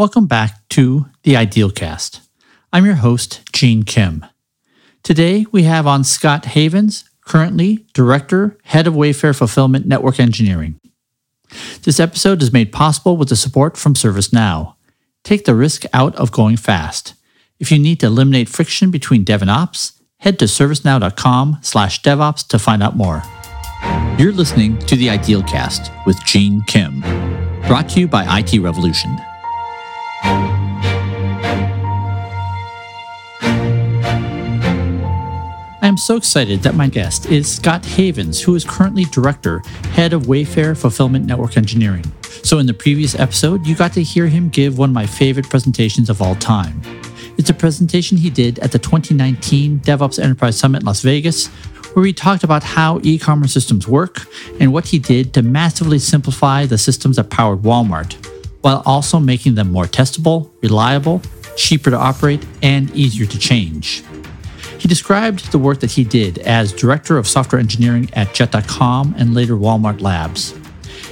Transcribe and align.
Welcome 0.00 0.28
back 0.28 0.66
to 0.70 1.10
the 1.24 1.34
Idealcast. 1.34 2.20
I'm 2.72 2.86
your 2.86 2.94
host, 2.94 3.42
Gene 3.52 3.82
Kim. 3.82 4.24
Today 5.02 5.44
we 5.52 5.64
have 5.64 5.86
on 5.86 6.04
Scott 6.04 6.46
Havens, 6.46 7.04
currently 7.26 7.84
Director, 7.92 8.56
Head 8.64 8.86
of 8.86 8.94
Wayfair 8.94 9.36
Fulfillment 9.36 9.84
Network 9.84 10.18
Engineering. 10.18 10.80
This 11.82 12.00
episode 12.00 12.40
is 12.40 12.50
made 12.50 12.72
possible 12.72 13.18
with 13.18 13.28
the 13.28 13.36
support 13.36 13.76
from 13.76 13.92
ServiceNow. 13.92 14.74
Take 15.22 15.44
the 15.44 15.54
risk 15.54 15.84
out 15.92 16.16
of 16.16 16.32
going 16.32 16.56
fast. 16.56 17.12
If 17.58 17.70
you 17.70 17.78
need 17.78 18.00
to 18.00 18.06
eliminate 18.06 18.48
friction 18.48 18.90
between 18.90 19.22
dev 19.22 19.42
and 19.42 19.50
ops, 19.50 20.00
head 20.20 20.38
to 20.38 20.46
servicenow.com 20.46 21.58
slash 21.60 22.00
devops 22.00 22.48
to 22.48 22.58
find 22.58 22.82
out 22.82 22.96
more. 22.96 23.22
You're 24.18 24.32
listening 24.32 24.78
to 24.78 24.96
the 24.96 25.08
Idealcast 25.08 26.06
with 26.06 26.18
Gene 26.24 26.62
Kim, 26.62 27.02
brought 27.66 27.90
to 27.90 28.00
you 28.00 28.08
by 28.08 28.38
IT 28.38 28.58
Revolution. 28.60 29.14
I 35.82 35.86
am 35.86 35.96
so 35.96 36.16
excited 36.16 36.62
that 36.62 36.74
my 36.74 36.88
guest 36.88 37.26
is 37.26 37.50
Scott 37.50 37.84
Havens, 37.84 38.40
who 38.40 38.54
is 38.54 38.64
currently 38.64 39.04
Director, 39.04 39.60
Head 39.92 40.12
of 40.12 40.24
Wayfair 40.24 40.76
Fulfillment 40.76 41.24
Network 41.26 41.56
Engineering. 41.56 42.04
So, 42.42 42.58
in 42.58 42.66
the 42.66 42.74
previous 42.74 43.14
episode, 43.18 43.66
you 43.66 43.74
got 43.74 43.92
to 43.94 44.02
hear 44.02 44.26
him 44.26 44.48
give 44.48 44.78
one 44.78 44.90
of 44.90 44.94
my 44.94 45.06
favorite 45.06 45.48
presentations 45.48 46.10
of 46.10 46.22
all 46.22 46.34
time. 46.36 46.80
It's 47.38 47.50
a 47.50 47.54
presentation 47.54 48.18
he 48.18 48.30
did 48.30 48.58
at 48.58 48.72
the 48.72 48.78
2019 48.78 49.80
DevOps 49.80 50.22
Enterprise 50.22 50.58
Summit 50.58 50.82
in 50.82 50.86
Las 50.86 51.02
Vegas, 51.02 51.48
where 51.94 52.04
he 52.04 52.12
talked 52.12 52.44
about 52.44 52.62
how 52.62 53.00
e 53.02 53.18
commerce 53.18 53.52
systems 53.52 53.88
work 53.88 54.26
and 54.60 54.72
what 54.72 54.86
he 54.86 54.98
did 54.98 55.34
to 55.34 55.42
massively 55.42 55.98
simplify 55.98 56.66
the 56.66 56.78
systems 56.78 57.16
that 57.16 57.30
powered 57.30 57.60
Walmart, 57.60 58.14
while 58.60 58.82
also 58.86 59.18
making 59.18 59.54
them 59.54 59.70
more 59.70 59.86
testable, 59.86 60.50
reliable, 60.62 61.22
cheaper 61.56 61.90
to 61.90 61.96
operate, 61.96 62.44
and 62.62 62.90
easier 62.94 63.26
to 63.26 63.38
change. 63.38 64.02
He 64.78 64.88
described 64.88 65.52
the 65.52 65.58
work 65.58 65.80
that 65.80 65.92
he 65.92 66.04
did 66.04 66.38
as 66.38 66.72
Director 66.72 67.18
of 67.18 67.28
Software 67.28 67.60
Engineering 67.60 68.08
at 68.14 68.32
Jet.com 68.32 69.14
and 69.18 69.34
later 69.34 69.54
Walmart 69.54 70.00
Labs. 70.00 70.54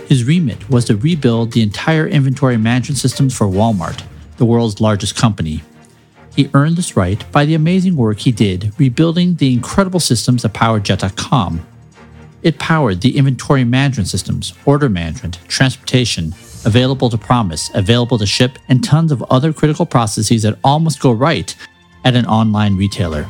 His 0.06 0.24
remit 0.24 0.70
was 0.70 0.86
to 0.86 0.96
rebuild 0.96 1.52
the 1.52 1.62
entire 1.62 2.06
inventory 2.06 2.56
management 2.56 2.98
systems 2.98 3.36
for 3.36 3.46
Walmart, 3.46 4.02
the 4.38 4.46
world's 4.46 4.80
largest 4.80 5.16
company. 5.16 5.62
He 6.34 6.48
earned 6.54 6.76
this 6.76 6.96
right 6.96 7.30
by 7.30 7.44
the 7.44 7.54
amazing 7.54 7.94
work 7.94 8.20
he 8.20 8.32
did 8.32 8.72
rebuilding 8.78 9.34
the 9.34 9.52
incredible 9.52 10.00
systems 10.00 10.42
that 10.42 10.54
powered 10.54 10.84
Jet.com. 10.84 11.66
It 12.42 12.58
powered 12.58 13.02
the 13.02 13.18
inventory 13.18 13.64
management 13.64 14.08
systems, 14.08 14.54
order 14.64 14.88
management, 14.88 15.40
transportation, 15.48 16.34
available 16.64 17.10
to 17.10 17.18
promise, 17.18 17.70
available 17.74 18.18
to 18.18 18.26
ship, 18.26 18.58
and 18.68 18.82
tons 18.82 19.12
of 19.12 19.22
other 19.24 19.52
critical 19.52 19.86
processes 19.86 20.42
that 20.42 20.58
almost 20.64 21.00
go 21.00 21.12
right 21.12 21.54
at 22.04 22.16
an 22.16 22.26
online 22.26 22.76
retailer. 22.76 23.26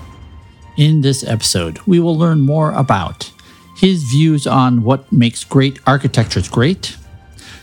In 0.77 1.01
this 1.01 1.25
episode, 1.25 1.81
we 1.87 1.99
will 2.01 2.17
learn 2.17 2.41
more 2.41 2.73
about 2.73 3.33
his 3.77 4.03
views 4.05 4.47
on 4.47 4.83
what 4.83 5.11
makes 5.13 5.45
great 5.45 5.79
architectures 5.87 6.49
great, 6.49 6.97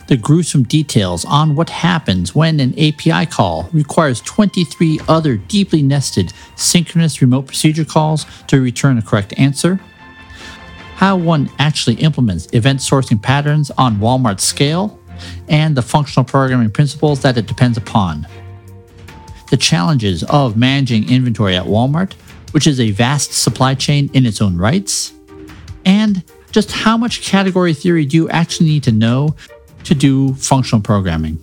the 0.07 0.17
gruesome 0.17 0.63
details 0.63 1.25
on 1.25 1.55
what 1.55 1.69
happens 1.69 2.35
when 2.35 2.59
an 2.59 2.73
API 2.79 3.25
call 3.25 3.69
requires 3.73 4.22
23 4.22 5.00
other 5.07 5.35
deeply 5.35 5.81
nested 5.81 6.31
synchronous 6.55 7.22
remote 7.22 7.47
procedure 7.47 7.85
calls 7.85 8.25
to 8.47 8.61
return 8.61 8.97
a 8.97 9.02
correct 9.02 9.33
answer, 9.38 9.79
how 10.95 11.17
one 11.17 11.50
actually 11.59 11.95
implements 11.95 12.47
event 12.53 12.79
sourcing 12.79 13.22
patterns 13.22 13.72
on 13.72 13.97
Walmart 13.97 14.39
scale, 14.39 15.00
and 15.47 15.75
the 15.75 15.81
functional 15.81 16.23
programming 16.23 16.71
principles 16.71 17.21
that 17.21 17.38
it 17.38 17.47
depends 17.47 17.77
upon. 17.77 18.27
The 19.49 19.57
challenges 19.57 20.23
of 20.23 20.57
managing 20.57 21.09
inventory 21.09 21.55
at 21.55 21.66
Walmart 21.66 22.13
which 22.55 22.67
is 22.67 22.80
a 22.80 22.91
vast 22.91 23.33
supply 23.33 23.75
chain 23.75 24.09
in 24.13 24.25
its 24.25 24.41
own 24.41 24.55
rights, 24.55 25.11
and 25.83 26.23
just 26.51 26.72
how 26.72 26.95
much 26.95 27.22
category 27.22 27.73
theory 27.73 28.06
do 28.06 28.16
you 28.16 28.29
actually 28.29 28.67
need 28.67 28.81
to 28.81 28.94
know 28.94 29.35
to 29.84 29.94
do 29.94 30.34
functional 30.35 30.81
programming. 30.81 31.38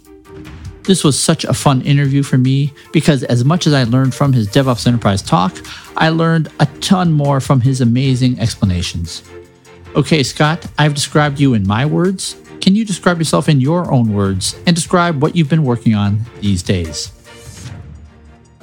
This 0.85 1.05
was 1.05 1.21
such 1.21 1.45
a 1.45 1.53
fun 1.53 1.83
interview 1.83 2.23
for 2.23 2.39
me 2.39 2.73
because, 2.95 3.25
as 3.25 3.45
much 3.45 3.67
as 3.67 3.75
I 3.75 3.85
learned 3.85 4.15
from 4.15 4.33
his 4.33 4.49
DevOps 4.49 4.87
Enterprise 4.87 5.21
talk, 5.21 5.55
I 5.99 6.09
learned 6.09 6.51
a 6.61 6.67
ton 6.81 7.13
more 7.13 7.41
from 7.41 7.61
his 7.61 7.83
amazing 7.83 8.41
explanations. 8.41 9.23
Okay, 9.95 10.23
Scott, 10.23 10.67
I've 10.79 10.95
described 10.95 11.39
you 11.39 11.53
in 11.53 11.67
my 11.67 11.85
words. 11.85 12.37
Can 12.63 12.77
you 12.77 12.85
describe 12.85 13.19
yourself 13.19 13.49
in 13.49 13.61
your 13.61 13.93
own 13.93 14.13
words 14.13 14.55
and 14.69 14.77
describe 14.77 15.21
what 15.21 15.35
you've 15.35 15.49
been 15.49 15.65
working 15.65 15.97
on 15.97 16.21
these 16.41 16.63
days? 16.63 17.11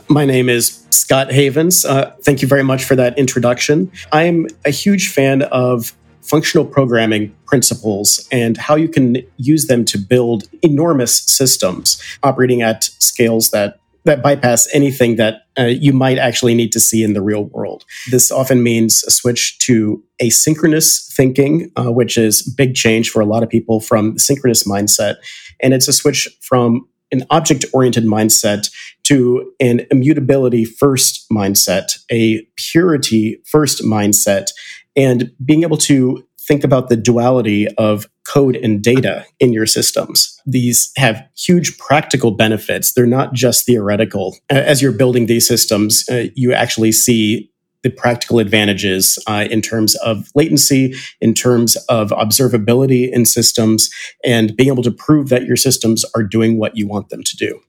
My 0.07 0.23
name 0.23 0.47
is 0.47 0.85
Scott 0.89 1.33
Havens. 1.33 1.83
Uh, 1.83 2.15
thank 2.21 2.41
you 2.41 2.47
very 2.47 2.63
much 2.63 2.85
for 2.85 2.95
that 2.95 3.19
introduction. 3.19 3.91
I'm 4.13 4.47
a 4.63 4.69
huge 4.69 5.09
fan 5.09 5.41
of 5.41 5.93
functional 6.21 6.65
programming 6.65 7.35
principles 7.45 8.25
and 8.31 8.55
how 8.55 8.75
you 8.75 8.87
can 8.87 9.17
use 9.35 9.67
them 9.67 9.83
to 9.83 9.97
build 9.97 10.45
enormous 10.61 11.17
systems 11.23 12.01
operating 12.23 12.61
at 12.61 12.85
scales 12.99 13.49
that 13.49 13.78
that 14.05 14.23
bypass 14.23 14.67
anything 14.73 15.17
that 15.17 15.43
uh, 15.57 15.63
you 15.65 15.93
might 15.93 16.17
actually 16.17 16.55
need 16.55 16.71
to 16.71 16.79
see 16.79 17.03
in 17.03 17.13
the 17.13 17.21
real 17.21 17.45
world. 17.45 17.83
This 18.09 18.31
often 18.31 18.63
means 18.63 19.03
a 19.03 19.11
switch 19.11 19.59
to 19.59 20.03
asynchronous 20.21 21.13
thinking, 21.13 21.71
uh, 21.75 21.91
which 21.91 22.17
is 22.17 22.41
big 22.57 22.75
change 22.75 23.09
for 23.09 23.21
a 23.21 23.25
lot 23.25 23.43
of 23.43 23.49
people 23.49 23.79
from 23.79 24.13
the 24.13 24.19
synchronous 24.19 24.63
mindset, 24.63 25.15
and 25.59 25.73
it's 25.73 25.87
a 25.87 25.93
switch 25.93 26.27
from 26.41 26.87
an 27.11 27.25
object 27.29 27.65
oriented 27.73 28.05
mindset 28.05 28.69
to 29.03 29.51
an 29.59 29.81
immutability 29.89 30.63
first 30.63 31.25
mindset, 31.31 31.97
a 32.11 32.45
purity 32.55 33.41
first 33.45 33.81
mindset, 33.81 34.51
and 34.95 35.31
being 35.43 35.63
able 35.63 35.77
to 35.77 36.23
think 36.49 36.63
about 36.63 36.89
the 36.89 36.97
duality 36.97 37.67
of 37.77 38.09
code 38.27 38.55
and 38.55 38.81
data 38.81 39.23
in 39.39 39.53
your 39.53 39.67
systems. 39.67 40.41
These 40.47 40.91
have 40.97 41.23
huge 41.37 41.77
practical 41.77 42.31
benefits. 42.31 42.91
They're 42.91 43.05
not 43.05 43.33
just 43.33 43.67
theoretical. 43.67 44.35
As 44.49 44.81
you're 44.81 44.91
building 44.91 45.27
these 45.27 45.47
systems, 45.47 46.03
uh, 46.09 46.25
you 46.33 46.51
actually 46.51 46.91
see 46.91 47.51
the 47.83 47.91
practical 47.91 48.39
advantages 48.39 49.19
uh, 49.27 49.47
in 49.49 49.61
terms 49.61 49.95
of 49.97 50.27
latency, 50.33 50.95
in 51.21 51.33
terms 51.33 51.77
of 51.87 52.09
observability 52.09 53.09
in 53.09 53.25
systems, 53.25 53.89
and 54.25 54.55
being 54.57 54.69
able 54.69 54.83
to 54.83 54.91
prove 54.91 55.29
that 55.29 55.43
your 55.43 55.55
systems 55.55 56.03
are 56.15 56.23
doing 56.23 56.57
what 56.57 56.75
you 56.75 56.87
want 56.87 57.09
them 57.09 57.23
to 57.23 57.37
do. 57.37 57.61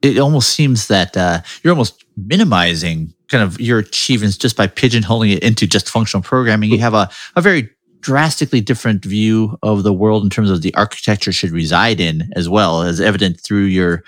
It 0.00 0.18
almost 0.18 0.50
seems 0.50 0.86
that 0.88 1.16
uh, 1.16 1.42
you're 1.62 1.72
almost 1.72 2.04
minimizing 2.16 3.12
kind 3.28 3.44
of 3.44 3.60
your 3.60 3.80
achievements 3.80 4.38
just 4.38 4.56
by 4.56 4.68
pigeonholing 4.68 5.34
it 5.34 5.42
into 5.42 5.66
just 5.66 5.90
functional 5.90 6.22
programming. 6.22 6.70
You 6.70 6.78
have 6.78 6.94
a, 6.94 7.10
a 7.36 7.42
very 7.42 7.68
drastically 8.00 8.60
different 8.60 9.04
view 9.04 9.58
of 9.62 9.82
the 9.82 9.92
world 9.92 10.22
in 10.24 10.30
terms 10.30 10.50
of 10.50 10.62
the 10.62 10.74
architecture 10.74 11.32
should 11.32 11.50
reside 11.50 12.00
in 12.00 12.30
as 12.36 12.48
well 12.48 12.82
as 12.82 13.00
evident 13.00 13.40
through 13.40 13.64
your 13.64 14.04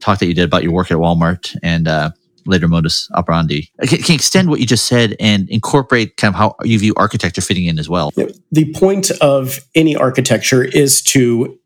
talk 0.00 0.18
that 0.18 0.26
you 0.26 0.34
did 0.34 0.44
about 0.44 0.62
your 0.62 0.72
work 0.72 0.90
at 0.90 0.98
Walmart 0.98 1.56
and 1.62 1.88
uh, 1.88 2.10
later 2.46 2.68
modus 2.68 3.08
operandi. 3.14 3.70
Can, 3.82 4.02
can 4.02 4.14
extend 4.14 4.48
what 4.48 4.60
you 4.60 4.66
just 4.66 4.86
said 4.86 5.16
and 5.18 5.48
incorporate 5.48 6.16
kind 6.16 6.34
of 6.34 6.38
how 6.38 6.56
you 6.62 6.78
view 6.78 6.94
architecture 6.96 7.40
fitting 7.40 7.66
in 7.66 7.78
as 7.78 7.88
well. 7.88 8.10
The 8.52 8.72
point 8.74 9.10
of 9.20 9.60
any 9.74 9.96
architecture 9.96 10.62
is 10.62 11.02
to 11.02 11.58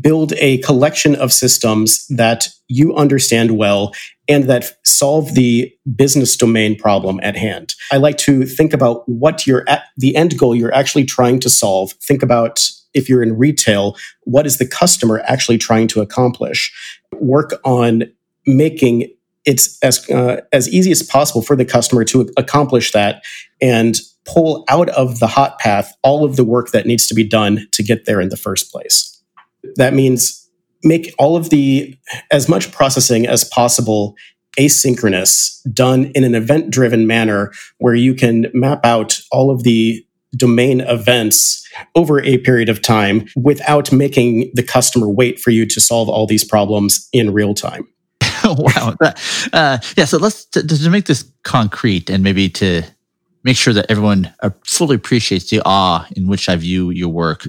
build 0.00 0.32
a 0.34 0.58
collection 0.58 1.14
of 1.14 1.32
systems 1.32 2.06
that 2.08 2.48
you 2.68 2.94
understand 2.94 3.58
well 3.58 3.92
and 4.28 4.44
that 4.44 4.76
solve 4.84 5.34
the 5.34 5.72
business 5.94 6.36
domain 6.36 6.76
problem 6.78 7.20
at 7.22 7.36
hand. 7.36 7.74
I 7.92 7.98
like 7.98 8.16
to 8.18 8.44
think 8.46 8.72
about 8.72 9.08
what 9.08 9.46
you're 9.46 9.68
at 9.68 9.84
the 9.96 10.16
end 10.16 10.38
goal 10.38 10.54
you're 10.54 10.74
actually 10.74 11.04
trying 11.04 11.40
to 11.40 11.50
solve. 11.50 11.92
Think 12.02 12.22
about 12.22 12.68
if 12.94 13.08
you're 13.08 13.22
in 13.22 13.36
retail, 13.36 13.96
what 14.22 14.46
is 14.46 14.58
the 14.58 14.66
customer 14.66 15.20
actually 15.26 15.58
trying 15.58 15.88
to 15.88 16.00
accomplish? 16.00 16.72
Work 17.12 17.60
on 17.64 18.04
making 18.46 19.10
it's 19.44 19.78
as 19.82 20.08
uh, 20.08 20.40
as 20.52 20.68
easy 20.70 20.90
as 20.90 21.02
possible 21.02 21.42
for 21.42 21.54
the 21.54 21.64
customer 21.66 22.04
to 22.04 22.30
accomplish 22.36 22.92
that 22.92 23.22
and 23.60 24.00
pull 24.24 24.64
out 24.68 24.88
of 24.90 25.20
the 25.20 25.26
hot 25.26 25.58
path 25.58 25.92
all 26.02 26.24
of 26.24 26.36
the 26.36 26.44
work 26.44 26.70
that 26.70 26.86
needs 26.86 27.06
to 27.06 27.14
be 27.14 27.24
done 27.24 27.66
to 27.72 27.82
get 27.82 28.06
there 28.06 28.20
in 28.20 28.30
the 28.30 28.38
first 28.38 28.72
place. 28.72 29.22
That 29.76 29.92
means 29.92 30.43
make 30.84 31.14
all 31.18 31.36
of 31.36 31.50
the 31.50 31.96
as 32.30 32.48
much 32.48 32.70
processing 32.72 33.26
as 33.26 33.44
possible 33.44 34.14
asynchronous, 34.58 35.60
done 35.72 36.12
in 36.14 36.24
an 36.24 36.34
event 36.34 36.70
driven 36.70 37.06
manner 37.06 37.52
where 37.78 37.94
you 37.94 38.14
can 38.14 38.46
map 38.54 38.84
out 38.84 39.20
all 39.32 39.50
of 39.50 39.62
the 39.64 40.04
domain 40.36 40.80
events 40.80 41.66
over 41.94 42.22
a 42.22 42.38
period 42.38 42.68
of 42.68 42.82
time 42.82 43.26
without 43.36 43.92
making 43.92 44.50
the 44.54 44.62
customer 44.62 45.08
wait 45.08 45.38
for 45.38 45.50
you 45.50 45.66
to 45.66 45.80
solve 45.80 46.08
all 46.08 46.26
these 46.26 46.44
problems 46.44 47.08
in 47.12 47.32
real 47.32 47.54
time. 47.54 47.86
wow. 48.44 48.94
Uh, 49.52 49.78
yeah. 49.96 50.04
So 50.04 50.18
let's 50.18 50.44
to, 50.46 50.66
to, 50.66 50.90
make 50.90 51.06
this 51.06 51.24
concrete 51.44 52.10
and 52.10 52.22
maybe 52.22 52.48
to 52.50 52.82
make 53.44 53.56
sure 53.56 53.74
that 53.74 53.90
everyone 53.90 54.32
fully 54.64 54.96
appreciates 54.96 55.50
the 55.50 55.60
awe 55.64 56.06
in 56.16 56.26
which 56.26 56.48
I 56.48 56.56
view 56.56 56.90
your 56.90 57.10
work. 57.10 57.46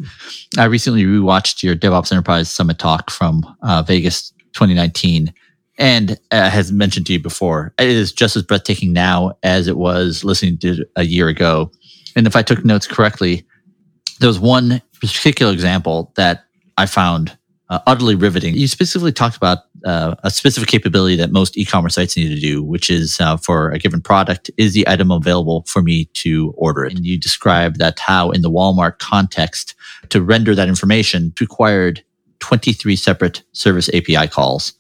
I 0.58 0.66
recently 0.66 1.06
rewatched 1.06 1.64
your 1.64 1.76
DevOps 1.76 2.12
Enterprise 2.12 2.52
Summit 2.52 2.78
talk 2.78 3.10
from 3.10 3.44
uh, 3.64 3.82
Vegas 3.82 4.32
2019. 4.54 5.34
And 5.78 6.18
uh, 6.32 6.50
has 6.50 6.72
mentioned 6.72 7.06
to 7.08 7.14
you 7.14 7.20
before, 7.20 7.74
it 7.78 7.90
is 7.90 8.14
just 8.14 8.38
as 8.38 8.44
breathtaking 8.44 8.94
now 8.94 9.38
as 9.44 9.68
it 9.68 9.76
was 9.76 10.24
listening 10.24 10.58
to 10.60 10.86
a 10.96 11.04
year 11.04 11.28
ago. 11.28 11.70
And 12.16 12.28
if 12.28 12.36
I 12.38 12.44
took 12.44 12.64
notes 12.64 12.88
correctly, 12.88 13.46
there 14.22 14.30
was 14.30 14.40
one 14.40 14.82
particular 15.02 15.52
example 15.52 16.14
that 16.16 16.46
I 16.78 16.86
found 16.86 17.38
uh, 17.70 17.80
utterly 17.88 18.16
riveting. 18.16 18.54
You 18.56 18.68
specifically 18.68 19.12
talked 19.12 19.38
about 19.38 19.60
uh, 19.86 20.16
a 20.24 20.30
specific 20.30 20.70
capability 20.70 21.16
that 21.16 21.32
most 21.32 21.58
e-commerce 21.58 21.96
sites 21.96 22.16
need 22.16 22.30
to 22.30 22.40
do, 22.40 22.64
which 22.64 22.90
is 22.90 23.20
uh, 23.20 23.38
for 23.38 23.72
a 23.72 23.80
given 23.80 24.02
product, 24.02 24.52
is 24.58 24.74
the 24.74 24.88
item 24.88 25.12
available 25.12 25.64
for 25.68 25.82
me 25.82 26.06
to 26.14 26.54
order 26.58 26.86
it? 26.86 26.96
And 26.96 27.06
you 27.06 27.20
described 27.20 27.80
that 27.80 28.00
how 28.00 28.32
in 28.32 28.42
the 28.42 28.52
Walmart 28.52 29.00
context, 29.00 29.76
to 30.10 30.22
render 30.22 30.54
that 30.56 30.68
information 30.68 31.34
required 31.40 32.04
23 32.40 32.96
separate 32.96 33.44
service 33.54 33.90
API 33.90 34.28
calls 34.28 34.74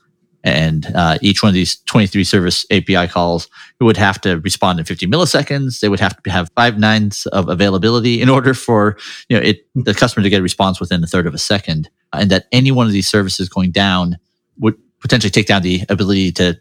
and 0.46 0.86
uh, 0.96 1.18
each 1.22 1.42
one 1.42 1.50
of 1.50 1.56
these 1.56 1.78
23 1.86 2.24
service 2.24 2.66
API 2.72 3.08
calls 3.08 3.50
would 3.82 3.98
have 3.98 4.22
to 4.22 4.40
respond 4.42 4.80
in 4.80 4.86
50 4.86 5.08
milliseconds. 5.08 5.80
They 5.80 5.90
would 5.90 6.00
have 6.00 6.22
to 6.22 6.30
have 6.30 6.52
five 6.56 6.78
nines 6.78 7.26
of 7.28 7.50
availability 7.50 8.22
in 8.22 8.30
order 8.30 8.54
for 8.54 8.96
you 9.28 9.36
know 9.36 9.44
it 9.44 9.68
the 9.74 9.96
customer 9.96 10.24
to 10.24 10.30
get 10.30 10.40
a 10.40 10.44
response 10.44 10.80
within 10.80 11.04
a 11.04 11.08
third 11.08 11.28
of 11.28 11.34
a 11.34 11.40
second, 11.40 11.90
and 12.14 12.30
that 12.30 12.46
any 12.52 12.72
one 12.72 12.86
of 12.86 12.94
these 12.94 13.10
services 13.10 13.50
going 13.50 13.72
down 13.72 14.18
would 14.60 14.76
potentially 15.02 15.32
take 15.32 15.48
down 15.48 15.64
the 15.64 15.84
ability 15.90 16.32
to 16.32 16.58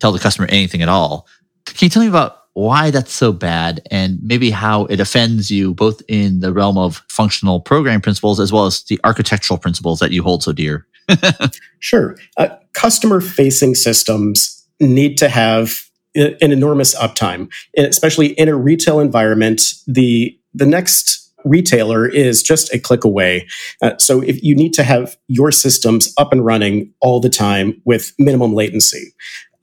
tell 0.00 0.12
the 0.12 0.18
customer 0.18 0.48
anything 0.50 0.82
at 0.82 0.88
all. 0.88 1.26
Can 1.64 1.86
you 1.86 1.90
tell 1.90 2.02
me 2.02 2.08
about 2.08 2.38
why 2.54 2.90
that's 2.90 3.12
so 3.12 3.32
bad 3.32 3.80
and 3.90 4.18
maybe 4.20 4.50
how 4.50 4.84
it 4.86 4.98
offends 4.98 5.48
you 5.48 5.74
both 5.74 6.02
in 6.08 6.40
the 6.40 6.52
realm 6.52 6.76
of 6.76 7.04
functional 7.08 7.60
programming 7.60 8.00
principles 8.00 8.40
as 8.40 8.52
well 8.52 8.66
as 8.66 8.82
the 8.84 8.98
architectural 9.04 9.58
principles 9.58 10.00
that 10.00 10.10
you 10.10 10.24
hold 10.24 10.42
so 10.42 10.52
dear? 10.52 10.84
sure. 11.80 12.16
Uh, 12.36 12.48
customer 12.72 13.20
facing 13.20 13.74
systems 13.74 14.66
need 14.80 15.18
to 15.18 15.28
have 15.28 15.80
an 16.14 16.52
enormous 16.52 16.94
uptime, 16.96 17.50
especially 17.76 18.28
in 18.28 18.48
a 18.48 18.56
retail 18.56 19.00
environment. 19.00 19.62
The 19.86 20.36
the 20.54 20.66
next 20.66 21.28
retailer 21.44 22.06
is 22.06 22.42
just 22.42 22.72
a 22.74 22.78
click 22.78 23.04
away. 23.04 23.46
Uh, 23.80 23.96
so 23.98 24.20
if 24.22 24.42
you 24.42 24.56
need 24.56 24.72
to 24.74 24.82
have 24.82 25.16
your 25.28 25.52
systems 25.52 26.12
up 26.18 26.32
and 26.32 26.44
running 26.44 26.92
all 27.00 27.20
the 27.20 27.28
time 27.28 27.80
with 27.84 28.12
minimum 28.18 28.54
latency 28.54 29.12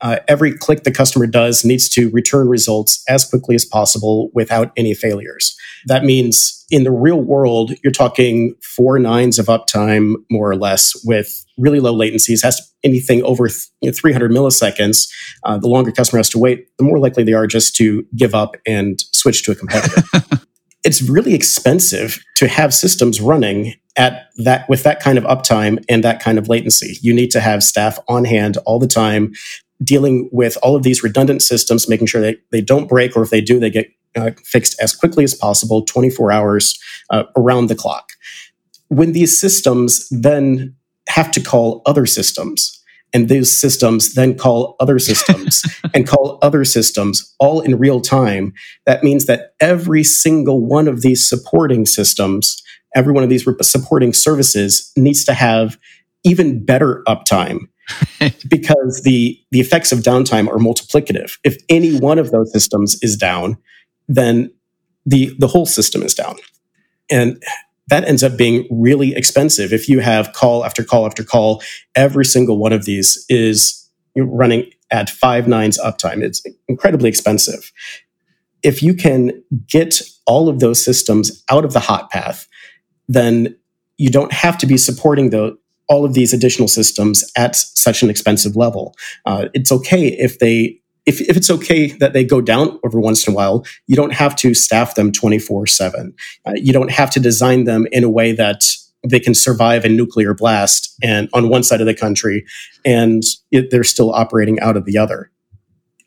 uh, 0.00 0.18
every 0.28 0.56
click 0.56 0.82
the 0.82 0.90
customer 0.90 1.26
does 1.26 1.64
needs 1.64 1.88
to 1.90 2.10
return 2.10 2.48
results 2.48 3.02
as 3.08 3.24
quickly 3.24 3.54
as 3.54 3.64
possible 3.64 4.30
without 4.34 4.72
any 4.76 4.94
failures. 4.94 5.56
That 5.86 6.04
means 6.04 6.64
in 6.70 6.84
the 6.84 6.90
real 6.90 7.20
world, 7.20 7.72
you're 7.82 7.92
talking 7.92 8.54
four 8.62 8.98
nines 8.98 9.38
of 9.38 9.46
uptime, 9.46 10.14
more 10.30 10.50
or 10.50 10.56
less, 10.56 10.94
with 11.04 11.44
really 11.56 11.80
low 11.80 11.94
latencies. 11.94 12.42
Has 12.42 12.56
to, 12.56 12.62
anything 12.84 13.22
over 13.22 13.48
you 13.80 13.90
know, 13.90 13.92
300 13.92 14.30
milliseconds, 14.30 15.08
uh, 15.44 15.58
the 15.58 15.68
longer 15.68 15.92
customer 15.92 16.18
has 16.18 16.28
to 16.30 16.38
wait, 16.38 16.66
the 16.78 16.84
more 16.84 16.98
likely 16.98 17.24
they 17.24 17.32
are 17.32 17.46
just 17.46 17.74
to 17.76 18.04
give 18.14 18.34
up 18.34 18.56
and 18.66 19.00
switch 19.12 19.44
to 19.44 19.52
a 19.52 19.54
competitor. 19.54 20.02
it's 20.84 21.02
really 21.02 21.34
expensive 21.34 22.22
to 22.36 22.48
have 22.48 22.74
systems 22.74 23.20
running 23.20 23.74
at 23.96 24.28
that 24.36 24.68
with 24.68 24.82
that 24.82 25.00
kind 25.00 25.16
of 25.16 25.24
uptime 25.24 25.82
and 25.88 26.04
that 26.04 26.20
kind 26.20 26.38
of 26.38 26.48
latency. 26.48 26.98
You 27.00 27.14
need 27.14 27.30
to 27.30 27.40
have 27.40 27.62
staff 27.62 27.98
on 28.08 28.24
hand 28.24 28.58
all 28.66 28.78
the 28.78 28.86
time 28.86 29.32
dealing 29.82 30.28
with 30.32 30.56
all 30.62 30.76
of 30.76 30.82
these 30.82 31.02
redundant 31.02 31.42
systems, 31.42 31.88
making 31.88 32.06
sure 32.06 32.20
that 32.20 32.36
they 32.50 32.60
don't 32.60 32.88
break, 32.88 33.16
or 33.16 33.22
if 33.22 33.30
they 33.30 33.40
do, 33.40 33.60
they 33.60 33.70
get 33.70 33.88
uh, 34.16 34.30
fixed 34.44 34.80
as 34.80 34.94
quickly 34.94 35.24
as 35.24 35.34
possible, 35.34 35.84
24 35.84 36.32
hours 36.32 36.78
uh, 37.10 37.24
around 37.36 37.68
the 37.68 37.74
clock. 37.74 38.10
When 38.88 39.12
these 39.12 39.38
systems 39.38 40.08
then 40.10 40.74
have 41.08 41.30
to 41.32 41.40
call 41.40 41.82
other 41.86 42.06
systems, 42.06 42.82
and 43.14 43.28
those 43.28 43.50
systems 43.50 44.14
then 44.14 44.36
call 44.36 44.76
other 44.80 44.98
systems 44.98 45.62
and 45.94 46.06
call 46.06 46.38
other 46.42 46.64
systems 46.64 47.34
all 47.38 47.60
in 47.60 47.78
real 47.78 48.00
time, 48.00 48.52
that 48.84 49.04
means 49.04 49.26
that 49.26 49.54
every 49.60 50.04
single 50.04 50.64
one 50.64 50.88
of 50.88 51.02
these 51.02 51.26
supporting 51.26 51.86
systems, 51.86 52.62
every 52.94 53.12
one 53.12 53.24
of 53.24 53.30
these 53.30 53.46
supporting 53.62 54.12
services 54.12 54.92
needs 54.96 55.24
to 55.24 55.34
have 55.34 55.78
even 56.24 56.64
better 56.64 57.02
uptime 57.06 57.68
because 58.48 59.02
the 59.04 59.38
the 59.50 59.60
effects 59.60 59.92
of 59.92 60.00
downtime 60.00 60.48
are 60.48 60.58
multiplicative. 60.58 61.38
If 61.44 61.56
any 61.68 61.98
one 61.98 62.18
of 62.18 62.30
those 62.30 62.52
systems 62.52 63.02
is 63.02 63.16
down, 63.16 63.56
then 64.08 64.50
the 65.04 65.34
the 65.38 65.48
whole 65.48 65.66
system 65.66 66.02
is 66.02 66.14
down. 66.14 66.36
And 67.10 67.42
that 67.88 68.04
ends 68.04 68.24
up 68.24 68.36
being 68.36 68.66
really 68.70 69.14
expensive 69.14 69.72
if 69.72 69.88
you 69.88 70.00
have 70.00 70.32
call 70.32 70.64
after 70.64 70.82
call 70.82 71.06
after 71.06 71.22
call. 71.22 71.62
Every 71.94 72.24
single 72.24 72.58
one 72.58 72.72
of 72.72 72.84
these 72.84 73.24
is 73.28 73.88
running 74.16 74.70
at 74.90 75.10
five 75.10 75.46
nines 75.46 75.78
uptime. 75.78 76.22
It's 76.22 76.42
incredibly 76.68 77.08
expensive. 77.08 77.72
If 78.62 78.82
you 78.82 78.94
can 78.94 79.42
get 79.68 80.00
all 80.26 80.48
of 80.48 80.58
those 80.60 80.82
systems 80.82 81.44
out 81.48 81.64
of 81.64 81.72
the 81.72 81.80
hot 81.80 82.10
path, 82.10 82.48
then 83.08 83.56
you 83.98 84.10
don't 84.10 84.32
have 84.32 84.58
to 84.58 84.66
be 84.66 84.76
supporting 84.76 85.30
the, 85.30 85.56
all 85.88 86.04
of 86.04 86.14
these 86.14 86.32
additional 86.32 86.68
systems 86.68 87.30
at 87.36 87.56
such 87.56 88.02
an 88.02 88.10
expensive 88.10 88.56
level. 88.56 88.94
Uh, 89.24 89.46
it's 89.54 89.70
okay 89.72 90.08
if 90.08 90.38
they 90.38 90.80
if, 91.06 91.20
if 91.20 91.36
it's 91.36 91.50
okay 91.50 91.92
that 91.98 92.12
they 92.12 92.24
go 92.24 92.40
down 92.40 92.80
every 92.84 93.00
once 93.00 93.26
in 93.26 93.32
a 93.32 93.36
while, 93.36 93.64
you 93.86 93.94
don't 93.94 94.12
have 94.12 94.34
to 94.36 94.54
staff 94.54 94.96
them 94.96 95.12
24 95.12 95.62
uh, 95.62 95.66
7. 95.66 96.14
You 96.56 96.72
don't 96.72 96.90
have 96.90 97.10
to 97.10 97.20
design 97.20 97.62
them 97.62 97.86
in 97.92 98.02
a 98.02 98.10
way 98.10 98.32
that 98.32 98.64
they 99.04 99.20
can 99.20 99.34
survive 99.34 99.84
a 99.84 99.88
nuclear 99.88 100.34
blast 100.34 100.96
and 101.02 101.28
on 101.32 101.48
one 101.48 101.62
side 101.62 101.80
of 101.80 101.86
the 101.86 101.94
country 101.94 102.44
and 102.84 103.22
it, 103.52 103.70
they're 103.70 103.84
still 103.84 104.12
operating 104.12 104.58
out 104.60 104.76
of 104.76 104.84
the 104.84 104.98
other. 104.98 105.30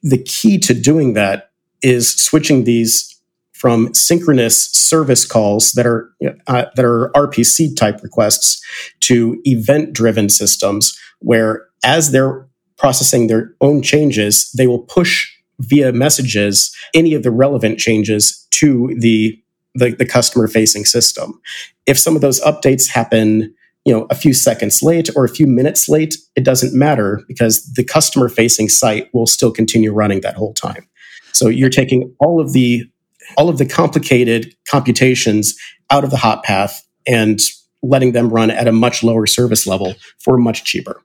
The 0.03 0.21
key 0.21 0.57
to 0.59 0.73
doing 0.73 1.13
that 1.13 1.51
is 1.81 2.13
switching 2.13 2.65
these 2.65 3.18
from 3.59 3.93
synchronous 3.93 4.71
service 4.71 5.25
calls 5.25 5.73
that 5.73 5.85
are 5.85 6.11
uh, 6.47 6.65
that 6.75 6.85
are 6.85 7.11
RPC 7.13 7.75
type 7.75 8.01
requests 8.01 8.63
to 9.01 9.39
event 9.43 9.93
driven 9.93 10.29
systems 10.29 10.97
where 11.19 11.67
as 11.83 12.11
they're 12.11 12.47
processing 12.77 13.27
their 13.27 13.53
own 13.61 13.81
changes 13.81 14.49
they 14.57 14.65
will 14.65 14.79
push 14.79 15.29
via 15.59 15.91
messages 15.91 16.73
any 16.93 17.13
of 17.13 17.23
the 17.23 17.31
relevant 17.31 17.77
changes 17.77 18.47
to 18.51 18.95
the 18.97 19.39
the, 19.75 19.91
the 19.91 20.05
customer 20.05 20.47
facing 20.47 20.83
system. 20.83 21.39
If 21.85 21.99
some 21.99 22.15
of 22.15 22.21
those 22.21 22.41
updates 22.41 22.89
happen 22.89 23.53
you 23.85 23.93
know 23.93 24.07
a 24.09 24.15
few 24.15 24.33
seconds 24.33 24.81
late 24.81 25.09
or 25.15 25.25
a 25.25 25.29
few 25.29 25.47
minutes 25.47 25.89
late 25.89 26.15
it 26.35 26.45
doesn't 26.45 26.77
matter 26.77 27.21
because 27.27 27.63
the 27.73 27.83
customer 27.83 28.29
facing 28.29 28.69
site 28.69 29.09
will 29.13 29.27
still 29.27 29.51
continue 29.51 29.91
running 29.91 30.21
that 30.21 30.35
whole 30.35 30.53
time. 30.53 30.87
So 31.33 31.47
you're 31.49 31.69
taking 31.69 32.13
all 32.19 32.39
of 32.39 32.53
the 32.53 32.89
all 33.37 33.49
of 33.49 33.57
the 33.57 33.65
complicated 33.65 34.55
computations 34.69 35.55
out 35.91 36.03
of 36.03 36.11
the 36.11 36.17
hot 36.17 36.43
path 36.43 36.85
and 37.07 37.39
letting 37.81 38.11
them 38.11 38.29
run 38.29 38.51
at 38.51 38.67
a 38.67 38.71
much 38.71 39.03
lower 39.03 39.25
service 39.25 39.65
level 39.65 39.95
for 40.19 40.37
much 40.37 40.63
cheaper. 40.63 41.01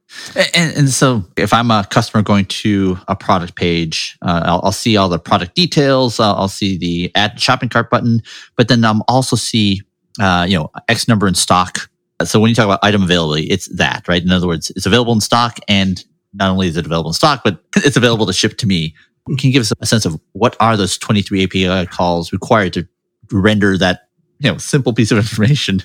And, 0.55 0.77
and 0.77 0.89
so, 0.91 1.25
if 1.37 1.53
I'm 1.53 1.71
a 1.71 1.87
customer 1.89 2.23
going 2.23 2.47
to 2.47 2.99
a 3.07 3.15
product 3.15 3.55
page, 3.55 4.17
uh, 4.23 4.43
I'll, 4.45 4.61
I'll, 4.65 4.73
see 4.73 4.97
all 4.97 5.09
the 5.09 5.19
product 5.19 5.55
details. 5.55 6.19
I'll, 6.19 6.35
I'll, 6.35 6.49
see 6.49 6.77
the 6.77 7.13
add 7.15 7.41
shopping 7.41 7.69
cart 7.69 7.91
button, 7.91 8.23
but 8.57 8.69
then 8.69 8.85
I'm 8.85 9.03
also 9.09 9.37
see 9.37 9.83
uh, 10.21 10.47
you 10.49 10.59
know 10.59 10.71
X 10.89 11.07
number 11.07 11.27
in 11.27 11.35
stock. 11.35 11.89
So 12.25 12.41
when 12.41 12.49
you 12.49 12.55
talk 12.55 12.67
about 12.67 12.81
item 12.83 13.03
availability, 13.03 13.47
it's 13.47 13.67
that 13.77 14.07
right. 14.09 14.23
In 14.23 14.31
other 14.31 14.47
words, 14.47 14.71
it's 14.71 14.87
available 14.87 15.13
in 15.13 15.21
stock, 15.21 15.59
and 15.69 16.03
not 16.33 16.51
only 16.51 16.69
is 16.69 16.77
it 16.77 16.87
available 16.87 17.11
in 17.11 17.15
stock, 17.15 17.43
but 17.45 17.63
it's 17.77 17.97
available 17.97 18.27
to 18.27 18.33
ship 18.33 18.57
to 18.59 18.67
me 18.67 18.95
can 19.27 19.39
you 19.49 19.53
give 19.53 19.63
us 19.63 19.73
a 19.81 19.87
sense 19.87 20.05
of 20.05 20.21
what 20.33 20.57
are 20.61 20.77
those 20.77 20.99
23 20.99 21.45
API 21.45 21.87
calls 21.87 22.33
required 22.33 22.73
to 22.75 22.87
render 23.33 23.79
that 23.79 24.09
you 24.39 24.51
know 24.51 24.59
simple 24.59 24.93
piece 24.93 25.11
of 25.11 25.19
information? 25.19 25.83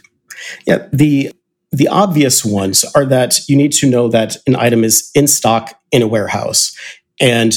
Yeah, 0.67 0.87
the 0.91 1.31
the 1.71 1.87
obvious 1.87 2.43
ones 2.43 2.83
are 2.95 3.05
that 3.05 3.47
you 3.47 3.55
need 3.55 3.71
to 3.73 3.89
know 3.89 4.07
that 4.09 4.37
an 4.47 4.55
item 4.55 4.83
is 4.83 5.11
in 5.13 5.27
stock 5.27 5.79
in 5.91 6.01
a 6.01 6.07
warehouse 6.07 6.75
and 7.19 7.53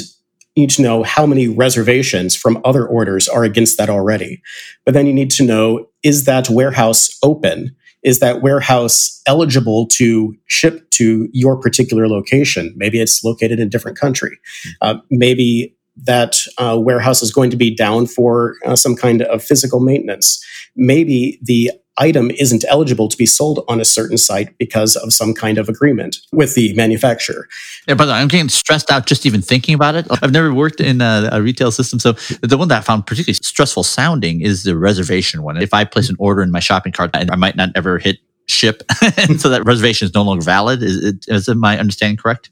you 0.54 0.64
need 0.64 0.70
to 0.70 0.82
know 0.82 1.02
how 1.02 1.24
many 1.24 1.48
reservations 1.48 2.36
from 2.36 2.60
other 2.64 2.86
orders 2.86 3.26
are 3.26 3.42
against 3.42 3.78
that 3.78 3.88
already. 3.88 4.42
But 4.84 4.92
then 4.92 5.06
you 5.06 5.14
need 5.14 5.30
to 5.32 5.44
know 5.44 5.88
is 6.02 6.24
that 6.24 6.50
warehouse 6.50 7.18
open? 7.22 7.74
Is 8.02 8.18
that 8.18 8.42
warehouse 8.42 9.20
eligible 9.26 9.86
to 9.86 10.34
ship 10.46 10.90
to 10.90 11.28
your 11.32 11.56
particular 11.56 12.08
location? 12.08 12.72
Maybe 12.76 13.00
it's 13.00 13.22
located 13.22 13.60
in 13.60 13.66
a 13.66 13.70
different 13.70 13.98
country. 13.98 14.38
Hmm. 14.64 14.70
Uh, 14.80 14.94
maybe 15.10 15.76
that 15.96 16.40
uh, 16.58 16.78
warehouse 16.80 17.22
is 17.22 17.32
going 17.32 17.50
to 17.50 17.56
be 17.56 17.74
down 17.74 18.06
for 18.06 18.56
uh, 18.64 18.76
some 18.76 18.96
kind 18.96 19.22
of 19.22 19.44
physical 19.44 19.80
maintenance. 19.80 20.42
Maybe 20.74 21.38
the 21.42 21.70
item 21.98 22.30
isn't 22.32 22.64
eligible 22.68 23.08
to 23.08 23.16
be 23.16 23.26
sold 23.26 23.64
on 23.68 23.80
a 23.80 23.84
certain 23.84 24.18
site 24.18 24.56
because 24.58 24.96
of 24.96 25.12
some 25.12 25.34
kind 25.34 25.58
of 25.58 25.68
agreement 25.68 26.18
with 26.32 26.54
the 26.54 26.74
manufacturer. 26.74 27.48
Yeah, 27.86 27.94
but 27.94 28.08
I'm 28.08 28.28
getting 28.28 28.48
stressed 28.48 28.90
out 28.90 29.06
just 29.06 29.26
even 29.26 29.42
thinking 29.42 29.74
about 29.74 29.94
it. 29.94 30.06
I've 30.22 30.32
never 30.32 30.52
worked 30.54 30.80
in 30.80 31.00
a, 31.00 31.28
a, 31.32 31.42
retail 31.42 31.70
system, 31.70 31.98
so 31.98 32.12
the 32.40 32.56
one 32.56 32.68
that 32.68 32.78
I 32.78 32.80
found 32.80 33.06
particularly 33.06 33.34
stressful 33.34 33.82
sounding 33.82 34.40
is 34.40 34.62
the 34.62 34.76
reservation 34.76 35.42
one. 35.42 35.60
If 35.60 35.74
I 35.74 35.84
place 35.84 36.08
an 36.08 36.16
order 36.18 36.42
in 36.42 36.50
my 36.50 36.60
shopping 36.60 36.92
cart, 36.92 37.10
I 37.14 37.36
might 37.36 37.56
not 37.56 37.70
ever 37.74 37.98
hit 37.98 38.18
ship, 38.48 38.82
and 39.16 39.40
so 39.40 39.48
that 39.48 39.64
reservation 39.64 40.06
is 40.06 40.14
no 40.14 40.22
longer 40.22 40.44
valid. 40.44 40.82
Is, 40.82 41.04
it, 41.04 41.24
is 41.28 41.48
my 41.48 41.78
understanding 41.78 42.16
correct? 42.16 42.50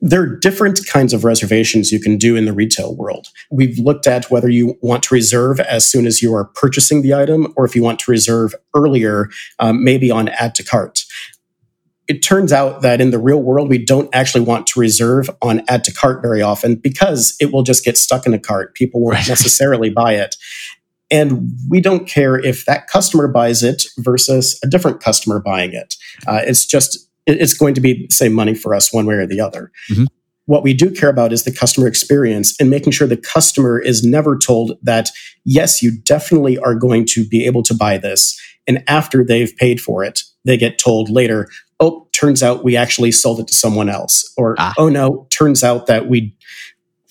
There 0.00 0.22
are 0.22 0.36
different 0.38 0.80
kinds 0.86 1.12
of 1.12 1.24
reservations 1.24 1.92
you 1.92 2.00
can 2.00 2.18
do 2.18 2.36
in 2.36 2.44
the 2.44 2.52
retail 2.52 2.94
world. 2.94 3.28
We've 3.50 3.78
looked 3.78 4.06
at 4.06 4.30
whether 4.30 4.48
you 4.48 4.78
want 4.82 5.02
to 5.04 5.14
reserve 5.14 5.60
as 5.60 5.86
soon 5.86 6.06
as 6.06 6.22
you 6.22 6.34
are 6.34 6.44
purchasing 6.44 7.02
the 7.02 7.14
item, 7.14 7.52
or 7.56 7.64
if 7.64 7.74
you 7.74 7.82
want 7.82 7.98
to 8.00 8.10
reserve 8.10 8.54
earlier, 8.74 9.28
um, 9.58 9.82
maybe 9.84 10.10
on 10.10 10.28
add 10.28 10.54
to 10.56 10.64
cart. 10.64 11.04
It 12.08 12.22
turns 12.22 12.52
out 12.52 12.82
that 12.82 13.00
in 13.00 13.10
the 13.10 13.18
real 13.18 13.42
world, 13.42 13.68
we 13.68 13.84
don't 13.84 14.08
actually 14.14 14.44
want 14.44 14.68
to 14.68 14.80
reserve 14.80 15.28
on 15.42 15.62
add 15.68 15.82
to 15.84 15.92
cart 15.92 16.22
very 16.22 16.40
often 16.40 16.76
because 16.76 17.36
it 17.40 17.52
will 17.52 17.64
just 17.64 17.84
get 17.84 17.98
stuck 17.98 18.26
in 18.26 18.34
a 18.34 18.38
cart. 18.38 18.74
People 18.74 19.00
won't 19.00 19.16
right. 19.16 19.28
necessarily 19.28 19.90
buy 19.90 20.14
it. 20.14 20.36
And 21.10 21.52
we 21.68 21.80
don't 21.80 22.08
care 22.08 22.36
if 22.36 22.64
that 22.64 22.88
customer 22.88 23.28
buys 23.28 23.62
it 23.62 23.84
versus 23.98 24.58
a 24.64 24.66
different 24.66 25.00
customer 25.00 25.40
buying 25.40 25.72
it. 25.72 25.94
Uh, 26.26 26.40
it's 26.44 26.66
just, 26.66 26.98
it's 27.26 27.54
going 27.54 27.74
to 27.74 27.80
be 27.80 28.06
the 28.06 28.14
same 28.14 28.32
money 28.32 28.54
for 28.54 28.74
us 28.74 28.92
one 28.92 29.06
way 29.06 29.14
or 29.14 29.26
the 29.26 29.40
other. 29.40 29.70
Mm-hmm. 29.90 30.04
What 30.46 30.62
we 30.62 30.74
do 30.74 30.90
care 30.92 31.08
about 31.08 31.32
is 31.32 31.44
the 31.44 31.52
customer 31.52 31.88
experience 31.88 32.54
and 32.60 32.70
making 32.70 32.92
sure 32.92 33.08
the 33.08 33.16
customer 33.16 33.80
is 33.80 34.04
never 34.04 34.38
told 34.38 34.78
that, 34.82 35.10
yes, 35.44 35.82
you 35.82 36.00
definitely 36.02 36.56
are 36.58 36.74
going 36.74 37.04
to 37.10 37.26
be 37.26 37.46
able 37.46 37.64
to 37.64 37.74
buy 37.74 37.98
this. 37.98 38.40
And 38.68 38.82
after 38.88 39.24
they've 39.24 39.54
paid 39.56 39.80
for 39.80 40.04
it, 40.04 40.22
they 40.44 40.56
get 40.56 40.78
told 40.78 41.10
later, 41.10 41.48
oh, 41.80 42.08
turns 42.12 42.42
out 42.42 42.64
we 42.64 42.76
actually 42.76 43.12
sold 43.12 43.40
it 43.40 43.48
to 43.48 43.54
someone 43.54 43.88
else. 43.88 44.32
Or, 44.36 44.54
ah. 44.58 44.72
oh 44.78 44.88
no, 44.88 45.26
turns 45.30 45.64
out 45.64 45.86
that 45.86 46.08
we 46.08 46.36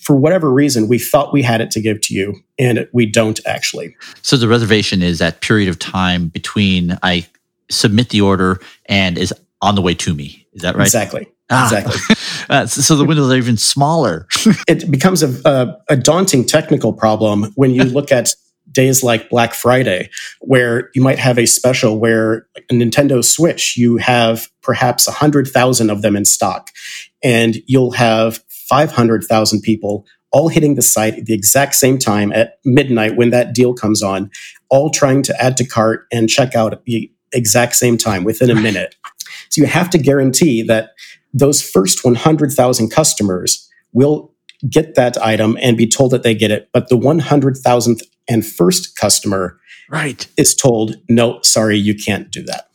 for 0.06 0.14
whatever 0.14 0.52
reason, 0.52 0.86
we 0.86 1.00
thought 1.00 1.32
we 1.32 1.42
had 1.42 1.60
it 1.60 1.72
to 1.72 1.80
give 1.80 2.00
to 2.02 2.14
you, 2.14 2.36
and 2.60 2.88
we 2.92 3.06
don't 3.06 3.40
actually. 3.44 3.96
So 4.22 4.36
the 4.36 4.46
reservation 4.46 5.02
is 5.02 5.18
that 5.18 5.40
period 5.40 5.68
of 5.68 5.80
time 5.80 6.28
between 6.28 6.96
I 7.02 7.26
submit 7.70 8.10
the 8.10 8.20
order 8.20 8.60
and 8.86 9.18
is 9.18 9.34
on 9.60 9.74
the 9.74 9.82
way 9.82 9.94
to 9.94 10.14
me. 10.14 10.46
Is 10.52 10.62
that 10.62 10.76
right? 10.76 10.84
Exactly. 10.84 11.26
Ah. 11.50 11.64
Exactly. 11.64 12.16
uh, 12.48 12.66
so 12.66 12.94
the 12.94 13.04
windows 13.04 13.32
are 13.32 13.36
even 13.36 13.56
smaller. 13.56 14.28
it 14.68 14.88
becomes 14.88 15.24
a, 15.24 15.40
a, 15.44 15.94
a 15.94 15.96
daunting 15.96 16.44
technical 16.44 16.92
problem 16.92 17.50
when 17.56 17.72
you 17.72 17.82
look 17.96 18.12
at 18.12 18.32
days 18.70 19.02
like 19.02 19.28
Black 19.28 19.54
Friday, 19.54 20.08
where 20.40 20.90
you 20.94 21.02
might 21.02 21.18
have 21.18 21.36
a 21.36 21.46
special 21.46 21.98
where 21.98 22.46
a 22.70 22.74
Nintendo 22.74 23.24
Switch, 23.24 23.76
you 23.76 23.96
have 23.96 24.48
perhaps 24.62 25.08
100,000 25.08 25.90
of 25.90 26.02
them 26.02 26.14
in 26.14 26.24
stock, 26.24 26.70
and 27.24 27.56
you'll 27.66 27.92
have 27.92 28.45
500,000 28.68 29.60
people 29.60 30.06
all 30.32 30.48
hitting 30.48 30.74
the 30.74 30.82
site 30.82 31.14
at 31.18 31.26
the 31.26 31.34
exact 31.34 31.74
same 31.74 31.98
time 31.98 32.32
at 32.32 32.58
midnight 32.64 33.16
when 33.16 33.30
that 33.30 33.54
deal 33.54 33.72
comes 33.72 34.02
on, 34.02 34.30
all 34.68 34.90
trying 34.90 35.22
to 35.22 35.42
add 35.42 35.56
to 35.56 35.66
cart 35.66 36.06
and 36.12 36.28
check 36.28 36.54
out 36.54 36.72
at 36.72 36.84
the 36.84 37.10
exact 37.32 37.76
same 37.76 37.96
time 37.96 38.24
within 38.24 38.50
a 38.50 38.54
minute. 38.60 38.96
So 39.48 39.60
you 39.62 39.66
have 39.66 39.88
to 39.90 39.98
guarantee 39.98 40.62
that 40.62 40.90
those 41.32 41.62
first 41.62 42.04
100,000 42.04 42.90
customers 42.90 43.68
will 43.92 44.32
get 44.68 44.94
that 44.94 45.16
item 45.22 45.56
and 45.62 45.76
be 45.76 45.86
told 45.86 46.10
that 46.12 46.22
they 46.22 46.34
get 46.34 46.50
it, 46.50 46.68
but 46.72 46.88
the 46.88 46.96
100,000th 46.96 48.02
and 48.28 48.44
first 48.44 48.96
customer 48.96 49.58
right 49.90 50.26
is 50.36 50.54
told, 50.54 50.96
no, 51.08 51.40
sorry, 51.42 51.78
you 51.78 51.94
can't 51.94 52.30
do 52.30 52.42
that. 52.42 52.68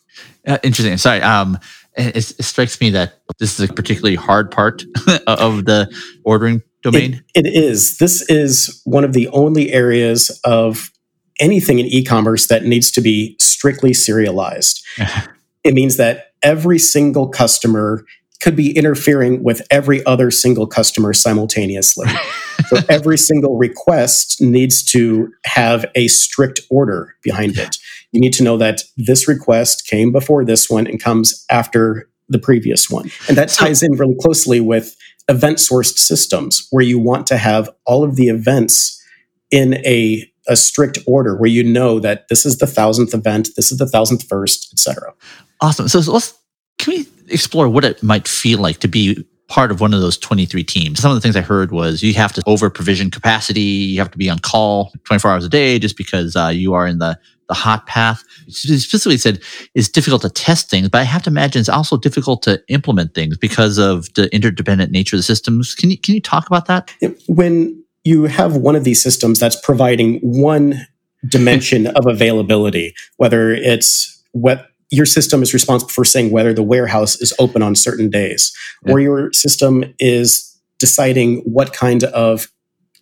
Uh, 0.48 0.58
interesting. 0.64 0.98
Sorry. 0.98 1.22
Um, 1.22 1.60
it, 1.96 2.16
it, 2.16 2.44
strikes 2.44 2.80
me 2.80 2.90
that 2.92 3.20
this 3.40 3.60
is 3.60 3.70
a 3.70 3.74
particularly 3.74 4.16
hard 4.16 4.52
part 4.52 4.84
of 5.28 5.66
the 5.66 5.90
ordering 6.24 6.62
domain. 6.82 7.24
It, 7.36 7.46
it 7.46 7.54
is. 7.54 7.98
This 7.98 8.22
is 8.30 8.82
one 8.86 9.04
of 9.04 9.14
the 9.14 9.28
only 9.30 9.72
areas 9.72 10.40
of 10.44 10.92
anything 11.40 11.80
in 11.80 11.86
e-commerce 11.88 12.48
that 12.48 12.66
needs 12.66 12.92
to 12.92 13.02
be 13.02 13.36
strictly 13.40 13.94
serialized. 13.94 14.86
it 15.64 15.74
means 15.74 15.98
that 15.98 16.34
every 16.44 16.80
single 16.80 17.28
customer 17.28 18.06
could 18.42 18.56
be 18.56 18.76
interfering 18.76 19.44
with 19.44 19.62
every 19.70 20.04
other 20.06 20.32
single 20.32 20.66
customer 20.66 21.14
simultaneously. 21.14 22.08
so 22.68 22.78
every 22.90 23.18
single 23.18 23.58
request 23.58 24.42
needs 24.42 24.84
to 24.84 25.32
have 25.46 25.86
a 25.94 26.08
strict 26.08 26.62
order 26.70 27.16
behind 27.22 27.58
it 27.58 27.78
you 28.12 28.20
need 28.20 28.34
to 28.34 28.44
know 28.44 28.58
that 28.58 28.82
this 28.98 29.28
request 29.28 29.88
came 29.88 30.12
before 30.12 30.44
this 30.44 30.70
one 30.70 30.88
and 30.88 31.02
comes 31.02 31.46
after 31.50 32.10
the 32.30 32.40
previous 32.40 32.90
one. 32.90 33.12
And 33.28 33.38
that 33.38 33.50
ties 33.50 33.84
in 33.84 33.92
really 33.94 34.16
closely 34.20 34.60
with 34.60 34.96
event 35.28 35.58
sourced 35.58 35.98
systems 35.98 36.68
where 36.72 36.84
you 36.84 37.00
want 37.00 37.28
to 37.28 37.38
have 37.38 37.70
all 37.86 38.04
of 38.04 38.16
the 38.16 38.30
events 38.30 39.02
in 39.50 39.76
a, 39.86 40.30
a 40.48 40.56
strict 40.56 40.98
order 41.06 41.36
where 41.36 41.50
you 41.50 41.64
know 41.64 42.00
that 42.00 42.28
this 42.30 42.46
is 42.46 42.58
the 42.58 42.68
thousandth 42.68 43.14
event, 43.14 43.50
this 43.56 43.72
is 43.72 43.78
the 43.78 43.88
thousandth 43.88 44.28
first, 44.28 44.74
etc. 44.74 45.14
Awesome. 45.60 45.88
So 45.88 46.00
let's 46.12 46.34
can 46.80 46.94
we 46.94 47.08
explore 47.28 47.70
what 47.70 47.86
it 47.86 48.02
might 48.02 48.28
feel 48.28 48.60
like 48.60 48.80
to 48.80 48.88
be 48.88 49.26
part 49.48 49.70
of 49.70 49.82
one 49.82 49.94
of 49.94 50.00
those 50.00 50.18
23 50.18 50.64
teams. 50.64 51.02
Some 51.02 51.12
of 51.12 51.16
the 51.16 51.22
things 51.22 51.36
I 51.36 51.42
heard 51.42 51.72
was 51.72 52.02
you 52.02 52.14
have 52.14 52.32
to 52.34 52.42
over 52.46 52.70
provision 52.70 53.12
capacity. 53.12 53.62
You 53.62 54.00
have 54.00 54.10
to 54.12 54.18
be 54.18 54.30
on 54.30 54.40
call 54.40 54.94
24 55.04 55.30
hours 55.30 55.46
a 55.46 55.50
day 55.50 55.78
just 55.78 55.98
because 55.98 56.38
uh, 56.38 56.48
you 56.48 56.74
are 56.74 56.88
in 56.88 57.00
the 57.00 57.20
the 57.52 57.56
hot 57.56 57.86
path. 57.86 58.24
It 58.48 58.80
specifically 58.80 59.18
said 59.18 59.42
it's 59.76 59.90
difficult 59.90 60.22
to 60.22 60.30
test 60.30 60.70
things, 60.70 60.88
but 60.88 61.00
I 61.00 61.04
have 61.04 61.22
to 61.24 61.30
imagine 61.30 61.60
it's 61.60 61.68
also 61.68 61.98
difficult 61.98 62.44
to 62.44 62.64
implement 62.70 63.14
things 63.14 63.38
because 63.38 63.78
of 63.78 64.12
the 64.14 64.34
interdependent 64.34 64.90
nature 64.90 65.18
of 65.18 65.20
the 65.20 65.24
systems. 65.24 65.76
Can 65.76 65.92
you 65.92 65.98
can 66.00 66.16
you 66.16 66.22
talk 66.22 66.48
about 66.48 66.68
that? 66.68 66.94
When 67.28 67.84
you 68.06 68.24
have 68.24 68.56
one 68.56 68.78
of 68.78 68.86
these 68.86 69.04
systems 69.04 69.38
that's 69.38 69.60
providing 69.60 70.20
one 70.22 70.88
dimension 71.28 71.88
of 71.88 72.08
availability, 72.08 72.94
whether 73.18 73.52
it's 73.52 74.24
what 74.32 74.68
your 74.90 75.06
system 75.06 75.44
is 75.44 75.54
responsible 75.54 75.92
for 75.92 76.06
saying 76.06 76.32
whether 76.32 76.54
the 76.54 76.64
warehouse 76.64 77.20
is 77.20 77.34
open 77.38 77.62
on 77.62 77.76
certain 77.76 78.10
days, 78.10 78.56
yeah. 78.86 78.94
or 78.94 79.02
your 79.02 79.34
system 79.34 79.84
is 80.00 80.58
deciding 80.80 81.40
what 81.40 81.74
kind 81.74 82.06
of 82.06 82.48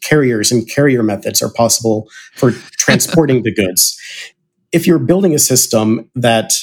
carriers 0.01 0.51
and 0.51 0.67
carrier 0.67 1.03
methods 1.03 1.39
are 1.43 1.53
possible 1.53 2.09
for 2.33 2.51
transporting 2.79 3.43
the 3.43 3.53
goods 3.53 3.95
if 4.71 4.85
you're 4.85 4.99
building 4.99 5.33
a 5.33 5.39
system 5.39 6.09
that 6.15 6.53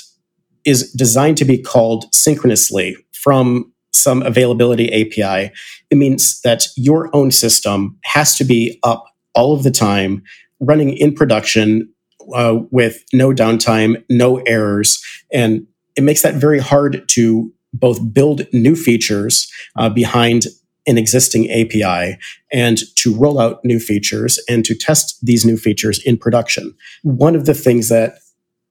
is 0.64 0.92
designed 0.92 1.36
to 1.38 1.44
be 1.44 1.58
called 1.58 2.12
synchronously 2.14 2.96
from 3.12 3.72
some 3.92 4.22
availability 4.22 4.92
API, 4.92 5.52
it 5.90 5.96
means 5.96 6.40
that 6.42 6.66
your 6.76 7.14
own 7.14 7.30
system 7.30 7.98
has 8.04 8.36
to 8.36 8.44
be 8.44 8.78
up 8.82 9.04
all 9.34 9.54
of 9.54 9.62
the 9.62 9.70
time, 9.70 10.22
running 10.60 10.96
in 10.96 11.14
production 11.14 11.88
uh, 12.34 12.58
with 12.70 13.04
no 13.12 13.30
downtime, 13.30 14.02
no 14.10 14.38
errors. 14.46 15.02
And 15.32 15.66
it 15.96 16.02
makes 16.02 16.22
that 16.22 16.34
very 16.34 16.58
hard 16.58 17.08
to 17.10 17.52
both 17.72 18.12
build 18.12 18.46
new 18.52 18.74
features 18.74 19.50
uh, 19.76 19.88
behind 19.88 20.46
an 20.86 20.98
existing 20.98 21.50
API 21.50 22.18
and 22.52 22.78
to 22.96 23.14
roll 23.14 23.40
out 23.40 23.64
new 23.64 23.80
features 23.80 24.38
and 24.48 24.64
to 24.64 24.74
test 24.74 25.18
these 25.22 25.44
new 25.44 25.56
features 25.56 25.98
in 26.04 26.16
production. 26.16 26.74
One 27.02 27.34
of 27.34 27.46
the 27.46 27.54
things 27.54 27.88
that 27.88 28.18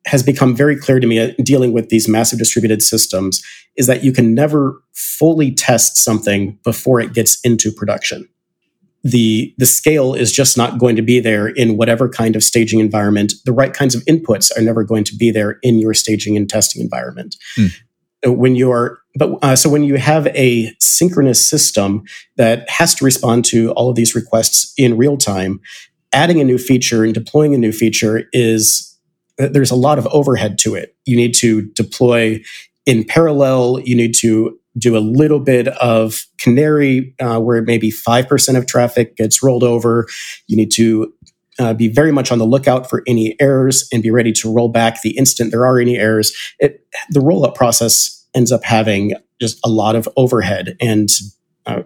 has 0.05 0.21
become 0.21 0.55
very 0.55 0.75
clear 0.75 0.99
to 0.99 1.07
me 1.07 1.19
uh, 1.19 1.31
dealing 1.43 1.73
with 1.73 1.89
these 1.89 2.07
massive 2.07 2.39
distributed 2.39 2.81
systems 2.81 3.41
is 3.75 3.87
that 3.87 4.03
you 4.03 4.11
can 4.11 4.35
never 4.35 4.81
fully 4.93 5.51
test 5.51 5.97
something 5.97 6.57
before 6.63 6.99
it 6.99 7.13
gets 7.13 7.39
into 7.41 7.71
production. 7.71 8.27
The, 9.03 9.53
the 9.57 9.65
scale 9.65 10.13
is 10.13 10.31
just 10.31 10.57
not 10.57 10.79
going 10.79 10.95
to 10.95 11.01
be 11.01 11.19
there 11.19 11.47
in 11.47 11.77
whatever 11.77 12.09
kind 12.09 12.35
of 12.35 12.43
staging 12.43 12.79
environment. 12.79 13.33
The 13.45 13.51
right 13.51 13.73
kinds 13.73 13.93
of 13.93 14.03
inputs 14.05 14.55
are 14.57 14.61
never 14.61 14.83
going 14.83 15.03
to 15.05 15.15
be 15.15 15.31
there 15.31 15.59
in 15.61 15.79
your 15.79 15.93
staging 15.93 16.37
and 16.37 16.49
testing 16.49 16.81
environment. 16.81 17.35
Hmm 17.55 17.67
when 18.25 18.55
you're 18.55 18.99
but 19.15 19.37
uh, 19.41 19.55
so 19.55 19.69
when 19.69 19.83
you 19.83 19.95
have 19.95 20.27
a 20.27 20.73
synchronous 20.79 21.47
system 21.47 22.03
that 22.37 22.69
has 22.69 22.93
to 22.95 23.05
respond 23.05 23.45
to 23.45 23.71
all 23.71 23.89
of 23.89 23.95
these 23.95 24.15
requests 24.15 24.73
in 24.77 24.97
real 24.97 25.17
time 25.17 25.59
adding 26.15 26.39
a 26.39 26.43
new 26.45 26.57
feature 26.57 27.03
and 27.03 27.13
deploying 27.13 27.53
a 27.53 27.57
new 27.57 27.73
feature 27.73 28.23
is 28.31 28.97
uh, 29.39 29.47
there's 29.51 29.69
a 29.69 29.75
lot 29.75 29.99
of 29.99 30.07
overhead 30.07 30.57
to 30.57 30.73
it. 30.73 30.95
You 31.05 31.17
need 31.17 31.35
to 31.35 31.63
deploy 31.73 32.41
in 32.85 33.03
parallel. 33.03 33.81
You 33.81 33.95
need 33.95 34.15
to 34.19 34.57
do 34.77 34.97
a 34.97 34.99
little 34.99 35.39
bit 35.39 35.67
of 35.67 36.25
canary 36.39 37.13
uh, 37.19 37.39
where 37.39 37.61
maybe 37.61 37.91
5% 37.91 38.57
of 38.57 38.65
traffic 38.65 39.17
gets 39.17 39.43
rolled 39.43 39.63
over. 39.63 40.07
You 40.47 40.55
need 40.55 40.71
to 40.71 41.13
uh, 41.59 41.73
be 41.73 41.87
very 41.87 42.11
much 42.11 42.31
on 42.31 42.39
the 42.39 42.45
lookout 42.45 42.89
for 42.89 43.03
any 43.07 43.35
errors 43.39 43.87
and 43.91 44.03
be 44.03 44.11
ready 44.11 44.31
to 44.33 44.53
roll 44.53 44.69
back 44.69 45.01
the 45.01 45.17
instant 45.17 45.51
there 45.51 45.65
are 45.65 45.79
any 45.79 45.97
errors. 45.97 46.33
It, 46.59 46.85
the 47.09 47.21
rollup 47.21 47.55
process 47.55 48.14
ends 48.35 48.51
up 48.51 48.63
having 48.63 49.13
just 49.39 49.59
a 49.65 49.69
lot 49.69 49.95
of 49.95 50.07
overhead 50.17 50.77
and 50.81 51.09
uh, 51.65 51.83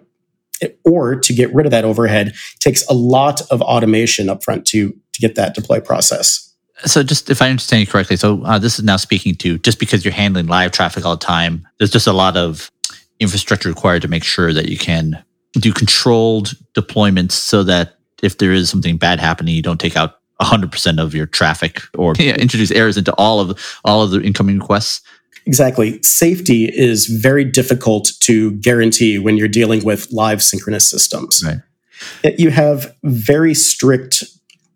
or 0.84 1.16
to 1.16 1.32
get 1.32 1.52
rid 1.54 1.66
of 1.66 1.72
that 1.72 1.84
overhead 1.84 2.34
takes 2.58 2.86
a 2.88 2.92
lot 2.92 3.40
of 3.50 3.62
automation 3.62 4.26
upfront 4.26 4.64
to 4.66 4.90
to 5.12 5.20
get 5.20 5.34
that 5.34 5.54
deploy 5.54 5.80
process. 5.80 6.46
So, 6.86 7.02
just 7.02 7.28
if 7.28 7.42
I 7.42 7.50
understand 7.50 7.80
you 7.80 7.86
correctly, 7.86 8.16
so 8.16 8.42
uh, 8.44 8.58
this 8.58 8.78
is 8.78 8.84
now 8.84 8.96
speaking 8.96 9.34
to 9.36 9.58
just 9.58 9.78
because 9.78 10.04
you're 10.04 10.14
handling 10.14 10.46
live 10.46 10.72
traffic 10.72 11.04
all 11.04 11.16
the 11.16 11.24
time, 11.24 11.66
there's 11.78 11.90
just 11.90 12.06
a 12.06 12.12
lot 12.12 12.36
of 12.36 12.70
infrastructure 13.18 13.68
required 13.68 14.02
to 14.02 14.08
make 14.08 14.24
sure 14.24 14.52
that 14.52 14.68
you 14.68 14.78
can 14.78 15.22
do 15.54 15.72
controlled 15.72 16.54
deployments 16.74 17.32
so 17.32 17.62
that 17.64 17.98
if 18.22 18.38
there 18.38 18.52
is 18.52 18.70
something 18.70 18.96
bad 18.96 19.20
happening, 19.20 19.54
you 19.54 19.62
don't 19.62 19.80
take 19.80 19.96
out 19.96 20.20
100% 20.40 20.98
of 20.98 21.14
your 21.14 21.26
traffic 21.26 21.82
or 21.98 22.14
yeah, 22.18 22.34
introduce 22.36 22.70
errors 22.70 22.96
into 22.96 23.12
all 23.14 23.40
of 23.40 23.78
all 23.84 24.02
of 24.02 24.10
the 24.10 24.22
incoming 24.22 24.58
requests 24.58 25.02
Exactly. 25.46 26.02
Safety 26.02 26.66
is 26.66 27.06
very 27.06 27.44
difficult 27.44 28.12
to 28.20 28.52
guarantee 28.52 29.18
when 29.18 29.36
you're 29.36 29.48
dealing 29.48 29.84
with 29.84 30.10
live 30.12 30.42
synchronous 30.42 30.88
systems. 30.88 31.42
Right. 31.44 32.38
You 32.38 32.50
have 32.50 32.94
very 33.04 33.54
strict 33.54 34.24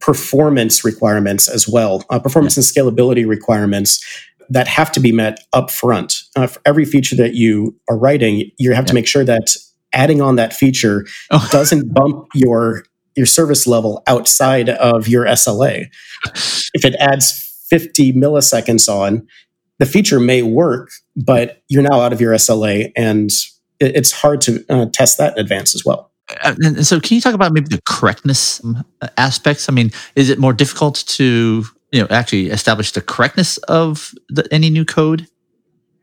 performance 0.01 0.85
requirements 0.85 1.49
as 1.49 1.67
well, 1.67 2.05
uh, 2.11 2.19
performance 2.19 2.57
and 2.57 2.65
scalability 2.65 3.27
requirements 3.27 4.05
that 4.51 4.69
have 4.69 4.93
to 4.93 5.01
be 5.01 5.13
met 5.13 5.41
up 5.53 5.71
front. 5.71 6.17
Uh, 6.37 6.47
for 6.47 6.61
every 6.67 6.85
feature 6.85 7.17
that 7.17 7.35
you 7.35 7.75
are 7.89 7.97
writing, 7.97 8.51
you 8.59 8.73
have 8.73 8.85
to 8.87 8.95
make 8.95 9.07
sure 9.07 9.25
that 9.25 9.57
adding 9.95 10.21
on 10.21 10.37
that 10.37 10.53
feature 10.53 11.07
oh. 11.31 11.49
doesn't 11.53 11.95
bump 11.95 12.27
your 12.35 12.85
your 13.17 13.27
service 13.27 13.67
level 13.67 14.03
outside 14.09 14.69
of 14.69 15.07
your 15.07 15.25
SLA. 15.25 15.87
If 16.75 16.85
it 16.85 16.97
adds 16.97 17.45
50 17.71 18.13
milliseconds 18.13 18.89
on, 18.89 19.27
the 19.79 19.87
feature 19.87 20.21
may 20.21 20.43
work, 20.43 20.91
but 21.17 21.63
you're 21.69 21.83
now 21.83 22.01
out 22.01 22.13
of 22.13 22.21
your 22.21 22.33
SLA, 22.35 22.93
and 22.97 23.31
it's 23.81 24.13
hard 24.13 24.41
to 24.43 24.65
uh, 24.69 24.87
test 24.93 25.19
that 25.19 25.37
in 25.37 25.41
advance 25.43 25.75
as 25.75 25.85
well. 25.85 26.11
Uh, 26.43 26.55
and 26.63 26.87
so, 26.87 27.01
can 27.01 27.17
you 27.17 27.21
talk 27.21 27.35
about 27.35 27.53
maybe 27.53 27.69
the 27.69 27.83
correctness 27.87 28.63
um, 28.65 28.85
aspects? 29.19 29.69
I 29.69 29.73
mean, 29.73 29.91
is 30.17 30.31
it 30.31 30.39
more 30.39 30.53
difficult 30.53 31.05
to 31.09 31.65
you 31.93 32.01
know 32.01 32.07
actually 32.11 32.49
establish 32.49 32.93
the 32.93 33.01
correctness 33.01 33.59
of 33.59 34.13
the, 34.29 34.47
any 34.53 34.71
new 34.71 34.85
code? 34.85 35.27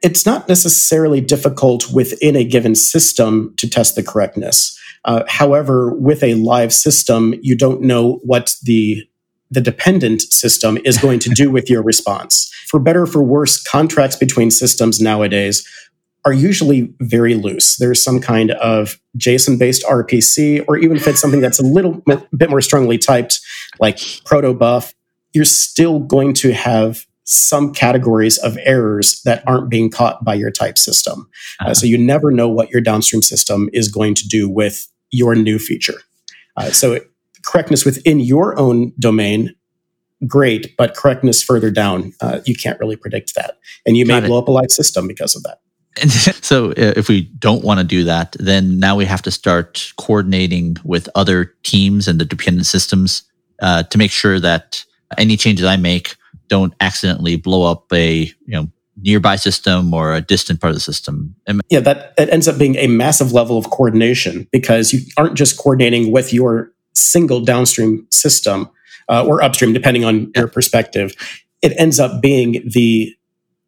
It's 0.02 0.26
not 0.26 0.50
necessarily 0.50 1.22
difficult 1.22 1.92
within 1.94 2.36
a 2.36 2.44
given 2.44 2.76
system 2.76 3.54
to 3.58 3.70
test 3.70 3.96
the 3.96 4.04
correctness. 4.04 4.78
Uh, 5.06 5.24
however, 5.28 5.94
with 5.96 6.24
a 6.24 6.36
live 6.36 6.74
system, 6.74 7.34
you 7.42 7.56
don't 7.56 7.82
know 7.82 8.20
what 8.24 8.56
the 8.64 9.04
the 9.52 9.62
dependent 9.62 10.22
system 10.22 10.78
is 10.86 10.98
going 10.98 11.20
to 11.20 11.30
do 11.30 11.52
with 11.52 11.70
your 11.70 11.84
response. 11.84 12.52
For 12.68 12.80
better 12.80 13.06
for 13.06 13.22
worse, 13.22 13.62
contracts 13.62 14.16
between 14.16 14.50
systems 14.50 15.00
nowadays 15.02 15.68
are 16.24 16.34
usually 16.34 16.94
very 17.02 17.36
loose. 17.36 17.78
There's 17.78 18.02
some 18.02 18.22
kind 18.22 18.52
of 18.52 19.00
JSON 19.18 19.60
based 19.60 19.84
RPC, 19.84 20.64
or 20.68 20.78
even 20.78 20.96
if 20.96 21.08
it's 21.08 21.20
something 21.20 21.42
that's 21.42 21.60
a 21.60 21.66
little 21.66 22.02
bit 22.36 22.50
more 22.50 22.62
strongly 22.62 22.98
typed, 22.98 23.40
like 23.80 23.98
protobuf, 23.98 24.94
you're 25.34 25.46
still 25.46 26.00
going 26.00 26.34
to 26.36 26.54
have 26.54 27.06
some 27.24 27.74
categories 27.74 28.38
of 28.40 28.58
errors 28.64 29.22
that 29.24 29.44
aren't 29.48 29.70
being 29.70 29.90
caught 29.90 30.24
by 30.24 30.34
your 30.34 30.52
type 30.52 30.78
system. 30.78 31.30
Uh, 31.60 31.66
uh-huh. 31.66 31.74
so 31.74 31.86
you 31.86 31.98
never 31.98 32.32
know 32.32 32.50
what 32.50 32.70
your 32.70 32.82
downstream 32.82 33.22
system 33.22 33.70
is 33.74 33.88
going 33.88 34.14
to 34.16 34.28
do 34.28 34.50
with 34.50 34.88
your 35.12 35.36
new 35.36 35.60
feature. 35.60 36.02
Uh, 36.58 36.72
so 36.72 37.00
correctness 37.46 37.86
within 37.86 38.20
your 38.20 38.58
own 38.60 38.94
domain, 39.00 39.56
great, 40.28 40.76
but 40.78 40.96
correctness 40.96 41.44
further 41.44 41.72
down, 41.72 42.14
uh, 42.22 42.40
you 42.46 42.56
can't 42.56 42.80
really 42.80 42.96
predict 42.96 43.36
that. 43.36 43.58
And 43.86 43.98
you 43.98 44.06
Got 44.06 44.22
may 44.22 44.26
it. 44.26 44.30
blow 44.30 44.40
up 44.40 44.48
a 44.48 44.52
live 44.52 44.72
system 44.72 45.08
because 45.08 45.36
of 45.36 45.44
that. 45.44 45.60
And 46.02 46.12
so 46.42 46.72
uh, 46.72 46.94
if 46.96 47.10
we 47.10 47.22
don't 47.22 47.64
want 47.64 47.80
to 47.80 47.84
do 47.84 48.04
that, 48.06 48.36
then 48.40 48.80
now 48.80 48.96
we 48.96 49.06
have 49.06 49.22
to 49.24 49.32
start 49.32 49.94
coordinating 49.98 50.78
with 50.84 51.10
other 51.16 51.54
teams 51.64 52.08
and 52.08 52.20
the 52.20 52.26
dependent 52.26 52.66
systems 52.66 53.24
uh, 53.62 53.84
to 53.84 53.98
make 53.98 54.12
sure 54.12 54.40
that 54.40 54.84
any 55.18 55.38
changes 55.38 55.66
I 55.66 55.78
make 55.78 56.16
don't 56.48 56.74
accidentally 56.82 57.36
blow 57.38 57.70
up 57.70 57.92
a 57.94 58.24
you 58.24 58.34
know 58.48 58.68
nearby 58.98 59.36
system 59.36 59.94
or 59.94 60.14
a 60.14 60.22
distant 60.22 60.60
part 60.62 60.70
of 60.72 60.76
the 60.76 60.82
system. 60.82 61.36
Yeah, 61.70 61.80
that, 61.80 62.16
that 62.18 62.30
ends 62.30 62.48
up 62.48 62.58
being 62.58 62.76
a 62.76 62.88
massive 62.88 63.32
level 63.32 63.58
of 63.58 63.70
coordination 63.70 64.48
because 64.52 64.94
you 64.94 65.00
aren't 65.18 65.36
just 65.36 65.58
coordinating 65.58 66.12
with 66.12 66.34
your 66.34 66.72
single 66.94 67.42
downstream 67.42 68.06
system 68.10 68.70
uh, 69.10 69.26
or 69.26 69.42
upstream, 69.42 69.74
depending 69.74 70.06
on 70.06 70.32
your 70.36 70.48
perspective. 70.48 71.14
It 71.62 71.74
ends 71.78 72.00
up 72.00 72.22
being 72.22 72.64
the 72.66 73.16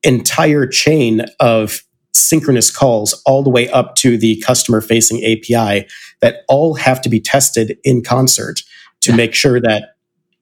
entire 0.03 0.67
chain 0.67 1.25
of 1.39 1.81
synchronous 2.13 2.69
calls 2.69 3.21
all 3.25 3.43
the 3.43 3.49
way 3.49 3.69
up 3.69 3.95
to 3.95 4.17
the 4.17 4.39
customer 4.41 4.81
facing 4.81 5.23
API 5.23 5.87
that 6.21 6.43
all 6.47 6.75
have 6.75 7.01
to 7.01 7.09
be 7.09 7.19
tested 7.19 7.77
in 7.83 8.03
concert 8.03 8.61
to 9.01 9.11
yeah. 9.11 9.17
make 9.17 9.33
sure 9.33 9.59
that 9.59 9.95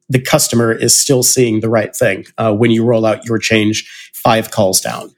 the 0.10 0.20
customer 0.20 0.74
is 0.74 0.96
still 0.96 1.24
seeing 1.24 1.62
the 1.62 1.70
right 1.70 1.96
thing 1.96 2.26
uh, 2.38 2.54
when 2.54 2.72
you 2.72 2.84
roll 2.84 3.06
out 3.06 3.26
your 3.26 3.40
change 3.40 3.90
five 4.14 4.52
calls 4.52 4.82
down. 4.82 5.10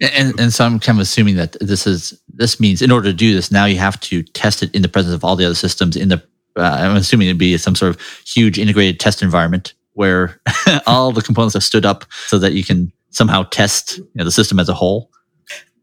And, 0.00 0.38
and 0.38 0.52
so 0.52 0.66
I'm 0.66 0.78
kind 0.80 0.98
of 0.98 1.02
assuming 1.02 1.36
that 1.36 1.56
this 1.60 1.86
is 1.86 2.20
this 2.28 2.60
means 2.60 2.82
in 2.82 2.90
order 2.90 3.08
to 3.08 3.14
do 3.14 3.32
this, 3.32 3.50
now 3.50 3.64
you 3.64 3.78
have 3.78 3.98
to 4.00 4.22
test 4.22 4.62
it 4.62 4.74
in 4.74 4.82
the 4.82 4.88
presence 4.88 5.14
of 5.14 5.24
all 5.24 5.36
the 5.36 5.46
other 5.46 5.54
systems. 5.54 5.96
In 5.96 6.08
the 6.08 6.22
uh, 6.56 6.62
I'm 6.62 6.96
assuming 6.96 7.28
it'd 7.28 7.38
be 7.38 7.56
some 7.58 7.74
sort 7.74 7.94
of 7.94 8.00
huge 8.26 8.58
integrated 8.58 9.00
test 9.00 9.22
environment 9.22 9.74
where 9.94 10.40
all 10.86 11.12
the 11.12 11.22
components 11.22 11.54
have 11.54 11.64
stood 11.64 11.84
up 11.84 12.04
so 12.26 12.38
that 12.38 12.52
you 12.52 12.64
can 12.64 12.92
somehow 13.10 13.44
test 13.44 13.98
you 13.98 14.08
know, 14.14 14.24
the 14.24 14.32
system 14.32 14.58
as 14.58 14.68
a 14.68 14.74
whole. 14.74 15.10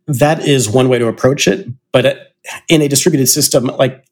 That 0.08 0.48
is 0.48 0.70
one 0.70 0.88
way 0.88 1.00
to 1.00 1.08
approach 1.08 1.48
it, 1.48 1.68
but 1.92 2.34
in 2.70 2.82
a 2.82 2.88
distributed 2.88 3.28
system, 3.28 3.66
like 3.66 4.06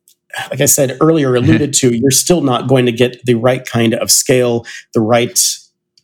like 0.50 0.62
I 0.62 0.66
said 0.66 0.98
earlier, 1.00 1.32
mm-hmm. 1.32 1.50
alluded 1.50 1.74
to, 1.76 1.96
you're 1.96 2.12
still 2.12 2.42
not 2.42 2.68
going 2.68 2.86
to 2.86 2.92
get 2.92 3.24
the 3.26 3.36
right 3.36 3.66
kind 3.66 3.94
of 3.94 4.12
scale, 4.12 4.66
the 4.94 5.00
right, 5.00 5.40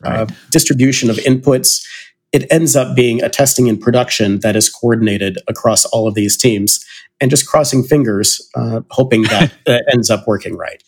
uh, 0.05 0.09
right. 0.09 0.19
Uh, 0.19 0.25
distribution 0.51 1.09
of 1.09 1.17
inputs. 1.17 1.85
It 2.31 2.49
ends 2.49 2.77
up 2.77 2.95
being 2.95 3.21
a 3.21 3.27
testing 3.27 3.67
in 3.67 3.77
production 3.77 4.39
that 4.39 4.55
is 4.55 4.69
coordinated 4.69 5.37
across 5.49 5.83
all 5.85 6.07
of 6.07 6.13
these 6.13 6.37
teams 6.37 6.79
and 7.21 7.29
just 7.29 7.47
crossing 7.47 7.83
fingers, 7.83 8.49
uh, 8.55 8.81
hoping 8.89 9.23
that 9.23 9.53
ends 9.93 10.09
up 10.09 10.27
working 10.27 10.57
right. 10.57 10.83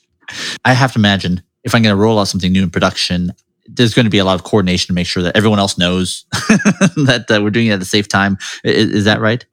I 0.66 0.74
have 0.74 0.94
to 0.94 1.00
imagine 1.00 1.42
if 1.64 1.74
I'm 1.74 1.84
going 1.84 1.96
to 1.96 2.02
roll 2.02 2.20
out 2.20 2.28
something 2.28 2.52
new 2.52 2.64
in 2.64 2.70
production, 2.70 3.32
there's 3.66 3.94
going 3.94 4.06
to 4.06 4.10
be 4.10 4.18
a 4.18 4.26
lot 4.26 4.36
of 4.36 4.44
coordination 4.44 4.88
to 4.88 4.94
make 4.94 5.08
sure 5.08 5.24
that 5.24 5.38
everyone 5.38 5.60
else 5.60 5.78
knows 5.78 6.26
that 6.32 7.26
uh, 7.30 7.42
we're 7.42 7.50
doing 7.50 7.68
it 7.68 7.72
at 7.72 7.80
the 7.80 7.86
safe 7.86 8.08
time. 8.08 8.38
Is, 8.64 8.90
is, 8.90 9.06
that 9.06 9.22
right? 9.22 9.46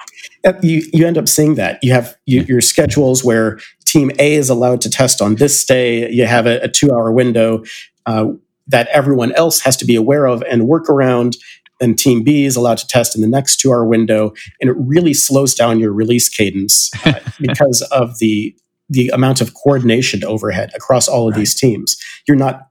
You 0.62 0.82
you 0.92 1.06
end 1.06 1.16
up 1.16 1.28
seeing 1.28 1.54
that 1.56 1.78
you 1.82 1.92
have 1.92 2.16
you, 2.26 2.42
your 2.42 2.60
schedules 2.60 3.22
where 3.22 3.60
team 3.84 4.10
A 4.18 4.34
is 4.34 4.48
allowed 4.48 4.80
to 4.82 4.90
test 4.90 5.22
on 5.22 5.36
this 5.36 5.64
day. 5.64 6.10
You 6.10 6.26
have 6.26 6.46
a, 6.46 6.60
a 6.60 6.68
two 6.68 6.92
hour 6.92 7.12
window 7.12 7.62
uh, 8.06 8.26
that 8.66 8.88
everyone 8.88 9.32
else 9.32 9.60
has 9.60 9.76
to 9.78 9.84
be 9.84 9.94
aware 9.94 10.26
of 10.26 10.42
and 10.42 10.66
work 10.66 10.88
around. 10.88 11.36
And 11.80 11.98
team 11.98 12.22
B 12.22 12.44
is 12.44 12.56
allowed 12.56 12.78
to 12.78 12.86
test 12.86 13.14
in 13.14 13.22
the 13.22 13.28
next 13.28 13.58
two 13.60 13.70
hour 13.70 13.84
window. 13.84 14.32
And 14.60 14.68
it 14.68 14.76
really 14.78 15.14
slows 15.14 15.54
down 15.54 15.80
your 15.80 15.92
release 15.92 16.28
cadence 16.28 16.90
uh, 17.06 17.20
because 17.40 17.82
of 17.90 18.18
the 18.18 18.54
the 18.88 19.08
amount 19.10 19.40
of 19.40 19.54
coordination 19.54 20.24
overhead 20.24 20.70
across 20.74 21.06
all 21.06 21.28
of 21.28 21.34
right. 21.34 21.38
these 21.38 21.54
teams. 21.54 21.96
You're 22.26 22.36
not 22.36 22.66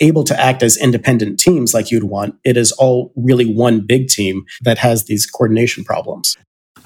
able 0.00 0.24
to 0.24 0.40
act 0.40 0.62
as 0.62 0.78
independent 0.78 1.38
teams 1.38 1.74
like 1.74 1.90
you'd 1.90 2.04
want. 2.04 2.36
It 2.42 2.56
is 2.56 2.72
all 2.72 3.12
really 3.16 3.44
one 3.44 3.84
big 3.86 4.08
team 4.08 4.46
that 4.62 4.78
has 4.78 5.04
these 5.04 5.26
coordination 5.26 5.84
problems. 5.84 6.36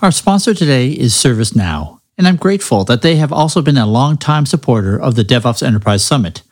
Our 0.01 0.11
sponsor 0.11 0.53
today 0.53 0.91
is 0.91 1.13
ServiceNow 1.13 2.01
and 2.19 2.29
I'm 2.29 2.37
grateful 2.37 2.85
that 2.85 3.03
they 3.03 3.17
have 3.17 3.33
also 3.33 3.63
been 3.63 3.77
a 3.77 3.87
longtime 3.87 4.47
supporter 4.47 5.01
of 5.01 5.15
the 5.15 5.25
DevOps 5.25 5.63
Enterprise 5.63 6.05
Summit, 6.05 6.43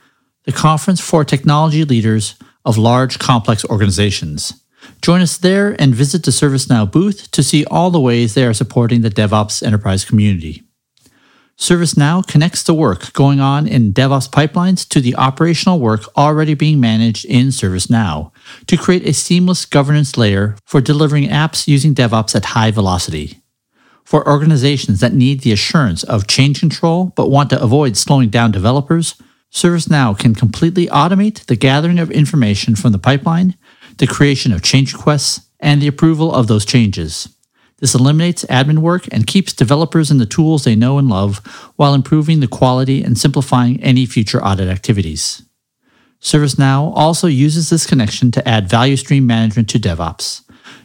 the 0.44 0.52
conference 0.52 1.00
for 1.00 1.24
technology 1.24 1.84
leaders 1.84 2.34
of 2.64 2.78
large, 2.78 3.18
complex 3.18 3.64
organizations. 3.66 4.54
Join 5.02 5.20
us 5.20 5.36
there 5.38 5.76
and 5.80 5.94
visit 5.94 6.24
the 6.24 6.30
ServiceNow 6.30 6.90
booth 6.90 7.30
to 7.30 7.42
see 7.42 7.64
all 7.66 7.90
the 7.90 8.00
ways 8.00 8.34
they 8.34 8.44
are 8.44 8.54
supporting 8.54 9.00
the 9.00 9.10
DevOps 9.10 9.62
enterprise 9.62 10.04
community. 10.04 10.62
ServiceNow 11.60 12.26
connects 12.26 12.62
the 12.62 12.72
work 12.72 13.12
going 13.12 13.38
on 13.38 13.66
in 13.66 13.92
DevOps 13.92 14.30
pipelines 14.30 14.88
to 14.88 14.98
the 14.98 15.14
operational 15.16 15.78
work 15.78 16.04
already 16.16 16.54
being 16.54 16.80
managed 16.80 17.26
in 17.26 17.48
ServiceNow 17.48 18.32
to 18.66 18.78
create 18.78 19.06
a 19.06 19.12
seamless 19.12 19.66
governance 19.66 20.16
layer 20.16 20.56
for 20.64 20.80
delivering 20.80 21.28
apps 21.28 21.68
using 21.68 21.94
DevOps 21.94 22.34
at 22.34 22.46
high 22.46 22.70
velocity. 22.70 23.42
For 24.04 24.26
organizations 24.26 25.00
that 25.00 25.12
need 25.12 25.42
the 25.42 25.52
assurance 25.52 26.02
of 26.02 26.26
change 26.26 26.60
control 26.60 27.12
but 27.14 27.30
want 27.30 27.50
to 27.50 27.62
avoid 27.62 27.96
slowing 27.96 28.30
down 28.30 28.52
developers, 28.52 29.14
ServiceNow 29.52 30.18
can 30.18 30.34
completely 30.34 30.86
automate 30.86 31.44
the 31.44 31.56
gathering 31.56 31.98
of 31.98 32.10
information 32.10 32.74
from 32.74 32.92
the 32.92 32.98
pipeline, 32.98 33.54
the 34.00 34.06
creation 34.06 34.50
of 34.50 34.62
change 34.62 34.94
requests, 34.94 35.48
and 35.60 35.80
the 35.80 35.86
approval 35.86 36.34
of 36.34 36.46
those 36.46 36.64
changes. 36.64 37.28
This 37.78 37.94
eliminates 37.94 38.44
admin 38.46 38.78
work 38.78 39.06
and 39.12 39.26
keeps 39.26 39.52
developers 39.52 40.10
in 40.10 40.16
the 40.16 40.26
tools 40.26 40.64
they 40.64 40.74
know 40.74 40.98
and 40.98 41.08
love 41.08 41.38
while 41.76 41.94
improving 41.94 42.40
the 42.40 42.48
quality 42.48 43.02
and 43.02 43.16
simplifying 43.18 43.82
any 43.82 44.06
future 44.06 44.42
audit 44.42 44.68
activities. 44.68 45.42
ServiceNow 46.20 46.92
also 46.96 47.26
uses 47.26 47.68
this 47.68 47.86
connection 47.86 48.30
to 48.32 48.46
add 48.48 48.68
value 48.68 48.96
stream 48.96 49.26
management 49.26 49.68
to 49.70 49.78
DevOps 49.78 50.42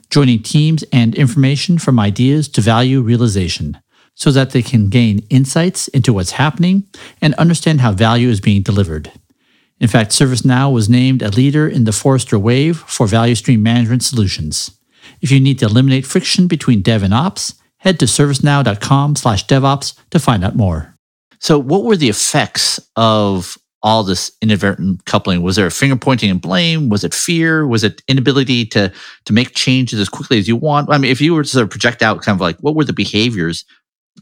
joining 0.10 0.42
teams 0.42 0.84
and 0.94 1.16
information 1.16 1.78
from 1.78 2.00
ideas 2.00 2.48
to 2.48 2.62
value 2.62 3.02
realization 3.02 3.78
so 4.14 4.32
that 4.32 4.52
they 4.52 4.62
can 4.62 4.88
gain 4.88 5.20
insights 5.30 5.88
into 5.90 6.14
what's 6.14 6.32
happening 6.32 6.88
and 7.22 7.34
understand 7.36 7.82
how 7.82 7.92
value 7.92 8.30
is 8.30 8.40
being 8.40 8.62
delivered. 8.62 9.12
In 9.86 9.90
fact, 9.90 10.10
ServiceNow 10.10 10.74
was 10.74 10.90
named 10.90 11.22
a 11.22 11.30
leader 11.30 11.68
in 11.68 11.84
the 11.84 11.92
Forrester 11.92 12.40
Wave 12.40 12.78
for 12.88 13.06
value 13.06 13.36
stream 13.36 13.62
management 13.62 14.02
solutions. 14.04 14.72
If 15.22 15.30
you 15.30 15.40
need 15.40 15.60
to 15.60 15.66
eliminate 15.66 16.08
friction 16.08 16.48
between 16.48 16.82
dev 16.82 17.04
and 17.04 17.14
ops, 17.14 17.54
head 17.78 18.00
to 18.00 18.06
servicenow.com/devops 18.06 19.94
to 20.10 20.20
find 20.20 20.44
out 20.44 20.56
more. 20.56 20.98
So, 21.38 21.60
what 21.60 21.84
were 21.84 21.96
the 21.96 22.10
effects 22.10 22.80
of 22.96 23.60
all 23.84 24.04
this 24.04 24.32
inadvertent 24.42 25.06
coupling? 25.06 25.44
Was 25.44 25.56
there 25.56 25.70
finger 25.70 25.98
pointing 25.98 26.32
and 26.32 26.42
blame? 26.42 26.90
Was 26.90 27.04
it 27.04 27.14
fear? 27.14 27.68
Was 27.68 27.84
it 27.84 28.02
inability 28.08 28.66
to 28.66 28.92
to 29.26 29.34
make 29.34 29.54
changes 29.54 30.00
as 30.00 30.10
quickly 30.10 30.40
as 30.40 30.48
you 30.48 30.56
want? 30.56 30.90
I 30.90 30.98
mean, 30.98 31.12
if 31.12 31.22
you 31.22 31.36
were 31.36 31.44
to 31.44 31.48
sort 31.48 31.64
of 31.64 31.70
project 31.70 32.02
out 32.02 32.24
kind 32.24 32.36
of 32.36 32.42
like 32.42 32.58
what 32.58 32.74
were 32.74 32.86
the 32.86 32.92
behaviors 32.92 33.64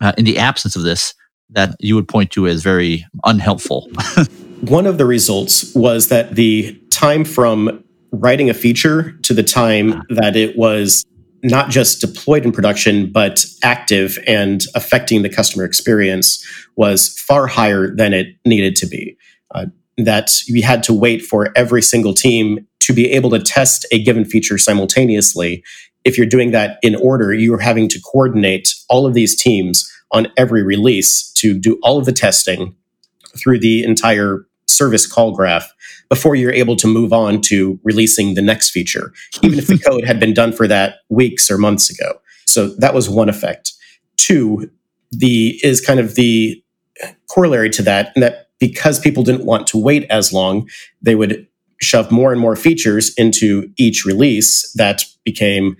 uh, 0.02 0.12
in 0.17 0.26
the 0.26 0.39
absence 0.39 0.76
of 0.76 0.84
this 0.84 1.13
that 1.52 1.78
you 1.80 1.95
would 1.95 2.10
point 2.10 2.32
to 2.32 2.47
as 2.47 2.62
very 2.62 3.06
unhelpful? 3.23 3.89
One 4.63 4.86
of 4.86 4.97
the 4.97 5.06
results 5.06 5.76
was 5.76 6.08
that 6.08 6.36
the 6.36 6.82
time 6.89 7.26
from 7.26 7.84
writing 8.13 8.49
a 8.49 8.54
feature 8.54 9.12
to 9.23 9.34
the 9.34 9.43
time 9.43 10.02
that 10.12 10.38
it 10.38 10.58
was 10.58 11.04
not 11.43 11.69
just 11.69 11.99
deployed 11.99 12.45
in 12.45 12.54
production, 12.54 13.12
but 13.12 13.43
active 13.62 14.17
and 14.26 14.63
affecting 14.73 15.21
the 15.21 15.30
customer 15.30 15.65
experience 15.65 16.41
was 16.78 17.10
far 17.19 17.47
higher 17.47 17.93
than 17.93 18.13
it 18.13 18.28
needed 18.45 18.78
to 18.78 18.86
be 18.86 19.17
uh, 19.54 19.65
that 19.97 20.32
we 20.49 20.62
had 20.62 20.82
to 20.84 20.93
wait 20.93 21.21
for 21.21 21.52
every 21.58 21.82
single 21.82 22.13
team 22.13 22.65
to 22.80 22.93
be 22.93 23.12
able 23.12 23.32
to 23.32 23.39
test 23.39 23.86
a 23.91 24.02
given 24.02 24.23
feature 24.23 24.58
simultaneously. 24.58 25.62
If 26.06 26.17
you're 26.17 26.26
doing 26.26 26.52
that 26.52 26.80
in 26.82 26.95
order, 26.95 27.34
you're 27.34 27.60
having 27.60 27.89
to 27.89 27.99
coordinate 27.99 28.73
all 28.88 29.06
of 29.06 29.13
these 29.13 29.36
teams 29.36 29.91
on 30.12 30.28
every 30.38 30.63
release 30.63 31.34
to 31.34 31.60
do 31.60 31.78
all 31.84 31.97
of 31.97 32.06
the 32.06 32.13
testing 32.13 32.78
through 33.38 33.60
the 33.60 33.84
entire 33.84 34.45
service 34.75 35.05
call 35.05 35.36
graph 35.36 35.71
before 36.09 36.36
you're 36.36 36.51
able 36.51 36.75
to 36.75 36.88
move 36.88 37.13
on 37.13 37.41
to 37.41 37.79
releasing 37.83 38.33
the 38.33 38.41
next 38.41 38.71
feature, 38.71 39.13
even 39.41 39.57
if 39.57 39.67
the 39.67 39.79
code 39.88 40.05
had 40.05 40.19
been 40.19 40.33
done 40.33 40.51
for 40.51 40.67
that 40.67 40.97
weeks 41.09 41.49
or 41.49 41.57
months 41.57 41.89
ago. 41.89 42.19
So 42.45 42.67
that 42.77 42.93
was 42.93 43.09
one 43.09 43.29
effect. 43.29 43.73
Two, 44.17 44.69
the 45.12 45.59
is 45.63 45.81
kind 45.81 45.99
of 45.99 46.15
the 46.15 46.62
corollary 47.29 47.69
to 47.71 47.81
that, 47.83 48.12
and 48.15 48.23
that 48.23 48.49
because 48.59 48.99
people 48.99 49.23
didn't 49.23 49.45
want 49.45 49.67
to 49.67 49.77
wait 49.77 50.05
as 50.09 50.31
long, 50.31 50.69
they 51.01 51.15
would 51.15 51.47
shove 51.81 52.12
more 52.12 52.31
and 52.31 52.39
more 52.39 52.55
features 52.55 53.13
into 53.17 53.69
each 53.77 54.05
release 54.05 54.71
that 54.73 55.03
became 55.23 55.75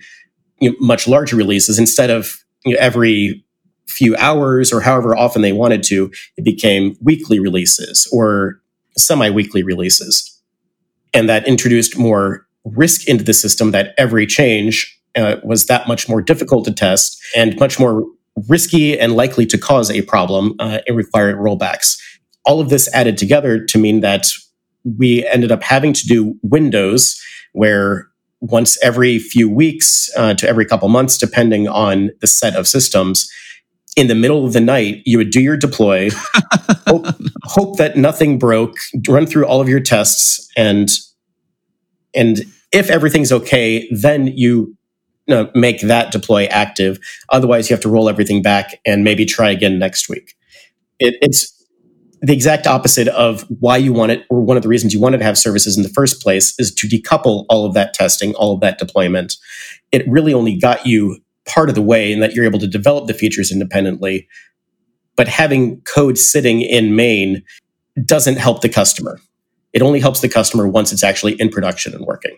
you 0.60 0.70
know, 0.70 0.76
much 0.80 1.08
larger 1.08 1.36
releases 1.36 1.78
instead 1.78 2.10
of 2.10 2.44
you 2.64 2.74
know, 2.74 2.80
every 2.80 3.44
few 3.86 4.16
hours 4.16 4.72
or 4.72 4.80
however 4.80 5.16
often 5.16 5.42
they 5.42 5.52
wanted 5.52 5.82
to, 5.84 6.10
it 6.36 6.44
became 6.44 6.96
weekly 7.00 7.38
releases 7.38 8.08
or 8.12 8.60
semi 8.96 9.30
weekly 9.30 9.62
releases. 9.62 10.30
And 11.12 11.28
that 11.28 11.46
introduced 11.46 11.96
more 11.96 12.46
risk 12.64 13.08
into 13.08 13.24
the 13.24 13.34
system 13.34 13.70
that 13.70 13.94
every 13.98 14.26
change 14.26 15.00
uh, 15.16 15.36
was 15.44 15.66
that 15.66 15.86
much 15.86 16.08
more 16.08 16.22
difficult 16.22 16.64
to 16.64 16.72
test 16.72 17.22
and 17.36 17.58
much 17.60 17.78
more 17.78 18.04
risky 18.48 18.98
and 18.98 19.14
likely 19.14 19.46
to 19.46 19.56
cause 19.56 19.90
a 19.90 20.02
problem 20.02 20.54
uh, 20.58 20.80
and 20.88 20.96
require 20.96 21.36
rollbacks 21.36 21.96
all 22.44 22.60
of 22.60 22.68
this 22.68 22.92
added 22.92 23.16
together 23.16 23.64
to 23.64 23.78
mean 23.78 24.00
that 24.00 24.26
we 24.84 25.26
ended 25.26 25.50
up 25.50 25.62
having 25.62 25.92
to 25.92 26.06
do 26.06 26.38
windows 26.42 27.20
where 27.52 28.08
once 28.40 28.76
every 28.82 29.18
few 29.18 29.48
weeks 29.48 30.10
uh, 30.16 30.34
to 30.34 30.46
every 30.46 30.66
couple 30.66 30.88
months, 30.88 31.16
depending 31.16 31.66
on 31.66 32.10
the 32.20 32.26
set 32.26 32.54
of 32.56 32.68
systems, 32.68 33.30
in 33.96 34.08
the 34.08 34.14
middle 34.14 34.44
of 34.44 34.52
the 34.52 34.60
night, 34.60 35.02
you 35.04 35.18
would 35.18 35.30
do 35.30 35.40
your 35.40 35.56
deploy, 35.56 36.10
hope, 36.86 37.06
hope 37.44 37.78
that 37.78 37.96
nothing 37.96 38.38
broke, 38.38 38.76
run 39.08 39.26
through 39.26 39.46
all 39.46 39.60
of 39.60 39.68
your 39.68 39.80
tests, 39.80 40.48
and 40.56 40.90
and 42.14 42.40
if 42.72 42.90
everything's 42.90 43.32
okay, 43.32 43.88
then 43.90 44.28
you, 44.28 44.76
you 45.26 45.34
know, 45.34 45.50
make 45.54 45.80
that 45.82 46.12
deploy 46.12 46.44
active. 46.46 46.98
Otherwise, 47.30 47.68
you 47.68 47.74
have 47.74 47.82
to 47.82 47.88
roll 47.88 48.08
everything 48.08 48.42
back 48.42 48.80
and 48.84 49.04
maybe 49.04 49.24
try 49.24 49.50
again 49.50 49.78
next 49.78 50.08
week. 50.08 50.34
It, 50.98 51.16
it's 51.20 51.50
the 52.20 52.32
exact 52.32 52.66
opposite 52.66 53.08
of 53.08 53.42
why 53.60 53.76
you 53.76 53.92
want 53.92 54.12
it, 54.12 54.24
or 54.30 54.40
one 54.40 54.56
of 54.56 54.62
the 54.62 54.68
reasons 54.68 54.94
you 54.94 55.00
wanted 55.00 55.18
to 55.18 55.24
have 55.24 55.36
services 55.36 55.76
in 55.76 55.82
the 55.82 55.88
first 55.90 56.22
place, 56.22 56.58
is 56.58 56.74
to 56.74 56.88
decouple 56.88 57.44
all 57.48 57.66
of 57.66 57.74
that 57.74 57.94
testing, 57.94 58.34
all 58.34 58.54
of 58.54 58.60
that 58.60 58.78
deployment. 58.78 59.36
It 59.92 60.08
really 60.08 60.32
only 60.32 60.58
got 60.58 60.86
you 60.86 61.18
part 61.46 61.68
of 61.68 61.74
the 61.74 61.82
way 61.82 62.12
and 62.12 62.22
that 62.22 62.34
you're 62.34 62.44
able 62.44 62.58
to 62.58 62.66
develop 62.66 63.06
the 63.06 63.14
features 63.14 63.52
independently. 63.52 64.28
But 65.16 65.28
having 65.28 65.80
code 65.82 66.18
sitting 66.18 66.60
in 66.60 66.96
main 66.96 67.42
doesn't 68.04 68.36
help 68.36 68.62
the 68.62 68.68
customer. 68.68 69.20
It 69.72 69.82
only 69.82 70.00
helps 70.00 70.20
the 70.20 70.28
customer 70.28 70.68
once 70.68 70.92
it's 70.92 71.04
actually 71.04 71.34
in 71.34 71.48
production 71.48 71.94
and 71.94 72.04
working. 72.04 72.36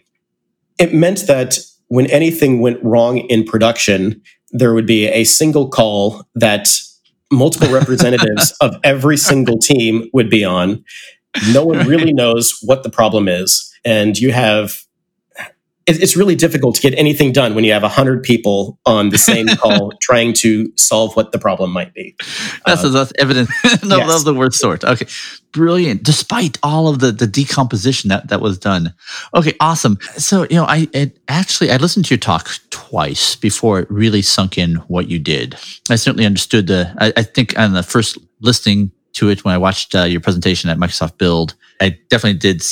It 0.78 0.92
meant 0.92 1.26
that 1.26 1.58
when 1.88 2.06
anything 2.06 2.60
went 2.60 2.82
wrong 2.82 3.18
in 3.18 3.44
production, 3.44 4.22
there 4.50 4.74
would 4.74 4.86
be 4.86 5.06
a 5.06 5.24
single 5.24 5.68
call 5.68 6.24
that 6.34 6.68
multiple 7.30 7.72
representatives 7.72 8.52
of 8.60 8.76
every 8.84 9.16
single 9.16 9.58
team 9.58 10.08
would 10.12 10.30
be 10.30 10.44
on. 10.44 10.84
No 11.52 11.64
one 11.64 11.86
really 11.86 12.12
knows 12.14 12.58
what 12.62 12.82
the 12.82 12.90
problem 12.90 13.28
is. 13.28 13.70
And 13.84 14.18
you 14.18 14.32
have 14.32 14.85
it's 15.86 16.16
really 16.16 16.34
difficult 16.34 16.74
to 16.74 16.82
get 16.82 16.98
anything 16.98 17.32
done 17.32 17.54
when 17.54 17.62
you 17.62 17.72
have 17.72 17.82
100 17.82 18.22
people 18.24 18.78
on 18.86 19.10
the 19.10 19.18
same 19.18 19.46
call 19.56 19.92
trying 20.00 20.32
to 20.32 20.72
solve 20.76 21.14
what 21.14 21.30
the 21.30 21.38
problem 21.38 21.70
might 21.70 21.94
be. 21.94 22.16
That's, 22.66 22.82
uh, 22.82 22.88
that's 22.88 23.12
evident. 23.18 23.48
no, 23.84 23.98
yes. 23.98 24.24
the 24.24 24.34
worst 24.34 24.58
sort. 24.58 24.84
Okay. 24.84 25.06
Brilliant. 25.52 26.02
Despite 26.02 26.58
all 26.62 26.88
of 26.88 26.98
the, 26.98 27.12
the 27.12 27.26
decomposition 27.26 28.08
that, 28.08 28.28
that 28.28 28.40
was 28.40 28.58
done. 28.58 28.94
Okay. 29.34 29.54
Awesome. 29.60 29.98
So, 30.16 30.42
you 30.50 30.56
know, 30.56 30.64
I 30.64 30.88
it, 30.92 31.18
actually, 31.28 31.70
I 31.70 31.76
listened 31.76 32.06
to 32.06 32.14
your 32.14 32.20
talk 32.20 32.50
twice 32.70 33.36
before 33.36 33.78
it 33.78 33.90
really 33.90 34.22
sunk 34.22 34.58
in 34.58 34.76
what 34.88 35.08
you 35.08 35.20
did. 35.20 35.54
I 35.88 35.96
certainly 35.96 36.26
understood 36.26 36.66
the, 36.66 36.94
I, 36.98 37.12
I 37.16 37.22
think 37.22 37.56
on 37.58 37.74
the 37.74 37.84
first 37.84 38.18
listening 38.40 38.90
to 39.14 39.30
it 39.30 39.44
when 39.44 39.54
I 39.54 39.58
watched 39.58 39.94
uh, 39.94 40.02
your 40.02 40.20
presentation 40.20 40.68
at 40.68 40.78
Microsoft 40.78 41.16
Build, 41.16 41.54
I 41.80 41.96
definitely 42.10 42.38
did, 42.38 42.62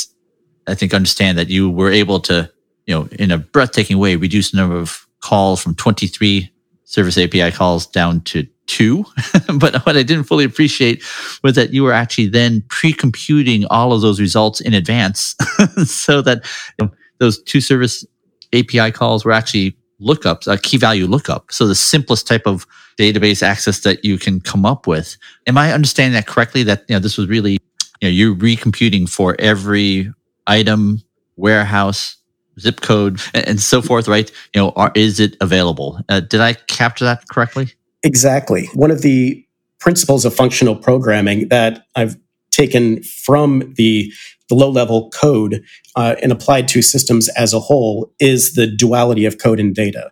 I 0.66 0.74
think, 0.74 0.92
understand 0.92 1.38
that 1.38 1.48
you 1.48 1.70
were 1.70 1.90
able 1.90 2.20
to 2.20 2.50
you 2.86 2.94
know, 2.94 3.08
in 3.12 3.30
a 3.30 3.38
breathtaking 3.38 3.98
way, 3.98 4.16
reduce 4.16 4.50
the 4.50 4.58
number 4.58 4.76
of 4.76 5.06
calls 5.20 5.62
from 5.62 5.74
23 5.74 6.50
service 6.84 7.18
API 7.18 7.50
calls 7.50 7.86
down 7.86 8.20
to 8.22 8.46
two. 8.66 9.04
but 9.58 9.74
what 9.86 9.96
I 9.96 10.02
didn't 10.02 10.24
fully 10.24 10.44
appreciate 10.44 11.02
was 11.42 11.54
that 11.54 11.72
you 11.72 11.82
were 11.82 11.92
actually 11.92 12.28
then 12.28 12.62
pre-computing 12.68 13.64
all 13.66 13.92
of 13.92 14.00
those 14.00 14.20
results 14.20 14.60
in 14.60 14.74
advance 14.74 15.34
so 15.84 16.22
that 16.22 16.44
you 16.78 16.86
know, 16.86 16.92
those 17.18 17.42
two 17.42 17.60
service 17.60 18.04
API 18.52 18.90
calls 18.92 19.24
were 19.24 19.32
actually 19.32 19.76
lookups, 20.00 20.50
a 20.52 20.58
key 20.58 20.76
value 20.76 21.06
lookup. 21.06 21.50
So 21.50 21.66
the 21.66 21.74
simplest 21.74 22.26
type 22.26 22.46
of 22.46 22.66
database 22.98 23.42
access 23.42 23.80
that 23.80 24.04
you 24.04 24.18
can 24.18 24.40
come 24.40 24.64
up 24.64 24.86
with. 24.86 25.16
Am 25.46 25.58
I 25.58 25.72
understanding 25.72 26.12
that 26.12 26.26
correctly? 26.26 26.62
That 26.62 26.84
you 26.88 26.94
know 26.94 27.00
this 27.00 27.16
was 27.16 27.28
really 27.28 27.52
you 28.00 28.08
know 28.08 28.08
you're 28.08 28.34
recomputing 28.34 29.08
for 29.08 29.36
every 29.38 30.12
item, 30.46 31.02
warehouse, 31.36 32.16
zip 32.58 32.80
code 32.80 33.20
and 33.34 33.60
so 33.60 33.82
forth, 33.82 34.08
right? 34.08 34.30
You 34.54 34.62
know, 34.62 34.72
are, 34.76 34.92
is 34.94 35.20
it 35.20 35.36
available? 35.40 36.00
Uh, 36.08 36.20
did 36.20 36.40
I 36.40 36.54
capture 36.54 37.04
that 37.04 37.28
correctly? 37.28 37.72
Exactly. 38.02 38.68
One 38.74 38.90
of 38.90 39.02
the 39.02 39.44
principles 39.80 40.24
of 40.24 40.34
functional 40.34 40.76
programming 40.76 41.48
that 41.48 41.86
I've 41.94 42.16
taken 42.50 43.02
from 43.02 43.74
the, 43.76 44.12
the 44.48 44.54
low 44.54 44.70
level 44.70 45.10
code 45.10 45.62
uh, 45.96 46.14
and 46.22 46.30
applied 46.30 46.68
to 46.68 46.82
systems 46.82 47.28
as 47.30 47.52
a 47.52 47.60
whole 47.60 48.12
is 48.20 48.54
the 48.54 48.66
duality 48.66 49.24
of 49.24 49.38
code 49.38 49.58
and 49.60 49.74
data. 49.74 50.10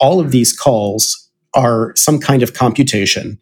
All 0.00 0.20
of 0.20 0.30
these 0.30 0.52
calls 0.52 1.30
are 1.54 1.92
some 1.96 2.18
kind 2.18 2.42
of 2.42 2.54
computation. 2.54 3.38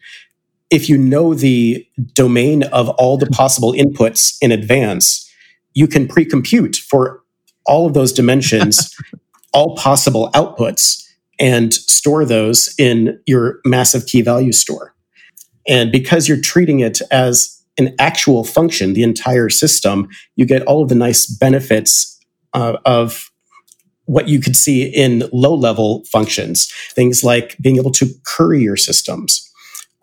If 0.71 0.89
you 0.89 0.99
know 0.99 1.35
the 1.35 1.87
domain 2.13 2.65
of 2.65 2.89
all 2.91 3.17
the 3.17 3.27
possible 3.27 3.73
inputs 3.73 4.37
in 4.41 4.53
advance, 4.53 5.31
you 5.75 5.87
can 5.87 6.09
pre 6.09 6.25
compute 6.25 6.77
for 6.77 7.23
all 7.67 7.87
of 7.87 7.95
those 7.95 8.13
dimensions, 8.13 8.95
all 9.53 9.77
possible 9.77 10.31
outputs, 10.35 11.07
and 11.39 11.73
store 11.73 12.25
those 12.25 12.75
in 12.79 13.19
your 13.27 13.61
massive 13.65 14.07
key 14.07 14.23
value 14.23 14.53
store. 14.53 14.95
And 15.67 15.91
because 15.91 16.29
you're 16.29 16.41
treating 16.41 16.81
it 16.81 17.01
as 17.11 17.63
an 17.79 17.95
actual 17.99 18.45
function, 18.45 18.93
the 18.93 19.03
entire 19.03 19.49
system, 19.49 20.09
you 20.37 20.45
get 20.45 20.63
all 20.63 20.83
of 20.83 20.89
the 20.89 20.95
nice 20.95 21.27
benefits 21.27 22.19
uh, 22.53 22.77
of 22.85 23.31
what 24.05 24.29
you 24.29 24.41
could 24.41 24.57
see 24.57 24.85
in 24.85 25.23
low 25.33 25.55
level 25.55 26.05
functions, 26.07 26.71
things 26.93 27.23
like 27.23 27.57
being 27.59 27.77
able 27.77 27.93
to 27.93 28.07
curry 28.27 28.61
your 28.61 28.77
systems. 28.77 29.49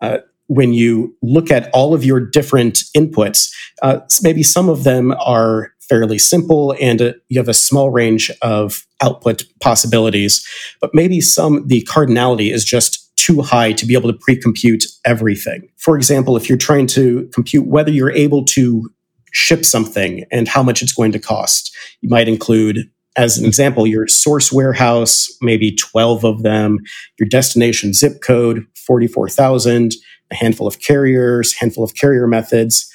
Uh, 0.00 0.18
when 0.46 0.72
you 0.72 1.14
look 1.22 1.50
at 1.50 1.68
all 1.74 1.92
of 1.92 2.04
your 2.04 2.18
different 2.18 2.84
inputs, 2.96 3.52
uh, 3.82 4.00
maybe 4.22 4.42
some 4.42 4.70
of 4.70 4.84
them 4.84 5.14
are 5.20 5.72
fairly 5.88 6.18
simple 6.18 6.74
and 6.80 7.14
you 7.28 7.38
have 7.38 7.48
a 7.48 7.54
small 7.54 7.90
range 7.90 8.30
of 8.42 8.86
output 9.00 9.44
possibilities, 9.60 10.46
but 10.80 10.90
maybe 10.92 11.20
some, 11.20 11.66
the 11.66 11.82
cardinality 11.82 12.52
is 12.52 12.64
just 12.64 13.04
too 13.16 13.42
high 13.42 13.72
to 13.72 13.86
be 13.86 13.94
able 13.94 14.10
to 14.12 14.18
pre-compute 14.18 14.84
everything. 15.04 15.68
For 15.76 15.96
example, 15.96 16.36
if 16.36 16.48
you're 16.48 16.58
trying 16.58 16.86
to 16.88 17.28
compute 17.32 17.66
whether 17.66 17.90
you're 17.90 18.12
able 18.12 18.44
to 18.46 18.90
ship 19.32 19.64
something 19.64 20.24
and 20.30 20.48
how 20.48 20.62
much 20.62 20.82
it's 20.82 20.92
going 20.92 21.12
to 21.12 21.18
cost, 21.18 21.74
you 22.00 22.08
might 22.08 22.28
include 22.28 22.90
as 23.16 23.36
an 23.36 23.44
example, 23.44 23.84
your 23.84 24.06
source 24.06 24.52
warehouse, 24.52 25.28
maybe 25.42 25.74
12 25.74 26.24
of 26.24 26.44
them, 26.44 26.78
your 27.18 27.28
destination 27.28 27.92
zip 27.92 28.22
code, 28.22 28.64
44,000, 28.76 29.94
a 30.30 30.34
handful 30.36 30.68
of 30.68 30.78
carriers, 30.78 31.52
handful 31.54 31.82
of 31.82 31.94
carrier 31.96 32.28
methods. 32.28 32.88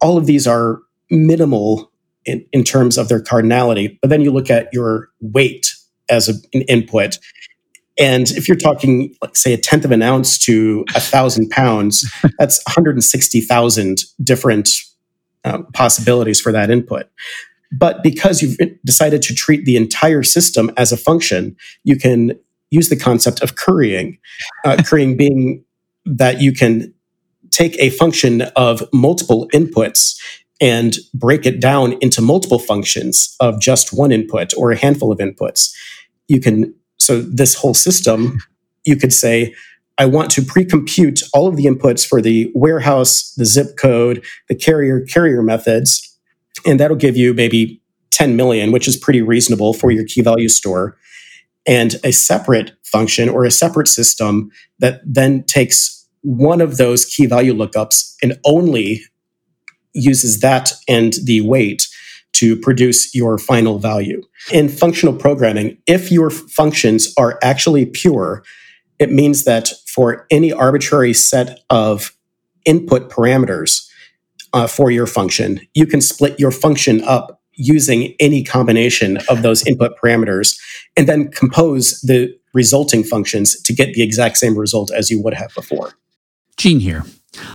All 0.00 0.18
of 0.18 0.26
these 0.26 0.48
are 0.48 0.80
minimal 1.10 1.91
in, 2.24 2.44
in 2.52 2.64
terms 2.64 2.98
of 2.98 3.08
their 3.08 3.20
cardinality. 3.20 3.98
But 4.00 4.10
then 4.10 4.20
you 4.20 4.30
look 4.30 4.50
at 4.50 4.68
your 4.72 5.08
weight 5.20 5.74
as 6.08 6.28
a, 6.28 6.34
an 6.52 6.62
input. 6.62 7.18
And 7.98 8.30
if 8.30 8.48
you're 8.48 8.56
talking, 8.56 9.14
like, 9.22 9.36
say, 9.36 9.52
a 9.52 9.58
tenth 9.58 9.84
of 9.84 9.90
an 9.90 10.02
ounce 10.02 10.38
to 10.46 10.84
a 10.94 11.00
thousand 11.00 11.50
pounds, 11.50 12.10
that's 12.38 12.62
160,000 12.66 13.98
different 14.22 14.70
uh, 15.44 15.62
possibilities 15.74 16.40
for 16.40 16.52
that 16.52 16.70
input. 16.70 17.06
But 17.72 18.02
because 18.02 18.42
you've 18.42 18.58
decided 18.84 19.22
to 19.22 19.34
treat 19.34 19.64
the 19.64 19.76
entire 19.76 20.22
system 20.22 20.70
as 20.76 20.92
a 20.92 20.96
function, 20.96 21.56
you 21.84 21.96
can 21.96 22.38
use 22.70 22.88
the 22.88 22.96
concept 22.96 23.42
of 23.42 23.56
currying. 23.56 24.18
Uh, 24.64 24.82
currying 24.86 25.16
being 25.16 25.64
that 26.04 26.40
you 26.40 26.52
can 26.52 26.92
take 27.50 27.78
a 27.78 27.90
function 27.90 28.42
of 28.56 28.82
multiple 28.92 29.48
inputs 29.54 30.18
and 30.62 30.96
break 31.12 31.44
it 31.44 31.60
down 31.60 31.94
into 32.00 32.22
multiple 32.22 32.60
functions 32.60 33.34
of 33.40 33.60
just 33.60 33.92
one 33.92 34.12
input 34.12 34.54
or 34.56 34.70
a 34.70 34.78
handful 34.78 35.10
of 35.10 35.18
inputs. 35.18 35.74
You 36.28 36.40
can, 36.40 36.72
so 36.98 37.20
this 37.20 37.54
whole 37.54 37.74
system, 37.74 38.38
you 38.84 38.96
could 38.96 39.12
say, 39.12 39.54
I 39.98 40.06
want 40.06 40.30
to 40.30 40.42
pre-compute 40.42 41.20
all 41.34 41.48
of 41.48 41.56
the 41.56 41.64
inputs 41.64 42.06
for 42.06 42.22
the 42.22 42.50
warehouse, 42.54 43.34
the 43.36 43.44
zip 43.44 43.76
code, 43.76 44.24
the 44.48 44.54
carrier 44.54 45.00
carrier 45.00 45.42
methods, 45.42 46.16
and 46.64 46.78
that'll 46.78 46.96
give 46.96 47.16
you 47.16 47.34
maybe 47.34 47.82
10 48.12 48.36
million, 48.36 48.70
which 48.70 48.86
is 48.86 48.96
pretty 48.96 49.20
reasonable 49.20 49.74
for 49.74 49.90
your 49.90 50.04
key 50.04 50.20
value 50.20 50.48
store, 50.48 50.96
and 51.66 51.96
a 52.04 52.12
separate 52.12 52.72
function 52.84 53.28
or 53.28 53.44
a 53.44 53.50
separate 53.50 53.88
system 53.88 54.50
that 54.78 55.00
then 55.04 55.42
takes 55.44 56.08
one 56.22 56.60
of 56.60 56.76
those 56.76 57.04
key 57.04 57.26
value 57.26 57.52
lookups 57.52 58.14
and 58.22 58.38
only 58.44 59.02
uses 59.94 60.40
that 60.40 60.72
and 60.88 61.14
the 61.24 61.40
weight 61.40 61.86
to 62.34 62.56
produce 62.56 63.14
your 63.14 63.38
final 63.38 63.78
value. 63.78 64.22
In 64.50 64.68
functional 64.68 65.14
programming, 65.14 65.78
if 65.86 66.10
your 66.10 66.30
functions 66.30 67.12
are 67.18 67.38
actually 67.42 67.86
pure, 67.86 68.42
it 68.98 69.10
means 69.10 69.44
that 69.44 69.70
for 69.86 70.26
any 70.30 70.52
arbitrary 70.52 71.12
set 71.12 71.60
of 71.68 72.16
input 72.64 73.10
parameters 73.10 73.88
uh, 74.52 74.66
for 74.66 74.90
your 74.90 75.06
function, 75.06 75.60
you 75.74 75.86
can 75.86 76.00
split 76.00 76.38
your 76.38 76.50
function 76.50 77.02
up 77.04 77.40
using 77.54 78.14
any 78.18 78.42
combination 78.42 79.18
of 79.28 79.42
those 79.42 79.66
input 79.66 79.92
parameters 80.02 80.58
and 80.96 81.08
then 81.08 81.30
compose 81.30 82.00
the 82.00 82.34
resulting 82.54 83.04
functions 83.04 83.60
to 83.62 83.72
get 83.72 83.94
the 83.94 84.02
exact 84.02 84.36
same 84.36 84.58
result 84.58 84.90
as 84.90 85.10
you 85.10 85.22
would 85.22 85.34
have 85.34 85.54
before. 85.54 85.92
Gene 86.56 86.80
here. 86.80 87.04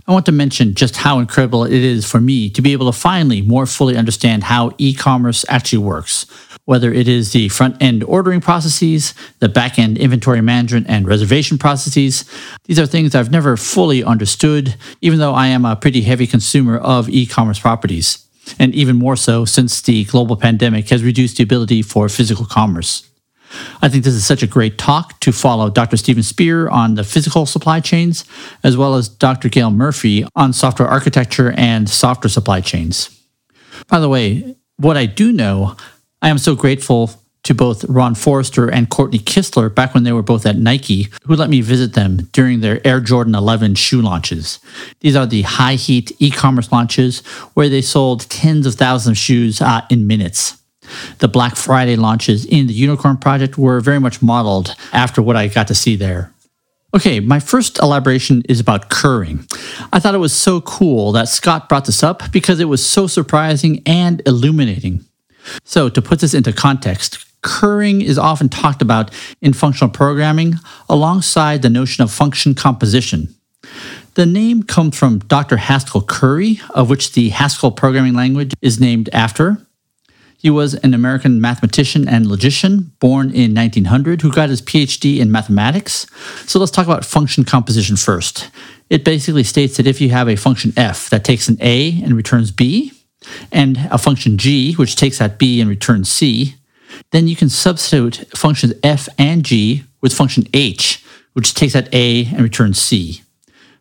I 0.06 0.12
want 0.12 0.26
to 0.26 0.32
mention 0.32 0.74
just 0.74 0.96
how 0.96 1.18
incredible 1.18 1.64
it 1.64 1.72
is 1.72 2.10
for 2.10 2.20
me 2.20 2.50
to 2.50 2.62
be 2.62 2.72
able 2.72 2.90
to 2.90 2.98
finally 2.98 3.42
more 3.42 3.66
fully 3.66 3.96
understand 3.96 4.44
how 4.44 4.72
e 4.78 4.92
commerce 4.92 5.44
actually 5.48 5.84
works, 5.84 6.26
whether 6.64 6.92
it 6.92 7.06
is 7.06 7.32
the 7.32 7.48
front 7.48 7.80
end 7.80 8.02
ordering 8.04 8.40
processes, 8.40 9.14
the 9.38 9.48
back 9.48 9.78
end 9.78 9.96
inventory 9.96 10.40
management 10.40 10.86
and 10.88 11.06
reservation 11.06 11.58
processes. 11.58 12.24
These 12.64 12.78
are 12.78 12.86
things 12.86 13.14
I've 13.14 13.30
never 13.30 13.56
fully 13.56 14.02
understood, 14.02 14.76
even 15.00 15.20
though 15.20 15.34
I 15.34 15.48
am 15.48 15.64
a 15.64 15.76
pretty 15.76 16.02
heavy 16.02 16.26
consumer 16.26 16.76
of 16.76 17.08
e 17.08 17.24
commerce 17.26 17.60
properties, 17.60 18.26
and 18.58 18.74
even 18.74 18.96
more 18.96 19.16
so 19.16 19.44
since 19.44 19.80
the 19.80 20.04
global 20.04 20.36
pandemic 20.36 20.88
has 20.88 21.04
reduced 21.04 21.36
the 21.36 21.44
ability 21.44 21.82
for 21.82 22.08
physical 22.08 22.46
commerce. 22.46 23.07
I 23.82 23.88
think 23.88 24.04
this 24.04 24.14
is 24.14 24.26
such 24.26 24.42
a 24.42 24.46
great 24.46 24.78
talk 24.78 25.18
to 25.20 25.32
follow 25.32 25.70
Dr. 25.70 25.96
Steven 25.96 26.22
Spear 26.22 26.68
on 26.68 26.94
the 26.94 27.04
physical 27.04 27.46
supply 27.46 27.80
chains, 27.80 28.24
as 28.62 28.76
well 28.76 28.94
as 28.94 29.08
Dr. 29.08 29.48
Gail 29.48 29.70
Murphy 29.70 30.24
on 30.34 30.52
software 30.52 30.88
architecture 30.88 31.52
and 31.56 31.88
software 31.88 32.30
supply 32.30 32.60
chains. 32.60 33.10
By 33.88 34.00
the 34.00 34.08
way, 34.08 34.56
what 34.76 34.96
I 34.96 35.06
do 35.06 35.32
know, 35.32 35.76
I 36.22 36.28
am 36.28 36.38
so 36.38 36.54
grateful 36.54 37.10
to 37.44 37.54
both 37.54 37.84
Ron 37.84 38.14
Forrester 38.14 38.68
and 38.68 38.90
Courtney 38.90 39.18
Kissler 39.18 39.74
back 39.74 39.94
when 39.94 40.02
they 40.02 40.12
were 40.12 40.22
both 40.22 40.44
at 40.44 40.58
Nike, 40.58 41.08
who 41.24 41.34
let 41.34 41.48
me 41.48 41.62
visit 41.62 41.94
them 41.94 42.28
during 42.32 42.60
their 42.60 42.86
Air 42.86 43.00
Jordan 43.00 43.34
11 43.34 43.74
shoe 43.76 44.02
launches. 44.02 44.60
These 45.00 45.16
are 45.16 45.24
the 45.24 45.42
high 45.42 45.76
heat 45.76 46.12
e 46.18 46.30
commerce 46.30 46.70
launches 46.70 47.20
where 47.54 47.68
they 47.70 47.80
sold 47.80 48.28
tens 48.28 48.66
of 48.66 48.74
thousands 48.74 49.16
of 49.16 49.18
shoes 49.18 49.62
uh, 49.62 49.80
in 49.88 50.06
minutes. 50.06 50.58
The 51.18 51.28
Black 51.28 51.56
Friday 51.56 51.96
launches 51.96 52.44
in 52.44 52.66
the 52.66 52.74
Unicorn 52.74 53.16
Project 53.16 53.58
were 53.58 53.80
very 53.80 53.98
much 53.98 54.22
modeled 54.22 54.74
after 54.92 55.22
what 55.22 55.36
I 55.36 55.48
got 55.48 55.68
to 55.68 55.74
see 55.74 55.96
there. 55.96 56.32
Okay, 56.94 57.20
my 57.20 57.38
first 57.38 57.78
elaboration 57.80 58.42
is 58.48 58.60
about 58.60 58.88
currying. 58.88 59.46
I 59.92 60.00
thought 60.00 60.14
it 60.14 60.18
was 60.18 60.32
so 60.32 60.62
cool 60.62 61.12
that 61.12 61.28
Scott 61.28 61.68
brought 61.68 61.84
this 61.84 62.02
up 62.02 62.32
because 62.32 62.60
it 62.60 62.64
was 62.64 62.84
so 62.84 63.06
surprising 63.06 63.82
and 63.84 64.22
illuminating. 64.24 65.04
So, 65.64 65.90
to 65.90 66.00
put 66.00 66.20
this 66.20 66.32
into 66.32 66.52
context, 66.52 67.26
currying 67.42 68.00
is 68.00 68.18
often 68.18 68.48
talked 68.48 68.80
about 68.80 69.10
in 69.42 69.52
functional 69.52 69.90
programming 69.90 70.54
alongside 70.88 71.60
the 71.60 71.70
notion 71.70 72.02
of 72.02 72.10
function 72.10 72.54
composition. 72.54 73.34
The 74.14 74.26
name 74.26 74.62
comes 74.62 74.96
from 74.98 75.20
Dr. 75.20 75.58
Haskell 75.58 76.02
Curry, 76.02 76.60
of 76.70 76.90
which 76.90 77.12
the 77.12 77.28
Haskell 77.28 77.70
programming 77.70 78.14
language 78.14 78.54
is 78.62 78.80
named 78.80 79.08
after. 79.12 79.58
He 80.40 80.50
was 80.50 80.74
an 80.74 80.94
American 80.94 81.40
mathematician 81.40 82.06
and 82.06 82.24
logician 82.24 82.92
born 83.00 83.30
in 83.30 83.54
1900 83.54 84.22
who 84.22 84.30
got 84.30 84.50
his 84.50 84.62
PhD 84.62 85.18
in 85.18 85.32
mathematics. 85.32 86.06
So 86.46 86.60
let's 86.60 86.70
talk 86.70 86.86
about 86.86 87.04
function 87.04 87.44
composition 87.44 87.96
first. 87.96 88.48
It 88.88 89.04
basically 89.04 89.42
states 89.42 89.76
that 89.76 89.88
if 89.88 90.00
you 90.00 90.10
have 90.10 90.28
a 90.28 90.36
function 90.36 90.72
f 90.76 91.10
that 91.10 91.24
takes 91.24 91.48
an 91.48 91.58
a 91.60 92.00
and 92.04 92.16
returns 92.16 92.52
b, 92.52 92.92
and 93.50 93.88
a 93.90 93.98
function 93.98 94.38
g 94.38 94.74
which 94.74 94.94
takes 94.94 95.18
that 95.18 95.38
b 95.38 95.60
and 95.60 95.68
returns 95.68 96.08
c, 96.08 96.54
then 97.10 97.26
you 97.26 97.34
can 97.34 97.48
substitute 97.48 98.24
functions 98.36 98.72
f 98.84 99.08
and 99.18 99.44
g 99.44 99.82
with 100.00 100.14
function 100.14 100.46
h 100.54 101.04
which 101.32 101.52
takes 101.52 101.72
that 101.72 101.92
a 101.92 102.26
and 102.26 102.42
returns 102.42 102.80
c. 102.80 103.22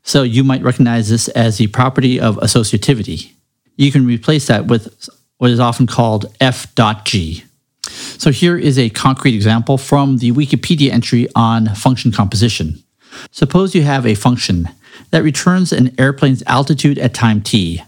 So 0.02 0.24
you 0.24 0.43
might 0.43 0.63
recognize 0.63 1.10
this 1.10 1.28
as 1.30 1.58
the 1.58 1.67
property 1.67 2.20
of 2.20 2.38
associativity. 2.38 3.34
You 3.76 3.91
can 3.91 4.08
replace 4.08 4.48
that 4.48 4.65
with 4.65 5.08
what 5.38 5.52
is 5.52 5.60
often 5.60 5.88
called 5.88 6.26
f.g. 6.41 7.43
So 7.89 8.32
here 8.32 8.58
is 8.58 8.78
a 8.78 8.89
concrete 8.89 9.36
example 9.36 9.78
from 9.78 10.17
the 10.17 10.32
Wikipedia 10.32 10.91
entry 10.91 11.28
on 11.36 11.73
function 11.76 12.12
composition. 12.12 12.84
Suppose 13.32 13.76
you 13.76 13.84
have 13.84 14.06
a 14.06 14.15
function 14.15 14.69
that 15.12 15.23
returns 15.23 15.71
an 15.71 16.00
airplane's 16.00 16.43
altitude 16.47 16.97
at 16.97 17.13
time 17.13 17.41
t. 17.41 17.84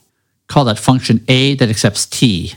Call 0.47 0.65
that 0.65 0.79
function 0.79 1.23
a 1.27 1.55
that 1.55 1.69
accepts 1.69 2.05
t. 2.05 2.53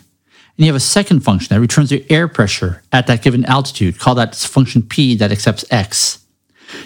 And 0.56 0.66
you 0.66 0.66
have 0.66 0.76
a 0.76 0.80
second 0.80 1.20
function 1.20 1.54
that 1.54 1.60
returns 1.60 1.90
the 1.90 2.04
air 2.10 2.28
pressure 2.28 2.82
at 2.92 3.06
that 3.06 3.22
given 3.22 3.44
altitude. 3.46 3.98
Call 3.98 4.14
that 4.16 4.34
function 4.34 4.82
p 4.82 5.14
that 5.16 5.32
accepts 5.32 5.64
x. 5.70 6.24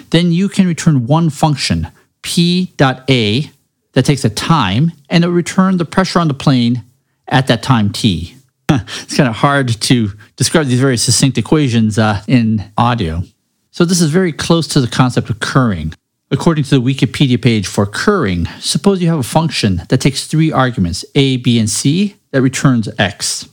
Then 0.09 0.31
you 0.31 0.49
can 0.49 0.67
return 0.67 1.07
one 1.07 1.29
function, 1.29 1.87
p.a, 2.21 3.51
that 3.93 4.05
takes 4.05 4.25
a 4.25 4.29
time, 4.29 4.91
and 5.09 5.23
it 5.23 5.27
will 5.27 5.33
return 5.33 5.77
the 5.77 5.85
pressure 5.85 6.19
on 6.19 6.27
the 6.27 6.33
plane 6.33 6.83
at 7.27 7.47
that 7.47 7.63
time 7.63 7.91
t. 7.91 8.35
it's 8.69 9.15
kind 9.15 9.29
of 9.29 9.35
hard 9.35 9.69
to 9.69 10.11
describe 10.35 10.67
these 10.67 10.79
very 10.79 10.97
succinct 10.97 11.37
equations 11.37 11.97
uh, 11.97 12.21
in 12.27 12.71
audio. 12.77 13.23
So 13.71 13.85
this 13.85 14.01
is 14.01 14.09
very 14.09 14.33
close 14.33 14.67
to 14.69 14.81
the 14.81 14.87
concept 14.87 15.29
of 15.29 15.39
currying. 15.39 15.93
According 16.29 16.65
to 16.65 16.79
the 16.79 16.81
Wikipedia 16.81 17.41
page 17.41 17.67
for 17.67 17.85
currying, 17.85 18.47
suppose 18.59 19.01
you 19.01 19.07
have 19.07 19.19
a 19.19 19.23
function 19.23 19.83
that 19.87 20.01
takes 20.01 20.27
three 20.27 20.51
arguments, 20.51 21.05
a, 21.15 21.37
b, 21.37 21.57
and 21.57 21.69
c, 21.69 22.17
that 22.31 22.41
returns 22.41 22.89
x. 22.99 23.47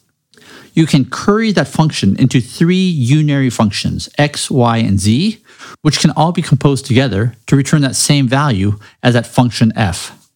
You 0.73 0.87
can 0.87 1.05
curry 1.05 1.53
that 1.53 1.69
function 1.69 2.17
into 2.17 2.41
three 2.41 2.93
unary 2.93 3.53
functions, 3.53 4.09
x, 4.19 4.51
y, 4.51 4.79
and 4.79 4.99
z, 4.99 5.41
which 5.83 6.01
can 6.01 6.11
all 6.11 6.33
be 6.33 6.43
composed 6.43 6.85
together 6.85 7.37
to 7.47 7.55
return 7.55 7.83
that 7.83 7.95
same 7.95 8.27
value 8.27 8.81
as 9.05 9.15
that 9.15 9.27
function 9.27 9.73
f. 9.77 10.29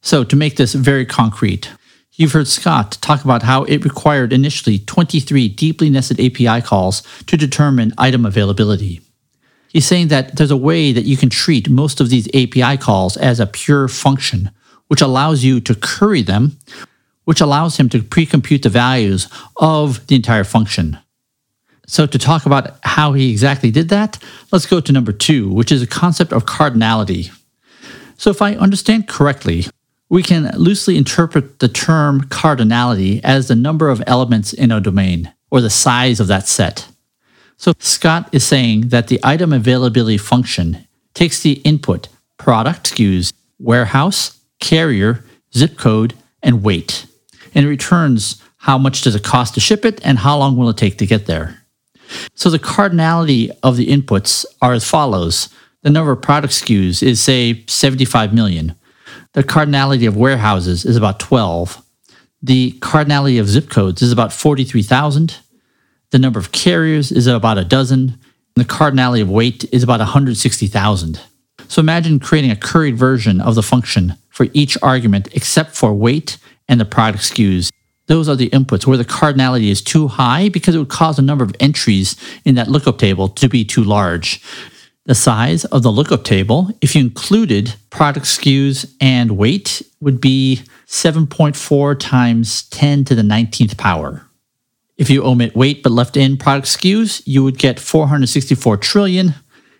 So 0.00 0.22
to 0.22 0.36
make 0.36 0.56
this 0.56 0.74
very 0.74 1.04
concrete, 1.04 1.70
You've 2.14 2.32
heard 2.32 2.48
Scott 2.48 2.98
talk 3.00 3.24
about 3.24 3.44
how 3.44 3.64
it 3.64 3.84
required 3.84 4.32
initially 4.32 4.78
23 4.78 5.48
deeply 5.48 5.88
nested 5.88 6.20
API 6.20 6.60
calls 6.60 7.02
to 7.26 7.36
determine 7.36 7.94
item 7.96 8.26
availability. 8.26 9.00
He's 9.68 9.86
saying 9.86 10.08
that 10.08 10.36
there's 10.36 10.50
a 10.50 10.56
way 10.56 10.92
that 10.92 11.04
you 11.04 11.16
can 11.16 11.30
treat 11.30 11.70
most 11.70 12.00
of 12.00 12.10
these 12.10 12.28
API 12.34 12.76
calls 12.76 13.16
as 13.16 13.38
a 13.38 13.46
pure 13.46 13.86
function, 13.86 14.50
which 14.88 15.00
allows 15.00 15.44
you 15.44 15.60
to 15.60 15.74
curry 15.74 16.22
them, 16.22 16.58
which 17.24 17.40
allows 17.40 17.76
him 17.76 17.88
to 17.90 18.02
pre-compute 18.02 18.62
the 18.64 18.68
values 18.68 19.28
of 19.56 20.04
the 20.08 20.16
entire 20.16 20.44
function. 20.44 20.98
So 21.86 22.06
to 22.06 22.18
talk 22.18 22.44
about 22.44 22.78
how 22.82 23.12
he 23.12 23.30
exactly 23.30 23.70
did 23.70 23.88
that, 23.90 24.18
let's 24.50 24.66
go 24.66 24.80
to 24.80 24.92
number 24.92 25.12
two, 25.12 25.48
which 25.48 25.70
is 25.70 25.82
a 25.82 25.86
concept 25.86 26.32
of 26.32 26.44
cardinality. 26.44 27.32
So 28.16 28.30
if 28.30 28.42
I 28.42 28.54
understand 28.54 29.06
correctly, 29.06 29.66
we 30.10 30.22
can 30.22 30.50
loosely 30.56 30.98
interpret 30.98 31.60
the 31.60 31.68
term 31.68 32.22
cardinality 32.24 33.20
as 33.22 33.48
the 33.48 33.54
number 33.54 33.88
of 33.88 34.02
elements 34.06 34.52
in 34.52 34.70
a 34.70 34.80
domain, 34.80 35.32
or 35.50 35.60
the 35.60 35.70
size 35.70 36.20
of 36.20 36.26
that 36.26 36.46
set. 36.46 36.86
So 37.56 37.72
Scott 37.78 38.28
is 38.32 38.44
saying 38.44 38.88
that 38.88 39.08
the 39.08 39.20
item 39.22 39.52
availability 39.52 40.18
function 40.18 40.86
takes 41.14 41.40
the 41.42 41.54
input 41.64 42.08
product 42.36 42.94
SKUs, 42.94 43.32
warehouse, 43.58 44.38
carrier, 44.58 45.24
zip 45.54 45.78
code, 45.78 46.14
and 46.42 46.62
weight. 46.62 47.06
and 47.54 47.66
returns 47.66 48.42
how 48.58 48.78
much 48.78 49.02
does 49.02 49.14
it 49.14 49.24
cost 49.24 49.54
to 49.54 49.60
ship 49.60 49.84
it 49.84 50.00
and 50.04 50.18
how 50.18 50.38
long 50.38 50.56
will 50.56 50.68
it 50.68 50.76
take 50.76 50.98
to 50.98 51.06
get 51.06 51.26
there. 51.26 51.62
So 52.34 52.50
the 52.50 52.58
cardinality 52.58 53.50
of 53.62 53.76
the 53.76 53.86
inputs 53.86 54.44
are 54.60 54.72
as 54.72 54.88
follows. 54.88 55.48
The 55.82 55.90
number 55.90 56.12
of 56.12 56.20
product 56.20 56.52
SKUs 56.52 57.02
is, 57.02 57.20
say, 57.20 57.64
75 57.66 58.34
million. 58.34 58.74
The 59.32 59.44
cardinality 59.44 60.08
of 60.08 60.16
warehouses 60.16 60.84
is 60.84 60.96
about 60.96 61.20
12. 61.20 61.80
The 62.42 62.72
cardinality 62.80 63.38
of 63.38 63.48
zip 63.48 63.70
codes 63.70 64.02
is 64.02 64.10
about 64.10 64.32
43,000. 64.32 65.36
The 66.10 66.18
number 66.18 66.40
of 66.40 66.50
carriers 66.50 67.12
is 67.12 67.28
about 67.28 67.56
a 67.56 67.64
dozen. 67.64 68.18
And 68.56 68.64
the 68.64 68.64
cardinality 68.64 69.22
of 69.22 69.30
weight 69.30 69.64
is 69.72 69.84
about 69.84 70.00
160,000. 70.00 71.20
So 71.68 71.78
imagine 71.78 72.18
creating 72.18 72.50
a 72.50 72.56
curried 72.56 72.96
version 72.96 73.40
of 73.40 73.54
the 73.54 73.62
function 73.62 74.14
for 74.30 74.48
each 74.52 74.76
argument 74.82 75.28
except 75.32 75.76
for 75.76 75.94
weight 75.94 76.36
and 76.68 76.80
the 76.80 76.84
product 76.84 77.22
SKUs. 77.22 77.70
Those 78.06 78.28
are 78.28 78.34
the 78.34 78.50
inputs 78.50 78.86
where 78.86 78.98
the 78.98 79.04
cardinality 79.04 79.70
is 79.70 79.80
too 79.80 80.08
high 80.08 80.48
because 80.48 80.74
it 80.74 80.78
would 80.78 80.88
cause 80.88 81.20
a 81.20 81.22
number 81.22 81.44
of 81.44 81.54
entries 81.60 82.16
in 82.44 82.56
that 82.56 82.66
lookup 82.66 82.98
table 82.98 83.28
to 83.28 83.48
be 83.48 83.64
too 83.64 83.84
large. 83.84 84.42
The 85.10 85.16
size 85.16 85.64
of 85.64 85.82
the 85.82 85.90
lookup 85.90 86.22
table, 86.22 86.70
if 86.80 86.94
you 86.94 87.00
included 87.00 87.74
product 87.90 88.26
SKUs 88.26 88.94
and 89.00 89.36
weight, 89.36 89.82
would 90.00 90.20
be 90.20 90.60
7.4 90.86 91.98
times 91.98 92.62
10 92.68 93.06
to 93.06 93.16
the 93.16 93.22
19th 93.22 93.76
power. 93.76 94.24
If 94.96 95.10
you 95.10 95.24
omit 95.24 95.56
weight 95.56 95.82
but 95.82 95.90
left 95.90 96.16
in 96.16 96.36
product 96.36 96.68
SKUs, 96.68 97.22
you 97.26 97.42
would 97.42 97.58
get 97.58 97.80
464 97.80 98.76
trillion. 98.76 99.34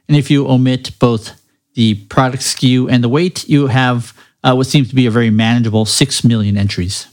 And 0.08 0.16
if 0.16 0.32
you 0.32 0.48
omit 0.48 0.98
both 0.98 1.40
the 1.74 1.94
product 2.06 2.42
SKU 2.42 2.90
and 2.90 3.04
the 3.04 3.08
weight, 3.08 3.48
you 3.48 3.68
have 3.68 4.12
uh, 4.42 4.54
what 4.54 4.66
seems 4.66 4.88
to 4.88 4.96
be 4.96 5.06
a 5.06 5.12
very 5.12 5.30
manageable 5.30 5.84
6 5.84 6.24
million 6.24 6.56
entries. 6.56 7.06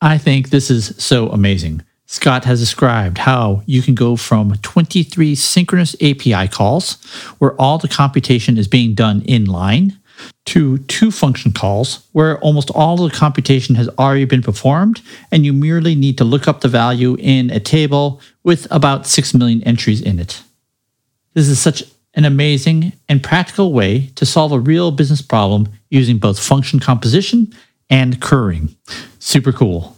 I 0.00 0.16
think 0.16 0.48
this 0.48 0.70
is 0.70 0.94
so 0.96 1.28
amazing. 1.28 1.82
Scott 2.12 2.44
has 2.44 2.60
described 2.60 3.16
how 3.16 3.62
you 3.64 3.80
can 3.80 3.94
go 3.94 4.16
from 4.16 4.54
23 4.56 5.34
synchronous 5.34 5.94
API 5.94 6.46
calls, 6.46 7.02
where 7.38 7.54
all 7.58 7.78
the 7.78 7.88
computation 7.88 8.58
is 8.58 8.68
being 8.68 8.94
done 8.94 9.22
in 9.22 9.46
line, 9.46 9.98
to 10.44 10.76
two 10.76 11.10
function 11.10 11.52
calls, 11.52 12.06
where 12.12 12.38
almost 12.40 12.68
all 12.72 12.98
the 12.98 13.08
computation 13.08 13.76
has 13.76 13.88
already 13.98 14.26
been 14.26 14.42
performed, 14.42 15.00
and 15.30 15.46
you 15.46 15.54
merely 15.54 15.94
need 15.94 16.18
to 16.18 16.24
look 16.24 16.46
up 16.46 16.60
the 16.60 16.68
value 16.68 17.16
in 17.18 17.48
a 17.48 17.58
table 17.58 18.20
with 18.44 18.66
about 18.70 19.06
6 19.06 19.32
million 19.32 19.62
entries 19.62 20.02
in 20.02 20.18
it. 20.18 20.42
This 21.32 21.48
is 21.48 21.58
such 21.58 21.82
an 22.12 22.26
amazing 22.26 22.92
and 23.08 23.22
practical 23.22 23.72
way 23.72 24.08
to 24.16 24.26
solve 24.26 24.52
a 24.52 24.60
real 24.60 24.90
business 24.90 25.22
problem 25.22 25.66
using 25.88 26.18
both 26.18 26.38
function 26.38 26.78
composition 26.78 27.54
and 27.88 28.20
currying. 28.20 28.76
Super 29.18 29.50
cool. 29.50 29.96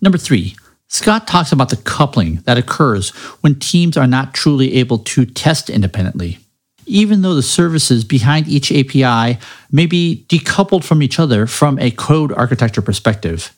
Number 0.00 0.18
three, 0.18 0.54
Scott 0.92 1.26
talks 1.26 1.52
about 1.52 1.70
the 1.70 1.78
coupling 1.78 2.42
that 2.44 2.58
occurs 2.58 3.08
when 3.40 3.58
teams 3.58 3.96
are 3.96 4.06
not 4.06 4.34
truly 4.34 4.74
able 4.74 4.98
to 4.98 5.24
test 5.24 5.70
independently. 5.70 6.38
Even 6.84 7.22
though 7.22 7.34
the 7.34 7.42
services 7.42 8.04
behind 8.04 8.46
each 8.46 8.70
API 8.70 9.38
may 9.70 9.86
be 9.86 10.26
decoupled 10.28 10.84
from 10.84 11.02
each 11.02 11.18
other 11.18 11.46
from 11.46 11.78
a 11.78 11.90
code 11.92 12.30
architecture 12.32 12.82
perspective. 12.82 13.54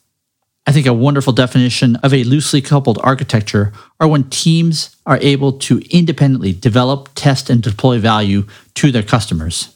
I 0.64 0.70
think 0.70 0.86
a 0.86 0.94
wonderful 0.94 1.32
definition 1.32 1.96
of 1.96 2.14
a 2.14 2.22
loosely 2.22 2.62
coupled 2.62 3.00
architecture 3.02 3.72
are 3.98 4.06
when 4.06 4.30
teams 4.30 4.94
are 5.04 5.18
able 5.20 5.58
to 5.58 5.82
independently 5.90 6.52
develop, 6.52 7.08
test, 7.16 7.50
and 7.50 7.60
deploy 7.60 7.98
value 7.98 8.46
to 8.74 8.92
their 8.92 9.02
customers. 9.02 9.73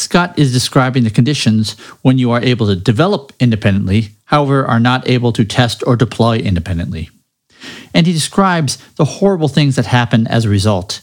Scott 0.00 0.38
is 0.38 0.50
describing 0.50 1.04
the 1.04 1.10
conditions 1.10 1.78
when 2.00 2.16
you 2.16 2.30
are 2.30 2.42
able 2.42 2.66
to 2.66 2.74
develop 2.74 3.34
independently, 3.38 4.08
however, 4.24 4.64
are 4.64 4.80
not 4.80 5.06
able 5.06 5.30
to 5.30 5.44
test 5.44 5.84
or 5.86 5.94
deploy 5.94 6.38
independently. 6.38 7.10
And 7.92 8.06
he 8.06 8.14
describes 8.14 8.78
the 8.94 9.04
horrible 9.04 9.48
things 9.48 9.76
that 9.76 9.84
happen 9.84 10.26
as 10.26 10.46
a 10.46 10.48
result. 10.48 11.02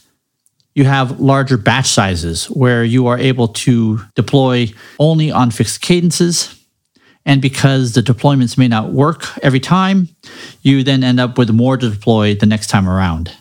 You 0.74 0.86
have 0.86 1.20
larger 1.20 1.58
batch 1.58 1.86
sizes 1.86 2.46
where 2.48 2.84
you 2.84 3.06
are 3.06 3.20
able 3.20 3.50
to 3.50 4.02
deploy 4.16 4.74
only 4.98 5.30
on 5.30 5.52
fixed 5.52 5.82
cadences 5.82 6.60
and 7.24 7.40
because 7.40 7.94
the 7.94 8.02
deployments 8.02 8.58
may 8.58 8.68
not 8.68 8.94
work 8.94 9.28
every 9.44 9.60
time, 9.60 10.10
you 10.64 10.82
then 10.82 11.04
end 11.04 11.20
up 11.20 11.38
with 11.38 11.52
more 11.52 11.78
to 11.78 11.90
deploy 11.92 12.34
the 12.34 12.48
next 12.48 12.68
time 12.68 12.90
around. 12.90 13.32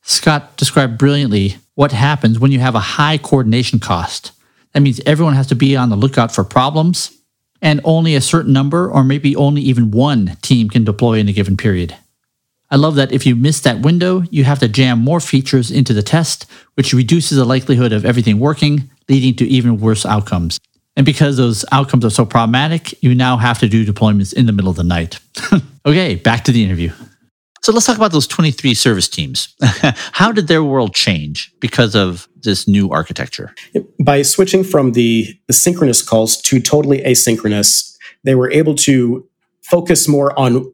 Scott 0.00 0.56
described 0.56 0.96
brilliantly 0.96 1.56
what 1.74 1.92
happens 1.92 2.38
when 2.38 2.50
you 2.50 2.60
have 2.60 2.74
a 2.74 2.96
high 2.96 3.18
coordination 3.18 3.78
cost. 3.78 4.32
That 4.76 4.82
means 4.82 5.00
everyone 5.06 5.32
has 5.32 5.46
to 5.46 5.54
be 5.54 5.74
on 5.74 5.88
the 5.88 5.96
lookout 5.96 6.34
for 6.34 6.44
problems, 6.44 7.10
and 7.62 7.80
only 7.82 8.14
a 8.14 8.20
certain 8.20 8.52
number, 8.52 8.90
or 8.90 9.04
maybe 9.04 9.34
only 9.34 9.62
even 9.62 9.90
one 9.90 10.36
team 10.42 10.68
can 10.68 10.84
deploy 10.84 11.14
in 11.14 11.30
a 11.30 11.32
given 11.32 11.56
period. 11.56 11.96
I 12.70 12.76
love 12.76 12.94
that 12.96 13.10
if 13.10 13.24
you 13.24 13.36
miss 13.36 13.60
that 13.60 13.80
window, 13.80 14.24
you 14.30 14.44
have 14.44 14.58
to 14.58 14.68
jam 14.68 14.98
more 14.98 15.18
features 15.18 15.70
into 15.70 15.94
the 15.94 16.02
test, 16.02 16.44
which 16.74 16.92
reduces 16.92 17.38
the 17.38 17.46
likelihood 17.46 17.94
of 17.94 18.04
everything 18.04 18.38
working, 18.38 18.90
leading 19.08 19.34
to 19.36 19.46
even 19.46 19.80
worse 19.80 20.04
outcomes. 20.04 20.60
And 20.94 21.06
because 21.06 21.38
those 21.38 21.64
outcomes 21.72 22.04
are 22.04 22.10
so 22.10 22.26
problematic, 22.26 23.02
you 23.02 23.14
now 23.14 23.38
have 23.38 23.58
to 23.60 23.70
do 23.70 23.86
deployments 23.86 24.34
in 24.34 24.44
the 24.44 24.52
middle 24.52 24.70
of 24.70 24.76
the 24.76 24.84
night. 24.84 25.20
okay, 25.86 26.16
back 26.16 26.44
to 26.44 26.52
the 26.52 26.62
interview. 26.62 26.92
So 27.62 27.72
let's 27.72 27.86
talk 27.86 27.96
about 27.96 28.12
those 28.12 28.26
23 28.26 28.74
service 28.74 29.08
teams. 29.08 29.54
How 30.12 30.32
did 30.32 30.48
their 30.48 30.62
world 30.62 30.94
change 30.94 31.50
because 31.60 31.96
of 31.96 32.28
this 32.46 32.66
new 32.66 32.90
architecture? 32.90 33.54
By 34.02 34.22
switching 34.22 34.64
from 34.64 34.92
the, 34.92 35.38
the 35.46 35.52
synchronous 35.52 36.00
calls 36.00 36.40
to 36.42 36.58
totally 36.58 37.02
asynchronous, 37.02 37.94
they 38.24 38.34
were 38.34 38.50
able 38.50 38.74
to 38.76 39.28
focus 39.62 40.08
more 40.08 40.36
on 40.38 40.72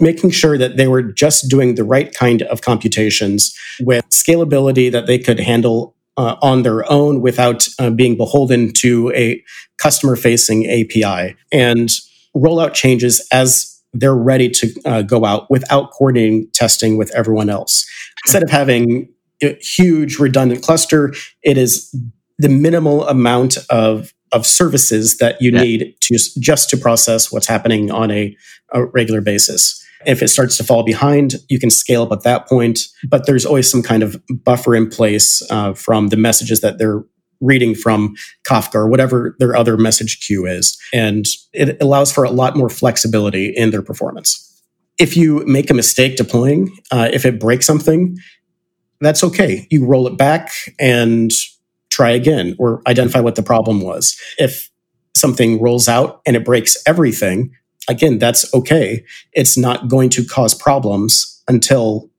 making 0.00 0.30
sure 0.30 0.58
that 0.58 0.76
they 0.76 0.88
were 0.88 1.02
just 1.02 1.48
doing 1.48 1.76
the 1.76 1.84
right 1.84 2.12
kind 2.14 2.42
of 2.42 2.62
computations 2.62 3.56
with 3.80 4.04
scalability 4.08 4.90
that 4.90 5.06
they 5.06 5.18
could 5.18 5.38
handle 5.38 5.94
uh, 6.16 6.36
on 6.42 6.62
their 6.62 6.90
own 6.90 7.20
without 7.20 7.66
uh, 7.78 7.90
being 7.90 8.16
beholden 8.16 8.72
to 8.72 9.10
a 9.14 9.42
customer 9.78 10.16
facing 10.16 10.66
API 10.68 11.36
and 11.50 11.90
roll 12.34 12.60
out 12.60 12.74
changes 12.74 13.26
as 13.32 13.80
they're 13.92 14.14
ready 14.14 14.48
to 14.48 14.72
uh, 14.84 15.02
go 15.02 15.24
out 15.24 15.50
without 15.50 15.90
coordinating 15.90 16.48
testing 16.52 16.96
with 16.96 17.14
everyone 17.14 17.50
else. 17.50 17.86
Instead 18.24 18.42
of 18.42 18.50
having 18.50 19.08
huge 19.60 20.18
redundant 20.18 20.62
cluster, 20.62 21.14
it 21.42 21.58
is 21.58 21.94
the 22.38 22.48
minimal 22.48 23.06
amount 23.08 23.58
of 23.70 24.12
of 24.32 24.46
services 24.46 25.18
that 25.18 25.40
you 25.40 25.52
yeah. 25.52 25.62
need 25.62 25.94
to 26.00 26.18
just 26.40 26.70
to 26.70 26.76
process 26.76 27.30
what's 27.30 27.46
happening 27.46 27.90
on 27.90 28.10
a, 28.10 28.34
a 28.72 28.86
regular 28.86 29.20
basis. 29.20 29.78
If 30.06 30.22
it 30.22 30.28
starts 30.28 30.56
to 30.56 30.64
fall 30.64 30.82
behind, 30.82 31.34
you 31.48 31.60
can 31.60 31.70
scale 31.70 32.02
up 32.02 32.12
at 32.12 32.22
that 32.22 32.48
point, 32.48 32.80
but 33.08 33.26
there's 33.26 33.46
always 33.46 33.70
some 33.70 33.82
kind 33.82 34.02
of 34.02 34.20
buffer 34.42 34.74
in 34.74 34.88
place 34.88 35.42
uh, 35.50 35.74
from 35.74 36.08
the 36.08 36.16
messages 36.16 36.60
that 36.60 36.78
they're 36.78 37.04
reading 37.40 37.74
from 37.74 38.14
Kafka 38.48 38.76
or 38.76 38.88
whatever 38.88 39.36
their 39.38 39.54
other 39.54 39.76
message 39.76 40.26
queue 40.26 40.46
is. 40.46 40.78
And 40.92 41.26
it 41.52 41.80
allows 41.82 42.10
for 42.10 42.24
a 42.24 42.30
lot 42.30 42.56
more 42.56 42.70
flexibility 42.70 43.52
in 43.54 43.70
their 43.70 43.82
performance. 43.82 44.48
If 44.98 45.16
you 45.16 45.44
make 45.46 45.70
a 45.70 45.74
mistake 45.74 46.16
deploying, 46.16 46.76
uh, 46.90 47.10
if 47.12 47.24
it 47.24 47.40
breaks 47.40 47.66
something, 47.66 48.16
that's 49.02 49.24
okay. 49.24 49.66
You 49.70 49.84
roll 49.84 50.06
it 50.06 50.16
back 50.16 50.50
and 50.78 51.30
try 51.90 52.10
again 52.10 52.56
or 52.58 52.82
identify 52.86 53.20
what 53.20 53.34
the 53.34 53.42
problem 53.42 53.80
was. 53.80 54.16
If 54.38 54.70
something 55.14 55.60
rolls 55.60 55.88
out 55.88 56.22
and 56.24 56.36
it 56.36 56.44
breaks 56.44 56.76
everything, 56.86 57.52
again, 57.88 58.18
that's 58.18 58.52
okay. 58.54 59.04
It's 59.32 59.58
not 59.58 59.88
going 59.88 60.08
to 60.10 60.24
cause 60.24 60.54
problems 60.54 61.42
until 61.48 62.10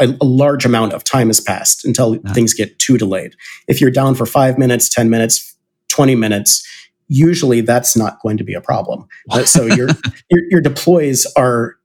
a, 0.00 0.08
a 0.20 0.24
large 0.24 0.64
amount 0.64 0.94
of 0.94 1.04
time 1.04 1.28
has 1.28 1.40
passed, 1.40 1.84
until 1.84 2.16
things 2.32 2.54
get 2.54 2.78
too 2.78 2.96
delayed. 2.96 3.34
If 3.68 3.80
you're 3.80 3.90
down 3.90 4.14
for 4.14 4.26
five 4.26 4.58
minutes, 4.58 4.88
10 4.88 5.10
minutes, 5.10 5.54
20 5.88 6.14
minutes, 6.14 6.66
usually 7.08 7.60
that's 7.60 7.96
not 7.96 8.20
going 8.22 8.38
to 8.38 8.44
be 8.44 8.54
a 8.54 8.60
problem. 8.60 9.06
So 9.44 9.64
your, 9.76 9.88
your, 10.30 10.40
your 10.50 10.60
deploys 10.60 11.26
are 11.36 11.76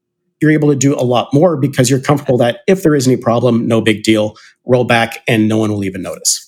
you're 0.41 0.51
able 0.51 0.69
to 0.69 0.75
do 0.75 0.93
a 0.95 1.03
lot 1.03 1.33
more 1.33 1.57
because 1.57 1.89
you're 1.89 1.99
comfortable 1.99 2.37
that 2.37 2.59
if 2.67 2.83
there 2.83 2.95
is 2.95 3.07
any 3.07 3.17
problem, 3.17 3.67
no 3.67 3.81
big 3.81 4.03
deal, 4.03 4.35
roll 4.65 4.83
back 4.83 5.23
and 5.27 5.47
no 5.47 5.57
one 5.57 5.71
will 5.71 5.83
even 5.83 6.01
notice. 6.01 6.41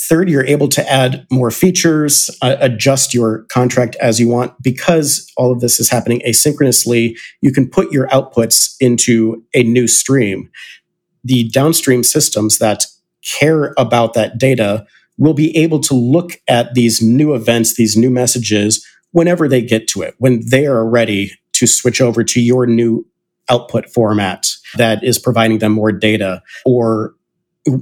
Third, 0.00 0.30
you're 0.30 0.46
able 0.46 0.68
to 0.68 0.90
add 0.90 1.26
more 1.30 1.50
features, 1.50 2.30
uh, 2.40 2.56
adjust 2.60 3.12
your 3.12 3.44
contract 3.50 3.96
as 3.96 4.20
you 4.20 4.28
want. 4.28 4.52
Because 4.62 5.30
all 5.36 5.52
of 5.52 5.60
this 5.60 5.80
is 5.80 5.90
happening 5.90 6.22
asynchronously, 6.26 7.18
you 7.42 7.52
can 7.52 7.68
put 7.68 7.90
your 7.90 8.06
outputs 8.08 8.76
into 8.80 9.42
a 9.54 9.64
new 9.64 9.88
stream. 9.88 10.50
The 11.24 11.48
downstream 11.48 12.04
systems 12.04 12.58
that 12.58 12.86
care 13.38 13.74
about 13.76 14.14
that 14.14 14.38
data 14.38 14.86
will 15.18 15.34
be 15.34 15.54
able 15.56 15.80
to 15.80 15.94
look 15.94 16.40
at 16.48 16.74
these 16.74 17.02
new 17.02 17.34
events, 17.34 17.74
these 17.74 17.96
new 17.96 18.08
messages, 18.08 18.86
whenever 19.10 19.48
they 19.48 19.60
get 19.60 19.88
to 19.88 20.02
it, 20.02 20.14
when 20.18 20.40
they 20.48 20.66
are 20.66 20.88
ready 20.88 21.32
to 21.54 21.66
switch 21.66 22.00
over 22.00 22.22
to 22.22 22.40
your 22.40 22.66
new 22.66 23.04
output 23.50 23.86
format 23.86 24.46
that 24.76 25.02
is 25.02 25.18
providing 25.18 25.58
them 25.58 25.72
more 25.72 25.92
data 25.92 26.42
or 26.64 27.14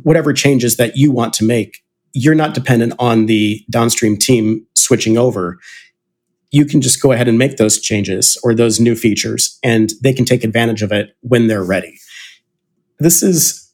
whatever 0.02 0.32
changes 0.32 0.76
that 0.76 0.96
you 0.96 1.10
want 1.12 1.32
to 1.34 1.44
make 1.44 1.82
you're 2.18 2.34
not 2.34 2.54
dependent 2.54 2.94
on 2.98 3.26
the 3.26 3.62
downstream 3.68 4.16
team 4.16 4.66
switching 4.74 5.18
over. 5.18 5.58
you 6.50 6.64
can 6.64 6.80
just 6.80 7.02
go 7.02 7.12
ahead 7.12 7.28
and 7.28 7.38
make 7.38 7.58
those 7.58 7.78
changes 7.78 8.38
or 8.42 8.54
those 8.54 8.80
new 8.80 8.94
features, 8.94 9.58
and 9.62 9.92
they 10.02 10.14
can 10.14 10.24
take 10.24 10.44
advantage 10.44 10.80
of 10.80 10.92
it 10.92 11.14
when 11.20 11.48
they're 11.48 11.64
ready. 11.64 11.98
This 12.98 13.22
is 13.22 13.70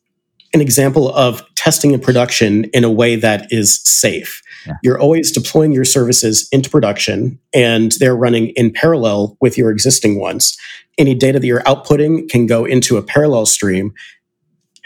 an 0.53 0.61
example 0.61 1.15
of 1.15 1.45
testing 1.55 1.93
in 1.93 2.01
production 2.01 2.65
in 2.73 2.83
a 2.83 2.91
way 2.91 3.15
that 3.15 3.47
is 3.53 3.81
safe. 3.85 4.42
Yeah. 4.67 4.75
You're 4.83 5.01
always 5.01 5.33
deploying 5.33 5.73
your 5.73 5.85
services 5.85 6.49
into 6.53 6.71
production 6.71 7.39
and 7.55 7.93
they're 7.99 8.17
running 8.17 8.49
in 8.51 8.73
parallel 8.73 9.37
with 9.41 9.59
your 9.59 9.71
existing 9.71 10.19
ones. 10.19 10.57
Any 10.99 11.15
data 11.15 11.39
that 11.39 11.47
you're 11.47 11.63
outputting 11.63 12.29
can 12.29 12.47
go 12.47 12.65
into 12.65 12.97
a 12.97 13.03
parallel 13.03 13.47
stream. 13.47 13.95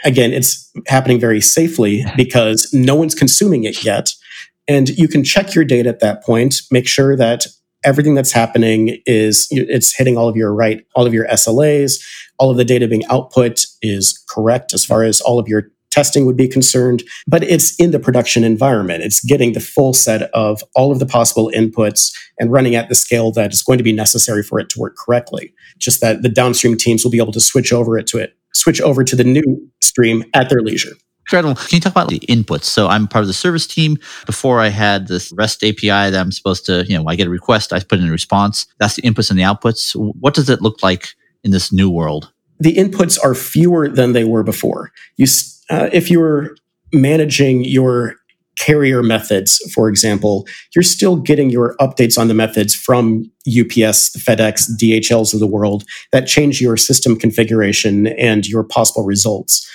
Again, 0.05 0.31
it's 0.31 0.71
happening 0.87 1.19
very 1.19 1.41
safely 1.41 2.05
because 2.15 2.71
no 2.73 2.95
one's 2.95 3.15
consuming 3.15 3.63
it 3.63 3.83
yet. 3.83 4.11
And 4.67 4.89
you 4.89 5.07
can 5.07 5.23
check 5.23 5.55
your 5.55 5.63
data 5.63 5.89
at 5.89 6.01
that 6.01 6.23
point, 6.23 6.61
make 6.71 6.87
sure 6.87 7.15
that 7.15 7.47
everything 7.83 8.15
that's 8.15 8.31
happening 8.31 9.01
is 9.05 9.47
it's 9.51 9.95
hitting 9.95 10.17
all 10.17 10.27
of 10.27 10.35
your 10.35 10.53
right 10.53 10.85
all 10.95 11.05
of 11.05 11.13
your 11.13 11.27
SLAs, 11.27 12.03
all 12.37 12.49
of 12.49 12.57
the 12.57 12.65
data 12.65 12.87
being 12.87 13.05
output 13.05 13.65
is 13.81 14.23
correct 14.29 14.73
as 14.73 14.83
far 14.83 15.03
as 15.03 15.21
all 15.21 15.39
of 15.39 15.47
your 15.47 15.71
testing 15.91 16.25
would 16.25 16.37
be 16.37 16.47
concerned, 16.47 17.03
but 17.27 17.43
it's 17.43 17.75
in 17.75 17.91
the 17.91 17.99
production 17.99 18.43
environment. 18.43 19.03
It's 19.03 19.23
getting 19.23 19.53
the 19.53 19.59
full 19.59 19.93
set 19.93 20.23
of 20.33 20.63
all 20.75 20.91
of 20.91 20.99
the 20.99 21.05
possible 21.05 21.51
inputs 21.53 22.13
and 22.39 22.51
running 22.51 22.75
at 22.75 22.89
the 22.89 22.95
scale 22.95 23.31
that 23.31 23.53
is 23.53 23.63
going 23.63 23.77
to 23.77 23.83
be 23.83 23.93
necessary 23.93 24.43
for 24.43 24.59
it 24.59 24.69
to 24.69 24.79
work 24.79 24.95
correctly. 24.97 25.53
Just 25.77 26.01
that 26.01 26.21
the 26.21 26.29
downstream 26.29 26.77
teams 26.77 27.03
will 27.03 27.11
be 27.11 27.17
able 27.17 27.33
to 27.33 27.39
switch 27.39 27.73
over 27.73 27.97
it 27.97 28.07
to 28.07 28.17
it, 28.17 28.37
switch 28.53 28.81
over 28.81 29.03
to 29.03 29.15
the 29.15 29.23
new 29.23 29.43
stream 29.81 30.23
at 30.33 30.49
their 30.49 30.61
leisure. 30.61 30.93
Incredible. 31.27 31.55
Can 31.55 31.75
you 31.75 31.81
talk 31.81 31.91
about 31.91 32.07
the 32.07 32.19
inputs? 32.19 32.63
So 32.63 32.87
I'm 32.87 33.05
part 33.05 33.23
of 33.23 33.27
the 33.27 33.33
service 33.33 33.67
team. 33.67 33.97
Before 34.25 34.61
I 34.61 34.69
had 34.69 35.07
this 35.09 35.33
REST 35.33 35.61
API 35.61 35.87
that 35.87 36.15
I'm 36.15 36.31
supposed 36.31 36.65
to, 36.67 36.85
you 36.87 36.97
know, 36.97 37.03
I 37.05 37.15
get 37.17 37.27
a 37.27 37.29
request, 37.29 37.73
I 37.73 37.81
put 37.81 37.99
in 37.99 38.07
a 38.07 38.11
response. 38.11 38.65
That's 38.79 38.95
the 38.95 39.01
inputs 39.01 39.29
and 39.29 39.37
the 39.37 39.43
outputs. 39.43 39.91
What 39.93 40.33
does 40.33 40.49
it 40.49 40.61
look 40.61 40.81
like 40.81 41.09
in 41.43 41.51
this 41.51 41.73
new 41.73 41.89
world? 41.89 42.31
The 42.59 42.75
inputs 42.75 43.19
are 43.21 43.35
fewer 43.35 43.89
than 43.89 44.13
they 44.13 44.23
were 44.23 44.41
before. 44.41 44.93
You, 45.17 45.27
uh, 45.69 45.89
if 45.91 46.09
you're 46.09 46.55
managing 46.93 47.63
your 47.63 48.15
carrier 48.57 49.03
methods, 49.03 49.57
for 49.73 49.87
example, 49.87 50.47
you're 50.75 50.83
still 50.83 51.15
getting 51.15 51.49
your 51.49 51.75
updates 51.79 52.17
on 52.17 52.27
the 52.27 52.33
methods 52.33 52.73
from 52.73 53.23
UPS, 53.47 54.17
FedEx, 54.17 54.69
DHLs 54.81 55.33
of 55.33 55.39
the 55.39 55.47
world 55.47 55.83
that 56.11 56.27
change 56.27 56.59
your 56.59 56.75
system 56.75 57.15
configuration 57.15 58.07
and 58.07 58.47
your 58.47 58.63
possible 58.63 59.05
results. 59.05 59.69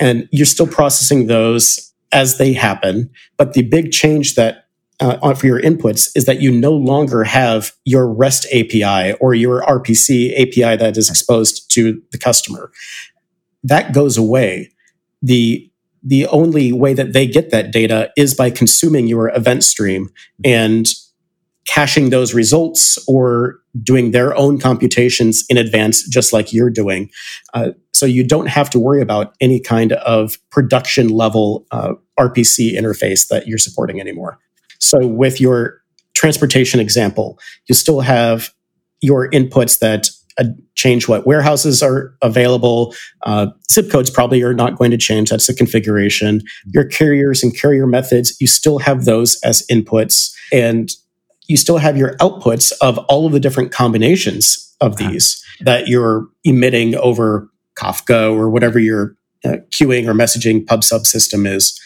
And 0.00 0.28
you're 0.32 0.46
still 0.46 0.66
processing 0.66 1.26
those 1.26 1.92
as 2.12 2.38
they 2.38 2.52
happen. 2.52 3.10
But 3.36 3.52
the 3.52 3.62
big 3.62 3.92
change 3.92 4.34
that 4.34 4.64
uh, 5.00 5.34
for 5.34 5.46
your 5.46 5.60
inputs 5.60 6.10
is 6.14 6.24
that 6.24 6.40
you 6.40 6.50
no 6.50 6.72
longer 6.72 7.24
have 7.24 7.72
your 7.84 8.12
REST 8.12 8.46
API 8.52 9.12
or 9.20 9.34
your 9.34 9.62
RPC 9.62 10.32
API 10.32 10.76
that 10.76 10.96
is 10.96 11.10
exposed 11.10 11.70
to 11.72 12.00
the 12.12 12.18
customer. 12.18 12.70
That 13.62 13.92
goes 13.92 14.16
away. 14.16 14.72
The 15.26 15.70
the 16.02 16.26
only 16.28 16.72
way 16.72 16.94
that 16.94 17.12
they 17.12 17.26
get 17.26 17.50
that 17.50 17.72
data 17.72 18.12
is 18.16 18.32
by 18.32 18.50
consuming 18.50 19.08
your 19.08 19.28
event 19.34 19.64
stream 19.64 20.08
and 20.44 20.86
caching 21.66 22.10
those 22.10 22.32
results 22.32 22.96
or 23.08 23.58
doing 23.82 24.12
their 24.12 24.36
own 24.36 24.58
computations 24.58 25.44
in 25.48 25.56
advance, 25.56 26.06
just 26.08 26.32
like 26.32 26.52
you're 26.52 26.70
doing. 26.70 27.10
Uh, 27.54 27.70
so 27.92 28.06
you 28.06 28.24
don't 28.24 28.46
have 28.46 28.70
to 28.70 28.78
worry 28.78 29.02
about 29.02 29.34
any 29.40 29.58
kind 29.58 29.92
of 29.92 30.38
production 30.50 31.08
level 31.08 31.66
uh, 31.72 31.94
RPC 32.18 32.74
interface 32.78 33.26
that 33.28 33.48
you're 33.48 33.58
supporting 33.58 34.00
anymore. 34.00 34.38
So 34.78 35.06
with 35.06 35.40
your 35.40 35.82
transportation 36.14 36.78
example, 36.78 37.38
you 37.66 37.74
still 37.74 38.00
have 38.00 38.54
your 39.00 39.28
inputs 39.30 39.80
that 39.80 40.08
change 40.74 41.08
what 41.08 41.26
warehouses 41.26 41.82
are 41.82 42.14
available. 42.22 42.94
Uh, 43.22 43.46
zip 43.70 43.90
codes 43.90 44.10
probably 44.10 44.42
are 44.42 44.54
not 44.54 44.76
going 44.76 44.90
to 44.90 44.98
change. 44.98 45.30
That's 45.30 45.46
the 45.46 45.54
configuration. 45.54 46.42
Your 46.66 46.84
carriers 46.84 47.42
and 47.42 47.56
carrier 47.56 47.86
methods, 47.86 48.38
you 48.40 48.46
still 48.46 48.78
have 48.78 49.04
those 49.04 49.38
as 49.42 49.66
inputs. 49.70 50.34
And 50.52 50.90
you 51.48 51.56
still 51.56 51.78
have 51.78 51.96
your 51.96 52.16
outputs 52.16 52.72
of 52.80 52.98
all 52.98 53.26
of 53.26 53.32
the 53.32 53.40
different 53.40 53.72
combinations 53.72 54.74
of 54.80 54.96
these 54.96 55.42
that 55.60 55.88
you're 55.88 56.28
emitting 56.44 56.96
over 56.96 57.48
Kafka 57.78 58.32
or 58.32 58.50
whatever 58.50 58.78
your 58.78 59.16
uh, 59.44 59.56
queuing 59.70 60.06
or 60.06 60.14
messaging 60.14 60.66
pub 60.66 60.82
sub 60.82 61.06
system 61.06 61.46
is. 61.46 61.80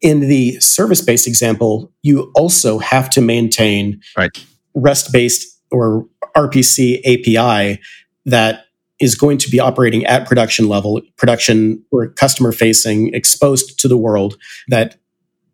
In 0.00 0.20
the 0.20 0.58
service 0.60 1.00
based 1.00 1.26
example, 1.26 1.92
you 2.02 2.30
also 2.34 2.78
have 2.78 3.10
to 3.10 3.20
maintain 3.20 4.00
right. 4.16 4.30
REST 4.74 5.12
based 5.12 5.58
or 5.70 6.06
RPC 6.36 7.00
API 7.04 7.80
that 8.26 8.66
is 9.00 9.14
going 9.14 9.38
to 9.38 9.50
be 9.50 9.58
operating 9.58 10.04
at 10.04 10.28
production 10.28 10.68
level, 10.68 11.00
production 11.16 11.82
or 11.90 12.08
customer 12.08 12.52
facing, 12.52 13.12
exposed 13.14 13.78
to 13.80 13.88
the 13.88 13.96
world 13.96 14.36
that 14.68 14.96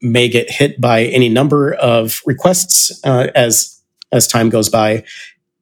may 0.03 0.29
get 0.29 0.51
hit 0.51 0.81
by 0.81 1.05
any 1.05 1.29
number 1.29 1.75
of 1.75 2.21
requests 2.27 3.01
uh, 3.05 3.29
as 3.35 3.81
as 4.13 4.27
time 4.27 4.51
goes 4.51 4.69
by. 4.69 5.05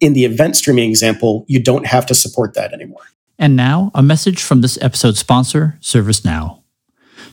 In 0.00 0.12
the 0.12 0.24
event 0.24 0.56
streaming 0.56 0.90
example, 0.90 1.44
you 1.48 1.62
don't 1.62 1.86
have 1.86 2.04
to 2.06 2.14
support 2.14 2.54
that 2.54 2.72
anymore. 2.72 3.02
And 3.38 3.56
now, 3.56 3.90
a 3.94 4.02
message 4.02 4.42
from 4.42 4.60
this 4.60 4.78
episode's 4.82 5.18
sponsor, 5.18 5.78
ServiceNow. 5.80 6.63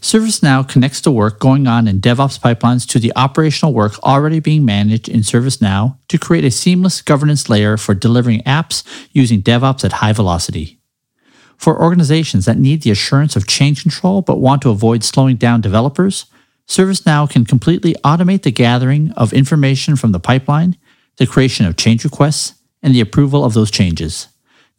ServiceNow 0.01 0.67
connects 0.67 0.99
the 0.99 1.11
work 1.11 1.39
going 1.39 1.67
on 1.67 1.87
in 1.87 2.01
DevOps 2.01 2.39
pipelines 2.39 2.87
to 2.87 2.97
the 2.97 3.13
operational 3.15 3.71
work 3.71 4.01
already 4.01 4.39
being 4.39 4.65
managed 4.65 5.07
in 5.07 5.19
ServiceNow 5.19 5.95
to 6.07 6.17
create 6.17 6.43
a 6.43 6.49
seamless 6.49 7.03
governance 7.03 7.49
layer 7.49 7.77
for 7.77 7.93
delivering 7.93 8.41
apps 8.41 8.83
using 9.11 9.43
DevOps 9.43 9.85
at 9.85 9.93
high 9.93 10.11
velocity. 10.11 10.79
For 11.55 11.79
organizations 11.79 12.45
that 12.45 12.57
need 12.57 12.81
the 12.81 12.89
assurance 12.89 13.35
of 13.35 13.45
change 13.45 13.83
control 13.83 14.23
but 14.23 14.39
want 14.39 14.63
to 14.63 14.71
avoid 14.71 15.03
slowing 15.03 15.35
down 15.35 15.61
developers, 15.61 16.25
ServiceNow 16.67 17.29
can 17.29 17.45
completely 17.45 17.93
automate 18.03 18.41
the 18.41 18.51
gathering 18.51 19.11
of 19.11 19.33
information 19.33 19.95
from 19.95 20.13
the 20.13 20.19
pipeline, 20.19 20.77
the 21.17 21.27
creation 21.27 21.67
of 21.67 21.77
change 21.77 22.03
requests, 22.03 22.55
and 22.81 22.95
the 22.95 23.01
approval 23.01 23.45
of 23.45 23.53
those 23.53 23.69
changes. 23.69 24.29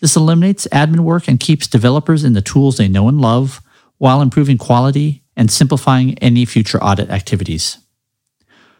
This 0.00 0.16
eliminates 0.16 0.66
admin 0.72 1.00
work 1.00 1.28
and 1.28 1.38
keeps 1.38 1.68
developers 1.68 2.24
in 2.24 2.32
the 2.32 2.42
tools 2.42 2.76
they 2.76 2.88
know 2.88 3.06
and 3.06 3.20
love 3.20 3.62
while 4.02 4.20
improving 4.20 4.58
quality 4.58 5.22
and 5.36 5.48
simplifying 5.48 6.18
any 6.18 6.44
future 6.44 6.82
audit 6.82 7.08
activities. 7.08 7.78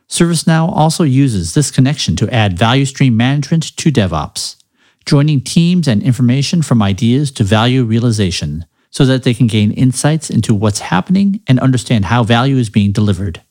ServiceNow 0.08 0.68
also 0.68 1.04
uses 1.04 1.54
this 1.54 1.70
connection 1.70 2.16
to 2.16 2.28
add 2.34 2.58
value 2.58 2.84
stream 2.84 3.16
management 3.16 3.76
to 3.76 3.92
DevOps, 3.92 4.56
joining 5.06 5.40
teams 5.40 5.86
and 5.86 6.02
information 6.02 6.60
from 6.60 6.82
ideas 6.82 7.30
to 7.30 7.44
value 7.44 7.84
realization 7.84 8.64
so 8.90 9.04
that 9.04 9.22
they 9.22 9.32
can 9.32 9.46
gain 9.46 9.70
insights 9.70 10.28
into 10.28 10.56
what's 10.56 10.80
happening 10.80 11.40
and 11.46 11.60
understand 11.60 12.06
how 12.06 12.24
value 12.24 12.56
is 12.56 12.68
being 12.68 12.90
delivered. 12.90 13.42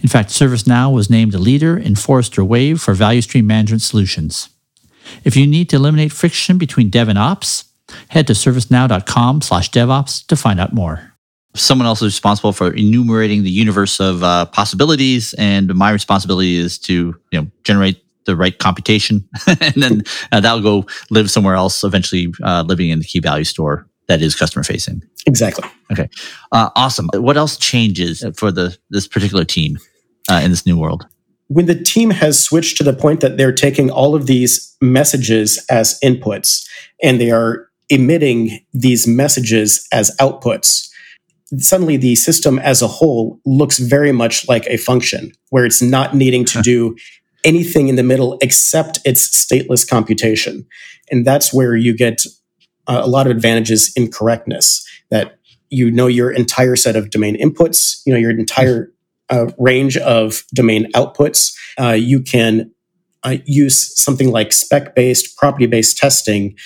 In 0.00 0.08
fact, 0.08 0.30
ServiceNow 0.30 0.94
was 0.94 1.10
named 1.10 1.34
a 1.34 1.38
leader 1.38 1.76
in 1.76 1.96
Forrester 1.96 2.42
Wave 2.42 2.80
for 2.80 2.94
value 2.94 3.20
stream 3.20 3.46
management 3.46 3.82
solutions. 3.82 4.48
If 5.24 5.36
you 5.36 5.46
need 5.46 5.68
to 5.68 5.76
eliminate 5.76 6.12
friction 6.12 6.56
between 6.56 6.88
dev 6.88 7.10
and 7.10 7.18
ops, 7.18 7.64
head 8.08 8.26
to 8.26 8.32
servicenow.com 8.32 9.42
slash 9.42 9.70
devops 9.70 10.26
to 10.26 10.36
find 10.36 10.60
out 10.60 10.72
more. 10.72 11.12
Someone 11.54 11.86
else 11.86 12.02
is 12.02 12.06
responsible 12.06 12.52
for 12.52 12.72
enumerating 12.72 13.42
the 13.42 13.50
universe 13.50 13.98
of 13.98 14.22
uh, 14.22 14.46
possibilities, 14.46 15.34
and 15.34 15.74
my 15.74 15.90
responsibility 15.90 16.56
is 16.56 16.78
to 16.80 17.14
you 17.32 17.40
know 17.40 17.50
generate 17.64 18.02
the 18.26 18.36
right 18.36 18.58
computation, 18.58 19.26
and 19.46 19.74
then 19.76 20.02
uh, 20.32 20.40
that'll 20.40 20.60
go 20.60 20.84
live 21.10 21.30
somewhere 21.30 21.54
else, 21.54 21.82
eventually 21.82 22.32
uh, 22.42 22.62
living 22.66 22.90
in 22.90 22.98
the 22.98 23.04
key 23.04 23.20
value 23.20 23.44
store 23.44 23.86
that 24.08 24.22
is 24.22 24.34
customer 24.34 24.62
facing. 24.62 25.02
Exactly. 25.26 25.68
Okay. 25.90 26.08
Uh, 26.52 26.70
awesome. 26.76 27.08
What 27.14 27.36
else 27.36 27.56
changes 27.56 28.24
for 28.36 28.52
the 28.52 28.76
this 28.90 29.08
particular 29.08 29.44
team 29.44 29.78
uh, 30.30 30.40
in 30.44 30.50
this 30.50 30.66
new 30.66 30.78
world? 30.78 31.06
When 31.48 31.66
the 31.66 31.80
team 31.80 32.10
has 32.10 32.42
switched 32.42 32.76
to 32.78 32.84
the 32.84 32.92
point 32.92 33.20
that 33.20 33.36
they're 33.36 33.52
taking 33.52 33.90
all 33.90 34.14
of 34.14 34.26
these 34.26 34.76
messages 34.80 35.64
as 35.70 35.98
inputs 36.02 36.66
and 37.02 37.20
they 37.20 37.30
are 37.30 37.65
emitting 37.88 38.60
these 38.72 39.06
messages 39.06 39.86
as 39.92 40.14
outputs, 40.20 40.88
suddenly 41.58 41.96
the 41.96 42.14
system 42.16 42.58
as 42.58 42.82
a 42.82 42.88
whole 42.88 43.40
looks 43.46 43.78
very 43.78 44.12
much 44.12 44.48
like 44.48 44.66
a 44.66 44.76
function 44.76 45.32
where 45.50 45.64
it's 45.64 45.82
not 45.82 46.14
needing 46.14 46.44
to 46.44 46.60
do 46.62 46.96
anything 47.44 47.88
in 47.88 47.94
the 47.94 48.02
middle 48.02 48.38
except 48.42 48.98
its 49.04 49.28
stateless 49.28 49.88
computation. 49.88 50.66
And 51.10 51.24
that's 51.24 51.54
where 51.54 51.76
you 51.76 51.96
get 51.96 52.22
a 52.88 53.06
lot 53.06 53.26
of 53.26 53.30
advantages 53.30 53.92
in 53.96 54.10
correctness 54.10 54.84
that 55.10 55.38
you 55.70 55.90
know 55.90 56.06
your 56.06 56.30
entire 56.30 56.76
set 56.76 56.96
of 56.96 57.10
domain 57.10 57.40
inputs, 57.40 58.00
you 58.04 58.12
know 58.12 58.18
your 58.18 58.30
entire 58.30 58.92
uh, 59.28 59.46
range 59.58 59.96
of 59.98 60.44
domain 60.54 60.90
outputs. 60.92 61.52
Uh, 61.78 61.92
you 61.92 62.20
can 62.20 62.70
uh, 63.24 63.36
use 63.44 64.00
something 64.00 64.30
like 64.30 64.52
spec-based, 64.52 65.36
property-based 65.36 65.96
testing 65.96 66.56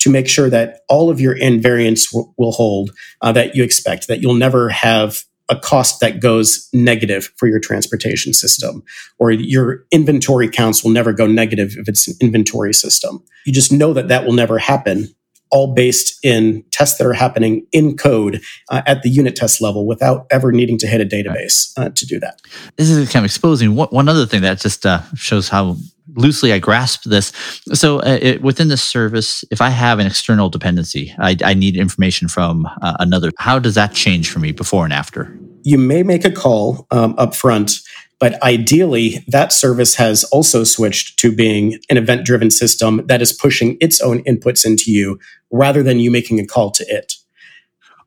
to 0.00 0.10
make 0.10 0.28
sure 0.28 0.48
that 0.50 0.80
all 0.88 1.10
of 1.10 1.20
your 1.20 1.36
invariants 1.36 2.10
w- 2.12 2.32
will 2.36 2.52
hold 2.52 2.90
uh, 3.20 3.32
that 3.32 3.54
you 3.54 3.62
expect. 3.62 4.08
That 4.08 4.20
you'll 4.20 4.34
never 4.34 4.68
have 4.68 5.22
a 5.48 5.56
cost 5.56 6.00
that 6.00 6.20
goes 6.20 6.68
negative 6.72 7.30
for 7.36 7.48
your 7.48 7.58
transportation 7.58 8.32
system, 8.34 8.82
or 9.18 9.30
your 9.30 9.84
inventory 9.90 10.48
counts 10.48 10.84
will 10.84 10.90
never 10.90 11.12
go 11.12 11.26
negative 11.26 11.74
if 11.78 11.88
it's 11.88 12.06
an 12.06 12.14
inventory 12.20 12.74
system. 12.74 13.24
You 13.46 13.52
just 13.52 13.72
know 13.72 13.92
that 13.94 14.08
that 14.08 14.26
will 14.26 14.34
never 14.34 14.58
happen 14.58 15.08
all 15.50 15.74
based 15.74 16.18
in 16.22 16.64
tests 16.70 16.98
that 16.98 17.06
are 17.06 17.14
happening 17.14 17.66
in 17.72 17.96
code 17.96 18.42
uh, 18.68 18.82
at 18.86 19.02
the 19.02 19.08
unit 19.08 19.36
test 19.36 19.60
level 19.60 19.86
without 19.86 20.26
ever 20.30 20.52
needing 20.52 20.78
to 20.78 20.86
hit 20.86 21.00
a 21.00 21.06
database 21.06 21.72
uh, 21.78 21.88
to 21.90 22.06
do 22.06 22.20
that. 22.20 22.40
This 22.76 22.90
is 22.90 23.10
kind 23.10 23.24
of 23.24 23.24
exposing 23.24 23.74
one, 23.74 23.88
one 23.88 24.08
other 24.08 24.26
thing 24.26 24.42
that 24.42 24.60
just 24.60 24.84
uh, 24.84 25.02
shows 25.14 25.48
how 25.48 25.76
loosely 26.18 26.52
I 26.52 26.58
grasp 26.58 27.04
this. 27.04 27.32
So 27.72 28.00
uh, 28.00 28.18
it, 28.20 28.42
within 28.42 28.68
this 28.68 28.82
service, 28.82 29.44
if 29.50 29.60
I 29.60 29.70
have 29.70 29.98
an 29.98 30.06
external 30.06 30.48
dependency, 30.48 31.14
I, 31.18 31.36
I 31.44 31.54
need 31.54 31.76
information 31.76 32.28
from 32.28 32.66
uh, 32.82 32.96
another. 32.98 33.30
How 33.38 33.58
does 33.58 33.74
that 33.76 33.94
change 33.94 34.30
for 34.30 34.38
me 34.38 34.52
before 34.52 34.84
and 34.84 34.92
after? 34.92 35.38
You 35.62 35.78
may 35.78 36.02
make 36.02 36.24
a 36.24 36.30
call 36.30 36.86
um, 36.90 37.14
up 37.18 37.34
front 37.34 37.80
but 38.20 38.42
ideally, 38.42 39.24
that 39.28 39.52
service 39.52 39.94
has 39.94 40.24
also 40.24 40.64
switched 40.64 41.18
to 41.20 41.34
being 41.34 41.78
an 41.88 41.96
event 41.96 42.24
driven 42.24 42.50
system 42.50 43.06
that 43.06 43.22
is 43.22 43.32
pushing 43.32 43.76
its 43.80 44.00
own 44.00 44.24
inputs 44.24 44.66
into 44.66 44.90
you 44.90 45.18
rather 45.52 45.82
than 45.82 46.00
you 46.00 46.10
making 46.10 46.40
a 46.40 46.46
call 46.46 46.70
to 46.72 46.84
it. 46.88 47.14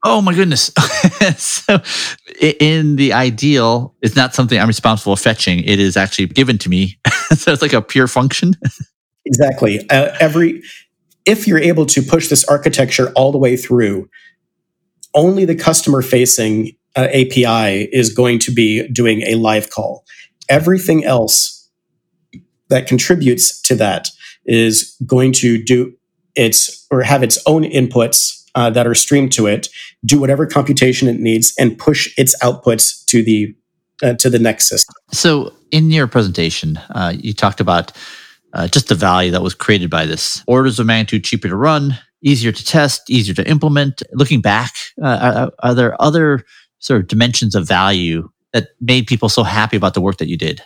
Oh 0.03 0.21
my 0.21 0.33
goodness. 0.33 0.71
so 1.37 1.79
in 2.39 2.95
the 2.95 3.13
ideal, 3.13 3.95
it's 4.01 4.15
not 4.15 4.33
something 4.33 4.59
I'm 4.59 4.67
responsible 4.67 5.15
for 5.15 5.21
fetching. 5.21 5.59
It 5.59 5.79
is 5.79 5.95
actually 5.95 6.27
given 6.27 6.57
to 6.59 6.69
me. 6.69 6.99
so 7.35 7.51
it's 7.51 7.61
like 7.61 7.73
a 7.73 7.81
pure 7.81 8.07
function. 8.07 8.55
exactly. 9.25 9.87
Uh, 9.89 10.15
every, 10.19 10.63
if 11.25 11.47
you're 11.47 11.59
able 11.59 11.85
to 11.87 12.01
push 12.01 12.29
this 12.29 12.43
architecture 12.45 13.11
all 13.15 13.31
the 13.31 13.37
way 13.37 13.55
through, 13.55 14.09
only 15.13 15.45
the 15.45 15.55
customer 15.55 16.01
facing 16.01 16.71
uh, 16.95 17.07
API 17.13 17.87
is 17.91 18.13
going 18.13 18.39
to 18.39 18.51
be 18.51 18.87
doing 18.87 19.21
a 19.21 19.35
live 19.35 19.69
call. 19.69 20.03
Everything 20.49 21.05
else 21.05 21.69
that 22.69 22.87
contributes 22.87 23.61
to 23.61 23.75
that 23.75 24.09
is 24.45 24.97
going 25.05 25.31
to 25.33 25.61
do 25.61 25.93
its 26.35 26.87
or 26.89 27.03
have 27.03 27.21
its 27.21 27.37
own 27.45 27.63
inputs 27.63 28.40
uh, 28.55 28.69
that 28.69 28.87
are 28.87 28.95
streamed 28.95 29.31
to 29.33 29.47
it, 29.47 29.69
do 30.05 30.19
whatever 30.19 30.45
computation 30.45 31.07
it 31.07 31.19
needs, 31.19 31.53
and 31.57 31.77
push 31.77 32.13
its 32.17 32.37
outputs 32.43 33.05
to 33.05 33.23
the 33.23 33.55
uh, 34.03 34.13
to 34.15 34.29
the 34.29 34.39
next 34.39 34.67
system. 34.67 34.95
So, 35.11 35.53
in 35.71 35.91
your 35.91 36.07
presentation, 36.07 36.77
uh, 36.89 37.13
you 37.15 37.33
talked 37.33 37.61
about 37.61 37.91
uh, 38.53 38.67
just 38.67 38.87
the 38.87 38.95
value 38.95 39.31
that 39.31 39.41
was 39.41 39.53
created 39.53 39.89
by 39.89 40.05
this 40.05 40.43
orders 40.47 40.79
of 40.79 40.85
magnitude 40.85 41.23
cheaper 41.23 41.47
to 41.47 41.55
run, 41.55 41.97
easier 42.21 42.51
to 42.51 42.65
test, 42.65 43.09
easier 43.09 43.33
to 43.35 43.49
implement. 43.49 44.03
Looking 44.13 44.41
back, 44.41 44.73
uh, 45.01 45.51
are, 45.61 45.69
are 45.69 45.75
there 45.75 46.01
other 46.01 46.43
sort 46.79 47.01
of 47.01 47.07
dimensions 47.07 47.55
of 47.55 47.67
value 47.67 48.29
that 48.53 48.69
made 48.81 49.07
people 49.07 49.29
so 49.29 49.43
happy 49.43 49.77
about 49.77 49.93
the 49.93 50.01
work 50.01 50.17
that 50.17 50.27
you 50.27 50.37
did? 50.37 50.61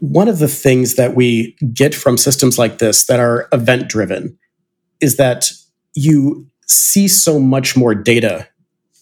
One 0.00 0.28
of 0.28 0.38
the 0.38 0.48
things 0.48 0.94
that 0.94 1.16
we 1.16 1.56
get 1.72 1.94
from 1.94 2.16
systems 2.16 2.58
like 2.58 2.78
this 2.78 3.06
that 3.06 3.18
are 3.18 3.48
event 3.52 3.88
driven 3.88 4.38
is 5.00 5.16
that 5.16 5.50
you 5.94 6.46
see 6.68 7.08
so 7.08 7.38
much 7.38 7.76
more 7.76 7.94
data 7.94 8.48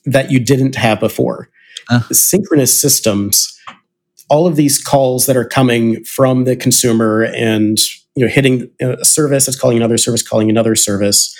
that 0.04 0.30
you 0.30 0.38
didn't 0.38 0.76
have 0.76 1.00
before. 1.00 1.50
Uh. 1.90 2.00
Synchronous 2.10 2.78
systems, 2.78 3.58
all 4.30 4.46
of 4.46 4.56
these 4.56 4.82
calls 4.82 5.26
that 5.26 5.36
are 5.36 5.44
coming 5.44 6.04
from 6.04 6.44
the 6.44 6.56
consumer 6.56 7.22
and 7.22 7.78
you 8.14 8.24
know 8.24 8.28
hitting 8.28 8.70
a 8.80 9.04
service 9.04 9.46
that's 9.46 9.58
calling 9.58 9.76
another 9.76 9.98
service, 9.98 10.22
calling 10.22 10.50
another 10.50 10.74
service. 10.74 11.36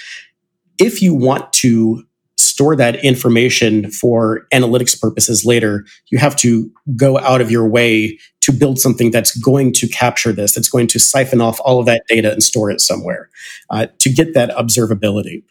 If 0.79 1.01
you 1.01 1.15
want 1.15 1.53
to 1.55 2.05
store 2.37 2.77
that 2.77 3.03
information 3.05 3.91
for 3.91 4.47
analytics 4.53 4.99
purposes 5.01 5.45
later, 5.45 5.87
you 6.09 6.19
have 6.19 6.37
to 6.37 6.71
go 6.95 7.19
out 7.19 7.41
of 7.41 7.51
your 7.51 7.67
way 7.67 8.19
to 8.43 8.53
build 8.53 8.79
something 8.79 9.11
that's 9.11 9.37
going 9.39 9.73
to 9.73 9.89
capture 9.89 10.33
this, 10.33 10.55
that's 10.55 10.69
going 10.69 10.87
to 10.87 10.99
siphon 10.99 11.41
off 11.41 11.59
all 11.61 11.81
of 11.81 11.87
that 11.87 12.03
data 12.09 12.31
and 12.31 12.43
store 12.43 12.71
it 12.71 12.81
somewhere 12.81 13.29
uh, 13.71 13.87
to 13.99 14.11
get 14.11 14.35
that 14.35 14.51
observability. 14.51 15.43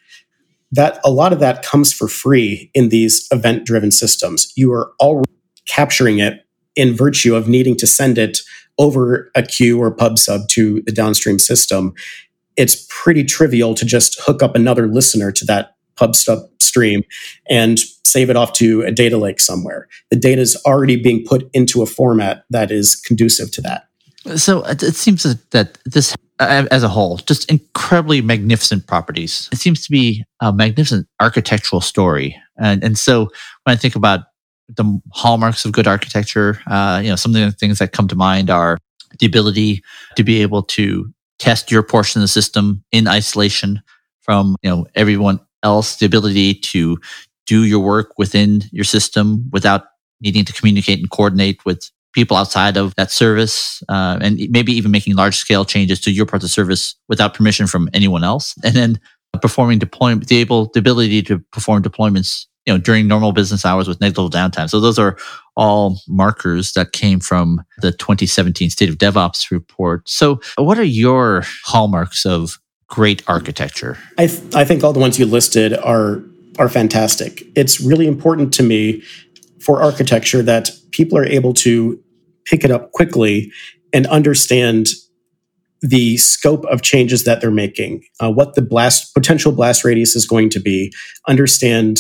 That 0.72 1.00
a 1.06 1.12
lot 1.12 1.32
of 1.32 1.40
that 1.40 1.64
comes 1.64 1.94
for 1.94 2.08
free 2.08 2.70
in 2.74 2.90
these 2.90 3.28
event 3.32 3.66
driven 3.66 3.92
systems. 3.92 4.52
You 4.56 4.74
are 4.74 4.92
already 5.00 5.32
capturing 5.68 6.20
it 6.20 6.46
in 6.76 6.94
virtue 6.94 7.36
of 7.36 7.48
needing 7.48 7.76
to 7.78 7.88
send 7.88 8.18
it 8.18 8.40
over 8.78 9.32
a 9.36 9.44
queue 9.44 9.82
or 9.82 9.92
pub 9.92 10.20
sub 10.20 10.48
to 10.50 10.82
the 10.82 10.92
downstream 10.92 11.40
system. 11.40 11.94
It's 12.58 12.86
pretty 12.90 13.24
trivial 13.24 13.74
to 13.76 13.86
just 13.86 14.20
hook 14.22 14.44
up 14.44 14.56
another 14.56 14.88
listener 14.88 15.32
to 15.32 15.46
that 15.46 15.76
pub 15.96 16.16
sub 16.16 16.40
stream 16.62 17.04
and 17.50 17.80
save 18.04 18.30
it 18.30 18.36
off 18.36 18.54
to 18.54 18.82
a 18.82 18.92
data 18.92 19.18
lake 19.18 19.40
somewhere. 19.40 19.88
The 20.10 20.18
data 20.18 20.42
is 20.42 20.56
already 20.66 21.02
being 21.02 21.26
put 21.26 21.50
into 21.54 21.82
a 21.82 21.86
format 21.86 22.44
that 22.50 22.72
is 22.72 22.96
conducive 22.96 23.52
to 23.52 23.62
that. 23.62 23.88
So 24.38 24.64
it, 24.66 24.82
seems 24.96 25.24
that 25.24 25.78
this, 25.86 26.16
as 26.40 26.84
a 26.84 26.90
whole, 26.90 27.18
just 27.18 27.50
incredibly 27.50 28.22
magnificent 28.22 28.88
properties. 28.88 29.50
It 29.52 29.58
seems 29.58 29.84
to 29.86 29.92
be 29.92 30.24
a 30.42 30.52
magnificent 30.52 31.08
architectural 31.22 31.82
story. 31.82 32.36
And, 32.58 32.84
and 32.84 32.98
so 32.98 33.30
when 33.64 33.74
I 33.74 33.76
think 33.76 33.96
about 33.96 34.22
the 34.68 35.00
hallmarks 35.12 35.64
of 35.64 35.72
good 35.72 35.88
architecture, 35.88 36.60
uh, 36.68 37.00
you 37.04 37.10
know, 37.10 37.16
some 37.16 37.36
of 37.36 37.42
the 37.42 37.52
things 37.52 37.80
that 37.80 37.94
come 37.94 38.08
to 38.10 38.16
mind 38.16 38.50
are 38.50 38.78
the 39.20 39.26
ability 39.26 39.82
to 40.16 40.24
be 40.24 40.42
able 40.42 40.64
to 40.64 41.14
test 41.40 41.72
your 41.72 41.84
portion 41.84 42.20
of 42.20 42.24
the 42.24 42.28
system 42.28 42.84
in 42.92 43.08
isolation 43.08 43.82
from 44.22 44.56
you 44.64 44.70
know 44.70 44.86
everyone 44.96 45.40
else 45.64 45.98
the 45.98 46.06
ability 46.06 46.54
to 46.54 46.98
do 47.46 47.64
your 47.66 47.80
work 47.80 48.18
within 48.18 48.64
your 48.72 48.84
system 48.84 49.50
without 49.52 49.84
needing 50.22 50.46
to 50.46 50.54
communicate 50.54 51.00
and 51.00 51.12
coordinate 51.12 51.64
with 51.66 51.92
people 52.16 52.36
outside 52.36 52.78
of 52.78 52.96
that 52.96 53.12
service 53.12 53.84
uh, 53.90 54.18
and 54.22 54.40
maybe 54.50 54.72
even 54.74 54.90
making 54.90 55.16
large 55.16 55.36
scale 55.36 55.66
changes 55.66 56.00
to 56.02 56.12
your 56.12 56.26
part 56.26 56.44
of 56.44 56.50
service 56.50 56.96
without 57.08 57.34
permission 57.34 57.68
from 57.68 57.90
anyone 57.94 58.24
else 58.24 58.56
and 58.64 58.76
then 58.76 59.00
performing 59.42 59.78
deployment 59.78 60.28
the 60.28 60.38
able 60.38 60.72
the 60.74 60.80
ability 60.80 61.22
to 61.22 61.40
perform 61.52 61.84
deployments 61.84 62.46
you 62.66 62.74
know 62.74 62.80
during 62.80 63.08
normal 63.08 63.34
business 63.34 63.66
hours 63.66 63.88
with 63.88 64.00
negligible 64.00 64.30
downtime 64.30 64.70
so 64.70 64.80
those 64.80 64.98
are 64.98 65.18
all 65.58 66.00
markers 66.08 66.74
that 66.74 66.94
came 66.94 67.20
from 67.20 67.62
the 67.80 67.92
2017 67.92 68.70
state 68.70 68.90
of 68.90 68.98
devops 68.98 69.52
report 69.52 70.08
so 70.08 70.40
what 70.58 70.80
are 70.80 70.84
your 70.84 71.44
hallmarks 71.66 72.26
of 72.26 72.58
great 72.88 73.24
architecture? 73.28 73.98
I, 74.18 74.28
th- 74.28 74.56
I 74.56 74.66
think 74.66 74.84
all 74.84 74.94
the 74.94 75.00
ones 75.00 75.20
you 75.20 75.26
listed 75.26 75.74
are 75.74 76.22
are 76.58 76.70
fantastic. 76.70 77.44
It's 77.56 77.82
really 77.82 78.08
important 78.08 78.54
to 78.54 78.64
me 78.64 79.04
for 79.60 79.82
architecture 79.82 80.42
that 80.44 80.70
people 80.92 81.18
are 81.18 81.26
able 81.26 81.54
to 81.54 82.02
pick 82.46 82.64
it 82.64 82.72
up 82.72 82.92
quickly 82.92 83.52
and 83.94 84.08
understand 84.08 84.88
the 85.82 86.18
scope 86.18 86.66
of 86.66 86.82
changes 86.82 87.26
that 87.26 87.42
they're 87.42 87.52
making, 87.52 88.04
uh, 88.20 88.32
what 88.32 88.56
the 88.56 88.62
blast 88.62 89.14
potential 89.14 89.52
blast 89.52 89.84
radius 89.84 90.16
is 90.16 90.26
going 90.26 90.50
to 90.50 90.60
be, 90.60 90.92
understand 91.28 92.00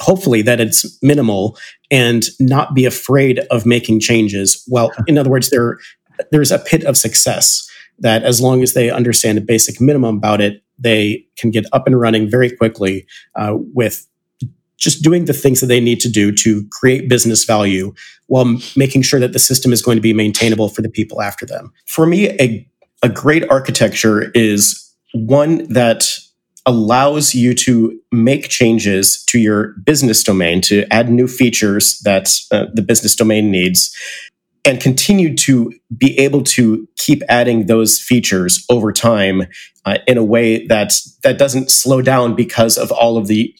hopefully 0.00 0.42
that 0.42 0.60
it's 0.60 0.98
minimal 1.02 1.56
and 1.90 2.24
not 2.38 2.74
be 2.74 2.84
afraid 2.84 3.40
of 3.50 3.66
making 3.66 4.00
changes. 4.00 4.62
Well, 4.68 4.92
in 5.06 5.18
other 5.18 5.30
words, 5.30 5.50
there 5.50 5.78
there's 6.30 6.50
a 6.50 6.58
pit 6.58 6.84
of 6.84 6.96
success 6.96 7.68
that 7.98 8.22
as 8.22 8.40
long 8.40 8.62
as 8.62 8.74
they 8.74 8.90
understand 8.90 9.38
a 9.38 9.42
basic 9.42 9.80
minimum 9.80 10.16
about 10.16 10.40
it, 10.40 10.62
they 10.78 11.26
can 11.38 11.50
get 11.50 11.64
up 11.72 11.86
and 11.86 11.98
running 11.98 12.30
very 12.30 12.50
quickly 12.50 13.06
uh, 13.34 13.54
with 13.74 14.06
just 14.78 15.02
doing 15.02 15.24
the 15.24 15.32
things 15.32 15.60
that 15.60 15.66
they 15.66 15.80
need 15.80 16.00
to 16.00 16.08
do 16.08 16.32
to 16.32 16.66
create 16.70 17.08
business 17.08 17.44
value 17.44 17.94
while 18.26 18.58
making 18.76 19.02
sure 19.02 19.20
that 19.20 19.32
the 19.32 19.38
system 19.38 19.72
is 19.72 19.82
going 19.82 19.96
to 19.96 20.02
be 20.02 20.12
maintainable 20.12 20.68
for 20.68 20.82
the 20.82 20.88
people 20.88 21.22
after 21.22 21.46
them. 21.46 21.72
For 21.86 22.06
me, 22.06 22.28
a, 22.40 22.68
a 23.02 23.08
great 23.08 23.48
architecture 23.50 24.30
is 24.32 24.82
one 25.12 25.66
that 25.72 26.08
allows 26.66 27.34
you 27.34 27.54
to 27.54 27.98
make 28.10 28.48
changes 28.48 29.24
to 29.26 29.38
your 29.38 29.68
business 29.84 30.24
domain 30.24 30.60
to 30.60 30.84
add 30.92 31.08
new 31.08 31.28
features 31.28 32.00
that 32.00 32.34
uh, 32.50 32.66
the 32.74 32.82
business 32.82 33.14
domain 33.14 33.50
needs 33.50 33.96
and 34.64 34.80
continue 34.80 35.34
to 35.36 35.72
be 35.96 36.18
able 36.18 36.42
to 36.42 36.88
keep 36.96 37.22
adding 37.28 37.66
those 37.66 38.00
features 38.00 38.66
over 38.68 38.92
time 38.92 39.46
uh, 39.84 39.98
in 40.08 40.18
a 40.18 40.24
way 40.24 40.66
that 40.66 40.92
that 41.22 41.38
doesn't 41.38 41.70
slow 41.70 42.02
down 42.02 42.34
because 42.34 42.76
of 42.76 42.90
all 42.90 43.16
of 43.16 43.28
the 43.28 43.54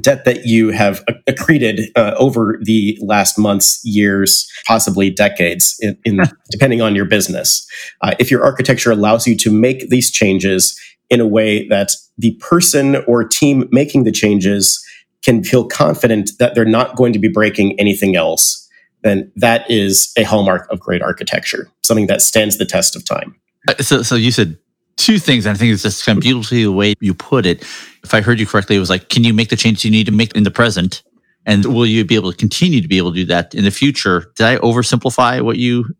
debt 0.00 0.24
that 0.24 0.44
you 0.44 0.70
have 0.70 1.04
accreted 1.26 1.86
uh, 1.96 2.14
over 2.18 2.58
the 2.62 2.98
last 3.00 3.38
months, 3.38 3.80
years, 3.84 4.50
possibly 4.66 5.10
decades, 5.10 5.76
in, 5.80 5.96
in 6.04 6.20
depending 6.50 6.80
on 6.82 6.94
your 6.94 7.06
business. 7.06 7.66
Uh, 8.02 8.14
if 8.18 8.30
your 8.30 8.44
architecture 8.44 8.90
allows 8.90 9.26
you 9.26 9.36
to 9.36 9.50
make 9.50 9.88
these 9.88 10.10
changes 10.10 10.78
in 11.08 11.20
a 11.20 11.26
way 11.26 11.66
that 11.68 11.92
the 12.18 12.32
person 12.40 12.96
or 13.06 13.24
team 13.24 13.68
making 13.72 14.04
the 14.04 14.12
changes 14.12 14.84
can 15.24 15.42
feel 15.42 15.66
confident 15.66 16.30
that 16.38 16.54
they're 16.54 16.64
not 16.64 16.96
going 16.96 17.12
to 17.12 17.18
be 17.18 17.28
breaking 17.28 17.78
anything 17.78 18.16
else 18.16 18.68
then 19.02 19.30
that 19.36 19.70
is 19.70 20.12
a 20.16 20.24
hallmark 20.24 20.70
of 20.70 20.80
great 20.80 21.02
architecture, 21.02 21.70
something 21.82 22.06
that 22.06 22.22
stands 22.22 22.58
the 22.58 22.64
test 22.64 22.96
of 22.96 23.04
time. 23.04 23.34
Uh, 23.68 23.74
so, 23.82 24.02
so 24.02 24.14
you 24.14 24.30
said 24.30 24.58
two 24.96 25.18
things. 25.18 25.46
And 25.46 25.54
I 25.54 25.58
think 25.58 25.72
it's 25.72 25.82
just 25.82 26.04
kind 26.04 26.18
of 26.18 26.22
beautifully 26.22 26.64
the 26.64 26.72
way 26.72 26.94
you 27.00 27.14
put 27.14 27.46
it. 27.46 27.64
If 28.10 28.14
I 28.14 28.22
heard 28.22 28.40
you 28.40 28.46
correctly, 28.46 28.74
it 28.74 28.80
was 28.80 28.90
like, 28.90 29.08
can 29.08 29.22
you 29.22 29.32
make 29.32 29.50
the 29.50 29.56
changes 29.56 29.84
you 29.84 29.90
need 29.92 30.06
to 30.06 30.12
make 30.12 30.34
in 30.34 30.42
the 30.42 30.50
present? 30.50 31.04
And 31.46 31.64
will 31.64 31.86
you 31.86 32.04
be 32.04 32.16
able 32.16 32.32
to 32.32 32.36
continue 32.36 32.80
to 32.80 32.88
be 32.88 32.98
able 32.98 33.12
to 33.12 33.18
do 33.18 33.26
that 33.26 33.54
in 33.54 33.62
the 33.62 33.70
future? 33.70 34.32
Did 34.36 34.46
I 34.46 34.56
oversimplify 34.56 35.42
what 35.42 35.58
you 35.58 35.94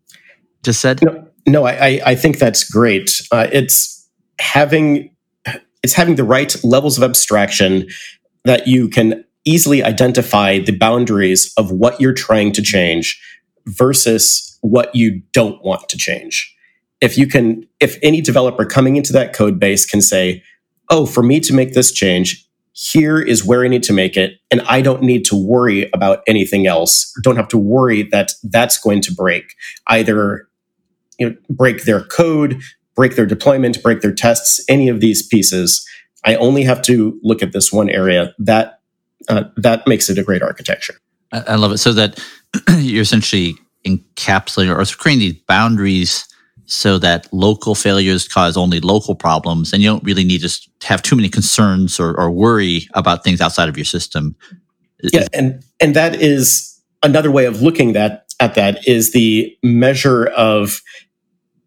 just 0.61 0.81
said? 0.81 1.01
No, 1.01 1.25
no 1.47 1.65
I, 1.65 2.01
I 2.05 2.15
think 2.15 2.37
that's 2.37 2.69
great. 2.69 3.21
Uh, 3.31 3.47
it's 3.53 4.09
having 4.41 5.15
it's 5.83 5.93
having 5.93 6.15
the 6.15 6.25
right 6.25 6.53
levels 6.65 6.97
of 6.97 7.03
abstraction 7.05 7.87
that 8.43 8.67
you 8.67 8.89
can 8.89 9.23
easily 9.45 9.81
identify 9.81 10.59
the 10.59 10.77
boundaries 10.77 11.53
of 11.55 11.71
what 11.71 12.01
you're 12.01 12.13
trying 12.13 12.51
to 12.51 12.61
change 12.61 13.17
versus 13.67 14.57
what 14.59 14.93
you 14.93 15.21
don't 15.31 15.63
want 15.63 15.87
to 15.87 15.97
change. 15.97 16.53
If 16.99 17.17
you 17.17 17.25
can, 17.25 17.65
if 17.79 17.97
any 18.03 18.19
developer 18.19 18.65
coming 18.65 18.97
into 18.97 19.13
that 19.13 19.31
code 19.31 19.61
base 19.61 19.85
can 19.85 20.01
say, 20.01 20.43
oh, 20.91 21.05
for 21.05 21.23
me 21.23 21.39
to 21.39 21.53
make 21.53 21.73
this 21.73 21.91
change, 21.91 22.45
here 22.73 23.19
is 23.19 23.43
where 23.43 23.63
I 23.63 23.67
need 23.67 23.83
to 23.83 23.93
make 23.93 24.15
it. 24.15 24.39
And 24.51 24.61
I 24.61 24.81
don't 24.81 25.01
need 25.01 25.25
to 25.25 25.35
worry 25.35 25.89
about 25.93 26.21
anything 26.27 26.67
else. 26.67 27.11
Don't 27.23 27.35
have 27.37 27.47
to 27.49 27.57
worry 27.57 28.03
that 28.11 28.33
that's 28.43 28.77
going 28.77 29.01
to 29.01 29.13
break 29.13 29.55
either 29.87 30.47
you 31.17 31.29
know, 31.29 31.35
break 31.49 31.83
their 31.83 32.03
code, 32.03 32.61
break 32.95 33.15
their 33.15 33.25
deployment, 33.25 33.81
break 33.83 34.01
their 34.01 34.13
tests, 34.13 34.63
any 34.67 34.89
of 34.89 34.99
these 34.99 35.25
pieces. 35.25 35.87
I 36.25 36.35
only 36.35 36.63
have 36.63 36.81
to 36.83 37.19
look 37.23 37.41
at 37.41 37.51
this 37.51 37.71
one 37.71 37.89
area. 37.89 38.33
That 38.39 38.79
uh, 39.29 39.45
that 39.57 39.85
makes 39.87 40.09
it 40.09 40.17
a 40.17 40.23
great 40.23 40.41
architecture. 40.41 40.95
I, 41.31 41.41
I 41.41 41.55
love 41.55 41.71
it. 41.71 41.77
So 41.77 41.93
that 41.93 42.23
you're 42.77 43.01
essentially 43.01 43.55
encapsulating 43.85 44.69
or 44.69 44.97
creating 44.97 45.19
these 45.19 45.41
boundaries 45.47 46.27
so 46.71 46.97
that 46.97 47.27
local 47.33 47.75
failures 47.75 48.27
cause 48.27 48.55
only 48.55 48.79
local 48.79 49.13
problems 49.13 49.73
and 49.73 49.81
you 49.81 49.89
don't 49.89 50.03
really 50.03 50.23
need 50.23 50.41
to 50.41 50.69
have 50.83 51.01
too 51.01 51.15
many 51.15 51.29
concerns 51.29 51.99
or, 51.99 52.17
or 52.19 52.31
worry 52.31 52.87
about 52.93 53.23
things 53.23 53.41
outside 53.41 53.69
of 53.69 53.77
your 53.77 53.85
system 53.85 54.35
yeah 55.11 55.27
and 55.33 55.63
and 55.79 55.95
that 55.95 56.15
is 56.15 56.79
another 57.03 57.31
way 57.31 57.45
of 57.45 57.61
looking 57.61 57.93
that 57.93 58.25
at 58.39 58.55
that 58.55 58.87
is 58.87 59.11
the 59.11 59.55
measure 59.63 60.27
of 60.27 60.81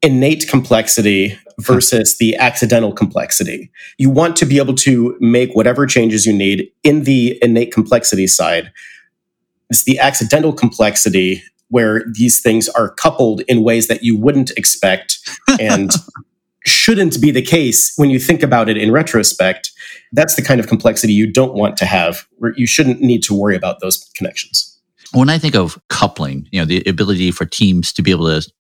innate 0.02 0.46
complexity 0.48 1.38
versus 1.60 2.18
the 2.18 2.36
accidental 2.36 2.92
complexity. 2.92 3.70
You 3.96 4.10
want 4.10 4.36
to 4.36 4.44
be 4.44 4.58
able 4.58 4.74
to 4.74 5.16
make 5.20 5.54
whatever 5.54 5.86
changes 5.86 6.26
you 6.26 6.32
need 6.32 6.70
in 6.82 7.04
the 7.04 7.38
innate 7.42 7.72
complexity 7.72 8.26
side. 8.26 8.72
It's 9.70 9.84
the 9.84 9.98
accidental 9.98 10.52
complexity 10.52 11.42
where 11.68 12.04
these 12.12 12.40
things 12.40 12.68
are 12.70 12.90
coupled 12.90 13.40
in 13.42 13.62
ways 13.62 13.88
that 13.88 14.02
you 14.02 14.16
wouldn't 14.16 14.50
expect 14.52 15.18
and 15.60 15.90
shouldn't 16.66 17.20
be 17.20 17.30
the 17.30 17.42
case 17.42 17.92
when 17.96 18.10
you 18.10 18.18
think 18.18 18.42
about 18.42 18.68
it 18.68 18.76
in 18.76 18.90
retrospect. 18.90 19.70
That's 20.12 20.34
the 20.34 20.42
kind 20.42 20.60
of 20.60 20.66
complexity 20.66 21.12
you 21.12 21.30
don't 21.30 21.54
want 21.54 21.76
to 21.78 21.86
have, 21.86 22.26
where 22.38 22.54
you 22.56 22.66
shouldn't 22.66 23.00
need 23.00 23.22
to 23.24 23.34
worry 23.34 23.56
about 23.56 23.80
those 23.80 24.10
connections. 24.14 24.70
When 25.12 25.28
I 25.28 25.38
think 25.38 25.54
of 25.54 25.78
coupling, 25.90 26.48
you 26.50 26.60
know, 26.60 26.64
the 26.64 26.82
ability 26.86 27.30
for 27.30 27.44
teams 27.44 27.92
to 27.92 28.02
be 28.02 28.10
able 28.10 28.26
to 28.26 28.50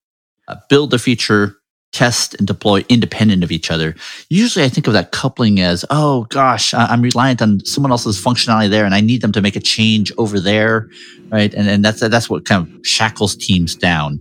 uh, 0.48 0.56
build 0.68 0.94
a 0.94 0.98
feature, 0.98 1.56
test 1.94 2.34
and 2.34 2.46
deploy 2.46 2.84
independent 2.88 3.42
of 3.44 3.52
each 3.52 3.70
other. 3.70 3.94
Usually 4.28 4.64
I 4.64 4.68
think 4.68 4.86
of 4.86 4.92
that 4.92 5.12
coupling 5.12 5.60
as, 5.60 5.84
oh 5.90 6.24
gosh, 6.24 6.74
I'm 6.74 7.00
reliant 7.00 7.40
on 7.40 7.64
someone 7.64 7.92
else's 7.92 8.22
functionality 8.22 8.68
there 8.68 8.84
and 8.84 8.94
I 8.94 9.00
need 9.00 9.22
them 9.22 9.32
to 9.32 9.40
make 9.40 9.56
a 9.56 9.60
change 9.60 10.12
over 10.18 10.40
there. 10.40 10.90
Right. 11.30 11.54
And, 11.54 11.68
and 11.68 11.84
that's, 11.84 12.00
that's 12.00 12.28
what 12.28 12.44
kind 12.44 12.66
of 12.66 12.86
shackles 12.86 13.36
teams 13.36 13.74
down. 13.74 14.20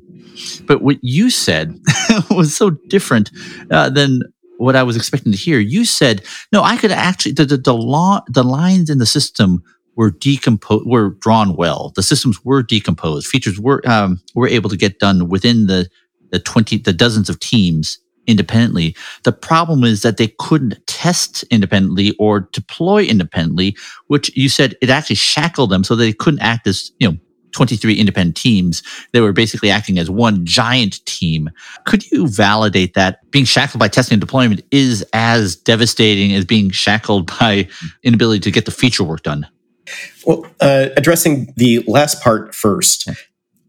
But 0.66 0.82
what 0.82 0.98
you 1.02 1.30
said 1.30 1.78
was 2.30 2.56
so 2.56 2.70
different 2.70 3.32
uh, 3.70 3.90
than 3.90 4.22
what 4.58 4.76
I 4.76 4.84
was 4.84 4.96
expecting 4.96 5.32
to 5.32 5.38
hear. 5.38 5.60
You 5.60 5.84
said, 5.84 6.24
no, 6.52 6.64
I 6.64 6.78
could 6.78 6.92
actually, 6.92 7.34
the, 7.34 7.46
the, 7.46 7.58
the, 7.58 7.74
law, 7.74 8.22
the 8.28 8.44
lines 8.44 8.90
in 8.90 9.00
the 9.00 9.06
system 9.06 9.64
were 9.96 10.12
decomposed, 10.12 10.86
were 10.88 11.12
drawn 11.22 11.56
well. 11.56 11.92
The 11.96 12.04
systems 12.04 12.44
were 12.46 12.64
decomposed. 12.64 13.28
Features 13.28 13.60
were, 13.60 13.82
um, 13.88 14.22
were 14.36 14.48
able 14.48 14.70
to 14.70 14.78
get 14.78 15.00
done 15.00 15.28
within 15.28 15.68
the 15.68 15.90
the 16.34 16.40
20, 16.40 16.80
the 16.80 16.92
dozens 16.92 17.30
of 17.30 17.40
teams 17.40 18.00
independently. 18.26 18.96
The 19.24 19.32
problem 19.32 19.84
is 19.84 20.02
that 20.02 20.18
they 20.18 20.34
couldn't 20.40 20.86
test 20.88 21.44
independently 21.44 22.16
or 22.18 22.50
deploy 22.52 23.04
independently, 23.04 23.78
which 24.08 24.36
you 24.36 24.50
said 24.50 24.76
it 24.82 24.90
actually 24.90 25.18
shackled 25.18 25.70
them 25.70 25.84
so 25.84 25.96
they 25.96 26.12
couldn't 26.12 26.42
act 26.42 26.68
as, 26.68 26.92
you 27.00 27.10
know, 27.10 27.18
23 27.52 27.94
independent 27.94 28.36
teams. 28.36 28.82
They 29.12 29.22
were 29.22 29.32
basically 29.32 29.70
acting 29.70 30.00
as 30.00 30.10
one 30.10 30.44
giant 30.44 31.06
team. 31.06 31.52
Could 31.86 32.10
you 32.10 32.28
validate 32.28 32.96
that 32.96 33.30
being 33.30 33.46
shackled 33.46 33.80
by 33.80 33.90
testing 33.90 34.16
and 34.16 34.22
deployment 34.22 34.62
is 34.72 35.06
as 35.14 35.56
devastating 35.56 36.34
as 36.34 36.46
being 36.46 36.72
shackled 36.72 37.28
by 37.40 37.68
inability 38.02 38.40
to 38.40 38.52
get 38.52 38.66
the 38.66 38.72
feature 38.72 39.04
work 39.04 39.22
done? 39.22 39.48
Well, 40.26 40.48
uh, 40.60 40.88
addressing 40.98 41.54
the 41.58 41.84
last 41.86 42.24
part 42.24 42.56
first, 42.56 43.08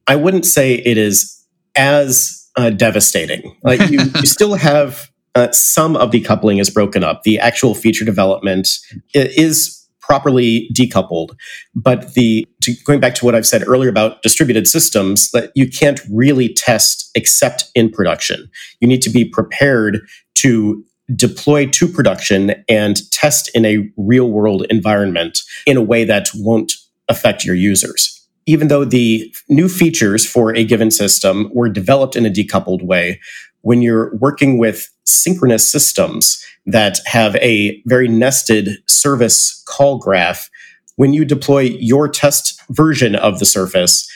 I 0.07 0.17
wouldn't 0.17 0.47
say 0.47 0.77
it 0.77 0.97
is 0.97 1.45
as 1.77 2.44
uh, 2.57 2.71
devastating. 2.71 3.57
Like 3.63 3.91
you, 3.91 4.01
you 4.17 4.27
still 4.27 4.55
have 4.55 5.11
uh, 5.35 5.51
some 5.53 5.97
of 5.97 6.11
the 6.11 6.21
coupling 6.21 6.59
is 6.59 6.71
broken 6.71 7.03
up. 7.03 7.23
The 7.23 7.39
actual 7.39 7.75
feature 7.75 8.05
development 8.05 8.69
is 9.13 9.81
properly 10.01 10.69
decoupled, 10.75 11.35
but 11.75 12.13
the 12.15 12.47
to, 12.63 12.75
going 12.85 13.01
back 13.01 13.15
to 13.17 13.25
what 13.25 13.35
I've 13.35 13.47
said 13.47 13.67
earlier 13.67 13.89
about 13.89 14.23
distributed 14.23 14.69
systems, 14.69 15.31
that 15.31 15.51
you 15.55 15.69
can't 15.69 16.01
really 16.13 16.53
test 16.53 17.11
except 17.15 17.71
in 17.75 17.91
production. 17.91 18.51
You 18.81 18.89
need 18.89 19.03
to 19.03 19.11
be 19.11 19.25
prepared 19.25 20.01
to 20.37 20.85
deploy 21.15 21.67
to 21.67 21.89
production 21.89 22.65
and 22.69 23.11
test 23.11 23.51
in 23.55 23.65
a 23.65 23.91
real 23.97 24.31
world 24.31 24.67
environment 24.71 25.39
in 25.67 25.77
a 25.77 25.83
way 25.83 26.05
that 26.05 26.29
won't 26.35 26.73
affect 27.09 27.45
your 27.45 27.55
users 27.55 28.14
even 28.47 28.69
though 28.69 28.85
the 28.85 29.35
new 29.49 29.69
features 29.69 30.27
for 30.27 30.55
a 30.55 30.65
given 30.65 30.91
system 30.91 31.51
were 31.55 31.69
developed 31.69 32.17
in 32.17 32.27
a 32.27 32.31
decoupled 32.31 32.83
way, 32.83 33.21
when 33.63 33.81
you're 33.81 34.15
working 34.17 34.59
with 34.59 34.91
synchronous 35.05 35.71
systems 35.71 36.45
that 36.67 36.99
have 37.07 37.37
a 37.37 37.83
very 37.87 38.09
nested 38.09 38.71
service 38.87 39.63
call 39.67 39.99
graph, 39.99 40.51
when 40.97 41.13
you 41.13 41.25
deploy 41.25 41.61
your 41.61 42.09
test 42.09 42.61
version 42.71 43.15
of 43.17 43.39
the 43.39 43.47
service, 43.47 44.09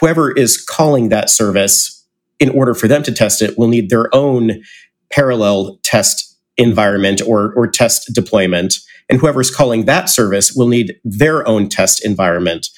whoever 0.00 0.32
is 0.32 0.62
calling 0.62 1.10
that 1.10 1.30
service, 1.30 2.04
in 2.38 2.50
order 2.50 2.74
for 2.74 2.88
them 2.88 3.02
to 3.02 3.12
test 3.12 3.42
it, 3.42 3.56
will 3.58 3.68
need 3.68 3.90
their 3.90 4.14
own 4.14 4.62
parallel 5.10 5.78
test 5.82 6.36
environment 6.56 7.20
or, 7.26 7.52
or 7.54 7.66
test 7.66 8.12
deployment. 8.14 8.78
And 9.08 9.20
whoever's 9.20 9.54
calling 9.54 9.84
that 9.84 10.08
service 10.08 10.52
will 10.52 10.68
need 10.68 10.96
their 11.04 11.46
own 11.46 11.68
test 11.68 12.04
environment 12.04 12.68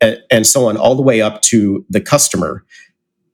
and 0.00 0.46
so 0.46 0.68
on, 0.68 0.76
all 0.76 0.94
the 0.94 1.02
way 1.02 1.20
up 1.20 1.42
to 1.42 1.84
the 1.90 2.00
customer, 2.00 2.64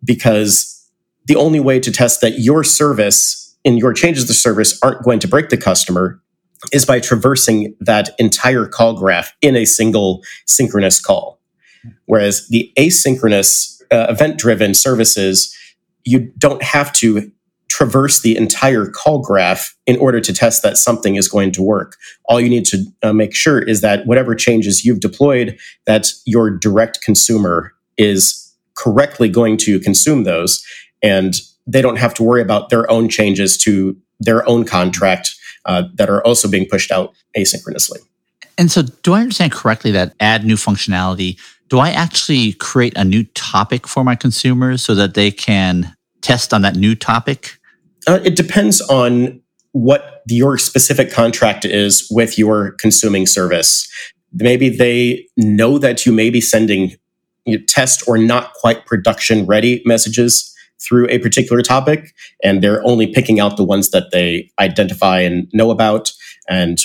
because 0.02 0.90
the 1.26 1.36
only 1.36 1.60
way 1.60 1.80
to 1.80 1.90
test 1.90 2.20
that 2.20 2.40
your 2.40 2.64
service 2.64 3.56
and 3.64 3.78
your 3.78 3.92
changes 3.92 4.26
to 4.26 4.34
service 4.34 4.78
aren't 4.82 5.02
going 5.02 5.18
to 5.18 5.28
break 5.28 5.48
the 5.48 5.56
customer 5.56 6.20
is 6.72 6.84
by 6.84 7.00
traversing 7.00 7.74
that 7.80 8.10
entire 8.18 8.66
call 8.66 8.94
graph 8.94 9.34
in 9.42 9.56
a 9.56 9.64
single 9.64 10.22
synchronous 10.46 11.00
call. 11.00 11.40
Whereas 12.06 12.48
the 12.48 12.72
asynchronous 12.78 13.82
uh, 13.90 14.06
event 14.08 14.38
driven 14.38 14.74
services, 14.74 15.54
you 16.04 16.32
don't 16.38 16.62
have 16.62 16.92
to 16.94 17.30
traverse 17.68 18.20
the 18.20 18.36
entire 18.36 18.86
call 18.86 19.20
graph 19.20 19.74
in 19.86 19.96
order 19.98 20.20
to 20.20 20.32
test 20.32 20.62
that 20.62 20.76
something 20.76 21.16
is 21.16 21.28
going 21.28 21.50
to 21.52 21.62
work. 21.62 21.96
All 22.26 22.40
you 22.40 22.48
need 22.48 22.64
to 22.66 22.84
uh, 23.02 23.12
make 23.12 23.34
sure 23.34 23.60
is 23.60 23.80
that 23.80 24.06
whatever 24.06 24.34
changes 24.34 24.84
you've 24.84 25.00
deployed, 25.00 25.58
that 25.86 26.12
your 26.24 26.50
direct 26.50 27.00
consumer 27.02 27.72
is 27.96 28.54
correctly 28.76 29.28
going 29.28 29.56
to 29.56 29.80
consume 29.80 30.24
those. 30.24 30.64
And 31.02 31.34
they 31.66 31.82
don't 31.82 31.96
have 31.96 32.14
to 32.14 32.22
worry 32.22 32.42
about 32.42 32.68
their 32.68 32.90
own 32.90 33.08
changes 33.08 33.56
to 33.58 33.96
their 34.20 34.48
own 34.48 34.64
contract 34.64 35.34
uh, 35.64 35.84
that 35.94 36.10
are 36.10 36.24
also 36.24 36.48
being 36.48 36.66
pushed 36.68 36.90
out 36.90 37.14
asynchronously. 37.36 37.98
And 38.56 38.70
so, 38.70 38.82
do 38.82 39.14
I 39.14 39.20
understand 39.20 39.52
correctly 39.52 39.90
that 39.92 40.14
add 40.20 40.44
new 40.44 40.56
functionality? 40.56 41.40
Do 41.68 41.78
I 41.78 41.90
actually 41.90 42.52
create 42.54 42.92
a 42.96 43.04
new 43.04 43.24
topic 43.34 43.88
for 43.88 44.04
my 44.04 44.14
consumers 44.14 44.82
so 44.82 44.94
that 44.94 45.14
they 45.14 45.30
can 45.30 45.94
test 46.24 46.52
on 46.52 46.62
that 46.62 46.74
new 46.74 46.94
topic? 46.94 47.58
Uh, 48.06 48.18
it 48.24 48.34
depends 48.34 48.80
on 48.82 49.40
what 49.72 50.22
your 50.26 50.56
specific 50.56 51.12
contract 51.12 51.64
is 51.64 52.06
with 52.10 52.38
your 52.38 52.72
consuming 52.72 53.26
service. 53.26 53.88
Maybe 54.32 54.68
they 54.68 55.26
know 55.36 55.78
that 55.78 56.06
you 56.06 56.12
may 56.12 56.30
be 56.30 56.40
sending 56.40 56.96
test 57.68 58.08
or 58.08 58.16
not 58.16 58.54
quite 58.54 58.86
production 58.86 59.46
ready 59.46 59.82
messages 59.84 60.50
through 60.80 61.06
a 61.08 61.18
particular 61.18 61.62
topic, 61.62 62.14
and 62.42 62.62
they're 62.62 62.84
only 62.84 63.06
picking 63.06 63.38
out 63.38 63.56
the 63.56 63.64
ones 63.64 63.90
that 63.90 64.10
they 64.12 64.50
identify 64.58 65.20
and 65.20 65.48
know 65.52 65.70
about 65.70 66.12
and 66.48 66.78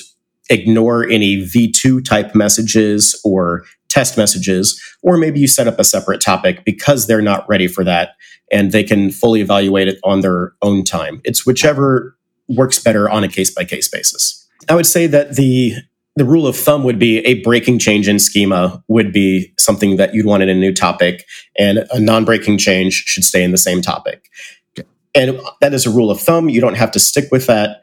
ignore 0.49 1.07
any 1.07 1.43
V2 1.43 2.03
type 2.03 2.35
messages 2.35 3.19
or 3.23 3.63
test 3.87 4.17
messages. 4.17 4.81
Or 5.01 5.17
maybe 5.17 5.39
you 5.39 5.47
set 5.47 5.67
up 5.67 5.79
a 5.79 5.83
separate 5.83 6.21
topic 6.21 6.63
because 6.65 7.07
they're 7.07 7.21
not 7.21 7.47
ready 7.47 7.67
for 7.67 7.83
that 7.83 8.15
and 8.51 8.71
they 8.71 8.83
can 8.83 9.11
fully 9.11 9.41
evaluate 9.41 9.87
it 9.87 9.99
on 10.03 10.21
their 10.21 10.53
own 10.61 10.83
time. 10.83 11.21
It's 11.23 11.45
whichever 11.45 12.17
works 12.47 12.79
better 12.79 13.09
on 13.09 13.23
a 13.23 13.27
case 13.27 13.53
by 13.53 13.63
case 13.63 13.87
basis. 13.87 14.47
I 14.67 14.75
would 14.75 14.87
say 14.87 15.07
that 15.07 15.35
the 15.35 15.73
the 16.15 16.25
rule 16.25 16.47
of 16.47 16.57
thumb 16.57 16.83
would 16.83 16.99
be 16.99 17.19
a 17.19 17.35
breaking 17.43 17.79
change 17.79 18.09
in 18.09 18.19
schema 18.19 18.83
would 18.89 19.13
be 19.13 19.53
something 19.57 19.95
that 19.95 20.13
you'd 20.13 20.25
want 20.25 20.43
in 20.43 20.49
a 20.49 20.53
new 20.53 20.73
topic, 20.73 21.25
and 21.57 21.85
a 21.91 21.99
non 21.99 22.25
breaking 22.25 22.57
change 22.57 22.93
should 23.05 23.23
stay 23.23 23.43
in 23.43 23.51
the 23.51 23.57
same 23.57 23.81
topic. 23.81 24.27
Okay. 24.77 24.87
And 25.15 25.39
that 25.61 25.73
is 25.73 25.85
a 25.85 25.89
rule 25.89 26.11
of 26.11 26.19
thumb. 26.19 26.49
You 26.49 26.59
don't 26.59 26.75
have 26.75 26.91
to 26.91 26.99
stick 26.99 27.31
with 27.31 27.47
that. 27.47 27.81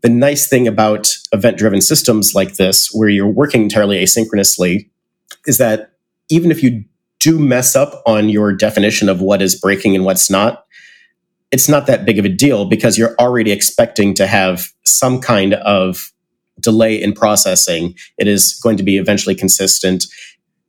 The 0.00 0.08
nice 0.08 0.46
thing 0.46 0.66
about 0.66 1.14
event 1.32 1.58
driven 1.58 1.80
systems 1.80 2.34
like 2.34 2.54
this, 2.54 2.90
where 2.92 3.08
you're 3.08 3.28
working 3.28 3.62
entirely 3.62 4.02
asynchronously, 4.02 4.88
is 5.46 5.58
that 5.58 5.92
even 6.30 6.50
if 6.50 6.62
you 6.62 6.84
do 7.20 7.38
mess 7.38 7.74
up 7.74 8.02
on 8.06 8.28
your 8.28 8.52
definition 8.52 9.08
of 9.08 9.20
what 9.20 9.40
is 9.40 9.58
breaking 9.58 9.94
and 9.94 10.04
what's 10.04 10.30
not, 10.30 10.64
it's 11.50 11.68
not 11.68 11.86
that 11.86 12.04
big 12.04 12.18
of 12.18 12.24
a 12.24 12.28
deal 12.28 12.64
because 12.64 12.98
you're 12.98 13.14
already 13.18 13.52
expecting 13.52 14.14
to 14.14 14.26
have 14.26 14.68
some 14.84 15.20
kind 15.20 15.54
of 15.54 16.12
delay 16.60 17.00
in 17.00 17.12
processing. 17.12 17.94
It 18.18 18.26
is 18.26 18.58
going 18.62 18.76
to 18.76 18.82
be 18.82 18.98
eventually 18.98 19.34
consistent. 19.34 20.04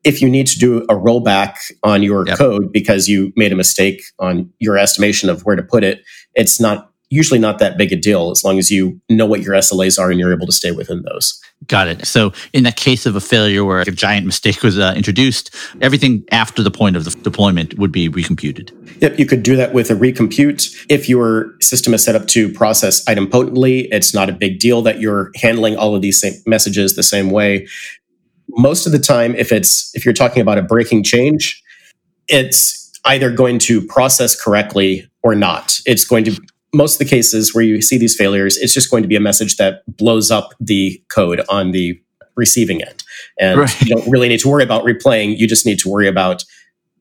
If 0.04 0.22
you 0.22 0.30
need 0.30 0.48
to 0.48 0.60
do 0.60 0.84
a 0.84 0.96
rollback 0.96 1.56
on 1.84 2.04
your 2.04 2.28
yep. 2.28 2.38
code 2.38 2.72
because 2.72 3.08
you 3.08 3.34
made 3.36 3.52
a 3.52 3.56
mistake 3.56 4.04
on 4.20 4.52
your 4.60 4.78
estimation 4.78 5.30
of 5.30 5.42
where 5.42 5.56
to 5.56 5.64
put 5.64 5.84
it, 5.84 6.04
it's 6.36 6.60
not 6.60 6.92
usually 7.16 7.40
not 7.40 7.60
that 7.60 7.78
big 7.78 7.92
a 7.92 7.96
deal 7.96 8.30
as 8.32 8.44
long 8.44 8.60
as 8.60 8.70
you 8.70 9.00
know 9.10 9.26
what 9.26 9.42
your 9.42 9.56
SLAs 9.56 9.98
are 10.00 10.12
and 10.12 10.20
you're 10.20 10.34
able 10.34 10.46
to 10.46 10.52
stay 10.52 10.72
within 10.72 11.02
those. 11.04 11.42
Got 11.68 11.88
it. 11.88 12.06
So, 12.06 12.34
in 12.54 12.64
that 12.64 12.76
case 12.76 13.06
of 13.06 13.16
a 13.16 13.22
failure 13.22 13.64
where 13.64 13.80
a 13.80 13.86
giant 13.86 14.26
mistake 14.26 14.62
was 14.62 14.78
uh, 14.78 14.94
introduced, 14.96 15.56
everything 15.82 16.26
after 16.32 16.62
the 16.62 16.70
point 16.70 16.96
of 16.96 17.06
the 17.06 17.12
deployment 17.12 17.80
would 17.80 17.92
be 17.92 18.10
recomputed. 18.10 18.72
Yep, 19.02 19.18
you 19.18 19.26
could 19.26 19.42
do 19.42 19.56
that 19.56 19.74
with 19.74 19.90
a 19.90 19.96
recompute. 19.96 20.86
If 20.90 21.10
your 21.10 21.56
system 21.62 21.94
is 21.94 22.04
set 22.04 22.16
up 22.16 22.28
to 22.28 22.52
process 22.54 23.04
idempotently, 23.06 23.88
it's 23.92 24.14
not 24.14 24.30
a 24.30 24.34
big 24.34 24.60
deal 24.60 24.82
that 24.84 25.00
you're 25.00 25.32
handling 25.36 25.76
all 25.78 25.96
of 25.96 26.02
these 26.02 26.24
messages 26.46 26.96
the 26.96 27.04
same 27.04 27.32
way. 27.32 27.68
Most 28.50 28.86
of 28.86 28.92
the 28.92 29.00
time, 29.00 29.34
if 29.36 29.52
it's 29.52 29.92
if 29.96 30.06
you're 30.06 30.14
talking 30.14 30.42
about 30.42 30.58
a 30.58 30.62
breaking 30.62 31.04
change, 31.04 31.64
it's 32.28 32.92
either 33.06 33.32
going 33.32 33.60
to 33.60 33.82
process 33.88 34.40
correctly 34.40 35.10
or 35.24 35.36
not. 35.36 35.80
It's 35.86 36.06
going 36.06 36.26
to 36.26 36.40
most 36.76 36.96
of 36.96 37.00
the 37.00 37.06
cases 37.06 37.54
where 37.54 37.64
you 37.64 37.82
see 37.82 37.98
these 37.98 38.16
failures, 38.16 38.58
it's 38.58 38.74
just 38.74 38.92
going 38.92 39.04
to 39.04 39.08
be 39.08 39.16
a 39.16 39.20
message 39.20 39.58
that 39.58 39.84
blows 39.88 40.32
up 40.32 40.54
the 40.60 41.02
code 41.10 41.42
on 41.50 41.72
the 41.72 42.00
receiving 42.36 42.82
end. 42.82 43.04
And 43.40 43.62
right. 43.62 43.82
you 43.82 43.96
don't 43.96 44.08
really 44.10 44.28
need 44.28 44.40
to 44.42 44.50
worry 44.50 44.64
about 44.64 44.84
replaying. 44.84 45.38
You 45.38 45.48
just 45.48 45.66
need 45.66 45.80
to 45.80 45.90
worry 45.90 46.08
about 46.08 46.44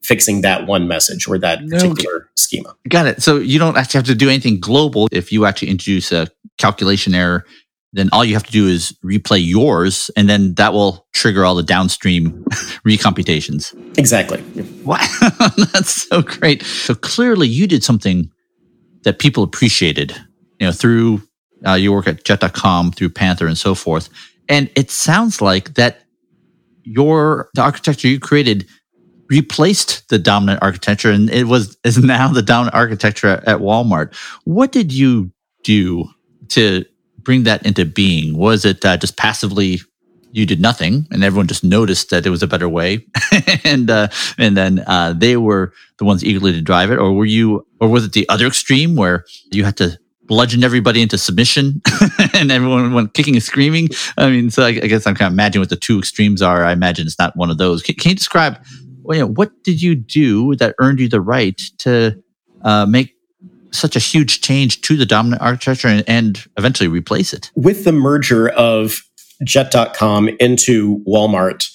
fixing 0.03 0.43
that 0.43 0.67
one 0.67 0.87
message 0.87 1.27
or 1.27 1.39
that 1.39 1.61
particular 1.69 2.17
okay. 2.17 2.27
schema. 2.37 2.77
Got 2.89 3.07
it. 3.07 3.23
So 3.23 3.39
you 3.39 3.59
don't 3.59 3.77
actually 3.77 3.99
have 3.99 4.07
to 4.07 4.15
do 4.15 4.29
anything 4.29 4.61
global. 4.61 5.09
If 5.11 5.33
you 5.33 5.47
actually 5.47 5.71
introduce 5.71 6.13
a 6.13 6.29
calculation 6.59 7.15
error, 7.15 7.45
then 7.95 8.09
all 8.13 8.25
you 8.25 8.35
have 8.35 8.45
to 8.45 8.53
do 8.53 8.67
is 8.67 8.93
replay 9.05 9.41
yours, 9.47 10.11
and 10.17 10.29
then 10.29 10.55
that 10.55 10.73
will 10.73 11.07
trigger 11.13 11.45
all 11.45 11.55
the 11.55 11.63
downstream 11.63 12.45
recomputations. 12.85 13.73
Exactly. 13.97 14.43
Wow, 14.85 14.99
that's 15.73 16.09
so 16.09 16.21
great. 16.21 16.65
So 16.65 16.97
clearly, 16.97 17.47
you 17.47 17.69
did 17.69 17.85
something 17.85 18.31
that 19.05 19.19
people 19.19 19.43
appreciated, 19.43 20.13
you 20.59 20.67
know, 20.67 20.73
through 20.73 21.23
uh, 21.67 21.75
your 21.75 21.95
work 21.95 22.09
at 22.09 22.25
jet.com, 22.25 22.93
through 22.93 23.11
Panther 23.11 23.47
and 23.47 23.57
so 23.57 23.75
forth. 23.75 24.09
And 24.49 24.71
it 24.77 24.91
sounds 24.91 25.41
like 25.41 25.75
that 25.75 26.01
your 26.83 27.49
the 27.55 27.63
architecture 27.63 28.09
you 28.09 28.21
created 28.21 28.67
replaced 29.31 30.07
the 30.11 30.19
dominant 30.19 30.63
architecture 30.63 31.11
and 31.11 31.31
it 31.31 31.45
was 31.45 31.77
is 31.85 31.99
now 31.99 32.29
the 32.29 32.43
dominant 32.43 32.75
architecture 32.75 33.29
at, 33.29 33.45
at 33.49 33.59
Walmart. 33.61 34.15
What 34.45 34.73
did 34.73 34.93
you 34.93 35.31
do 35.63 36.09
to 36.49 36.85
bring 37.19 37.45
that 37.45 37.65
into 37.65 37.85
being? 37.85 38.37
Was 38.37 38.65
it 38.65 38.85
uh, 38.85 38.97
just 38.99 39.17
passively 39.17 39.81
you 40.35 40.45
did 40.45 40.61
nothing 40.61 41.07
and 41.13 41.23
everyone 41.23 41.47
just 41.47 41.63
noticed 41.63 42.11
that 42.11 42.27
it 42.27 42.31
was 42.31 42.43
a 42.43 42.47
better 42.47 42.69
way. 42.69 43.07
And 43.65 43.91
uh, 43.91 44.09
and 44.37 44.57
then 44.57 44.85
uh, 44.87 45.15
they 45.17 45.37
were 45.37 45.73
the 45.99 46.05
ones 46.05 46.25
eagerly 46.25 46.53
to 46.53 46.61
drive 46.61 46.91
it. 46.91 46.99
Or 46.99 47.13
were 47.13 47.25
you 47.25 47.67
or 47.81 47.89
was 47.89 48.05
it 48.05 48.13
the 48.13 48.29
other 48.29 48.47
extreme 48.47 48.95
where 48.95 49.25
you 49.51 49.65
had 49.65 49.77
to 49.79 49.99
bludgeon 50.25 50.65
everybody 50.65 51.03
into 51.03 51.19
submission 51.19 51.83
and 52.35 52.51
everyone 52.51 52.93
went 52.93 53.15
kicking 53.15 53.35
and 53.35 53.43
screaming? 53.43 53.89
I 54.19 54.29
mean 54.29 54.51
so 54.51 54.65
I, 54.65 54.69
I, 54.69 54.87
guess 54.89 55.07
i'm 55.07 55.15
kind 55.15 55.29
of 55.29 55.33
imagining 55.33 55.63
what 55.63 55.71
the 55.71 55.77
two 55.77 55.99
extremes 55.99 56.43
are. 56.43 56.65
I 56.65 56.73
imagine 56.73 57.07
it's 57.07 57.19
not 57.19 57.37
one 57.37 57.51
of 57.51 57.59
those. 57.59 57.83
Can, 57.83 57.95
can 57.95 58.11
you 58.11 58.17
describe 58.17 58.59
well, 59.03 59.19
you 59.19 59.25
know, 59.25 59.33
what 59.33 59.51
did 59.63 59.83
you 59.83 59.95
do 59.95 60.57
that 60.57 60.75
earned 60.79 60.99
you 60.99 61.09
the 61.09 61.21
right 61.21 61.61
to 61.79 62.23
uh, 62.63 62.87
make 62.87 63.15
such 63.71 63.97
a 63.97 63.99
huge 63.99 64.41
change 64.41 64.81
to 64.83 64.97
the 64.97 65.07
dominant 65.07 65.43
architecture 65.43 65.89
and, 65.89 66.05
and 66.09 66.45
eventually 66.57 66.89
replace 66.89 67.33
it? 67.33 67.51
With 67.55 67.85
the 67.85 67.93
merger 67.93 68.49
of 68.51 69.03
jet.com 69.43 70.31
into 70.41 71.03
Walmart 71.09 71.71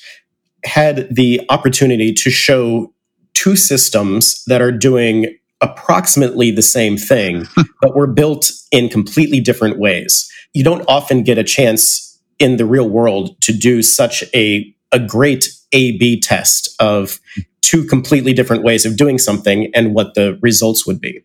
had 0.66 1.08
the 1.14 1.42
opportunity 1.50 2.14
to 2.14 2.30
show 2.30 2.94
two 3.34 3.56
systems 3.56 4.44
that 4.46 4.62
are 4.62 4.72
doing 4.72 5.38
approximately 5.62 6.52
the 6.52 6.62
same 6.62 6.98
thing, 6.98 7.46
but 7.82 7.96
were 7.96 8.08
built 8.08 8.52
in 8.72 8.90
completely 8.90 9.40
different 9.40 9.78
ways. 9.78 10.30
You 10.54 10.64
don't 10.64 10.86
often 10.88 11.24
get 11.24 11.38
a 11.38 11.44
chance 11.44 12.20
in 12.40 12.58
the 12.58 12.66
real 12.66 12.90
world 12.90 13.40
to 13.42 13.54
do 13.54 13.84
such 13.84 14.24
a, 14.34 14.74
a 14.92 15.00
great 15.00 15.50
A 15.74 15.98
B 15.98 16.20
test 16.20 16.76
of 16.80 17.20
two 17.62 17.86
completely 17.86 18.34
different 18.34 18.64
ways 18.64 18.86
of 18.86 18.98
doing 18.98 19.18
something 19.18 19.70
and 19.76 19.94
what 19.94 20.16
the 20.16 20.40
results 20.42 20.88
would 20.88 21.00
be. 21.00 21.24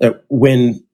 Uh, 0.00 0.10
when 0.28 0.84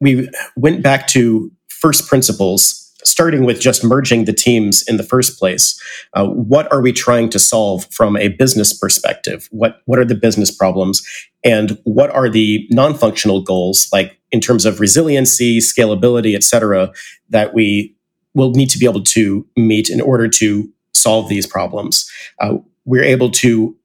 we 0.00 0.28
went 0.56 0.82
back 0.82 1.06
to 1.08 1.50
first 1.68 2.08
principles 2.08 2.85
starting 3.06 3.44
with 3.44 3.60
just 3.60 3.84
merging 3.84 4.24
the 4.24 4.32
teams 4.32 4.82
in 4.88 4.96
the 4.96 5.02
first 5.02 5.38
place, 5.38 5.80
uh, 6.14 6.26
what 6.26 6.70
are 6.72 6.80
we 6.80 6.92
trying 6.92 7.28
to 7.30 7.38
solve 7.38 7.86
from 7.92 8.16
a 8.16 8.28
business 8.28 8.76
perspective? 8.76 9.48
What 9.50 9.80
what 9.86 9.98
are 9.98 10.04
the 10.04 10.14
business 10.14 10.50
problems, 10.50 11.02
and 11.44 11.78
what 11.84 12.10
are 12.10 12.28
the 12.28 12.66
non-functional 12.70 13.42
goals, 13.42 13.88
like 13.92 14.18
in 14.32 14.40
terms 14.40 14.66
of 14.66 14.80
resiliency, 14.80 15.60
scalability, 15.60 16.34
et 16.34 16.44
cetera, 16.44 16.92
that 17.30 17.54
we 17.54 17.94
will 18.34 18.50
need 18.50 18.70
to 18.70 18.78
be 18.78 18.86
able 18.86 19.02
to 19.02 19.46
meet 19.56 19.88
in 19.88 20.00
order 20.00 20.28
to 20.28 20.68
solve 20.92 21.28
these 21.28 21.46
problems? 21.46 22.10
Uh, 22.40 22.58
we're 22.84 23.04
able 23.04 23.30
to 23.30 23.76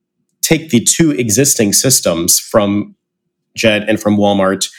take 0.41 0.69
the 0.69 0.79
two 0.79 1.11
existing 1.11 1.73
systems 1.73 2.39
from 2.39 2.95
Jet 3.55 3.87
and 3.87 3.99
from 3.99 4.17
Walmart. 4.17 4.69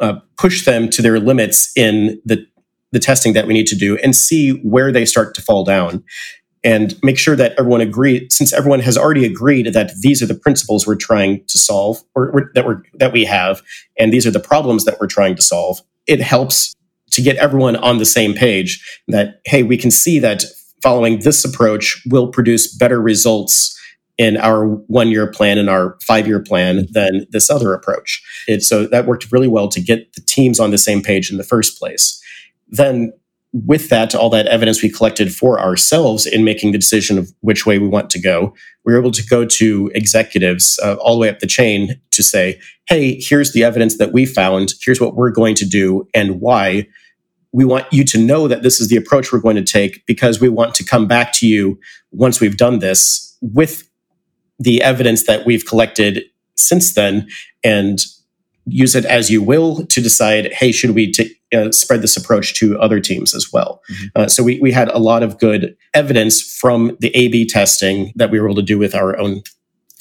Uh, 0.00 0.18
push 0.36 0.64
them 0.64 0.90
to 0.90 1.02
their 1.02 1.20
limits 1.20 1.70
in 1.76 2.20
the 2.24 2.44
the 2.94 3.00
testing 3.00 3.34
that 3.34 3.46
we 3.46 3.52
need 3.52 3.66
to 3.66 3.76
do 3.76 3.98
and 3.98 4.16
see 4.16 4.52
where 4.62 4.90
they 4.90 5.04
start 5.04 5.34
to 5.34 5.42
fall 5.42 5.64
down 5.64 6.02
and 6.62 6.98
make 7.02 7.18
sure 7.18 7.36
that 7.36 7.52
everyone 7.58 7.82
agreed 7.82 8.32
since 8.32 8.52
everyone 8.52 8.80
has 8.80 8.96
already 8.96 9.26
agreed 9.26 9.66
that 9.66 9.92
these 10.00 10.22
are 10.22 10.26
the 10.26 10.34
principles 10.34 10.86
we're 10.86 10.96
trying 10.96 11.44
to 11.48 11.58
solve 11.58 11.98
or, 12.14 12.30
or 12.30 12.50
that 12.54 12.64
we're 12.64 12.82
that 12.94 13.12
we 13.12 13.24
have 13.24 13.62
and 13.98 14.12
these 14.12 14.26
are 14.26 14.30
the 14.30 14.40
problems 14.40 14.84
that 14.84 14.96
we're 15.00 15.06
trying 15.06 15.34
to 15.34 15.42
solve 15.42 15.82
it 16.06 16.20
helps 16.20 16.74
to 17.10 17.20
get 17.20 17.36
everyone 17.36 17.76
on 17.76 17.98
the 17.98 18.06
same 18.06 18.32
page 18.32 19.02
that 19.08 19.40
hey 19.44 19.62
we 19.62 19.76
can 19.76 19.90
see 19.90 20.18
that 20.18 20.44
following 20.82 21.18
this 21.20 21.44
approach 21.44 22.00
will 22.06 22.28
produce 22.28 22.72
better 22.74 23.00
results 23.00 23.78
in 24.16 24.36
our 24.36 24.66
one 24.86 25.08
year 25.08 25.26
plan 25.26 25.58
and 25.58 25.68
our 25.68 25.98
five 26.00 26.26
year 26.26 26.40
plan 26.40 26.86
than 26.92 27.26
this 27.30 27.50
other 27.50 27.72
approach. 27.72 28.22
It, 28.46 28.62
so 28.62 28.86
that 28.86 29.06
worked 29.06 29.32
really 29.32 29.48
well 29.48 29.68
to 29.68 29.80
get 29.80 30.12
the 30.12 30.20
teams 30.20 30.60
on 30.60 30.70
the 30.70 30.78
same 30.78 31.02
page 31.02 31.32
in 31.32 31.36
the 31.36 31.42
first 31.42 31.78
place 31.80 32.20
then 32.68 33.12
with 33.54 33.88
that, 33.88 34.14
all 34.16 34.28
that 34.30 34.48
evidence 34.48 34.82
we 34.82 34.90
collected 34.90 35.32
for 35.32 35.60
ourselves 35.60 36.26
in 36.26 36.42
making 36.42 36.72
the 36.72 36.78
decision 36.78 37.18
of 37.18 37.32
which 37.40 37.64
way 37.64 37.78
we 37.78 37.86
want 37.86 38.10
to 38.10 38.20
go, 38.20 38.52
we 38.84 38.92
were 38.92 38.98
able 38.98 39.12
to 39.12 39.24
go 39.24 39.44
to 39.44 39.92
executives 39.94 40.78
uh, 40.82 40.94
all 40.94 41.14
the 41.14 41.20
way 41.20 41.28
up 41.28 41.38
the 41.38 41.46
chain 41.46 42.00
to 42.10 42.22
say, 42.22 42.60
hey, 42.88 43.20
here's 43.20 43.52
the 43.52 43.62
evidence 43.62 43.96
that 43.98 44.12
we 44.12 44.26
found. 44.26 44.74
Here's 44.82 45.00
what 45.00 45.14
we're 45.14 45.30
going 45.30 45.54
to 45.56 45.64
do 45.64 46.08
and 46.12 46.40
why. 46.40 46.88
We 47.52 47.64
want 47.64 47.86
you 47.92 48.04
to 48.04 48.18
know 48.18 48.48
that 48.48 48.64
this 48.64 48.80
is 48.80 48.88
the 48.88 48.96
approach 48.96 49.32
we're 49.32 49.38
going 49.38 49.54
to 49.54 49.62
take 49.62 50.04
because 50.06 50.40
we 50.40 50.48
want 50.48 50.74
to 50.74 50.84
come 50.84 51.06
back 51.06 51.32
to 51.34 51.46
you 51.46 51.78
once 52.10 52.40
we've 52.40 52.56
done 52.56 52.80
this 52.80 53.38
with 53.40 53.88
the 54.58 54.82
evidence 54.82 55.26
that 55.26 55.46
we've 55.46 55.64
collected 55.64 56.24
since 56.56 56.94
then 56.94 57.28
and 57.62 58.04
use 58.66 58.96
it 58.96 59.04
as 59.04 59.30
you 59.30 59.42
will 59.42 59.86
to 59.86 60.00
decide, 60.00 60.52
hey, 60.52 60.72
should 60.72 60.90
we 60.90 61.12
t- 61.12 61.36
uh, 61.54 61.72
spread 61.72 62.02
this 62.02 62.16
approach 62.16 62.54
to 62.54 62.78
other 62.78 63.00
teams 63.00 63.34
as 63.34 63.52
well? 63.52 63.82
Mm-hmm. 63.90 64.06
Uh, 64.16 64.28
so 64.28 64.42
we, 64.42 64.58
we 64.60 64.72
had 64.72 64.88
a 64.88 64.98
lot 64.98 65.22
of 65.22 65.38
good 65.38 65.76
evidence 65.94 66.42
from 66.42 66.96
the 67.00 67.14
A 67.14 67.28
B 67.28 67.46
testing 67.46 68.12
that 68.16 68.30
we 68.30 68.40
were 68.40 68.46
able 68.48 68.56
to 68.56 68.62
do 68.62 68.78
with 68.78 68.94
our 68.94 69.18
own, 69.18 69.42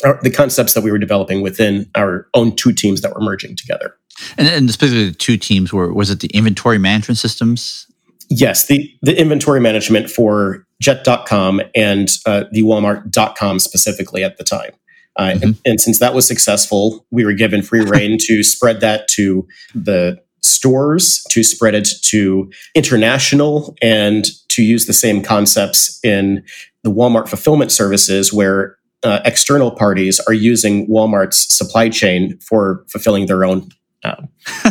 our, 0.04 0.20
the 0.22 0.32
concepts 0.32 0.74
that 0.74 0.84
we 0.84 0.92
were 0.92 0.98
developing 0.98 1.42
within 1.42 1.90
our 1.96 2.28
own 2.34 2.56
two 2.56 2.74
teams 2.74 3.02
that 3.02 3.14
were 3.14 3.22
merging 3.22 3.56
together. 3.56 3.96
And, 4.38 4.48
and 4.48 4.72
specifically 4.72 5.10
the 5.10 5.16
two 5.16 5.38
teams 5.38 5.74
were, 5.74 5.94
was 5.94 6.10
it 6.10 6.20
the 6.20 6.30
inventory 6.30 6.78
management 6.78 7.18
systems? 7.18 7.88
Yes, 8.30 8.68
the, 8.68 8.92
the 9.02 9.20
inventory 9.20 9.60
management 9.60 10.10
for 10.10 10.66
jet.com 10.82 11.62
and 11.76 12.10
uh, 12.26 12.46
the 12.52 12.62
walmart.com 12.62 13.60
specifically 13.60 14.24
at 14.24 14.38
the 14.38 14.44
time. 14.44 14.72
Uh, 15.16 15.30
mm-hmm. 15.30 15.44
and, 15.44 15.62
and, 15.66 15.82
since 15.82 16.00
that 16.00 16.16
was 16.16 16.28
successful, 16.28 17.06
we 17.12 17.24
were 17.24 17.34
given 17.34 17.62
free 17.62 17.82
reign 17.82 18.18
to 18.20 18.42
spread 18.44 18.82
that 18.82 19.08
to 19.08 19.48
the 19.76 20.20
stores, 20.44 21.24
to 21.30 21.44
spread 21.44 21.76
it 21.76 21.88
to 22.04 22.52
international, 22.76 23.76
and 23.82 24.26
to 24.50 24.62
use 24.64 24.86
the 24.86 24.94
same 24.94 25.22
concepts 25.22 26.00
in 26.04 26.44
the 26.84 26.92
Walmart 26.92 27.28
fulfillment 27.28 27.72
services 27.72 28.32
where 28.34 28.78
uh, 29.04 29.20
external 29.26 29.72
parties 29.72 30.20
are 30.22 30.34
using 30.34 30.88
Walmart's 30.88 31.54
supply 31.54 31.90
chain 31.90 32.38
for 32.40 32.86
fulfilling 32.90 33.26
their 33.26 33.44
own 33.44 33.70
uh, 34.04 34.22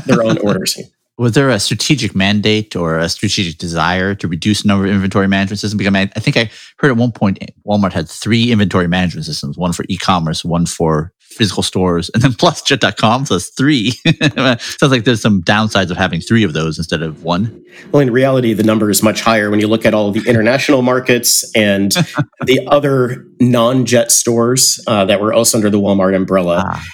their 0.07 0.23
own 0.23 0.39
orders. 0.45 0.79
Was 1.18 1.33
there 1.33 1.51
a 1.51 1.61
strategic 1.61 2.14
mandate 2.14 2.75
or 2.75 2.99
a 2.99 3.09
strategic 3.09 3.59
desire 3.59 4.14
to 4.14 4.27
reduce 4.27 4.62
the 4.62 4.68
number 4.68 4.87
of 4.87 4.93
inventory 4.93 5.29
management 5.29 5.61
systems? 5.61 5.79
Because 5.79 5.95
I, 5.95 6.11
I 6.16 6.20
think 6.20 6.37
I 6.37 6.51
heard 6.79 6.91
at 6.91 6.97
one 6.97 7.12
point 7.12 7.39
Walmart 7.66 7.93
had 7.93 8.09
three 8.09 8.51
inventory 8.51 8.89
management 8.89 9.27
systems: 9.27 9.59
one 9.59 9.73
for 9.73 9.85
e-commerce, 9.89 10.45
one 10.45 10.66
for 10.66 11.12
physical 11.33 11.62
stores, 11.62 12.11
and 12.11 12.22
then 12.22 12.33
plus 12.39 12.62
Jet.com. 12.62 13.26
So 13.26 13.39
three. 13.39 13.91
Sounds 14.22 14.83
like 14.83 15.05
there's 15.05 15.20
some 15.20 15.43
downsides 15.43 15.91
of 15.91 15.97
having 15.97 16.20
three 16.20 16.45
of 16.45 16.53
those 16.53 16.78
instead 16.78 17.03
of 17.03 17.24
one. 17.24 17.64
Well, 17.91 18.01
in 18.01 18.12
reality, 18.12 18.53
the 18.53 18.62
number 18.62 18.91
is 18.91 19.03
much 19.03 19.20
higher 19.20 19.51
when 19.51 19.61
you 19.61 19.68
look 19.68 19.85
at 19.85 19.95
all 19.95 20.12
the 20.12 20.28
international 20.28 20.83
markets 20.83 21.51
and 21.55 21.93
the 22.47 22.66
other 22.70 23.26
non-Jet 23.41 24.12
stores 24.12 24.83
uh, 24.87 25.05
that 25.07 25.20
were 25.20 25.33
also 25.33 25.59
under 25.59 25.70
the 25.70 25.80
Walmart 25.80 26.14
umbrella. 26.14 26.64
Ah. 26.66 26.85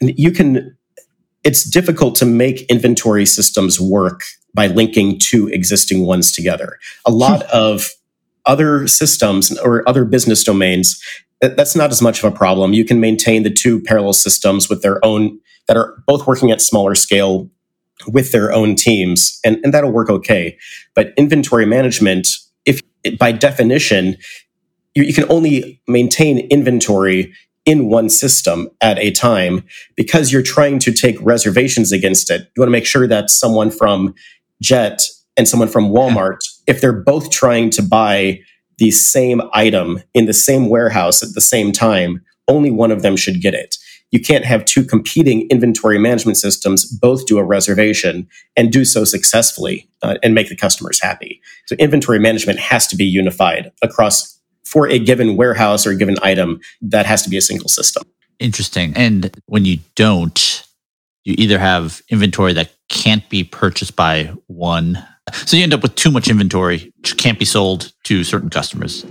You 0.00 0.32
can 0.32 0.76
it's 1.44 1.62
difficult 1.62 2.16
to 2.16 2.26
make 2.26 2.62
inventory 2.70 3.26
systems 3.26 3.78
work 3.78 4.22
by 4.54 4.66
linking 4.66 5.18
two 5.18 5.48
existing 5.48 6.06
ones 6.06 6.32
together. 6.32 6.78
A 7.04 7.10
lot 7.10 7.42
hmm. 7.42 7.48
of 7.52 7.90
other 8.46 8.86
systems 8.86 9.56
or 9.58 9.86
other 9.88 10.04
business 10.04 10.44
domains, 10.44 11.00
that's 11.48 11.76
not 11.76 11.90
as 11.90 12.02
much 12.02 12.22
of 12.22 12.32
a 12.32 12.36
problem. 12.36 12.72
You 12.72 12.84
can 12.84 13.00
maintain 13.00 13.42
the 13.42 13.50
two 13.50 13.80
parallel 13.80 14.12
systems 14.12 14.68
with 14.68 14.82
their 14.82 15.04
own, 15.04 15.38
that 15.66 15.76
are 15.76 16.02
both 16.06 16.26
working 16.26 16.50
at 16.50 16.60
smaller 16.60 16.94
scale 16.94 17.50
with 18.06 18.32
their 18.32 18.52
own 18.52 18.74
teams, 18.74 19.40
and, 19.44 19.58
and 19.62 19.72
that'll 19.72 19.92
work 19.92 20.10
okay. 20.10 20.58
But 20.94 21.12
inventory 21.16 21.66
management, 21.66 22.28
if 22.66 22.80
by 23.18 23.32
definition, 23.32 24.16
you, 24.94 25.04
you 25.04 25.14
can 25.14 25.30
only 25.30 25.80
maintain 25.86 26.40
inventory 26.50 27.32
in 27.64 27.88
one 27.88 28.10
system 28.10 28.68
at 28.80 28.98
a 28.98 29.10
time 29.10 29.64
because 29.96 30.32
you're 30.32 30.42
trying 30.42 30.78
to 30.80 30.92
take 30.92 31.16
reservations 31.20 31.92
against 31.92 32.30
it. 32.30 32.42
You 32.54 32.60
want 32.60 32.68
to 32.68 32.72
make 32.72 32.86
sure 32.86 33.06
that 33.06 33.30
someone 33.30 33.70
from 33.70 34.14
Jet 34.60 35.00
and 35.36 35.48
someone 35.48 35.68
from 35.68 35.88
Walmart, 35.88 36.38
if 36.66 36.80
they're 36.80 36.92
both 36.92 37.30
trying 37.30 37.70
to 37.70 37.82
buy 37.82 38.40
the 38.78 38.90
same 38.90 39.42
item 39.52 40.02
in 40.14 40.26
the 40.26 40.32
same 40.32 40.68
warehouse 40.68 41.22
at 41.22 41.34
the 41.34 41.40
same 41.40 41.72
time, 41.72 42.24
only 42.48 42.70
one 42.70 42.90
of 42.90 43.02
them 43.02 43.16
should 43.16 43.40
get 43.40 43.54
it. 43.54 43.76
You 44.10 44.20
can't 44.20 44.44
have 44.44 44.64
two 44.64 44.84
competing 44.84 45.48
inventory 45.50 45.98
management 45.98 46.36
systems 46.36 46.84
both 46.84 47.26
do 47.26 47.38
a 47.38 47.44
reservation 47.44 48.28
and 48.56 48.70
do 48.70 48.84
so 48.84 49.04
successfully 49.04 49.88
uh, 50.02 50.16
and 50.22 50.34
make 50.34 50.48
the 50.48 50.56
customers 50.56 51.00
happy. 51.02 51.40
So 51.66 51.74
inventory 51.76 52.20
management 52.20 52.60
has 52.60 52.86
to 52.88 52.96
be 52.96 53.04
unified 53.04 53.72
across 53.82 54.34
for 54.64 54.88
a 54.88 54.98
given 54.98 55.36
warehouse 55.36 55.86
or 55.86 55.90
a 55.90 55.96
given 55.96 56.16
item, 56.22 56.60
that 56.80 57.06
has 57.06 57.22
to 57.22 57.30
be 57.30 57.36
a 57.36 57.42
single 57.42 57.68
system. 57.68 58.02
Interesting. 58.38 58.92
And 58.96 59.34
when 59.46 59.64
you 59.64 59.78
don't, 59.94 60.66
you 61.24 61.34
either 61.38 61.58
have 61.58 62.02
inventory 62.08 62.52
that 62.54 62.72
can't 62.88 63.28
be 63.28 63.44
purchased 63.44 63.96
by 63.96 64.32
one. 64.46 65.04
So 65.32 65.56
you 65.56 65.62
end 65.62 65.74
up 65.74 65.82
with 65.82 65.94
too 65.94 66.10
much 66.10 66.28
inventory 66.28 66.92
which 66.98 67.16
can't 67.16 67.38
be 67.38 67.44
sold 67.44 67.92
to 68.04 68.24
certain 68.24 68.50
customers. 68.50 69.04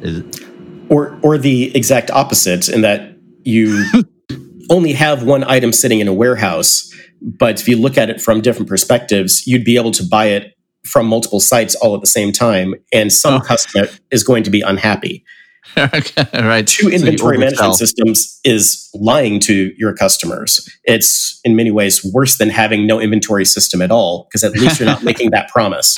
Or 0.90 1.20
or 1.22 1.38
the 1.38 1.76
exact 1.76 2.12
opposite 2.12 2.70
in 2.70 2.82
that 2.82 3.18
you 3.44 3.86
only 4.70 4.94
have 4.94 5.24
one 5.24 5.44
item 5.44 5.74
sitting 5.74 6.00
in 6.00 6.08
a 6.08 6.14
warehouse, 6.14 6.92
but 7.22 7.60
if 7.60 7.68
you 7.68 7.78
look 7.78 7.98
at 7.98 8.10
it 8.10 8.22
from 8.22 8.42
different 8.42 8.70
perspectives, 8.70 9.46
you'd 9.48 9.66
be 9.66 9.76
able 9.76 9.92
to 9.92 10.04
buy 10.04 10.28
it 10.28 10.54
from 10.86 11.08
multiple 11.08 11.40
sites 11.40 11.76
all 11.76 11.96
at 11.96 12.02
the 12.02 12.08
same 12.08 12.32
time 12.32 12.76
and 12.92 13.12
some 13.12 13.36
oh. 13.36 13.40
customer 13.40 13.88
is 14.12 14.24
going 14.24 14.44
to 14.44 14.50
be 14.50 14.62
unhappy 14.62 15.24
right. 15.78 16.68
Two 16.68 16.90
inventory 16.90 17.38
so 17.38 17.40
management 17.40 17.76
systems 17.76 18.40
is 18.44 18.90
lying 18.94 19.40
to 19.42 19.74
your 19.78 19.94
customers. 19.94 20.68
It's 20.84 21.40
in 21.44 21.56
many 21.56 21.72
ways 21.72 22.04
worse 22.04 22.38
than 22.38 22.50
having 22.50 22.86
no 22.86 23.00
inventory 23.00 23.46
system 23.46 23.82
at 23.82 23.92
all 23.92 24.28
because 24.30 24.44
at 24.44 24.52
least 24.54 24.80
you're 24.80 24.88
not 24.88 25.04
making 25.04 25.32
that 25.32 25.50
promise. 25.50 25.98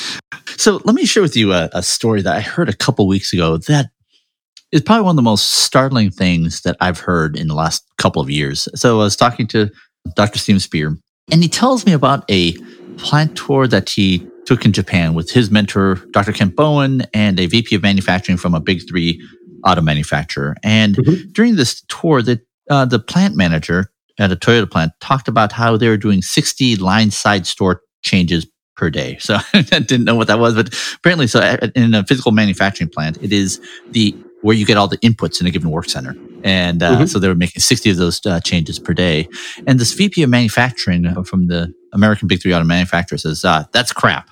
So 0.56 0.80
let 0.84 0.94
me 0.94 1.04
share 1.04 1.22
with 1.22 1.36
you 1.36 1.52
a, 1.52 1.68
a 1.72 1.82
story 1.82 2.22
that 2.22 2.34
I 2.34 2.40
heard 2.40 2.68
a 2.68 2.76
couple 2.76 3.06
weeks 3.06 3.32
ago 3.32 3.58
that 3.58 3.86
is 4.72 4.82
probably 4.82 5.04
one 5.04 5.12
of 5.12 5.16
the 5.16 5.22
most 5.22 5.50
startling 5.50 6.10
things 6.10 6.62
that 6.62 6.76
I've 6.80 7.00
heard 7.00 7.36
in 7.36 7.48
the 7.48 7.54
last 7.54 7.84
couple 7.98 8.22
of 8.22 8.30
years. 8.30 8.68
So 8.74 9.00
I 9.00 9.04
was 9.04 9.16
talking 9.16 9.46
to 9.48 9.70
Dr. 10.14 10.38
Steven 10.38 10.60
Spear, 10.60 10.96
and 11.30 11.42
he 11.42 11.48
tells 11.48 11.86
me 11.86 11.92
about 11.92 12.24
a 12.30 12.52
plant 12.96 13.36
tour 13.36 13.66
that 13.68 13.90
he 13.90 14.26
took 14.46 14.64
in 14.64 14.72
Japan 14.72 15.14
with 15.14 15.30
his 15.30 15.50
mentor, 15.50 15.96
Dr. 16.12 16.32
Kent 16.32 16.56
Bowen, 16.56 17.02
and 17.12 17.38
a 17.38 17.46
VP 17.46 17.74
of 17.74 17.82
manufacturing 17.82 18.38
from 18.38 18.54
a 18.54 18.60
big 18.60 18.88
three 18.88 19.20
auto 19.64 19.80
manufacturer. 19.80 20.56
And 20.62 20.96
mm-hmm. 20.96 21.30
during 21.32 21.56
this 21.56 21.82
tour, 21.88 22.22
the 22.22 22.40
uh, 22.68 22.84
the 22.84 22.98
plant 22.98 23.36
manager 23.36 23.92
at 24.18 24.32
a 24.32 24.36
Toyota 24.36 24.70
plant 24.70 24.92
talked 25.00 25.28
about 25.28 25.52
how 25.52 25.76
they 25.76 25.88
were 25.88 25.96
doing 25.96 26.22
60 26.22 26.76
line 26.76 27.10
side 27.10 27.46
store 27.46 27.82
changes 28.02 28.46
per 28.76 28.90
day. 28.90 29.16
So 29.18 29.38
I 29.54 29.62
didn't 29.62 30.04
know 30.04 30.14
what 30.14 30.28
that 30.28 30.38
was, 30.38 30.54
but 30.54 30.74
apparently, 30.96 31.26
so 31.26 31.40
in 31.74 31.94
a 31.94 32.04
physical 32.04 32.32
manufacturing 32.32 32.90
plant, 32.90 33.18
it 33.22 33.32
is 33.32 33.60
the 33.90 34.16
where 34.42 34.54
you 34.54 34.66
get 34.66 34.76
all 34.76 34.86
the 34.86 34.98
inputs 34.98 35.40
in 35.40 35.46
a 35.46 35.50
given 35.50 35.70
work 35.70 35.88
center. 35.88 36.14
And 36.44 36.82
uh, 36.82 36.92
mm-hmm. 36.92 37.04
so 37.06 37.18
they 37.18 37.26
were 37.26 37.34
making 37.34 37.62
60 37.62 37.90
of 37.90 37.96
those 37.96 38.24
uh, 38.26 38.38
changes 38.40 38.78
per 38.78 38.92
day. 38.92 39.28
And 39.66 39.80
this 39.80 39.92
VP 39.94 40.22
of 40.22 40.30
manufacturing 40.30 41.24
from 41.24 41.48
the 41.48 41.72
American 41.92 42.28
Big 42.28 42.42
Three 42.42 42.54
auto 42.54 42.64
manufacturer 42.64 43.18
says, 43.18 43.44
uh, 43.44 43.64
that's 43.72 43.92
crap. 43.92 44.28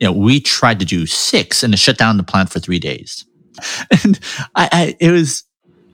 You 0.00 0.08
know, 0.08 0.12
we 0.12 0.40
tried 0.40 0.80
to 0.80 0.86
do 0.86 1.06
six 1.06 1.62
and 1.62 1.72
to 1.72 1.76
shut 1.76 1.98
down 1.98 2.16
the 2.16 2.22
plant 2.22 2.50
for 2.50 2.58
three 2.58 2.78
days. 2.78 3.24
and 4.04 4.18
I, 4.54 4.68
I 4.72 4.96
it 5.00 5.10
was 5.10 5.44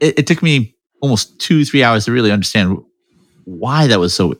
it, 0.00 0.20
it, 0.20 0.26
took 0.26 0.42
me 0.42 0.74
almost 1.00 1.38
two 1.38 1.64
three 1.64 1.82
hours 1.82 2.04
to 2.06 2.12
really 2.12 2.30
understand 2.30 2.78
why 3.44 3.86
that 3.86 4.00
was 4.00 4.14
so 4.14 4.34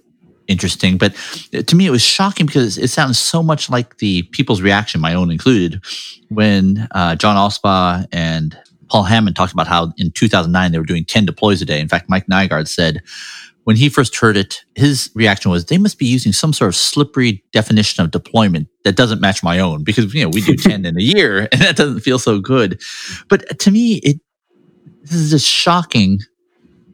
interesting. 0.46 0.98
But 0.98 1.14
to 1.52 1.76
me 1.76 1.86
it 1.86 1.90
was 1.90 2.02
shocking 2.02 2.46
because 2.46 2.78
it 2.78 2.88
sounds 2.88 3.18
so 3.18 3.42
much 3.42 3.70
like 3.70 3.98
the 3.98 4.22
people's 4.24 4.62
reaction 4.62 5.00
my 5.00 5.14
own 5.14 5.30
included 5.30 5.82
when 6.28 6.88
uh, 6.90 7.14
john 7.16 7.36
allspaw 7.36 8.06
and 8.12 8.58
paul 8.88 9.04
hammond 9.04 9.36
talked 9.36 9.52
about 9.52 9.66
how 9.66 9.92
in 9.96 10.10
2009 10.10 10.72
they 10.72 10.78
were 10.78 10.84
doing 10.84 11.04
10 11.04 11.24
deploys 11.24 11.62
a 11.62 11.64
day. 11.64 11.80
In 11.80 11.88
fact 11.88 12.08
mike 12.08 12.26
nygard 12.26 12.68
said 12.68 13.02
when 13.64 13.76
he 13.76 13.88
first 13.88 14.16
heard 14.16 14.36
it, 14.36 14.64
his 14.74 15.10
reaction 15.14 15.50
was 15.50 15.66
they 15.66 15.78
must 15.78 15.98
be 15.98 16.06
using 16.06 16.32
some 16.32 16.52
sort 16.52 16.68
of 16.68 16.76
slippery 16.76 17.42
definition 17.52 18.04
of 18.04 18.10
deployment 18.10 18.68
that 18.84 18.96
doesn't 18.96 19.20
match 19.20 19.42
my 19.42 19.58
own 19.58 19.82
because 19.82 20.14
you 20.14 20.22
know 20.22 20.28
we 20.28 20.42
do 20.42 20.54
10 20.58 20.84
in 20.84 20.96
a 20.96 21.02
year 21.02 21.48
and 21.50 21.60
that 21.60 21.76
doesn't 21.76 22.00
feel 22.00 22.18
so 22.18 22.38
good. 22.38 22.80
But 23.28 23.58
to 23.58 23.70
me, 23.70 23.94
it 23.96 24.20
this 25.02 25.14
is 25.14 25.30
just 25.30 25.46
shocking. 25.46 26.20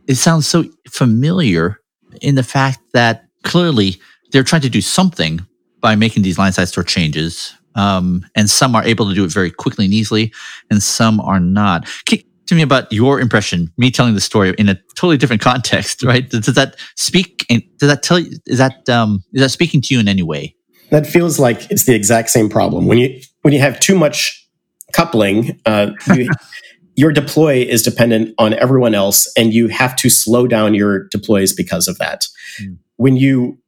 It 0.08 0.16
sounds 0.16 0.46
so 0.46 0.64
familiar 0.88 1.80
in 2.20 2.34
the 2.34 2.42
fact 2.42 2.80
that 2.92 3.26
clearly 3.44 4.00
they're 4.32 4.42
trying 4.42 4.62
to 4.62 4.68
do 4.68 4.80
something 4.80 5.46
by 5.80 5.94
making 5.94 6.22
these 6.22 6.38
line 6.38 6.52
side 6.52 6.68
store 6.68 6.84
changes. 6.84 7.54
Um, 7.76 8.26
and 8.34 8.50
some 8.50 8.74
are 8.74 8.84
able 8.84 9.08
to 9.08 9.14
do 9.14 9.24
it 9.24 9.30
very 9.30 9.50
quickly 9.50 9.84
and 9.84 9.94
easily, 9.94 10.32
and 10.70 10.82
some 10.82 11.20
are 11.20 11.38
not. 11.38 11.88
Can, 12.04 12.18
to 12.50 12.56
me 12.56 12.62
about 12.62 12.92
your 12.92 13.20
impression, 13.20 13.72
me 13.78 13.90
telling 13.90 14.14
the 14.14 14.20
story 14.20 14.54
in 14.58 14.68
a 14.68 14.74
totally 14.96 15.16
different 15.16 15.40
context, 15.40 16.02
right? 16.04 16.28
Does, 16.28 16.44
does 16.44 16.54
that 16.56 16.76
speak? 16.96 17.46
Does 17.48 17.88
that 17.88 18.02
tell 18.02 18.18
you? 18.18 18.38
Is 18.46 18.58
that 18.58 18.88
um, 18.88 19.24
is 19.32 19.40
that 19.40 19.48
speaking 19.50 19.80
to 19.82 19.94
you 19.94 20.00
in 20.00 20.08
any 20.08 20.22
way? 20.22 20.54
That 20.90 21.06
feels 21.06 21.38
like 21.38 21.70
it's 21.70 21.84
the 21.84 21.94
exact 21.94 22.30
same 22.30 22.48
problem 22.48 22.86
when 22.86 22.98
you 22.98 23.20
when 23.42 23.54
you 23.54 23.60
have 23.60 23.80
too 23.80 23.96
much 23.96 24.48
coupling. 24.92 25.60
Uh, 25.64 25.92
you, 26.14 26.28
your 26.96 27.12
deploy 27.12 27.62
is 27.62 27.82
dependent 27.82 28.34
on 28.36 28.52
everyone 28.54 28.94
else, 28.94 29.32
and 29.36 29.54
you 29.54 29.68
have 29.68 29.96
to 29.96 30.10
slow 30.10 30.46
down 30.46 30.74
your 30.74 31.06
deploys 31.08 31.52
because 31.52 31.88
of 31.88 31.96
that. 31.98 32.26
Mm. 32.60 32.78
When 32.96 33.16
you 33.16 33.58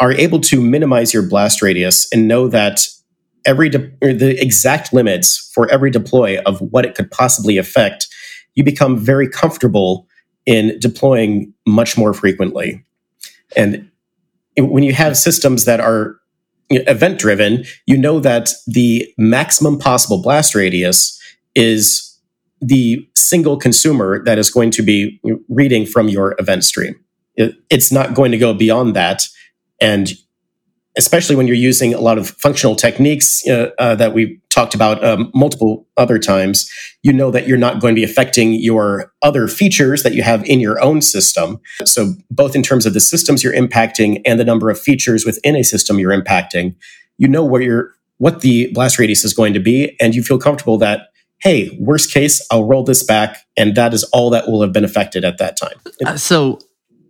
are 0.00 0.12
able 0.12 0.40
to 0.40 0.60
minimize 0.60 1.14
your 1.14 1.22
blast 1.22 1.62
radius 1.62 2.12
and 2.12 2.26
know 2.26 2.48
that 2.48 2.86
every 3.46 3.68
de- 3.68 3.92
the 4.00 4.36
exact 4.42 4.92
limits 4.92 5.50
for 5.54 5.70
every 5.70 5.90
deploy 5.90 6.40
of 6.40 6.58
what 6.60 6.84
it 6.84 6.96
could 6.96 7.10
possibly 7.12 7.58
affect 7.58 8.08
you 8.54 8.64
become 8.64 8.98
very 8.98 9.28
comfortable 9.28 10.06
in 10.46 10.78
deploying 10.78 11.52
much 11.66 11.96
more 11.96 12.12
frequently. 12.12 12.84
And 13.56 13.90
when 14.56 14.82
you 14.82 14.92
have 14.92 15.16
systems 15.16 15.64
that 15.64 15.80
are 15.80 16.16
event 16.70 17.18
driven, 17.18 17.64
you 17.86 17.96
know 17.96 18.20
that 18.20 18.52
the 18.66 19.06
maximum 19.18 19.78
possible 19.78 20.22
blast 20.22 20.54
radius 20.54 21.20
is 21.54 22.18
the 22.60 23.06
single 23.14 23.56
consumer 23.56 24.24
that 24.24 24.38
is 24.38 24.50
going 24.50 24.70
to 24.70 24.82
be 24.82 25.20
reading 25.48 25.86
from 25.86 26.08
your 26.08 26.34
event 26.38 26.64
stream. 26.64 26.94
It's 27.36 27.92
not 27.92 28.14
going 28.14 28.32
to 28.32 28.38
go 28.38 28.54
beyond 28.54 28.94
that. 28.96 29.22
And 29.80 30.12
especially 30.96 31.36
when 31.36 31.46
you're 31.46 31.56
using 31.56 31.92
a 31.92 32.00
lot 32.00 32.18
of 32.18 32.30
functional 32.30 32.76
techniques 32.76 33.46
uh, 33.48 33.70
uh, 33.78 33.94
that 33.96 34.14
we've 34.14 34.38
talked 34.50 34.74
about 34.74 35.02
um, 35.04 35.30
multiple 35.34 35.86
other 35.96 36.18
times, 36.18 36.70
you 37.02 37.12
know 37.12 37.30
that 37.30 37.48
you're 37.48 37.58
not 37.58 37.80
going 37.80 37.94
to 37.94 37.98
be 37.98 38.04
affecting 38.04 38.54
your 38.54 39.12
other 39.22 39.48
features 39.48 40.02
that 40.04 40.14
you 40.14 40.22
have 40.22 40.44
in 40.44 40.60
your 40.60 40.80
own 40.80 41.02
system. 41.02 41.60
So, 41.84 42.14
both 42.30 42.54
in 42.54 42.62
terms 42.62 42.86
of 42.86 42.94
the 42.94 43.00
systems 43.00 43.42
you're 43.42 43.54
impacting 43.54 44.22
and 44.24 44.38
the 44.38 44.44
number 44.44 44.70
of 44.70 44.80
features 44.80 45.24
within 45.24 45.56
a 45.56 45.64
system 45.64 45.98
you're 45.98 46.16
impacting, 46.16 46.76
you 47.18 47.28
know 47.28 47.44
where 47.44 47.60
you're 47.60 47.94
what 48.18 48.42
the 48.42 48.72
blast 48.72 48.98
radius 48.98 49.24
is 49.24 49.34
going 49.34 49.52
to 49.54 49.60
be, 49.60 49.96
and 50.00 50.14
you 50.14 50.22
feel 50.22 50.38
comfortable 50.38 50.78
that 50.78 51.08
hey, 51.44 51.76
worst 51.78 52.10
case, 52.10 52.44
I'll 52.50 52.64
roll 52.64 52.84
this 52.84 53.02
back, 53.02 53.36
and 53.54 53.74
that 53.76 53.92
is 53.92 54.02
all 54.04 54.30
that 54.30 54.48
will 54.48 54.62
have 54.62 54.72
been 54.72 54.84
affected 54.84 55.26
at 55.26 55.36
that 55.38 55.58
time. 55.58 55.78
Uh, 56.04 56.16
so 56.16 56.58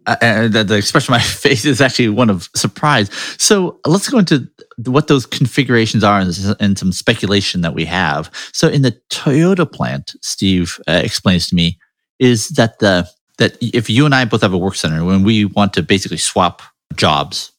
uh, 0.06 0.16
uh, 0.20 0.48
the, 0.48 0.64
the, 0.64 0.76
expression 0.76 1.14
on 1.14 1.20
my 1.20 1.24
face 1.24 1.64
is 1.64 1.80
actually 1.80 2.08
one 2.08 2.30
of 2.30 2.48
surprise. 2.54 3.10
So 3.38 3.78
let's 3.86 4.08
go 4.08 4.18
into 4.18 4.48
what 4.84 5.08
those 5.08 5.26
configurations 5.26 6.04
are 6.04 6.20
and, 6.20 6.56
and 6.60 6.78
some 6.78 6.92
speculation 6.92 7.62
that 7.62 7.74
we 7.74 7.84
have. 7.84 8.30
So 8.52 8.68
in 8.68 8.82
the 8.82 8.98
Toyota 9.10 9.70
plant, 9.70 10.14
Steve 10.22 10.78
uh, 10.88 11.00
explains 11.02 11.48
to 11.48 11.54
me 11.54 11.78
is 12.18 12.48
that 12.50 12.78
the 12.78 13.08
that 13.38 13.56
if 13.60 13.90
you 13.90 14.04
and 14.04 14.14
I 14.14 14.24
both 14.24 14.42
have 14.42 14.52
a 14.52 14.58
work 14.58 14.76
center, 14.76 15.04
when 15.04 15.24
we 15.24 15.44
want 15.44 15.72
to 15.74 15.82
basically 15.82 16.18
swap 16.18 16.62
jobs, 16.94 17.50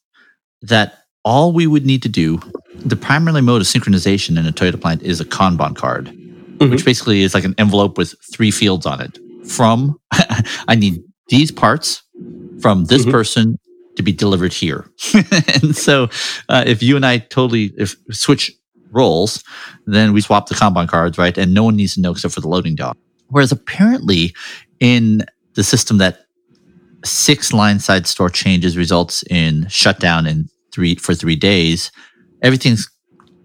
that 0.61 0.99
all 1.25 1.51
we 1.51 1.67
would 1.67 1.85
need 1.85 2.01
to 2.03 2.09
do, 2.09 2.39
the 2.75 2.95
primary 2.95 3.41
mode 3.41 3.61
of 3.61 3.67
synchronization 3.67 4.39
in 4.39 4.45
a 4.45 4.53
Toyota 4.53 4.79
plant 4.79 5.01
is 5.01 5.19
a 5.19 5.25
Kanban 5.25 5.75
card, 5.75 6.05
mm-hmm. 6.05 6.69
which 6.69 6.85
basically 6.85 7.23
is 7.23 7.33
like 7.33 7.43
an 7.43 7.55
envelope 7.57 7.97
with 7.97 8.15
three 8.31 8.51
fields 8.51 8.85
on 8.85 9.01
it. 9.01 9.19
From 9.49 9.99
I 10.67 10.75
need 10.75 11.03
these 11.27 11.51
parts 11.51 12.04
from 12.61 12.85
this 12.85 13.03
mm-hmm. 13.03 13.11
person 13.11 13.59
to 13.95 14.03
be 14.03 14.11
delivered 14.11 14.53
here. 14.53 14.89
and 15.61 15.75
so 15.75 16.09
uh, 16.49 16.63
if 16.65 16.83
you 16.83 16.95
and 16.95 17.05
I 17.05 17.19
totally 17.19 17.73
if 17.77 17.95
switch 18.11 18.51
roles, 18.91 19.43
then 19.85 20.13
we 20.13 20.21
swap 20.21 20.47
the 20.47 20.55
Kanban 20.55 20.87
cards, 20.87 21.17
right? 21.17 21.37
And 21.37 21.53
no 21.53 21.63
one 21.63 21.75
needs 21.75 21.95
to 21.95 22.01
know 22.01 22.11
except 22.11 22.33
for 22.33 22.41
the 22.41 22.47
loading 22.47 22.75
dock. 22.75 22.97
Whereas 23.27 23.51
apparently 23.51 24.33
in 24.79 25.25
the 25.55 25.63
system 25.63 25.97
that 25.97 26.25
six 27.03 27.53
line 27.53 27.79
side 27.79 28.07
store 28.07 28.29
changes 28.29 28.77
results 28.77 29.23
in 29.29 29.67
shutdown 29.69 30.25
in 30.27 30.49
three 30.73 30.95
for 30.95 31.13
three 31.13 31.35
days, 31.35 31.91
everything 32.41 32.77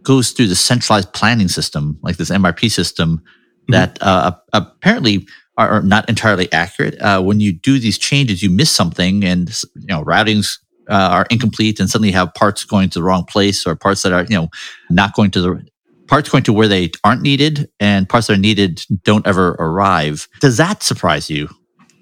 goes 0.02 0.30
through 0.30 0.46
the 0.46 0.56
centralized 0.56 1.12
planning 1.12 1.48
system, 1.48 1.98
like 2.02 2.16
this 2.16 2.30
MRP 2.30 2.70
system, 2.70 3.18
mm-hmm. 3.18 3.72
that 3.72 3.98
uh, 4.00 4.32
apparently 4.52 5.26
are, 5.68 5.82
not 5.82 6.08
entirely 6.08 6.50
accurate. 6.52 7.00
Uh, 7.00 7.22
when 7.22 7.40
you 7.40 7.52
do 7.52 7.78
these 7.78 7.98
changes, 7.98 8.42
you 8.42 8.50
miss 8.50 8.70
something, 8.70 9.24
and 9.24 9.48
you 9.76 9.86
know 9.86 10.04
routings 10.04 10.58
uh, 10.88 10.94
are 11.12 11.26
incomplete, 11.30 11.80
and 11.80 11.88
suddenly 11.88 12.08
you 12.08 12.14
have 12.14 12.34
parts 12.34 12.64
going 12.64 12.90
to 12.90 12.98
the 12.98 13.02
wrong 13.02 13.24
place, 13.24 13.66
or 13.66 13.74
parts 13.76 14.02
that 14.02 14.12
are 14.12 14.24
you 14.24 14.36
know 14.36 14.48
not 14.88 15.14
going 15.14 15.30
to 15.32 15.40
the 15.40 15.66
parts 16.06 16.28
going 16.28 16.42
to 16.42 16.52
where 16.52 16.68
they 16.68 16.90
aren't 17.04 17.22
needed, 17.22 17.70
and 17.78 18.08
parts 18.08 18.26
that 18.26 18.34
are 18.34 18.40
needed 18.40 18.84
don't 19.04 19.26
ever 19.26 19.50
arrive. 19.58 20.28
Does 20.40 20.56
that 20.56 20.82
surprise 20.82 21.30
you? 21.30 21.48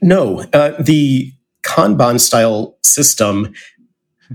No, 0.00 0.40
uh, 0.52 0.80
the 0.80 1.32
Kanban 1.64 2.20
style 2.20 2.78
system 2.82 3.52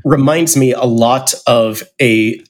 reminds 0.04 0.58
me 0.58 0.74
a 0.74 0.84
lot 0.84 1.34
of 1.48 1.84
a 2.02 2.44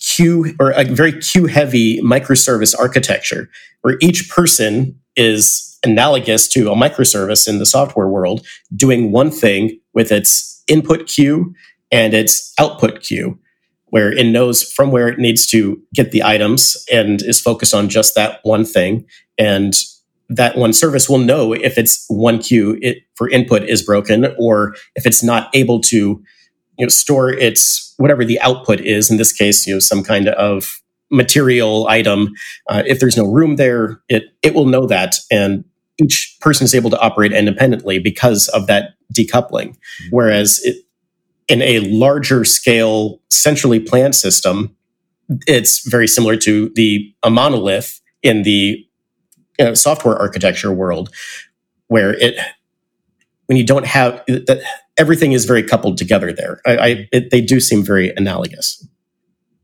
queue 0.00 0.54
or 0.58 0.70
a 0.70 0.84
very 0.84 1.12
queue 1.20 1.46
heavy 1.46 2.00
microservice 2.00 2.76
architecture 2.78 3.50
where 3.82 3.96
each 4.00 4.30
person 4.30 4.98
is 5.14 5.69
analogous 5.84 6.48
to 6.48 6.70
a 6.70 6.74
microservice 6.74 7.48
in 7.48 7.58
the 7.58 7.66
software 7.66 8.08
world 8.08 8.46
doing 8.74 9.12
one 9.12 9.30
thing 9.30 9.78
with 9.94 10.12
its 10.12 10.62
input 10.68 11.06
queue 11.06 11.54
and 11.90 12.14
its 12.14 12.52
output 12.58 13.02
queue 13.02 13.38
where 13.86 14.12
it 14.12 14.26
knows 14.26 14.62
from 14.62 14.90
where 14.92 15.08
it 15.08 15.18
needs 15.18 15.46
to 15.48 15.82
get 15.94 16.12
the 16.12 16.22
items 16.22 16.76
and 16.92 17.22
is 17.22 17.40
focused 17.40 17.74
on 17.74 17.88
just 17.88 18.14
that 18.14 18.38
one 18.44 18.64
thing 18.64 19.04
and 19.36 19.74
that 20.28 20.56
one 20.56 20.72
service 20.72 21.08
will 21.08 21.18
know 21.18 21.52
if 21.52 21.76
its 21.76 22.04
one 22.08 22.38
queue 22.38 22.78
it, 22.80 22.98
for 23.16 23.28
input 23.28 23.64
is 23.64 23.82
broken 23.82 24.26
or 24.38 24.76
if 24.94 25.06
it's 25.06 25.22
not 25.22 25.50
able 25.54 25.80
to 25.80 26.22
you 26.78 26.86
know, 26.86 26.88
store 26.88 27.30
its 27.30 27.94
whatever 27.98 28.24
the 28.24 28.40
output 28.40 28.80
is. 28.80 29.10
In 29.10 29.18
this 29.18 29.32
case, 29.32 29.66
you 29.66 29.74
know, 29.74 29.80
some 29.80 30.02
kind 30.02 30.28
of 30.28 30.80
material 31.10 31.86
item. 31.88 32.30
Uh, 32.68 32.82
if 32.86 33.00
there's 33.00 33.16
no 33.16 33.26
room 33.26 33.56
there, 33.56 34.00
it 34.08 34.24
it 34.42 34.54
will 34.54 34.66
know 34.66 34.86
that, 34.86 35.16
and 35.30 35.64
each 36.02 36.36
person 36.40 36.64
is 36.64 36.74
able 36.74 36.90
to 36.90 36.98
operate 37.00 37.32
independently 37.32 37.98
because 37.98 38.48
of 38.48 38.66
that 38.66 38.94
decoupling. 39.12 39.70
Mm-hmm. 39.70 40.08
Whereas 40.10 40.60
it, 40.64 40.76
in 41.48 41.62
a 41.62 41.80
larger 41.80 42.44
scale, 42.44 43.20
centrally 43.28 43.80
planned 43.80 44.14
system, 44.14 44.76
it's 45.46 45.88
very 45.88 46.08
similar 46.08 46.36
to 46.36 46.70
the 46.74 47.12
a 47.22 47.30
monolith 47.30 48.00
in 48.22 48.42
the 48.42 48.86
you 49.58 49.64
know, 49.64 49.74
software 49.74 50.16
architecture 50.16 50.72
world, 50.72 51.10
where 51.88 52.14
it 52.14 52.36
when 53.46 53.56
you 53.56 53.64
don't 53.64 53.86
have 53.86 54.22
that 54.26 54.62
everything 54.96 55.32
is 55.32 55.44
very 55.44 55.62
coupled 55.62 55.98
together 55.98 56.32
there. 56.32 56.60
I, 56.66 56.76
I 56.76 57.08
it, 57.12 57.30
they 57.30 57.40
do 57.40 57.58
seem 57.58 57.82
very 57.82 58.14
analogous. 58.16 58.86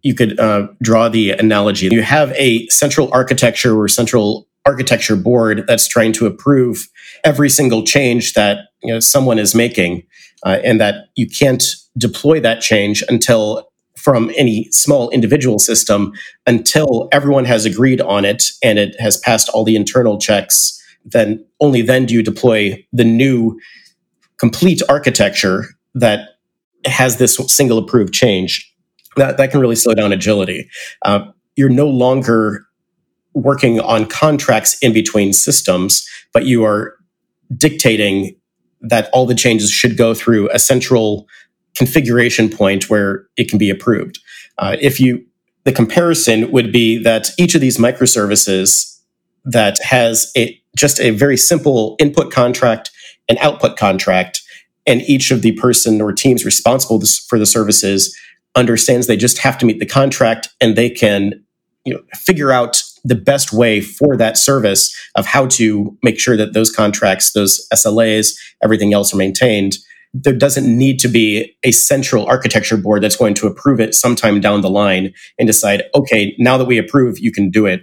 You 0.02 0.14
could 0.14 0.38
uh, 0.38 0.68
draw 0.82 1.08
the 1.08 1.30
analogy. 1.32 1.88
You 1.88 2.02
have 2.02 2.32
a 2.32 2.66
central 2.68 3.12
architecture 3.12 3.78
or 3.78 3.88
central 3.88 4.48
architecture 4.66 5.16
board 5.16 5.64
that's 5.66 5.86
trying 5.86 6.12
to 6.12 6.26
approve 6.26 6.88
every 7.24 7.48
single 7.48 7.84
change 7.84 8.34
that 8.34 8.68
you 8.82 8.92
know, 8.92 9.00
someone 9.00 9.38
is 9.38 9.54
making, 9.54 10.02
uh, 10.44 10.58
and 10.64 10.80
that 10.80 11.06
you 11.14 11.28
can't 11.28 11.64
deploy 11.96 12.40
that 12.40 12.60
change 12.60 13.02
until 13.08 13.68
from 13.96 14.30
any 14.36 14.68
small 14.70 15.10
individual 15.10 15.58
system 15.58 16.12
until 16.46 17.08
everyone 17.12 17.44
has 17.44 17.64
agreed 17.64 18.00
on 18.02 18.24
it 18.24 18.44
and 18.62 18.78
it 18.78 18.94
has 19.00 19.16
passed 19.16 19.48
all 19.48 19.64
the 19.64 19.74
internal 19.74 20.18
checks. 20.18 20.80
Then 21.04 21.44
only 21.60 21.82
then 21.82 22.06
do 22.06 22.14
you 22.14 22.22
deploy 22.22 22.84
the 22.92 23.04
new 23.04 23.58
complete 24.38 24.82
architecture 24.88 25.64
that 25.94 26.28
has 26.84 27.16
this 27.16 27.36
single 27.48 27.78
approved 27.78 28.12
change, 28.12 28.72
that, 29.16 29.38
that 29.38 29.50
can 29.50 29.60
really 29.60 29.76
slow 29.76 29.94
down 29.94 30.12
agility. 30.12 30.68
Uh, 31.04 31.20
you're 31.56 31.70
no 31.70 31.88
longer 31.88 32.66
working 33.36 33.78
on 33.80 34.06
contracts 34.06 34.78
in 34.80 34.94
between 34.94 35.32
systems, 35.32 36.08
but 36.32 36.46
you 36.46 36.64
are 36.64 36.96
dictating 37.54 38.34
that 38.80 39.10
all 39.12 39.26
the 39.26 39.34
changes 39.34 39.70
should 39.70 39.96
go 39.96 40.14
through 40.14 40.48
a 40.50 40.58
central 40.58 41.28
configuration 41.74 42.48
point 42.48 42.88
where 42.88 43.26
it 43.36 43.48
can 43.48 43.58
be 43.58 43.68
approved. 43.68 44.18
Uh, 44.56 44.76
if 44.80 44.98
you, 44.98 45.22
the 45.64 45.72
comparison 45.72 46.50
would 46.50 46.72
be 46.72 46.96
that 47.02 47.28
each 47.38 47.54
of 47.54 47.60
these 47.60 47.76
microservices 47.76 48.98
that 49.44 49.78
has 49.82 50.32
a 50.36 50.58
just 50.74 50.98
a 51.00 51.10
very 51.10 51.36
simple 51.36 51.96
input 51.98 52.32
contract 52.32 52.90
and 53.28 53.38
output 53.38 53.76
contract, 53.76 54.42
and 54.86 55.02
each 55.02 55.30
of 55.30 55.42
the 55.42 55.52
person 55.52 56.00
or 56.00 56.12
teams 56.12 56.44
responsible 56.44 57.02
for 57.28 57.38
the 57.38 57.46
services 57.46 58.16
understands 58.54 59.06
they 59.06 59.16
just 59.16 59.38
have 59.38 59.58
to 59.58 59.66
meet 59.66 59.78
the 59.78 59.86
contract 59.86 60.48
and 60.60 60.76
they 60.76 60.88
can 60.88 61.44
you 61.84 61.94
know, 61.94 62.02
figure 62.14 62.50
out 62.50 62.82
the 63.06 63.14
best 63.14 63.52
way 63.52 63.80
for 63.80 64.16
that 64.16 64.36
service 64.36 64.94
of 65.14 65.26
how 65.26 65.46
to 65.46 65.96
make 66.02 66.18
sure 66.18 66.36
that 66.36 66.52
those 66.52 66.72
contracts, 66.72 67.32
those 67.32 67.66
SLAs, 67.72 68.36
everything 68.62 68.92
else 68.92 69.14
are 69.14 69.18
maintained. 69.18 69.76
There 70.12 70.34
doesn't 70.34 70.66
need 70.66 70.98
to 71.00 71.08
be 71.08 71.56
a 71.62 71.72
central 71.72 72.26
architecture 72.26 72.76
board 72.76 73.02
that's 73.02 73.16
going 73.16 73.34
to 73.34 73.46
approve 73.46 73.80
it 73.80 73.94
sometime 73.94 74.40
down 74.40 74.62
the 74.62 74.70
line 74.70 75.12
and 75.38 75.46
decide, 75.46 75.84
okay, 75.94 76.34
now 76.38 76.56
that 76.58 76.64
we 76.64 76.78
approve, 76.78 77.18
you 77.18 77.30
can 77.30 77.50
do 77.50 77.66
it. 77.66 77.82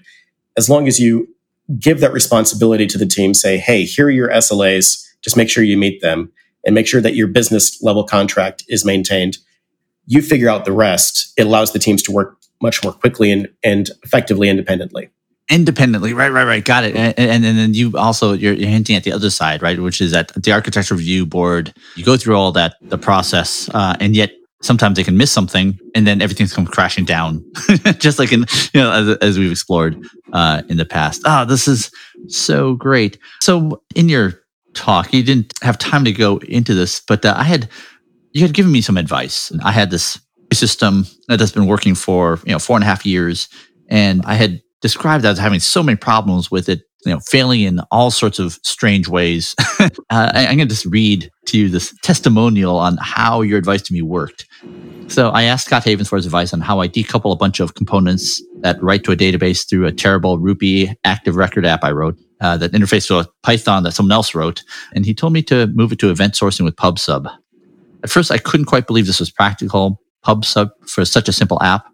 As 0.57 0.69
long 0.69 0.87
as 0.87 0.99
you 0.99 1.27
give 1.79 1.99
that 2.01 2.11
responsibility 2.11 2.87
to 2.87 2.97
the 2.97 3.05
team, 3.05 3.33
say, 3.33 3.57
hey, 3.57 3.83
here 3.85 4.07
are 4.07 4.11
your 4.11 4.29
SLAs 4.29 5.07
just 5.23 5.37
make 5.37 5.49
sure 5.49 5.63
you 5.63 5.77
meet 5.77 6.01
them 6.01 6.31
and 6.65 6.75
make 6.75 6.87
sure 6.87 7.01
that 7.01 7.15
your 7.15 7.27
business 7.27 7.81
level 7.81 8.03
contract 8.03 8.63
is 8.67 8.83
maintained. 8.85 9.37
You 10.05 10.21
figure 10.21 10.49
out 10.49 10.65
the 10.65 10.73
rest. 10.73 11.33
It 11.37 11.45
allows 11.45 11.71
the 11.71 11.79
teams 11.79 12.03
to 12.03 12.11
work 12.11 12.37
much 12.61 12.83
more 12.83 12.93
quickly 12.93 13.31
and, 13.31 13.47
and 13.63 13.89
effectively 14.03 14.49
independently 14.49 15.09
independently. 15.49 16.13
Right 16.13 16.31
right 16.31 16.45
right. 16.45 16.63
Got 16.63 16.85
it. 16.85 16.95
And, 16.95 17.13
and, 17.17 17.45
and 17.45 17.57
then 17.57 17.73
you 17.73 17.97
also 17.97 18.33
you're, 18.33 18.53
you're, 18.53 18.69
hinting 18.69 18.95
at 18.95 19.03
the 19.03 19.11
other 19.11 19.29
side 19.29 19.61
right 19.61 19.79
which 19.79 20.01
is 20.01 20.11
that 20.11 20.29
the 20.41 20.51
architecture 20.51 20.95
review 20.95 21.25
board 21.25 21.73
you 21.95 22.03
go 22.03 22.17
through 22.17 22.35
all 22.35 22.51
that 22.53 22.75
the 22.81 22.97
process 22.97 23.69
uh, 23.73 23.95
and 23.99 24.15
yet 24.15 24.31
sometimes 24.61 24.95
they 24.95 25.03
can 25.03 25.17
miss 25.17 25.31
something 25.31 25.77
and 25.93 26.07
then 26.07 26.21
everything's 26.21 26.53
come 26.53 26.65
crashing 26.65 27.05
down. 27.05 27.43
Just 27.97 28.19
like 28.19 28.31
in 28.31 28.45
you 28.73 28.81
know 28.81 28.91
as, 28.91 29.17
as 29.17 29.37
we've 29.37 29.51
explored 29.51 30.01
uh, 30.31 30.63
in 30.69 30.77
the 30.77 30.85
past. 30.85 31.21
Ah 31.25 31.41
oh, 31.41 31.45
this 31.45 31.67
is 31.67 31.91
so 32.27 32.75
great. 32.75 33.19
So 33.41 33.81
in 33.95 34.09
your 34.09 34.43
talk. 34.73 35.13
You 35.13 35.23
didn't 35.23 35.53
have 35.61 35.77
time 35.77 36.05
to 36.05 36.11
go 36.11 36.37
into 36.37 36.73
this, 36.73 36.99
but 36.99 37.25
uh, 37.25 37.33
I 37.37 37.43
had 37.43 37.69
you 38.31 38.41
had 38.41 38.53
given 38.53 38.71
me 38.71 38.81
some 38.81 38.97
advice. 38.97 39.51
I 39.63 39.71
had 39.71 39.91
this 39.91 40.19
system 40.51 41.05
that's 41.27 41.51
been 41.51 41.67
working 41.67 41.95
for 41.95 42.39
you 42.45 42.51
know 42.51 42.59
four 42.59 42.75
and 42.75 42.83
a 42.83 42.87
half 42.87 43.05
years, 43.05 43.47
and 43.89 44.21
I 44.25 44.35
had 44.35 44.61
described 44.83 45.25
as 45.25 45.39
having 45.39 45.61
so 45.61 45.81
many 45.81 45.95
problems 45.95 46.51
with 46.51 46.67
it, 46.67 46.81
you 47.05 47.13
know, 47.13 47.19
failing 47.21 47.61
in 47.61 47.79
all 47.89 48.11
sorts 48.11 48.37
of 48.37 48.59
strange 48.63 49.07
ways. 49.07 49.55
uh, 49.79 49.89
I, 50.09 50.45
I'm 50.45 50.57
going 50.57 50.67
to 50.67 50.75
just 50.75 50.85
read 50.85 51.31
to 51.47 51.57
you 51.57 51.69
this 51.69 51.95
testimonial 52.03 52.77
on 52.77 52.97
how 53.01 53.41
your 53.41 53.57
advice 53.57 53.81
to 53.83 53.93
me 53.93 54.01
worked. 54.01 54.45
So 55.07 55.29
I 55.29 55.43
asked 55.43 55.67
Scott 55.67 55.85
Havens 55.85 56.09
for 56.09 56.17
his 56.17 56.25
advice 56.25 56.53
on 56.53 56.59
how 56.59 56.81
I 56.81 56.89
decouple 56.89 57.31
a 57.31 57.37
bunch 57.37 57.61
of 57.61 57.75
components 57.75 58.41
that 58.59 58.81
write 58.83 59.05
to 59.05 59.13
a 59.13 59.15
database 59.15 59.67
through 59.67 59.85
a 59.85 59.91
terrible 59.91 60.37
Ruby 60.37 60.93
active 61.05 61.37
record 61.37 61.65
app 61.65 61.85
I 61.85 61.91
wrote 61.91 62.17
uh, 62.41 62.57
that 62.57 62.73
interface 62.73 63.09
a 63.09 63.25
Python 63.41 63.83
that 63.83 63.93
someone 63.93 64.11
else 64.11 64.35
wrote. 64.35 64.63
And 64.93 65.05
he 65.05 65.13
told 65.13 65.31
me 65.31 65.41
to 65.43 65.67
move 65.67 65.93
it 65.93 65.99
to 65.99 66.09
event 66.09 66.33
sourcing 66.33 66.65
with 66.65 66.75
PubSub. 66.75 67.33
At 68.03 68.09
first, 68.09 68.31
I 68.31 68.37
couldn't 68.37 68.65
quite 68.65 68.85
believe 68.85 69.07
this 69.07 69.21
was 69.21 69.31
practical. 69.31 70.01
PubSub 70.25 70.71
for 70.87 71.05
such 71.05 71.29
a 71.29 71.33
simple 71.33 71.61
app. 71.61 71.85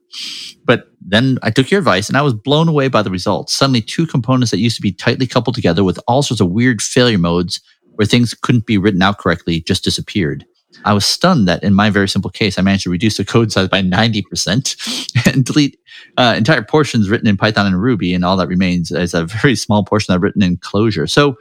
But 0.66 0.86
then 1.02 1.38
I 1.44 1.52
took 1.52 1.72
your 1.72 1.80
advice 1.80 2.08
and 2.08 2.18
I 2.18 2.22
was 2.22 2.34
blown 2.34 2.68
away 2.68 2.88
by 2.88 3.02
the 3.02 3.12
results. 3.12 3.56
Suddenly, 3.56 3.82
two 3.82 4.06
components 4.06 4.52
that 4.52 4.60
used 4.60 4.76
to 4.76 4.82
be 4.82 4.92
tightly 4.92 5.28
coupled 5.28 5.56
together 5.56 5.84
with 5.84 6.00
all 6.08 6.22
sorts 6.22 6.42
of 6.42 6.50
weird 6.50 6.82
failure 6.82 7.18
modes 7.18 7.62
where 7.96 8.06
things 8.06 8.34
couldn't 8.34 8.66
be 8.66 8.78
written 8.78 9.02
out 9.02 9.18
correctly 9.18 9.62
just 9.62 9.84
disappeared. 9.84 10.46
I 10.86 10.94
was 10.94 11.06
stunned 11.06 11.48
that 11.48 11.64
in 11.64 11.74
my 11.74 11.90
very 11.90 12.08
simple 12.08 12.30
case, 12.30 12.58
I 12.58 12.62
managed 12.62 12.84
to 12.84 12.90
reduce 12.90 13.18
the 13.18 13.26
code 13.26 13.52
size 13.52 13.68
by 13.68 13.82
90% 13.82 15.26
and 15.34 15.44
delete 15.44 15.78
uh, 16.18 16.36
entire 16.38 16.62
portions 16.62 17.10
written 17.10 17.28
in 17.28 17.38
Python 17.38 17.66
and 17.66 17.82
Ruby, 17.82 18.14
and 18.14 18.24
all 18.24 18.38
that 18.38 18.48
remains 18.48 18.92
is 18.92 19.14
a 19.14 19.26
very 19.26 19.56
small 19.56 19.84
portion 19.84 20.14
I've 20.14 20.22
written 20.22 20.44
in 20.44 20.58
Clojure. 20.58 21.10
So, 21.10 21.38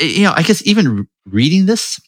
you 0.00 0.24
know, 0.24 0.32
I 0.34 0.42
guess 0.42 0.66
even 0.66 1.06
reading 1.26 1.66
this, 1.66 2.00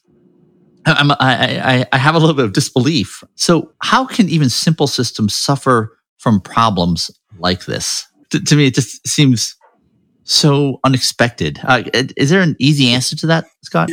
I'm, 0.86 1.10
I, 1.12 1.16
I, 1.20 1.86
I 1.92 1.98
have 1.98 2.14
a 2.14 2.18
little 2.18 2.34
bit 2.34 2.44
of 2.44 2.52
disbelief. 2.52 3.22
So, 3.34 3.72
how 3.82 4.06
can 4.06 4.28
even 4.28 4.48
simple 4.48 4.86
systems 4.86 5.34
suffer 5.34 5.98
from 6.18 6.40
problems 6.40 7.10
like 7.38 7.66
this? 7.66 8.08
to, 8.30 8.40
to 8.40 8.56
me, 8.56 8.66
it 8.66 8.74
just 8.74 9.06
seems 9.06 9.56
so 10.24 10.80
unexpected. 10.84 11.58
Uh, 11.64 11.84
is 11.94 12.30
there 12.30 12.40
an 12.40 12.56
easy 12.58 12.88
answer 12.88 13.16
to 13.16 13.26
that, 13.28 13.46
Scott? 13.62 13.90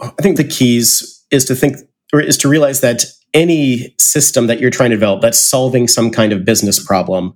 I 0.00 0.10
think 0.20 0.36
the 0.36 0.44
keys 0.44 1.24
is 1.30 1.44
to 1.46 1.54
think 1.54 1.76
or 2.12 2.20
is 2.20 2.36
to 2.38 2.48
realize 2.48 2.80
that 2.80 3.04
any 3.32 3.94
system 3.98 4.46
that 4.48 4.60
you're 4.60 4.70
trying 4.70 4.90
to 4.90 4.96
develop 4.96 5.22
that's 5.22 5.38
solving 5.38 5.88
some 5.88 6.10
kind 6.10 6.32
of 6.32 6.44
business 6.44 6.84
problem 6.84 7.34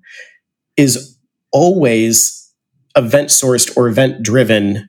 is 0.77 1.17
always 1.53 2.53
event 2.97 3.29
sourced 3.29 3.75
or 3.77 3.89
event 3.89 4.23
driven 4.23 4.89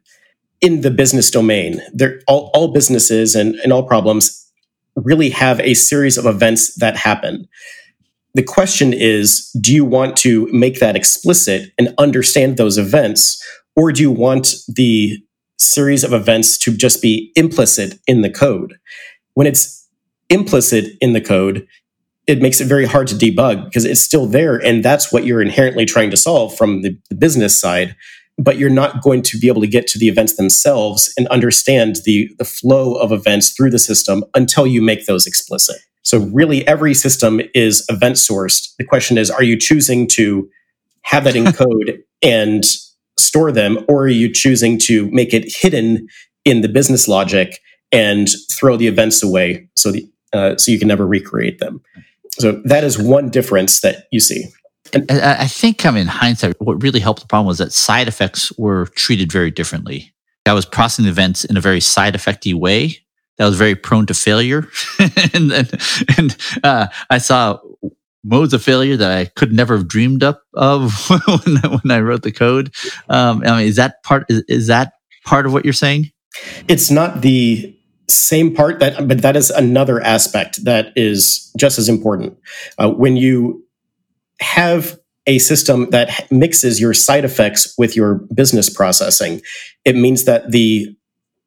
in 0.61 0.81
the 0.81 0.91
business 0.91 1.29
domain. 1.29 1.81
All, 2.27 2.49
all 2.53 2.73
businesses 2.73 3.35
and, 3.35 3.55
and 3.55 3.71
all 3.71 3.83
problems 3.83 4.45
really 4.95 5.29
have 5.29 5.59
a 5.59 5.73
series 5.73 6.17
of 6.17 6.25
events 6.25 6.75
that 6.75 6.97
happen. 6.97 7.47
The 8.33 8.43
question 8.43 8.93
is 8.93 9.49
do 9.59 9.73
you 9.73 9.85
want 9.85 10.17
to 10.17 10.47
make 10.51 10.79
that 10.79 10.95
explicit 10.95 11.71
and 11.77 11.93
understand 11.97 12.57
those 12.57 12.77
events, 12.77 13.43
or 13.75 13.91
do 13.91 14.01
you 14.01 14.11
want 14.11 14.53
the 14.67 15.17
series 15.57 16.03
of 16.03 16.13
events 16.13 16.57
to 16.59 16.71
just 16.71 17.01
be 17.01 17.31
implicit 17.35 17.99
in 18.07 18.21
the 18.21 18.29
code? 18.29 18.77
When 19.33 19.47
it's 19.47 19.87
implicit 20.29 20.93
in 21.01 21.13
the 21.13 21.21
code, 21.21 21.67
it 22.27 22.41
makes 22.41 22.59
it 22.59 22.65
very 22.65 22.85
hard 22.85 23.07
to 23.07 23.15
debug 23.15 23.65
because 23.65 23.85
it's 23.85 24.01
still 24.01 24.25
there. 24.25 24.57
And 24.57 24.83
that's 24.83 25.11
what 25.11 25.25
you're 25.25 25.41
inherently 25.41 25.85
trying 25.85 26.11
to 26.11 26.17
solve 26.17 26.55
from 26.55 26.81
the, 26.81 26.97
the, 27.09 27.15
business 27.15 27.57
side. 27.59 27.95
But 28.37 28.57
you're 28.57 28.69
not 28.69 29.01
going 29.01 29.23
to 29.23 29.39
be 29.39 29.47
able 29.47 29.61
to 29.61 29.67
get 29.67 29.87
to 29.87 29.99
the 29.99 30.07
events 30.07 30.35
themselves 30.35 31.11
and 31.17 31.27
understand 31.29 31.97
the, 32.05 32.29
the 32.37 32.45
flow 32.45 32.93
of 32.93 33.11
events 33.11 33.51
through 33.51 33.71
the 33.71 33.79
system 33.79 34.23
until 34.35 34.67
you 34.67 34.81
make 34.81 35.05
those 35.05 35.25
explicit. 35.25 35.77
So, 36.03 36.19
really, 36.19 36.65
every 36.67 36.93
system 36.93 37.41
is 37.53 37.85
event 37.89 38.15
sourced. 38.15 38.75
The 38.77 38.85
question 38.85 39.17
is 39.17 39.29
are 39.31 39.43
you 39.43 39.57
choosing 39.57 40.07
to 40.09 40.49
have 41.01 41.23
that 41.23 41.35
in 41.35 41.51
code 41.53 42.03
and 42.21 42.63
store 43.19 43.51
them, 43.51 43.79
or 43.87 44.03
are 44.03 44.07
you 44.07 44.31
choosing 44.31 44.77
to 44.79 45.09
make 45.11 45.33
it 45.33 45.45
hidden 45.47 46.07
in 46.45 46.61
the 46.61 46.69
business 46.69 47.07
logic 47.07 47.59
and 47.91 48.29
throw 48.51 48.77
the 48.77 48.87
events 48.87 49.23
away 49.23 49.67
so 49.75 49.91
the 49.91 50.09
uh, 50.33 50.57
so 50.57 50.71
you 50.71 50.79
can 50.79 50.87
never 50.87 51.07
recreate 51.07 51.59
them. 51.59 51.81
So 52.31 52.61
that 52.65 52.83
is 52.83 52.99
one 52.99 53.29
difference 53.29 53.81
that 53.81 54.07
you 54.11 54.19
see. 54.19 54.45
I 55.09 55.47
think, 55.47 55.85
I 55.85 55.91
mean, 55.91 56.01
in 56.01 56.07
hindsight, 56.07 56.55
what 56.59 56.81
really 56.81 56.99
helped 56.99 57.21
the 57.21 57.27
problem 57.27 57.47
was 57.47 57.57
that 57.57 57.73
side 57.73 58.07
effects 58.07 58.51
were 58.57 58.87
treated 58.87 59.31
very 59.31 59.51
differently. 59.51 60.13
I 60.45 60.53
was 60.53 60.65
processing 60.65 61.05
events 61.05 61.45
in 61.45 61.57
a 61.57 61.61
very 61.61 61.81
side 61.81 62.13
effecty 62.13 62.53
way 62.53 62.97
that 63.37 63.45
was 63.45 63.57
very 63.57 63.75
prone 63.75 64.05
to 64.07 64.13
failure, 64.13 64.67
and 65.33 65.51
and, 65.51 65.81
and 66.17 66.37
uh, 66.63 66.87
I 67.09 67.17
saw 67.17 67.59
modes 68.23 68.53
of 68.53 68.63
failure 68.63 68.97
that 68.97 69.11
I 69.11 69.25
could 69.25 69.51
never 69.51 69.77
have 69.77 69.87
dreamed 69.87 70.23
up 70.23 70.43
of 70.53 71.09
when, 71.09 71.57
when 71.57 71.91
I 71.91 71.99
wrote 71.99 72.23
the 72.23 72.31
code. 72.31 72.73
Um, 73.09 73.43
I 73.45 73.57
mean, 73.57 73.67
is 73.67 73.75
that 73.75 74.03
part? 74.03 74.25
Is, 74.29 74.43
is 74.47 74.67
that 74.67 74.93
part 75.25 75.45
of 75.45 75.53
what 75.53 75.65
you're 75.65 75.73
saying? 75.73 76.11
It's 76.67 76.89
not 76.91 77.21
the 77.21 77.73
same 78.09 78.55
part 78.55 78.79
that 78.79 79.07
but 79.07 79.21
that 79.21 79.35
is 79.35 79.49
another 79.49 80.01
aspect 80.01 80.63
that 80.63 80.93
is 80.95 81.51
just 81.57 81.77
as 81.77 81.89
important 81.89 82.37
uh, 82.77 82.89
when 82.89 83.17
you 83.17 83.66
have 84.41 84.97
a 85.25 85.39
system 85.39 85.89
that 85.89 86.31
mixes 86.31 86.79
your 86.79 86.93
side 86.93 87.25
effects 87.25 87.73
with 87.77 87.95
your 87.95 88.25
business 88.33 88.69
processing 88.69 89.41
it 89.85 89.95
means 89.95 90.25
that 90.25 90.51
the 90.51 90.95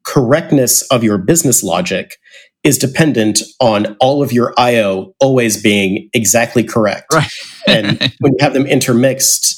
correctness 0.03 0.81
of 0.83 1.03
your 1.03 1.17
business 1.17 1.63
logic 1.63 2.17
is 2.63 2.77
dependent 2.77 3.39
on 3.59 3.95
all 3.99 4.21
of 4.21 4.31
your 4.31 4.53
io 4.57 5.13
always 5.19 5.61
being 5.61 6.09
exactly 6.13 6.63
correct 6.63 7.13
right. 7.13 7.31
and 7.67 7.99
when 8.19 8.33
you 8.33 8.37
have 8.39 8.53
them 8.53 8.65
intermixed 8.65 9.57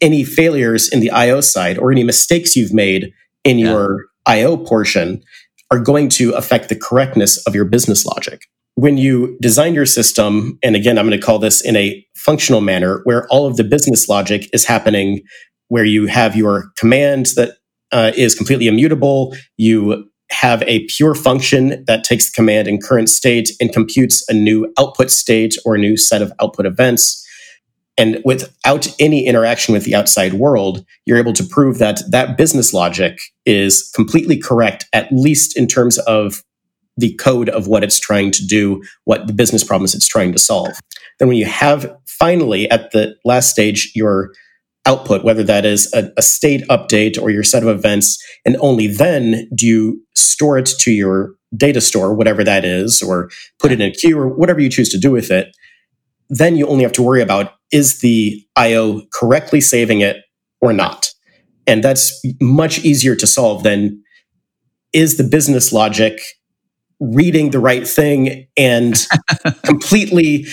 any 0.00 0.24
failures 0.24 0.88
in 0.92 1.00
the 1.00 1.10
io 1.10 1.40
side 1.40 1.78
or 1.78 1.90
any 1.90 2.04
mistakes 2.04 2.54
you've 2.54 2.74
made 2.74 3.12
in 3.44 3.58
yeah. 3.58 3.70
your 3.70 4.06
io 4.26 4.56
portion 4.56 5.22
are 5.70 5.78
going 5.78 6.08
to 6.08 6.32
affect 6.32 6.68
the 6.68 6.76
correctness 6.76 7.38
of 7.46 7.54
your 7.54 7.64
business 7.64 8.06
logic. 8.06 8.42
When 8.78 8.96
you 8.96 9.36
design 9.40 9.74
your 9.74 9.86
system, 9.86 10.56
and 10.62 10.76
again, 10.76 10.98
I'm 10.98 11.08
going 11.08 11.18
to 11.18 11.26
call 11.26 11.40
this 11.40 11.60
in 11.60 11.74
a 11.74 12.06
functional 12.14 12.60
manner 12.60 13.00
where 13.02 13.26
all 13.26 13.44
of 13.44 13.56
the 13.56 13.64
business 13.64 14.08
logic 14.08 14.48
is 14.52 14.64
happening, 14.66 15.22
where 15.66 15.84
you 15.84 16.06
have 16.06 16.36
your 16.36 16.70
command 16.76 17.26
that 17.34 17.56
uh, 17.90 18.12
is 18.14 18.36
completely 18.36 18.68
immutable, 18.68 19.34
you 19.56 20.08
have 20.30 20.62
a 20.62 20.86
pure 20.86 21.16
function 21.16 21.84
that 21.88 22.04
takes 22.04 22.26
the 22.26 22.34
command 22.36 22.68
in 22.68 22.80
current 22.80 23.08
state 23.08 23.50
and 23.60 23.72
computes 23.72 24.24
a 24.28 24.32
new 24.32 24.72
output 24.78 25.10
state 25.10 25.56
or 25.64 25.74
a 25.74 25.78
new 25.78 25.96
set 25.96 26.22
of 26.22 26.32
output 26.40 26.64
events. 26.64 27.26
And 27.96 28.22
without 28.24 28.86
any 29.00 29.26
interaction 29.26 29.74
with 29.74 29.86
the 29.86 29.96
outside 29.96 30.34
world, 30.34 30.84
you're 31.04 31.18
able 31.18 31.32
to 31.32 31.42
prove 31.42 31.78
that 31.78 32.00
that 32.12 32.36
business 32.36 32.72
logic 32.72 33.18
is 33.44 33.90
completely 33.92 34.38
correct, 34.38 34.86
at 34.92 35.10
least 35.10 35.58
in 35.58 35.66
terms 35.66 35.98
of 35.98 36.44
the 36.98 37.14
code 37.14 37.48
of 37.48 37.66
what 37.66 37.84
it's 37.84 37.98
trying 37.98 38.30
to 38.32 38.46
do, 38.46 38.82
what 39.04 39.26
the 39.26 39.32
business 39.32 39.64
problems 39.64 39.94
it's 39.94 40.06
trying 40.06 40.32
to 40.32 40.38
solve. 40.38 40.78
Then, 41.18 41.28
when 41.28 41.36
you 41.36 41.46
have 41.46 41.96
finally 42.06 42.70
at 42.70 42.90
the 42.90 43.16
last 43.24 43.50
stage 43.50 43.92
your 43.94 44.32
output, 44.86 45.24
whether 45.24 45.42
that 45.42 45.64
is 45.64 45.92
a, 45.94 46.10
a 46.16 46.22
state 46.22 46.66
update 46.68 47.20
or 47.20 47.30
your 47.30 47.44
set 47.44 47.62
of 47.62 47.68
events, 47.68 48.22
and 48.44 48.56
only 48.60 48.86
then 48.86 49.48
do 49.54 49.66
you 49.66 50.02
store 50.14 50.58
it 50.58 50.66
to 50.66 50.90
your 50.90 51.34
data 51.56 51.80
store, 51.80 52.14
whatever 52.14 52.44
that 52.44 52.64
is, 52.64 53.00
or 53.00 53.30
put 53.58 53.72
it 53.72 53.80
in 53.80 53.90
a 53.90 53.92
queue 53.92 54.18
or 54.18 54.28
whatever 54.28 54.60
you 54.60 54.68
choose 54.68 54.90
to 54.90 54.98
do 54.98 55.10
with 55.10 55.30
it 55.30 55.54
then 56.30 56.56
you 56.56 56.66
only 56.66 56.82
have 56.82 56.92
to 56.92 57.02
worry 57.02 57.22
about 57.22 57.54
is 57.72 58.00
the 58.00 58.44
IO 58.56 59.02
correctly 59.12 59.60
saving 59.60 60.00
it 60.00 60.18
or 60.60 60.72
not? 60.72 61.10
And 61.66 61.82
that's 61.82 62.22
much 62.40 62.84
easier 62.84 63.14
to 63.16 63.26
solve 63.26 63.62
than 63.62 64.02
is 64.92 65.16
the 65.16 65.24
business 65.24 65.72
logic 65.72 66.18
reading 67.00 67.50
the 67.50 67.60
right 67.60 67.86
thing 67.86 68.46
and 68.56 69.06
completely 69.64 70.46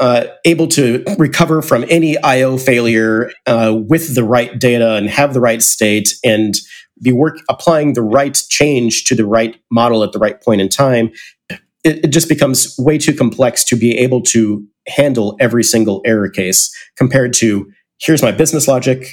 uh, 0.00 0.24
able 0.44 0.66
to 0.66 1.04
recover 1.18 1.62
from 1.62 1.84
any 1.88 2.18
IO 2.18 2.56
failure 2.58 3.30
uh, 3.46 3.74
with 3.86 4.14
the 4.14 4.24
right 4.24 4.58
data 4.58 4.94
and 4.94 5.08
have 5.08 5.34
the 5.34 5.40
right 5.40 5.62
state 5.62 6.14
and 6.24 6.54
be 7.02 7.12
work 7.12 7.36
applying 7.48 7.92
the 7.92 8.02
right 8.02 8.40
change 8.48 9.04
to 9.04 9.14
the 9.14 9.26
right 9.26 9.60
model 9.70 10.02
at 10.02 10.12
the 10.12 10.18
right 10.18 10.42
point 10.42 10.60
in 10.60 10.68
time. 10.68 11.10
It, 11.48 12.04
it 12.04 12.08
just 12.08 12.28
becomes 12.28 12.74
way 12.78 12.98
too 12.98 13.14
complex 13.14 13.64
to 13.64 13.76
be 13.76 13.96
able 13.98 14.22
to 14.22 14.66
handle 14.88 15.36
every 15.40 15.62
single 15.62 16.02
error 16.04 16.28
case 16.28 16.74
compared 16.96 17.32
to 17.34 17.70
here's 18.00 18.22
my 18.22 18.32
business 18.32 18.68
logic 18.68 19.06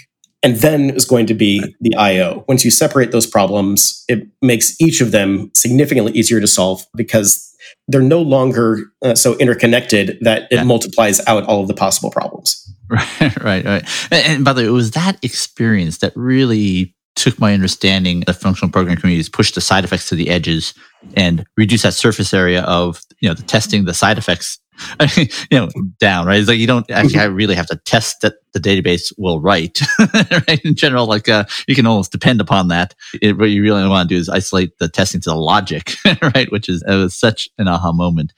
and 0.43 0.55
then 0.57 0.89
is 0.91 1.05
going 1.05 1.25
to 1.27 1.33
be 1.33 1.75
the 1.81 1.95
IO. 1.95 2.43
Once 2.47 2.65
you 2.65 2.71
separate 2.71 3.11
those 3.11 3.27
problems, 3.27 4.03
it 4.07 4.27
makes 4.41 4.79
each 4.81 5.01
of 5.01 5.11
them 5.11 5.51
significantly 5.55 6.11
easier 6.13 6.39
to 6.39 6.47
solve 6.47 6.85
because 6.95 7.47
they're 7.87 8.01
no 8.01 8.21
longer 8.21 8.91
uh, 9.03 9.15
so 9.15 9.37
interconnected 9.37 10.17
that 10.21 10.43
it 10.43 10.55
yeah. 10.55 10.63
multiplies 10.63 11.25
out 11.27 11.43
all 11.45 11.61
of 11.61 11.67
the 11.67 11.73
possible 11.73 12.11
problems. 12.11 12.67
Right, 12.91 13.41
right, 13.41 13.65
right. 13.65 14.11
And 14.11 14.43
by 14.43 14.51
the 14.51 14.63
way, 14.63 14.67
it 14.67 14.71
was 14.71 14.91
that 14.91 15.17
experience 15.23 15.99
that 15.99 16.11
really 16.13 16.93
took 17.15 17.39
my 17.39 17.53
understanding 17.53 18.25
of 18.27 18.35
functional 18.35 18.69
programming 18.69 18.99
communities, 18.99 19.29
pushed 19.29 19.55
the 19.55 19.61
side 19.61 19.85
effects 19.85 20.09
to 20.09 20.15
the 20.15 20.29
edges, 20.29 20.73
and 21.15 21.45
reduce 21.55 21.83
that 21.83 21.93
surface 21.93 22.33
area 22.33 22.63
of 22.63 22.99
you 23.21 23.29
know 23.29 23.33
the 23.33 23.43
testing 23.43 23.85
the 23.85 23.93
side 23.93 24.17
effects 24.17 24.59
you 25.17 25.27
know, 25.51 25.69
down, 25.99 26.27
right? 26.27 26.39
It's 26.39 26.47
like 26.47 26.59
you 26.59 26.67
don't 26.67 26.89
actually 26.91 27.15
mm-hmm. 27.15 27.33
really 27.33 27.55
have 27.55 27.67
to 27.67 27.75
test 27.77 28.21
that 28.21 28.35
the 28.53 28.59
database 28.59 29.13
will 29.17 29.39
write, 29.39 29.81
right? 30.47 30.59
In 30.63 30.75
general, 30.75 31.05
like 31.05 31.29
uh, 31.29 31.45
you 31.67 31.75
can 31.75 31.85
almost 31.85 32.11
depend 32.11 32.41
upon 32.41 32.67
that. 32.69 32.93
It, 33.21 33.37
what 33.37 33.49
you 33.49 33.61
really 33.61 33.87
want 33.87 34.09
to 34.09 34.15
do 34.15 34.19
is 34.19 34.29
isolate 34.29 34.77
the 34.79 34.89
testing 34.89 35.21
to 35.21 35.29
the 35.29 35.35
logic, 35.35 35.93
right? 36.35 36.51
Which 36.51 36.69
is 36.69 36.83
was 36.87 37.15
such 37.15 37.49
an 37.57 37.67
aha 37.67 37.91
moment. 37.91 38.33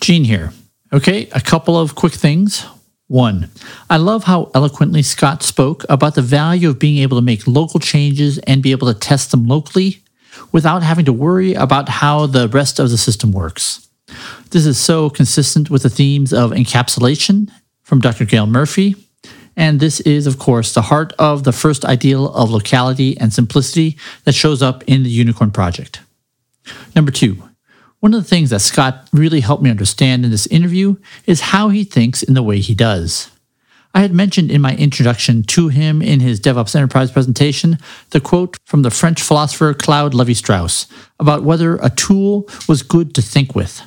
Gene 0.00 0.24
here. 0.24 0.52
Okay, 0.92 1.28
a 1.32 1.40
couple 1.40 1.78
of 1.78 1.94
quick 1.94 2.14
things. 2.14 2.64
One, 3.08 3.50
I 3.88 3.96
love 3.96 4.24
how 4.24 4.50
eloquently 4.54 5.02
Scott 5.02 5.42
spoke 5.42 5.84
about 5.88 6.14
the 6.14 6.22
value 6.22 6.68
of 6.68 6.78
being 6.78 6.98
able 6.98 7.16
to 7.16 7.22
make 7.22 7.46
local 7.46 7.80
changes 7.80 8.36
and 8.40 8.62
be 8.62 8.70
able 8.70 8.92
to 8.92 8.98
test 8.98 9.30
them 9.30 9.46
locally 9.46 10.02
without 10.52 10.82
having 10.82 11.06
to 11.06 11.12
worry 11.12 11.54
about 11.54 11.88
how 11.88 12.26
the 12.26 12.48
rest 12.48 12.78
of 12.78 12.90
the 12.90 12.98
system 12.98 13.32
works. 13.32 13.87
This 14.50 14.64
is 14.64 14.78
so 14.78 15.10
consistent 15.10 15.68
with 15.68 15.82
the 15.82 15.90
themes 15.90 16.32
of 16.32 16.52
encapsulation 16.52 17.50
from 17.82 18.00
Dr. 18.00 18.24
Gail 18.24 18.46
Murphy. 18.46 18.96
And 19.56 19.78
this 19.78 20.00
is, 20.00 20.26
of 20.26 20.38
course, 20.38 20.72
the 20.72 20.82
heart 20.82 21.12
of 21.18 21.44
the 21.44 21.52
first 21.52 21.84
ideal 21.84 22.32
of 22.32 22.50
locality 22.50 23.18
and 23.18 23.32
simplicity 23.32 23.98
that 24.24 24.34
shows 24.34 24.62
up 24.62 24.82
in 24.84 25.02
the 25.02 25.10
Unicorn 25.10 25.50
Project. 25.50 26.00
Number 26.94 27.10
two, 27.10 27.42
one 28.00 28.14
of 28.14 28.22
the 28.22 28.28
things 28.28 28.48
that 28.50 28.60
Scott 28.60 29.08
really 29.12 29.40
helped 29.40 29.62
me 29.62 29.70
understand 29.70 30.24
in 30.24 30.30
this 30.30 30.46
interview 30.46 30.96
is 31.26 31.40
how 31.40 31.68
he 31.68 31.84
thinks 31.84 32.22
in 32.22 32.32
the 32.32 32.42
way 32.42 32.60
he 32.60 32.74
does. 32.74 33.30
I 33.94 34.00
had 34.00 34.14
mentioned 34.14 34.50
in 34.50 34.60
my 34.60 34.76
introduction 34.76 35.42
to 35.44 35.68
him 35.68 36.00
in 36.00 36.20
his 36.20 36.40
DevOps 36.40 36.76
Enterprise 36.76 37.10
presentation 37.10 37.78
the 38.10 38.20
quote 38.20 38.56
from 38.64 38.82
the 38.82 38.90
French 38.90 39.20
philosopher 39.20 39.74
Claude 39.74 40.14
Levi 40.14 40.32
Strauss 40.32 40.86
about 41.18 41.42
whether 41.42 41.76
a 41.76 41.90
tool 41.90 42.48
was 42.68 42.82
good 42.82 43.14
to 43.14 43.22
think 43.22 43.54
with. 43.54 43.82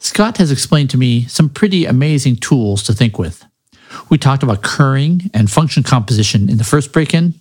Scott 0.00 0.38
has 0.38 0.50
explained 0.50 0.88
to 0.90 0.98
me 0.98 1.26
some 1.26 1.50
pretty 1.50 1.84
amazing 1.84 2.36
tools 2.36 2.82
to 2.84 2.94
think 2.94 3.18
with. 3.18 3.44
We 4.08 4.16
talked 4.16 4.42
about 4.42 4.62
currying 4.62 5.30
and 5.34 5.50
function 5.50 5.82
composition 5.82 6.48
in 6.48 6.56
the 6.56 6.64
first 6.64 6.90
break 6.90 7.12
in, 7.12 7.34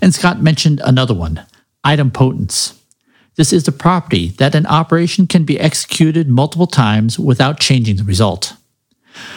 and 0.00 0.14
Scott 0.14 0.40
mentioned 0.40 0.80
another 0.84 1.12
one, 1.12 1.44
idempotence. 1.84 2.78
This 3.36 3.52
is 3.52 3.64
the 3.64 3.72
property 3.72 4.28
that 4.38 4.54
an 4.54 4.66
operation 4.66 5.26
can 5.26 5.44
be 5.44 5.60
executed 5.60 6.28
multiple 6.28 6.66
times 6.66 7.18
without 7.18 7.60
changing 7.60 7.96
the 7.96 8.04
result. 8.04 8.54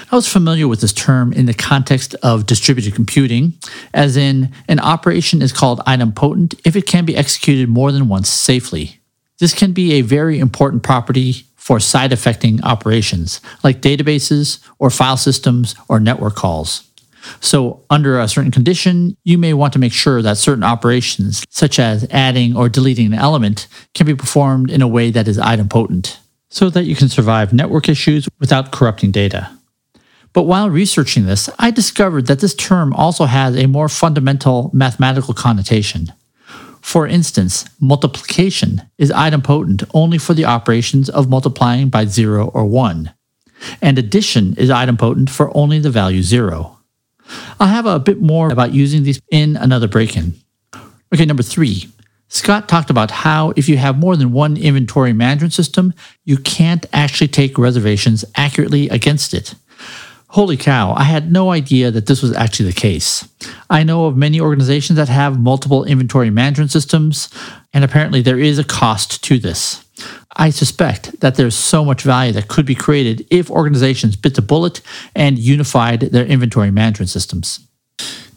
I 0.09 0.15
was 0.15 0.31
familiar 0.31 0.67
with 0.67 0.79
this 0.79 0.93
term 0.93 1.33
in 1.33 1.47
the 1.47 1.53
context 1.53 2.15
of 2.23 2.45
distributed 2.45 2.95
computing, 2.95 3.53
as 3.93 4.15
in, 4.15 4.53
an 4.69 4.79
operation 4.79 5.41
is 5.41 5.51
called 5.51 5.79
idempotent 5.81 6.59
if 6.63 6.77
it 6.77 6.87
can 6.87 7.03
be 7.03 7.17
executed 7.17 7.67
more 7.67 7.91
than 7.91 8.07
once 8.07 8.29
safely. 8.29 9.01
This 9.39 9.53
can 9.53 9.73
be 9.73 9.93
a 9.93 10.01
very 10.01 10.39
important 10.39 10.83
property 10.83 11.47
for 11.61 11.79
side 11.79 12.11
effecting 12.11 12.59
operations, 12.63 13.39
like 13.63 13.83
databases 13.83 14.59
or 14.79 14.89
file 14.89 15.15
systems 15.15 15.75
or 15.87 15.99
network 15.99 16.33
calls. 16.35 16.89
So, 17.39 17.83
under 17.87 18.19
a 18.19 18.27
certain 18.27 18.49
condition, 18.49 19.15
you 19.23 19.37
may 19.37 19.53
want 19.53 19.71
to 19.73 19.79
make 19.79 19.93
sure 19.93 20.23
that 20.23 20.39
certain 20.39 20.63
operations, 20.63 21.45
such 21.51 21.77
as 21.77 22.07
adding 22.09 22.57
or 22.57 22.67
deleting 22.67 23.05
an 23.05 23.13
element, 23.13 23.67
can 23.93 24.07
be 24.07 24.15
performed 24.15 24.71
in 24.71 24.81
a 24.81 24.87
way 24.87 25.11
that 25.11 25.27
is 25.27 25.37
idempotent, 25.37 26.17
so 26.49 26.71
that 26.71 26.85
you 26.85 26.95
can 26.95 27.09
survive 27.09 27.53
network 27.53 27.87
issues 27.87 28.27
without 28.39 28.71
corrupting 28.71 29.11
data. 29.11 29.51
But 30.33 30.43
while 30.43 30.67
researching 30.67 31.27
this, 31.27 31.47
I 31.59 31.69
discovered 31.69 32.25
that 32.25 32.39
this 32.39 32.55
term 32.55 32.91
also 32.93 33.25
has 33.25 33.55
a 33.55 33.67
more 33.67 33.87
fundamental 33.87 34.71
mathematical 34.73 35.35
connotation. 35.35 36.11
For 36.81 37.07
instance, 37.07 37.65
multiplication 37.79 38.81
is 38.97 39.11
idempotent 39.11 39.89
only 39.93 40.17
for 40.17 40.33
the 40.33 40.45
operations 40.45 41.09
of 41.09 41.29
multiplying 41.29 41.89
by 41.89 42.05
0 42.05 42.47
or 42.47 42.65
1, 42.65 43.13
and 43.81 43.97
addition 43.97 44.55
is 44.57 44.69
idempotent 44.69 45.29
for 45.29 45.55
only 45.55 45.79
the 45.79 45.91
value 45.91 46.23
0. 46.23 46.77
I'll 47.59 47.67
have 47.67 47.85
a 47.85 47.99
bit 47.99 48.21
more 48.21 48.51
about 48.51 48.73
using 48.73 49.03
these 49.03 49.21
in 49.31 49.55
another 49.55 49.87
break 49.87 50.17
in. 50.17 50.33
Okay, 51.13 51.25
number 51.25 51.43
three. 51.43 51.89
Scott 52.27 52.69
talked 52.69 52.89
about 52.89 53.11
how 53.11 53.51
if 53.57 53.67
you 53.67 53.75
have 53.75 53.97
more 53.97 54.15
than 54.15 54.31
one 54.31 54.55
inventory 54.55 55.11
management 55.11 55.51
system, 55.51 55.93
you 56.23 56.37
can't 56.37 56.85
actually 56.93 57.27
take 57.27 57.57
reservations 57.57 58.23
accurately 58.35 58.87
against 58.87 59.33
it. 59.33 59.53
Holy 60.31 60.55
cow, 60.55 60.93
I 60.93 61.03
had 61.03 61.29
no 61.29 61.51
idea 61.51 61.91
that 61.91 62.05
this 62.05 62.21
was 62.21 62.33
actually 62.33 62.67
the 62.67 62.79
case. 62.79 63.27
I 63.69 63.83
know 63.83 64.05
of 64.05 64.15
many 64.15 64.39
organizations 64.39 64.95
that 64.95 65.09
have 65.09 65.37
multiple 65.37 65.83
inventory 65.83 66.29
management 66.29 66.71
systems, 66.71 67.27
and 67.73 67.83
apparently 67.83 68.21
there 68.21 68.39
is 68.39 68.57
a 68.57 68.63
cost 68.63 69.21
to 69.25 69.37
this. 69.37 69.83
I 70.37 70.49
suspect 70.49 71.19
that 71.19 71.35
there's 71.35 71.55
so 71.55 71.83
much 71.83 72.03
value 72.03 72.31
that 72.31 72.47
could 72.47 72.65
be 72.65 72.75
created 72.75 73.27
if 73.29 73.51
organizations 73.51 74.15
bit 74.15 74.35
the 74.35 74.41
bullet 74.41 74.79
and 75.13 75.37
unified 75.37 75.99
their 75.99 76.25
inventory 76.25 76.71
management 76.71 77.09
systems. 77.09 77.67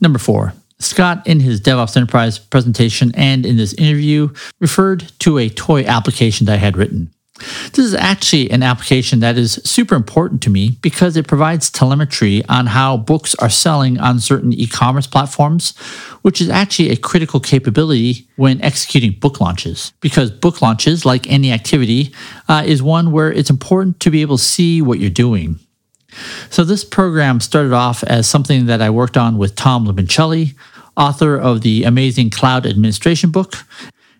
Number 0.00 0.18
four, 0.18 0.52
Scott, 0.80 1.24
in 1.28 1.38
his 1.38 1.60
DevOps 1.60 1.96
Enterprise 1.96 2.40
presentation 2.40 3.12
and 3.14 3.46
in 3.46 3.56
this 3.56 3.72
interview, 3.74 4.30
referred 4.58 5.12
to 5.20 5.38
a 5.38 5.48
toy 5.48 5.84
application 5.84 6.46
that 6.46 6.54
I 6.54 6.56
had 6.56 6.76
written. 6.76 7.14
This 7.39 7.85
is 7.86 7.94
actually 7.94 8.48
an 8.51 8.62
application 8.62 9.19
that 9.20 9.36
is 9.36 9.55
super 9.65 9.97
important 9.97 10.40
to 10.43 10.51
me 10.51 10.78
because 10.82 11.16
it 11.16 11.27
provides 11.27 11.69
telemetry 11.69 12.44
on 12.48 12.66
how 12.66 12.97
books 12.97 13.35
are 13.36 13.51
selling 13.51 13.98
on 13.98 14.20
certain 14.20 14.52
e 14.52 14.69
commerce 14.69 15.09
platforms, 15.09 15.77
which 16.23 16.40
is 16.40 16.48
actually 16.48 16.90
a 16.90 16.97
critical 16.97 17.40
capability 17.40 18.28
when 18.36 18.62
executing 18.62 19.12
book 19.12 19.40
launches. 19.40 19.93
Because 20.01 20.31
book 20.31 20.62
launches, 20.62 21.05
like 21.05 21.28
any 21.28 21.51
activity, 21.51 22.15
uh, 22.48 22.62
is 22.65 22.82
one 22.82 23.11
where 23.11 23.32
it's 23.32 23.51
important 23.51 23.98
to 24.01 24.11
be 24.11 24.23
able 24.23 24.39
to 24.39 24.44
see 24.44 24.81
what 24.81 25.01
you're 25.01 25.11
doing. 25.11 25.59
So, 26.51 26.62
this 26.62 26.85
program 26.85 27.40
started 27.40 27.73
off 27.73 28.05
as 28.05 28.28
something 28.28 28.66
that 28.66 28.81
I 28.81 28.90
worked 28.90 29.16
on 29.16 29.36
with 29.36 29.56
Tom 29.56 29.85
Limoncelli, 29.85 30.55
author 30.97 31.36
of 31.36 31.62
the 31.62 31.82
amazing 31.82 32.31
Cloud 32.31 32.66
Administration 32.66 33.32
book. 33.32 33.56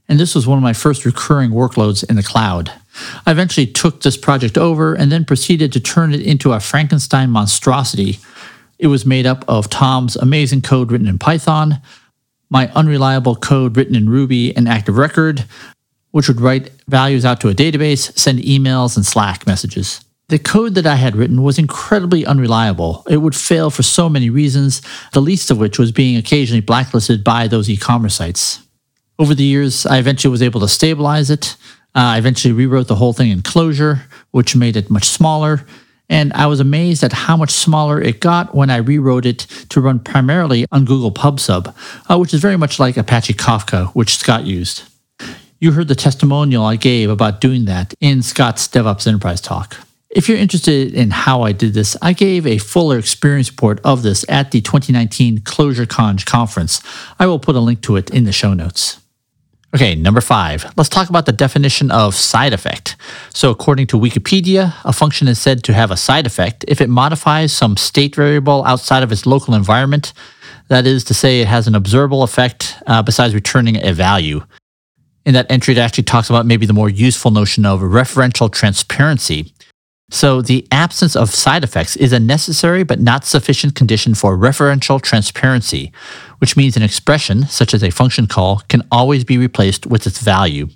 And 0.09 0.21
this 0.21 0.35
was 0.35 0.47
one 0.47 0.59
of 0.59 0.63
my 0.63 0.73
first 0.73 1.05
recurring 1.05 1.51
workloads 1.51 2.09
in 2.09 2.17
the 2.17 2.23
cloud. 2.23 2.71
I 3.27 3.31
eventually 3.31 3.67
took 3.67 4.03
this 4.03 4.17
project 4.17 4.59
over 4.59 4.95
and 4.95 5.11
then 5.11 5.25
proceeded 5.25 5.73
to 5.73 5.81
turn 5.81 6.15
it 6.15 6.21
into 6.21 6.53
a 6.53 6.61
Frankenstein 6.61 7.31
monstrosity. 7.31 8.19
It 8.79 8.89
was 8.89 9.07
made 9.07 9.27
up 9.27 9.45
of 9.49 9.71
Tom's 9.71 10.17
amazing 10.17 10.63
code 10.63 10.93
written 10.93 11.09
in 11.09 11.19
Python, 11.19 11.81
my 12.51 12.71
unreliable 12.73 13.35
code 13.35 13.77
written 13.77 13.97
in 13.97 14.09
Ruby 14.09 14.55
and 14.55 14.69
Active 14.69 14.97
Record, 14.97 15.45
which 16.11 16.29
would 16.29 16.41
write 16.41 16.71
values 16.87 17.25
out 17.25 17.41
to 17.41 17.49
a 17.49 17.55
database, 17.55 18.17
send 18.17 18.39
emails, 18.41 18.97
and 18.97 19.05
Slack 19.05 19.47
messages. 19.47 20.05
The 20.29 20.39
code 20.39 20.75
that 20.75 20.87
I 20.87 20.95
had 20.95 21.17
written 21.17 21.43
was 21.43 21.59
incredibly 21.59 22.25
unreliable. 22.25 23.05
It 23.09 23.19
would 23.19 23.35
fail 23.35 23.71
for 23.71 23.83
so 23.83 24.09
many 24.09 24.31
reasons, 24.31 24.81
the 25.13 25.21
least 25.21 25.51
of 25.51 25.59
which 25.59 25.79
was 25.79 25.93
being 25.93 26.17
occasionally 26.17 26.61
blacklisted 26.61 27.25
by 27.25 27.47
those 27.49 27.69
e 27.69 27.77
commerce 27.77 28.15
sites. 28.15 28.64
Over 29.19 29.35
the 29.35 29.45
years, 29.45 29.87
I 29.87 29.99
eventually 29.99 30.31
was 30.31 30.43
able 30.43 30.61
to 30.61 30.69
stabilize 30.69 31.31
it, 31.31 31.57
uh, 31.95 32.01
I 32.01 32.19
eventually 32.19 32.53
rewrote 32.53 32.89
the 32.89 32.97
whole 32.97 33.13
thing 33.13 33.31
in 33.31 33.43
Clojure, 33.43 34.01
which 34.33 34.57
made 34.57 34.77
it 34.77 34.91
much 34.91 35.05
smaller. 35.05 35.65
And 36.09 36.33
I 36.33 36.47
was 36.47 36.61
amazed 36.61 37.05
at 37.05 37.13
how 37.13 37.37
much 37.37 37.51
smaller 37.51 38.01
it 38.01 38.21
got 38.21 38.55
when 38.55 38.69
I 38.69 38.77
rewrote 38.77 39.25
it 39.25 39.39
to 39.71 39.81
run 39.81 40.01
primarily 40.01 40.67
on 40.73 40.85
Google 40.85 41.13
PubSub, 41.13 41.75
uh, 42.11 42.19
which 42.19 42.35
is 42.35 42.41
very 42.41 42.57
much 42.57 42.79
like 42.79 42.97
Apache 42.97 43.35
Kafka, 43.35 43.89
which 43.95 44.17
Scott 44.17 44.45
used. 44.45 44.83
You 45.61 45.73
heard 45.73 45.89
the 45.89 45.95
testimonial 45.95 46.65
I 46.65 46.77
gave 46.77 47.09
about 47.09 47.41
doing 47.41 47.65
that 47.67 47.95
in 48.01 48.23
Scott's 48.23 48.69
DevOps 48.69 49.07
Enterprise 49.07 49.41
talk. 49.41 49.77
If 50.11 50.29
you're 50.29 50.39
interested 50.39 50.93
in 50.95 51.11
how 51.11 51.43
I 51.43 51.53
did 51.53 51.75
this, 51.75 51.97
I 52.03 52.13
gave 52.13 52.47
a 52.47 52.59
fuller 52.59 52.99
experience 52.99 53.51
report 53.51 53.81
of 53.83 54.03
this 54.03 54.25
at 54.29 54.51
the 54.51 54.61
2019 54.61 55.39
ClojureConf 55.39 56.27
conference. 56.27 56.83
I 57.19 57.27
will 57.27 57.39
put 57.39 57.57
a 57.57 57.61
link 57.61 57.81
to 57.83 57.97
it 57.97 58.11
in 58.11 58.25
the 58.25 58.33
show 58.33 58.53
notes. 58.53 59.01
Okay, 59.75 59.97
number 59.97 60.21
five, 60.21 60.73
let's 60.77 60.89
talk 60.89 61.09
about 61.09 61.27
the 61.27 61.33
definition 61.33 61.91
of 61.91 62.15
side 62.15 62.53
effect. 62.53 62.95
So, 63.31 63.51
according 63.51 63.89
to 63.89 63.99
Wikipedia, 63.99 64.73
a 64.85 64.93
function 64.93 65.27
is 65.27 65.41
said 65.41 65.65
to 65.65 65.73
have 65.73 65.91
a 65.91 65.97
side 65.97 66.27
effect 66.27 66.65
if 66.69 66.81
it 66.81 66.89
modifies 66.89 67.53
some 67.53 67.77
state 67.77 68.15
variable 68.15 68.65
outside 68.67 69.03
of 69.03 69.11
its 69.11 69.27
local 69.27 69.53
environment. 69.53 70.13
That 70.69 70.87
is 70.87 71.03
to 71.05 71.15
say, 71.15 71.41
it 71.41 71.49
has 71.49 71.67
an 71.67 71.75
observable 71.75 72.23
effect 72.23 72.77
uh, 72.87 73.03
besides 73.03 73.35
returning 73.35 73.85
a 73.85 73.93
value. 73.93 74.45
In 75.27 75.35
that 75.35 75.51
entry, 75.51 75.73
it 75.73 75.79
actually 75.79 76.05
talks 76.05 76.31
about 76.31 76.47
maybe 76.47 76.67
the 76.67 76.73
more 76.73 76.89
useful 76.89 77.33
notion 77.33 77.67
of 77.67 77.81
referential 77.81 78.53
transparency. 78.53 79.54
So, 80.11 80.43
the 80.43 80.67
absence 80.71 81.17
of 81.17 81.31
side 81.31 81.65
effects 81.65 81.97
is 81.97 82.13
a 82.13 82.21
necessary 82.21 82.85
but 82.85 83.01
not 83.01 83.25
sufficient 83.25 83.75
condition 83.75 84.15
for 84.15 84.37
referential 84.37 85.01
transparency, 85.01 85.93
which 86.39 86.57
means 86.57 86.77
an 86.77 86.83
expression, 86.83 87.47
such 87.47 87.73
as 87.73 87.83
a 87.83 87.91
function 87.91 88.27
call, 88.27 88.63
can 88.69 88.83
always 88.93 89.25
be 89.25 89.39
replaced 89.39 89.87
with 89.87 90.07
its 90.07 90.21
value. 90.21 90.69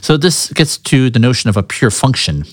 So 0.00 0.16
this 0.16 0.52
gets 0.52 0.78
to 0.78 1.10
the 1.10 1.18
notion 1.18 1.50
of 1.50 1.56
a 1.56 1.62
pure 1.62 1.90
function. 1.90 2.44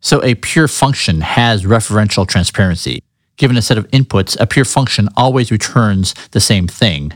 So 0.00 0.22
a 0.22 0.34
pure 0.34 0.68
function 0.68 1.22
has 1.22 1.64
referential 1.64 2.28
transparency. 2.28 3.02
Given 3.36 3.56
a 3.56 3.62
set 3.62 3.78
of 3.78 3.88
inputs, 3.90 4.36
a 4.38 4.46
pure 4.46 4.64
function 4.64 5.08
always 5.16 5.50
returns 5.50 6.14
the 6.30 6.40
same 6.40 6.68
thing. 6.68 7.12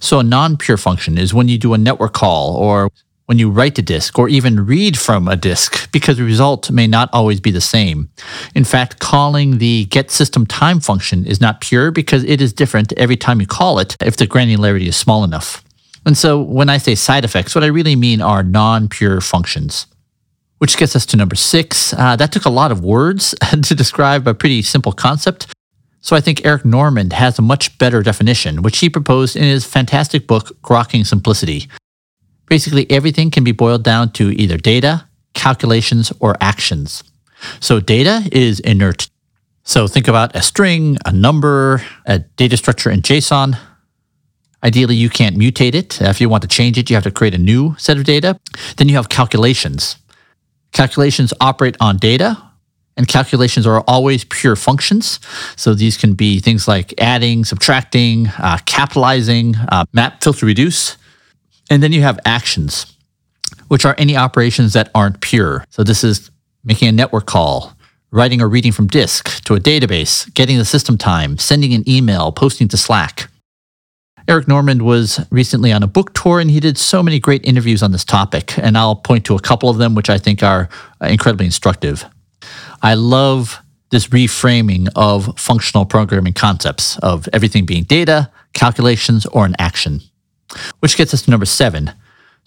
So 0.00 0.18
a 0.18 0.24
non-pure 0.24 0.76
function 0.76 1.18
is 1.18 1.32
when 1.32 1.48
you 1.48 1.56
do 1.56 1.72
a 1.72 1.78
network 1.78 2.12
call 2.12 2.56
or 2.56 2.90
when 3.26 3.38
you 3.38 3.50
write 3.50 3.74
to 3.74 3.82
disk 3.82 4.18
or 4.18 4.28
even 4.28 4.66
read 4.66 4.96
from 4.96 5.28
a 5.28 5.36
disk 5.36 5.90
because 5.92 6.16
the 6.16 6.22
result 6.24 6.70
may 6.70 6.86
not 6.86 7.10
always 7.12 7.40
be 7.40 7.50
the 7.50 7.60
same. 7.60 8.08
In 8.54 8.64
fact, 8.64 9.00
calling 9.00 9.58
the 9.58 9.84
get 9.86 10.10
system 10.10 10.46
time 10.46 10.80
function 10.80 11.26
is 11.26 11.40
not 11.40 11.60
pure 11.60 11.90
because 11.90 12.24
it 12.24 12.40
is 12.40 12.52
different 12.52 12.92
every 12.96 13.16
time 13.16 13.40
you 13.40 13.46
call 13.46 13.78
it 13.78 13.96
if 14.00 14.16
the 14.16 14.26
granularity 14.26 14.86
is 14.86 14.96
small 14.96 15.24
enough. 15.24 15.62
And 16.04 16.16
so 16.16 16.40
when 16.40 16.68
I 16.68 16.78
say 16.78 16.94
side 16.94 17.24
effects, 17.24 17.54
what 17.54 17.64
I 17.64 17.68
really 17.68 17.96
mean 17.96 18.22
are 18.22 18.44
non 18.44 18.88
pure 18.88 19.20
functions. 19.20 19.86
Which 20.58 20.78
gets 20.78 20.96
us 20.96 21.04
to 21.06 21.18
number 21.18 21.34
six. 21.34 21.92
Uh, 21.92 22.16
that 22.16 22.32
took 22.32 22.46
a 22.46 22.50
lot 22.50 22.72
of 22.72 22.82
words 22.82 23.34
to 23.62 23.74
describe 23.74 24.26
a 24.26 24.32
pretty 24.32 24.62
simple 24.62 24.92
concept. 24.92 25.48
So 26.00 26.14
I 26.14 26.20
think 26.20 26.46
Eric 26.46 26.64
Normand 26.64 27.12
has 27.12 27.38
a 27.38 27.42
much 27.42 27.76
better 27.78 28.00
definition, 28.00 28.62
which 28.62 28.78
he 28.78 28.88
proposed 28.88 29.34
in 29.34 29.42
his 29.42 29.64
fantastic 29.64 30.28
book, 30.28 30.56
Grokking 30.62 31.04
Simplicity. 31.04 31.68
Basically, 32.46 32.90
everything 32.90 33.30
can 33.30 33.44
be 33.44 33.52
boiled 33.52 33.82
down 33.82 34.12
to 34.12 34.30
either 34.30 34.56
data, 34.56 35.08
calculations, 35.34 36.12
or 36.20 36.36
actions. 36.40 37.02
So 37.60 37.80
data 37.80 38.28
is 38.32 38.60
inert. 38.60 39.08
So 39.64 39.88
think 39.88 40.06
about 40.06 40.34
a 40.36 40.42
string, 40.42 40.96
a 41.04 41.12
number, 41.12 41.82
a 42.06 42.20
data 42.20 42.56
structure 42.56 42.88
in 42.88 43.02
JSON. 43.02 43.58
Ideally, 44.62 44.94
you 44.94 45.10
can't 45.10 45.36
mutate 45.36 45.74
it. 45.74 46.00
If 46.00 46.20
you 46.20 46.28
want 46.28 46.42
to 46.42 46.48
change 46.48 46.78
it, 46.78 46.88
you 46.88 46.96
have 46.96 47.04
to 47.04 47.10
create 47.10 47.34
a 47.34 47.38
new 47.38 47.74
set 47.78 47.96
of 47.96 48.04
data. 48.04 48.38
Then 48.76 48.88
you 48.88 48.94
have 48.94 49.08
calculations. 49.08 49.96
Calculations 50.72 51.32
operate 51.40 51.76
on 51.80 51.96
data, 51.96 52.40
and 52.96 53.08
calculations 53.08 53.66
are 53.66 53.82
always 53.86 54.24
pure 54.24 54.56
functions. 54.56 55.20
So 55.56 55.74
these 55.74 55.96
can 55.96 56.14
be 56.14 56.40
things 56.40 56.66
like 56.68 56.94
adding, 56.98 57.44
subtracting, 57.44 58.28
uh, 58.38 58.58
capitalizing, 58.66 59.56
uh, 59.56 59.84
map, 59.92 60.22
filter, 60.22 60.46
reduce. 60.46 60.96
And 61.70 61.82
then 61.82 61.92
you 61.92 62.02
have 62.02 62.18
actions, 62.24 62.94
which 63.68 63.84
are 63.84 63.94
any 63.98 64.16
operations 64.16 64.72
that 64.74 64.90
aren't 64.94 65.20
pure. 65.20 65.64
So 65.70 65.82
this 65.82 66.04
is 66.04 66.30
making 66.64 66.88
a 66.88 66.92
network 66.92 67.26
call, 67.26 67.72
writing 68.10 68.40
or 68.40 68.48
reading 68.48 68.72
from 68.72 68.86
disk 68.86 69.44
to 69.44 69.54
a 69.54 69.60
database, 69.60 70.32
getting 70.34 70.58
the 70.58 70.64
system 70.64 70.96
time, 70.96 71.38
sending 71.38 71.74
an 71.74 71.88
email, 71.88 72.32
posting 72.32 72.68
to 72.68 72.76
Slack. 72.76 73.28
Eric 74.28 74.48
Normand 74.48 74.82
was 74.82 75.20
recently 75.30 75.72
on 75.72 75.84
a 75.84 75.86
book 75.86 76.12
tour 76.12 76.40
and 76.40 76.50
he 76.50 76.58
did 76.58 76.76
so 76.76 77.00
many 77.00 77.20
great 77.20 77.44
interviews 77.44 77.82
on 77.82 77.92
this 77.92 78.04
topic. 78.04 78.58
And 78.58 78.76
I'll 78.76 78.96
point 78.96 79.24
to 79.26 79.36
a 79.36 79.40
couple 79.40 79.68
of 79.68 79.78
them, 79.78 79.94
which 79.94 80.10
I 80.10 80.18
think 80.18 80.42
are 80.42 80.68
uh, 81.00 81.06
incredibly 81.06 81.46
instructive. 81.46 82.04
I 82.82 82.94
love 82.94 83.60
this 83.90 84.08
reframing 84.08 84.88
of 84.96 85.38
functional 85.38 85.84
programming 85.84 86.32
concepts 86.32 86.98
of 86.98 87.28
everything 87.32 87.66
being 87.66 87.84
data, 87.84 88.30
calculations, 88.52 89.26
or 89.26 89.46
an 89.46 89.54
action. 89.60 90.00
Which 90.80 90.96
gets 90.96 91.12
us 91.12 91.22
to 91.22 91.30
number 91.30 91.46
seven 91.46 91.92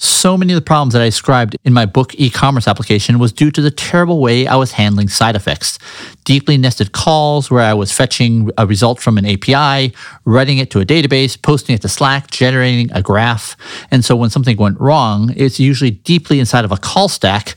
so 0.01 0.37
many 0.37 0.53
of 0.53 0.55
the 0.55 0.65
problems 0.65 0.93
that 0.93 1.01
I 1.01 1.05
described 1.05 1.57
in 1.65 1.73
my 1.73 1.85
book 1.85 2.15
e-commerce 2.17 2.69
application 2.69 3.19
was 3.19 3.33
due 3.33 3.51
to 3.51 3.61
the 3.61 3.69
terrible 3.69 4.21
way 4.21 4.47
I 4.47 4.55
was 4.55 4.71
handling 4.71 5.09
side 5.09 5.35
effects. 5.35 5.77
Deeply 6.23 6.57
nested 6.57 6.93
calls 6.93 7.51
where 7.51 7.61
I 7.61 7.73
was 7.73 7.91
fetching 7.91 8.49
a 8.57 8.65
result 8.65 9.01
from 9.01 9.17
an 9.17 9.25
API, 9.25 9.93
writing 10.23 10.57
it 10.57 10.71
to 10.71 10.79
a 10.79 10.85
database, 10.85 11.39
posting 11.39 11.75
it 11.75 11.81
to 11.81 11.89
Slack, 11.89 12.31
generating 12.31 12.89
a 12.93 13.01
graph. 13.01 13.57
And 13.91 14.05
so 14.05 14.15
when 14.15 14.29
something 14.29 14.55
went 14.55 14.79
wrong, 14.79 15.33
it's 15.35 15.59
usually 15.59 15.91
deeply 15.91 16.39
inside 16.39 16.63
of 16.63 16.71
a 16.71 16.77
call 16.77 17.09
stack. 17.09 17.55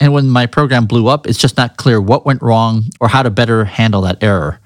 And 0.00 0.12
when 0.12 0.28
my 0.28 0.46
program 0.46 0.86
blew 0.86 1.06
up, 1.06 1.28
it's 1.28 1.38
just 1.38 1.56
not 1.56 1.76
clear 1.76 2.00
what 2.00 2.26
went 2.26 2.42
wrong 2.42 2.86
or 2.98 3.06
how 3.06 3.22
to 3.22 3.30
better 3.30 3.64
handle 3.64 4.00
that 4.00 4.20
error. 4.20 4.58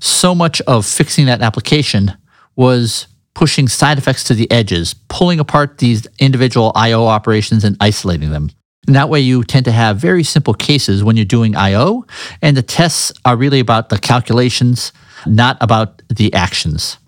So 0.00 0.34
much 0.34 0.60
of 0.62 0.84
fixing 0.84 1.26
that 1.26 1.40
application 1.40 2.16
was 2.56 3.06
pushing 3.38 3.68
side 3.68 3.98
effects 3.98 4.24
to 4.24 4.34
the 4.34 4.50
edges, 4.50 4.94
pulling 5.08 5.38
apart 5.38 5.78
these 5.78 6.08
individual 6.18 6.72
I/O 6.74 7.06
operations 7.06 7.62
and 7.62 7.76
isolating 7.80 8.30
them. 8.30 8.50
And 8.88 8.96
that 8.96 9.08
way 9.08 9.20
you 9.20 9.44
tend 9.44 9.64
to 9.66 9.70
have 9.70 9.96
very 9.98 10.24
simple 10.24 10.54
cases 10.54 11.04
when 11.04 11.16
you're 11.16 11.24
doing 11.24 11.54
I/O, 11.54 12.04
and 12.42 12.56
the 12.56 12.62
tests 12.62 13.12
are 13.24 13.36
really 13.36 13.60
about 13.60 13.90
the 13.90 13.98
calculations, 13.98 14.92
not 15.24 15.56
about 15.60 16.02
the 16.08 16.34
actions. 16.34 16.98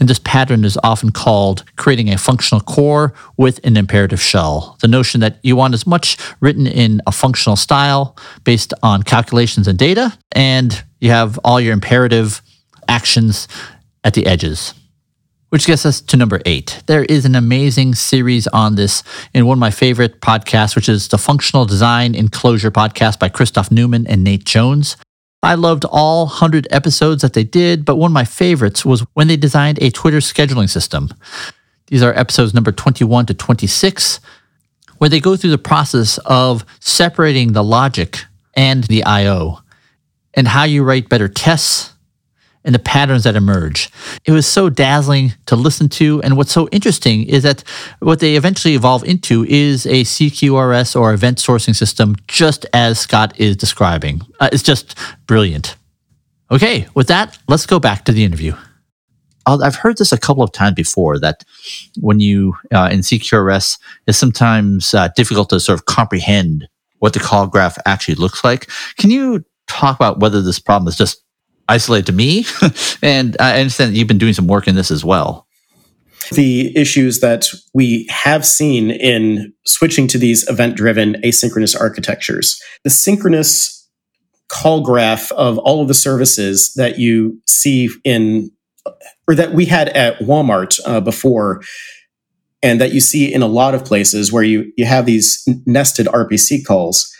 And 0.00 0.08
this 0.08 0.18
pattern 0.18 0.64
is 0.64 0.78
often 0.82 1.10
called 1.10 1.62
creating 1.76 2.08
a 2.10 2.16
functional 2.16 2.62
core 2.62 3.12
with 3.36 3.60
an 3.62 3.76
imperative 3.76 4.22
shell. 4.22 4.78
The 4.80 4.88
notion 4.88 5.20
that 5.20 5.40
you 5.42 5.56
want 5.56 5.74
as 5.74 5.86
much 5.86 6.16
written 6.40 6.66
in 6.66 7.02
a 7.06 7.12
functional 7.12 7.56
style 7.56 8.16
based 8.44 8.72
on 8.82 9.02
calculations 9.02 9.68
and 9.68 9.78
data, 9.78 10.16
and 10.32 10.82
you 11.00 11.10
have 11.10 11.38
all 11.44 11.60
your 11.60 11.74
imperative 11.74 12.40
actions 12.88 13.46
at 14.04 14.14
the 14.14 14.24
edges. 14.24 14.72
Which 15.50 15.66
gets 15.66 15.86
us 15.86 16.00
to 16.00 16.16
number 16.16 16.40
eight. 16.44 16.82
There 16.86 17.04
is 17.04 17.24
an 17.24 17.36
amazing 17.36 17.94
series 17.94 18.48
on 18.48 18.74
this 18.74 19.04
in 19.32 19.46
one 19.46 19.58
of 19.58 19.60
my 19.60 19.70
favorite 19.70 20.20
podcasts, 20.20 20.74
which 20.74 20.88
is 20.88 21.06
the 21.06 21.18
Functional 21.18 21.64
Design 21.64 22.16
in 22.16 22.28
Clojure 22.28 22.72
podcast 22.72 23.20
by 23.20 23.28
Christoph 23.28 23.70
Neumann 23.70 24.08
and 24.08 24.24
Nate 24.24 24.44
Jones. 24.44 24.96
I 25.44 25.54
loved 25.54 25.84
all 25.84 26.26
100 26.26 26.66
episodes 26.72 27.22
that 27.22 27.34
they 27.34 27.44
did, 27.44 27.84
but 27.84 27.94
one 27.94 28.10
of 28.10 28.14
my 28.14 28.24
favorites 28.24 28.84
was 28.84 29.02
when 29.14 29.28
they 29.28 29.36
designed 29.36 29.80
a 29.80 29.90
Twitter 29.90 30.18
scheduling 30.18 30.68
system. 30.68 31.10
These 31.86 32.02
are 32.02 32.12
episodes 32.18 32.52
number 32.52 32.72
21 32.72 33.26
to 33.26 33.34
26, 33.34 34.18
where 34.98 35.08
they 35.08 35.20
go 35.20 35.36
through 35.36 35.50
the 35.50 35.58
process 35.58 36.18
of 36.26 36.66
separating 36.80 37.52
the 37.52 37.62
logic 37.62 38.24
and 38.54 38.82
the 38.84 39.04
I/O, 39.04 39.60
and 40.34 40.48
how 40.48 40.64
you 40.64 40.82
write 40.82 41.08
better 41.08 41.28
tests 41.28 41.92
and 42.66 42.74
the 42.74 42.80
patterns 42.80 43.24
that 43.24 43.36
emerge. 43.36 43.90
It 44.26 44.32
was 44.32 44.46
so 44.46 44.68
dazzling 44.68 45.32
to 45.46 45.56
listen 45.56 45.88
to. 45.90 46.20
And 46.22 46.36
what's 46.36 46.52
so 46.52 46.68
interesting 46.72 47.22
is 47.22 47.44
that 47.44 47.62
what 48.00 48.20
they 48.20 48.36
eventually 48.36 48.74
evolve 48.74 49.04
into 49.04 49.46
is 49.46 49.86
a 49.86 50.02
CQRS 50.02 51.00
or 51.00 51.14
event 51.14 51.38
sourcing 51.38 51.74
system, 51.74 52.16
just 52.26 52.66
as 52.74 52.98
Scott 52.98 53.38
is 53.40 53.56
describing. 53.56 54.20
Uh, 54.40 54.50
it's 54.52 54.62
just 54.62 54.98
brilliant. 55.26 55.76
Okay, 56.50 56.86
with 56.94 57.08
that, 57.08 57.38
let's 57.48 57.66
go 57.66 57.78
back 57.80 58.04
to 58.04 58.12
the 58.12 58.24
interview. 58.24 58.54
I've 59.46 59.76
heard 59.76 59.96
this 59.96 60.10
a 60.10 60.18
couple 60.18 60.42
of 60.42 60.50
times 60.50 60.74
before 60.74 61.20
that 61.20 61.44
when 62.00 62.18
you 62.18 62.56
uh, 62.74 62.88
in 62.90 63.00
CQRS, 63.00 63.78
it's 64.08 64.18
sometimes 64.18 64.92
uh, 64.92 65.08
difficult 65.14 65.50
to 65.50 65.60
sort 65.60 65.78
of 65.78 65.86
comprehend 65.86 66.66
what 66.98 67.12
the 67.12 67.20
call 67.20 67.46
graph 67.46 67.78
actually 67.86 68.16
looks 68.16 68.42
like. 68.42 68.68
Can 68.98 69.10
you 69.10 69.44
talk 69.68 69.94
about 69.94 70.18
whether 70.18 70.42
this 70.42 70.58
problem 70.58 70.88
is 70.88 70.96
just 70.96 71.22
isolated 71.68 72.06
to 72.06 72.12
me. 72.12 72.44
and 73.02 73.36
I 73.40 73.60
understand 73.60 73.92
that 73.92 73.98
you've 73.98 74.08
been 74.08 74.18
doing 74.18 74.32
some 74.32 74.46
work 74.46 74.68
in 74.68 74.74
this 74.74 74.90
as 74.90 75.04
well. 75.04 75.46
The 76.32 76.76
issues 76.76 77.20
that 77.20 77.48
we 77.72 78.06
have 78.10 78.44
seen 78.44 78.90
in 78.90 79.52
switching 79.64 80.08
to 80.08 80.18
these 80.18 80.48
event 80.48 80.76
driven 80.76 81.14
asynchronous 81.24 81.78
architectures, 81.78 82.60
the 82.82 82.90
synchronous 82.90 83.88
call 84.48 84.80
graph 84.80 85.30
of 85.32 85.58
all 85.58 85.82
of 85.82 85.88
the 85.88 85.94
services 85.94 86.72
that 86.74 86.98
you 86.98 87.40
see 87.46 87.90
in, 88.04 88.50
or 89.28 89.34
that 89.36 89.52
we 89.52 89.66
had 89.66 89.88
at 89.90 90.18
Walmart 90.18 90.80
uh, 90.84 91.00
before, 91.00 91.62
and 92.62 92.80
that 92.80 92.92
you 92.92 93.00
see 93.00 93.32
in 93.32 93.42
a 93.42 93.46
lot 93.46 93.74
of 93.74 93.84
places 93.84 94.32
where 94.32 94.42
you, 94.42 94.72
you 94.76 94.84
have 94.84 95.06
these 95.06 95.46
nested 95.64 96.06
RPC 96.06 96.64
calls 96.64 97.12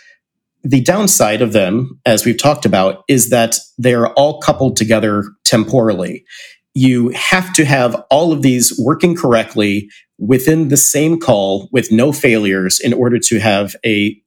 the 0.63 0.81
downside 0.81 1.41
of 1.41 1.53
them, 1.53 1.99
as 2.05 2.25
we've 2.25 2.37
talked 2.37 2.65
about, 2.65 3.03
is 3.07 3.29
that 3.29 3.57
they're 3.77 4.11
all 4.13 4.39
coupled 4.39 4.75
together 4.75 5.23
temporally. 5.45 6.25
You 6.73 7.09
have 7.09 7.53
to 7.53 7.65
have 7.65 7.95
all 8.09 8.31
of 8.31 8.41
these 8.41 8.77
working 8.77 9.15
correctly 9.15 9.89
within 10.17 10.67
the 10.67 10.77
same 10.77 11.19
call 11.19 11.69
with 11.71 11.91
no 11.91 12.11
failures 12.11 12.79
in 12.79 12.93
order 12.93 13.19
to 13.19 13.39
have 13.39 13.75
a, 13.85 14.19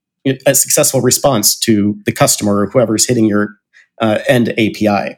a 0.47 0.55
successful 0.55 1.01
response 1.01 1.59
to 1.61 1.99
the 2.07 2.13
customer 2.13 2.61
or 2.61 2.71
whoever's 2.71 3.07
hitting 3.07 3.27
your 3.27 3.57
uh, 4.01 4.21
end 4.29 4.51
API. 4.51 5.17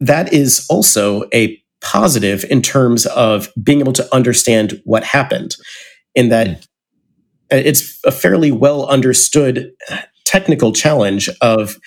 That 0.00 0.32
is 0.32 0.66
also 0.68 1.24
a 1.34 1.60
positive 1.80 2.44
in 2.50 2.62
terms 2.62 3.06
of 3.06 3.48
being 3.62 3.80
able 3.80 3.92
to 3.94 4.14
understand 4.14 4.80
what 4.84 5.04
happened, 5.04 5.56
in 6.14 6.28
that 6.28 6.46
mm. 6.46 6.66
it's 7.50 7.98
a 8.04 8.12
fairly 8.12 8.52
well 8.52 8.86
understood 8.86 9.70
technical 10.26 10.72
challenge 10.72 11.30
of 11.40 11.78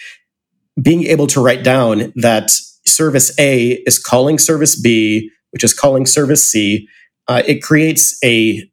being 0.82 1.03
able 1.03 1.28
to 1.28 1.41
write 1.41 1.64
down 1.64 2.11
that 2.16 2.49
service 2.86 3.38
A 3.38 3.74
is 3.86 3.99
calling 3.99 4.40
service 4.40 4.80
B, 4.80 5.30
which 5.52 5.64
is 5.64 5.74
calling 5.74 6.06
service 6.06 6.49
C. 6.49 6.88
Uh, 7.28 7.44
it 7.45 7.61
creates 7.61 8.18
a 8.24 8.64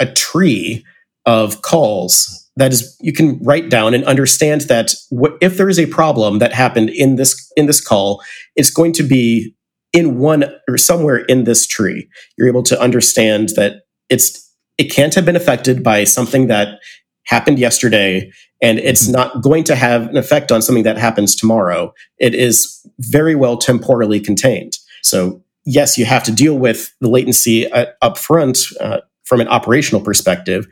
a 0.00 0.06
tree 0.06 0.84
of 1.26 1.62
calls 1.62 2.44
that 2.56 2.72
is 2.72 2.96
you 3.00 3.12
can 3.12 3.38
write 3.42 3.68
down 3.68 3.94
and 3.94 4.04
understand 4.04 4.62
that 4.62 4.94
what, 5.10 5.32
if 5.40 5.56
there 5.56 5.68
is 5.68 5.78
a 5.78 5.86
problem 5.86 6.38
that 6.38 6.52
happened 6.52 6.90
in 6.90 7.16
this 7.16 7.50
in 7.56 7.66
this 7.66 7.80
call, 7.80 8.22
it's 8.54 8.70
going 8.70 8.92
to 8.92 9.02
be 9.02 9.54
in 9.92 10.18
one 10.18 10.44
or 10.68 10.76
somewhere 10.76 11.18
in 11.18 11.44
this 11.44 11.66
tree. 11.66 12.08
You're 12.36 12.48
able 12.48 12.62
to 12.64 12.80
understand 12.80 13.50
that 13.56 13.82
it's 14.08 14.40
it 14.78 14.84
can't 14.84 15.14
have 15.14 15.24
been 15.24 15.36
affected 15.36 15.82
by 15.82 16.04
something 16.04 16.48
that 16.48 16.78
happened 17.26 17.58
yesterday 17.58 18.30
and 18.64 18.78
it's 18.78 19.02
mm-hmm. 19.02 19.12
not 19.12 19.42
going 19.42 19.62
to 19.64 19.76
have 19.76 20.08
an 20.08 20.16
effect 20.16 20.50
on 20.50 20.62
something 20.62 20.84
that 20.84 20.96
happens 20.96 21.36
tomorrow. 21.36 21.92
It 22.18 22.34
is 22.34 22.80
very 22.98 23.34
well 23.34 23.58
temporally 23.58 24.20
contained. 24.20 24.78
So, 25.02 25.42
yes, 25.66 25.98
you 25.98 26.06
have 26.06 26.24
to 26.24 26.32
deal 26.32 26.58
with 26.58 26.90
the 27.02 27.10
latency 27.10 27.70
uh, 27.70 27.86
up 28.00 28.16
front 28.16 28.58
uh, 28.80 29.00
from 29.24 29.42
an 29.42 29.48
operational 29.48 30.00
perspective, 30.00 30.66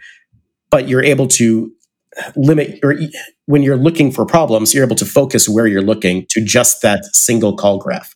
but 0.70 0.88
you're 0.88 1.04
able 1.04 1.28
to 1.28 1.70
limit 2.34 2.78
or 2.82 2.98
when 3.44 3.62
you're 3.62 3.76
looking 3.76 4.10
for 4.10 4.24
problems, 4.24 4.72
you're 4.72 4.84
able 4.84 4.96
to 4.96 5.06
focus 5.06 5.46
where 5.46 5.66
you're 5.66 5.82
looking 5.82 6.24
to 6.30 6.42
just 6.42 6.80
that 6.80 7.04
single 7.14 7.56
call 7.56 7.78
graph. 7.78 8.14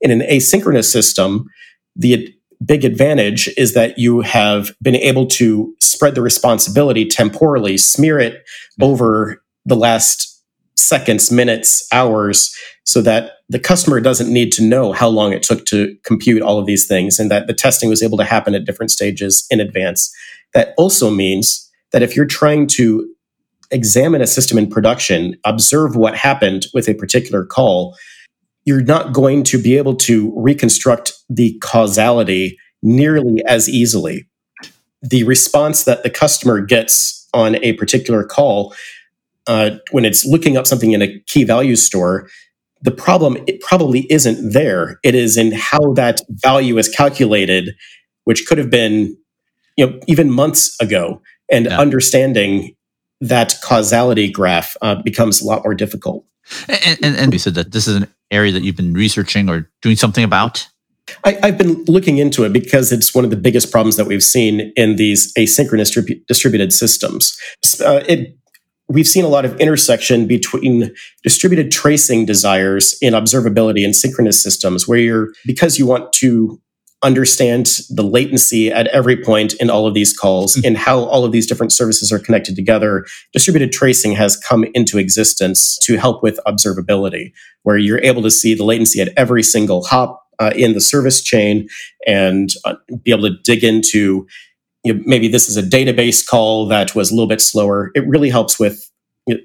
In 0.00 0.10
an 0.10 0.20
asynchronous 0.20 0.90
system, 0.90 1.46
the 1.94 2.34
big 2.64 2.84
advantage 2.84 3.48
is 3.56 3.74
that 3.74 3.98
you 3.98 4.20
have 4.20 4.70
been 4.82 4.96
able 4.96 5.26
to 5.26 5.74
spread 5.80 6.14
the 6.14 6.22
responsibility 6.22 7.06
temporally, 7.06 7.76
smear 7.76 8.18
it 8.18 8.34
mm-hmm. 8.34 8.84
over 8.84 9.42
the 9.64 9.76
last 9.76 10.32
seconds, 10.76 11.30
minutes, 11.30 11.86
hours, 11.92 12.54
so 12.84 13.00
that 13.02 13.32
the 13.48 13.58
customer 13.58 14.00
doesn't 14.00 14.32
need 14.32 14.52
to 14.52 14.62
know 14.62 14.92
how 14.92 15.08
long 15.08 15.32
it 15.32 15.42
took 15.42 15.64
to 15.66 15.96
compute 16.04 16.42
all 16.42 16.58
of 16.58 16.66
these 16.66 16.86
things 16.86 17.18
and 17.18 17.30
that 17.30 17.46
the 17.46 17.54
testing 17.54 17.88
was 17.88 18.02
able 18.02 18.18
to 18.18 18.24
happen 18.24 18.54
at 18.54 18.64
different 18.64 18.90
stages 18.90 19.46
in 19.50 19.60
advance. 19.60 20.14
That 20.54 20.74
also 20.76 21.10
means 21.10 21.70
that 21.92 22.02
if 22.02 22.14
you're 22.14 22.26
trying 22.26 22.66
to 22.68 23.08
examine 23.70 24.20
a 24.20 24.26
system 24.26 24.58
in 24.58 24.68
production, 24.68 25.36
observe 25.44 25.96
what 25.96 26.16
happened 26.16 26.66
with 26.74 26.88
a 26.88 26.94
particular 26.94 27.44
call, 27.44 27.96
you're 28.66 28.82
not 28.82 29.14
going 29.14 29.44
to 29.44 29.58
be 29.58 29.78
able 29.78 29.94
to 29.94 30.32
reconstruct 30.36 31.14
the 31.30 31.56
causality 31.60 32.58
nearly 32.82 33.42
as 33.46 33.68
easily. 33.68 34.28
The 35.02 35.24
response 35.24 35.84
that 35.84 36.02
the 36.02 36.10
customer 36.10 36.60
gets 36.60 37.26
on 37.32 37.56
a 37.64 37.72
particular 37.74 38.24
call 38.24 38.74
uh, 39.46 39.76
when 39.92 40.04
it's 40.04 40.26
looking 40.26 40.56
up 40.56 40.66
something 40.66 40.92
in 40.92 41.02
a 41.02 41.20
key 41.20 41.44
value 41.44 41.76
store, 41.76 42.28
the 42.82 42.90
problem 42.90 43.36
it 43.46 43.60
probably 43.60 44.10
isn't 44.10 44.52
there. 44.52 44.98
It 45.02 45.14
is 45.14 45.36
in 45.36 45.52
how 45.52 45.92
that 45.94 46.20
value 46.30 46.76
is 46.78 46.88
calculated, 46.88 47.74
which 48.24 48.46
could 48.46 48.58
have 48.58 48.70
been, 48.70 49.16
you 49.76 49.86
know, 49.86 50.00
even 50.06 50.30
months 50.30 50.76
ago. 50.80 51.22
And 51.50 51.66
yeah. 51.66 51.78
understanding 51.78 52.75
that 53.20 53.54
causality 53.62 54.30
graph 54.30 54.76
uh, 54.82 54.96
becomes 55.02 55.40
a 55.40 55.46
lot 55.46 55.64
more 55.64 55.74
difficult. 55.74 56.24
And, 56.68 56.98
and, 57.02 57.16
and 57.16 57.32
you 57.32 57.38
said 57.38 57.54
that 57.54 57.72
this 57.72 57.88
is 57.88 57.96
an 57.96 58.08
area 58.30 58.52
that 58.52 58.62
you've 58.62 58.76
been 58.76 58.94
researching 58.94 59.48
or 59.48 59.70
doing 59.82 59.96
something 59.96 60.24
about. 60.24 60.68
I, 61.24 61.38
have 61.46 61.58
been 61.58 61.84
looking 61.84 62.18
into 62.18 62.44
it 62.44 62.52
because 62.52 62.90
it's 62.90 63.14
one 63.14 63.24
of 63.24 63.30
the 63.30 63.36
biggest 63.36 63.70
problems 63.70 63.96
that 63.96 64.06
we've 64.06 64.24
seen 64.24 64.72
in 64.74 64.96
these 64.96 65.32
asynchronous 65.34 65.94
distributed 66.26 66.72
systems. 66.72 67.38
Uh, 67.80 68.02
it 68.08 68.36
we've 68.88 69.06
seen 69.06 69.24
a 69.24 69.28
lot 69.28 69.44
of 69.44 69.58
intersection 69.60 70.26
between 70.26 70.94
distributed 71.22 71.70
tracing 71.72 72.24
desires 72.24 72.96
in 73.00 73.14
observability 73.14 73.84
and 73.84 73.96
synchronous 73.96 74.40
systems 74.42 74.86
where 74.86 74.98
you're 74.98 75.32
because 75.44 75.78
you 75.78 75.86
want 75.86 76.12
to 76.12 76.60
understand 77.02 77.66
the 77.90 78.02
latency 78.02 78.70
at 78.70 78.86
every 78.88 79.22
point 79.22 79.52
in 79.54 79.68
all 79.68 79.86
of 79.86 79.94
these 79.94 80.16
calls 80.16 80.56
mm-hmm. 80.56 80.66
and 80.66 80.76
how 80.78 81.00
all 81.00 81.24
of 81.24 81.32
these 81.32 81.46
different 81.46 81.72
services 81.72 82.10
are 82.10 82.18
connected 82.18 82.56
together 82.56 83.04
distributed 83.32 83.70
tracing 83.70 84.12
has 84.12 84.36
come 84.36 84.64
into 84.74 84.98
existence 84.98 85.78
to 85.78 85.98
help 85.98 86.22
with 86.22 86.40
observability 86.46 87.32
where 87.64 87.76
you're 87.76 88.00
able 88.00 88.22
to 88.22 88.30
see 88.30 88.54
the 88.54 88.64
latency 88.64 89.00
at 89.00 89.12
every 89.16 89.42
single 89.42 89.84
hop 89.84 90.22
uh, 90.38 90.52
in 90.56 90.72
the 90.72 90.80
service 90.80 91.22
chain 91.22 91.68
and 92.06 92.50
uh, 92.64 92.74
be 93.02 93.10
able 93.10 93.28
to 93.28 93.36
dig 93.44 93.62
into 93.62 94.26
you 94.84 94.94
know, 94.94 95.02
maybe 95.04 95.28
this 95.28 95.48
is 95.48 95.56
a 95.56 95.62
database 95.62 96.26
call 96.26 96.66
that 96.68 96.94
was 96.94 97.10
a 97.10 97.14
little 97.14 97.28
bit 97.28 97.40
slower. 97.40 97.90
It 97.94 98.06
really 98.06 98.30
helps 98.30 98.58
with 98.58 98.90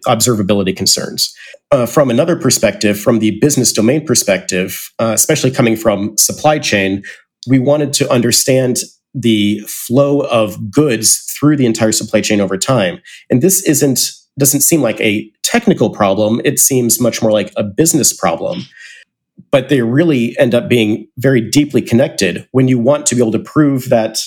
observability 0.07 0.75
concerns. 0.75 1.35
Uh, 1.71 1.85
from 1.85 2.09
another 2.09 2.35
perspective, 2.35 2.99
from 2.99 3.19
the 3.19 3.39
business 3.39 3.73
domain 3.73 4.05
perspective, 4.05 4.91
uh, 4.99 5.11
especially 5.13 5.49
coming 5.49 5.75
from 5.75 6.15
supply 6.17 6.59
chain, 6.59 7.01
we 7.47 7.59
wanted 7.59 7.93
to 7.93 8.11
understand 8.11 8.77
the 9.13 9.59
flow 9.67 10.21
of 10.21 10.71
goods 10.71 11.25
through 11.37 11.57
the 11.57 11.65
entire 11.65 11.91
supply 11.91 12.21
chain 12.21 12.39
over 12.39 12.57
time. 12.57 13.01
And 13.29 13.41
this 13.41 13.65
isn't 13.67 14.11
doesn't 14.39 14.61
seem 14.61 14.81
like 14.81 14.99
a 15.01 15.29
technical 15.43 15.89
problem. 15.89 16.39
It 16.45 16.57
seems 16.57 17.01
much 17.01 17.21
more 17.21 17.31
like 17.31 17.51
a 17.57 17.63
business 17.63 18.13
problem. 18.13 18.61
But 19.51 19.67
they 19.67 19.81
really 19.81 20.37
end 20.39 20.55
up 20.55 20.69
being 20.69 21.07
very 21.17 21.41
deeply 21.41 21.81
connected 21.81 22.47
when 22.51 22.69
you 22.69 22.79
want 22.79 23.05
to 23.07 23.15
be 23.15 23.21
able 23.21 23.33
to 23.33 23.39
prove 23.39 23.89
that 23.89 24.19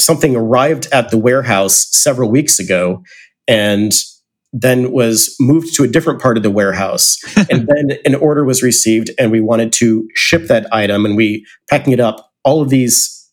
something 0.00 0.34
arrived 0.34 0.88
at 0.90 1.10
the 1.10 1.18
warehouse 1.18 1.86
several 1.90 2.30
weeks 2.30 2.58
ago 2.58 3.02
and 3.46 3.92
then 4.54 4.90
was 4.92 5.34
moved 5.38 5.74
to 5.74 5.84
a 5.84 5.88
different 5.88 6.20
part 6.20 6.36
of 6.36 6.42
the 6.42 6.50
warehouse 6.50 7.18
and 7.50 7.68
then 7.68 7.98
an 8.04 8.14
order 8.14 8.44
was 8.44 8.62
received 8.62 9.10
and 9.18 9.30
we 9.30 9.40
wanted 9.40 9.72
to 9.72 10.08
ship 10.14 10.46
that 10.46 10.66
item 10.72 11.04
and 11.04 11.16
we 11.16 11.46
packing 11.68 11.92
it 11.92 12.00
up 12.00 12.31
all 12.44 12.62
of 12.62 12.68
these 12.68 13.30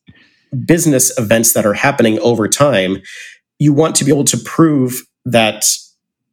business 0.65 1.17
events 1.17 1.53
that 1.53 1.65
are 1.65 1.73
happening 1.73 2.19
over 2.19 2.47
time 2.47 2.97
you 3.59 3.73
want 3.73 3.95
to 3.95 4.05
be 4.05 4.11
able 4.11 4.23
to 4.23 4.37
prove 4.37 5.01
that 5.25 5.65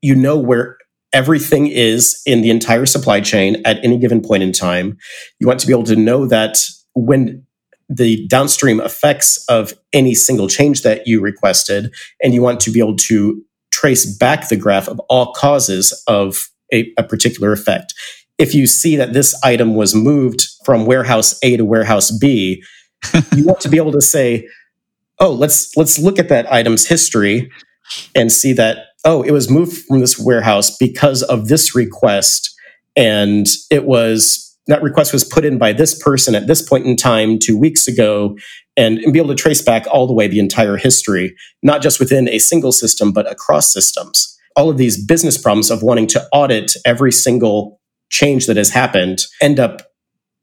you 0.00 0.14
know 0.14 0.38
where 0.38 0.78
everything 1.12 1.66
is 1.66 2.20
in 2.26 2.40
the 2.40 2.50
entire 2.50 2.86
supply 2.86 3.20
chain 3.20 3.60
at 3.64 3.82
any 3.84 3.98
given 3.98 4.20
point 4.20 4.42
in 4.42 4.52
time 4.52 4.96
you 5.38 5.46
want 5.46 5.60
to 5.60 5.66
be 5.66 5.72
able 5.72 5.84
to 5.84 5.96
know 5.96 6.26
that 6.26 6.58
when 6.94 7.46
the 7.88 8.26
downstream 8.26 8.80
effects 8.80 9.44
of 9.48 9.74
any 9.92 10.14
single 10.14 10.48
change 10.48 10.82
that 10.82 11.06
you 11.06 11.20
requested, 11.20 11.94
and 12.22 12.34
you 12.34 12.42
want 12.42 12.60
to 12.60 12.70
be 12.70 12.80
able 12.80 12.96
to 12.96 13.42
trace 13.70 14.06
back 14.06 14.48
the 14.48 14.56
graph 14.56 14.88
of 14.88 14.98
all 15.08 15.32
causes 15.32 16.02
of 16.06 16.48
a, 16.72 16.92
a 16.98 17.02
particular 17.02 17.52
effect. 17.52 17.94
If 18.38 18.54
you 18.54 18.66
see 18.66 18.96
that 18.96 19.12
this 19.12 19.38
item 19.42 19.74
was 19.74 19.94
moved 19.94 20.46
from 20.64 20.86
warehouse 20.86 21.38
A 21.42 21.56
to 21.56 21.64
warehouse 21.64 22.10
B, 22.10 22.62
you 23.34 23.44
want 23.44 23.60
to 23.60 23.68
be 23.68 23.76
able 23.78 23.92
to 23.92 24.00
say, 24.00 24.48
"Oh, 25.18 25.32
let's 25.32 25.76
let's 25.76 25.98
look 25.98 26.18
at 26.18 26.28
that 26.28 26.52
item's 26.52 26.86
history 26.86 27.50
and 28.14 28.30
see 28.32 28.52
that 28.54 28.78
oh, 29.04 29.22
it 29.22 29.30
was 29.30 29.48
moved 29.48 29.84
from 29.86 30.00
this 30.00 30.18
warehouse 30.18 30.76
because 30.76 31.22
of 31.22 31.46
this 31.46 31.76
request 31.76 32.52
and 32.96 33.46
it 33.70 33.84
was 33.84 34.42
that 34.66 34.82
request 34.82 35.12
was 35.12 35.22
put 35.22 35.44
in 35.44 35.58
by 35.58 35.72
this 35.72 35.96
person 36.02 36.34
at 36.34 36.48
this 36.48 36.60
point 36.60 36.86
in 36.86 36.96
time 36.96 37.38
two 37.38 37.56
weeks 37.56 37.86
ago 37.86 38.36
and, 38.76 38.98
and, 38.98 39.12
be 39.12 39.20
able 39.20 39.28
to 39.28 39.34
trace 39.34 39.62
back 39.62 39.86
all 39.86 40.08
the 40.08 40.12
way 40.12 40.26
the 40.26 40.40
entire 40.40 40.76
history, 40.76 41.36
not 41.62 41.82
just 41.82 42.00
within 42.00 42.28
a 42.28 42.40
single 42.40 42.72
system, 42.72 43.12
but 43.12 43.30
across 43.30 43.72
systems. 43.72 44.36
All 44.56 44.68
of 44.68 44.76
these 44.76 45.02
business 45.02 45.38
problems 45.40 45.70
of 45.70 45.84
wanting 45.84 46.08
to 46.08 46.26
audit 46.32 46.74
every 46.84 47.12
single 47.12 47.75
change 48.10 48.46
that 48.46 48.56
has 48.56 48.70
happened 48.70 49.20
end 49.40 49.58
up 49.58 49.82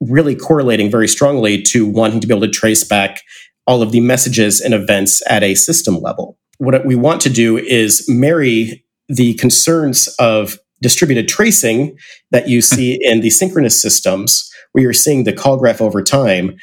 really 0.00 0.34
correlating 0.34 0.90
very 0.90 1.08
strongly 1.08 1.62
to 1.62 1.86
wanting 1.86 2.20
to 2.20 2.26
be 2.26 2.34
able 2.34 2.46
to 2.46 2.52
trace 2.52 2.84
back 2.84 3.22
all 3.66 3.82
of 3.82 3.92
the 3.92 4.00
messages 4.00 4.60
and 4.60 4.74
events 4.74 5.22
at 5.28 5.42
a 5.42 5.54
system 5.54 5.96
level. 5.96 6.38
What 6.58 6.84
we 6.84 6.94
want 6.94 7.20
to 7.22 7.30
do 7.30 7.56
is 7.56 8.04
marry 8.08 8.84
the 9.08 9.34
concerns 9.34 10.08
of 10.18 10.58
distributed 10.82 11.28
tracing 11.28 11.96
that 12.30 12.48
you 12.48 12.60
see 12.60 12.98
in 13.00 13.20
the 13.20 13.30
synchronous 13.30 13.80
systems, 13.80 14.50
where 14.72 14.82
you're 14.82 14.92
seeing 14.92 15.24
the 15.24 15.32
call 15.32 15.56
graph 15.56 15.80
over 15.80 16.02
time, 16.02 16.56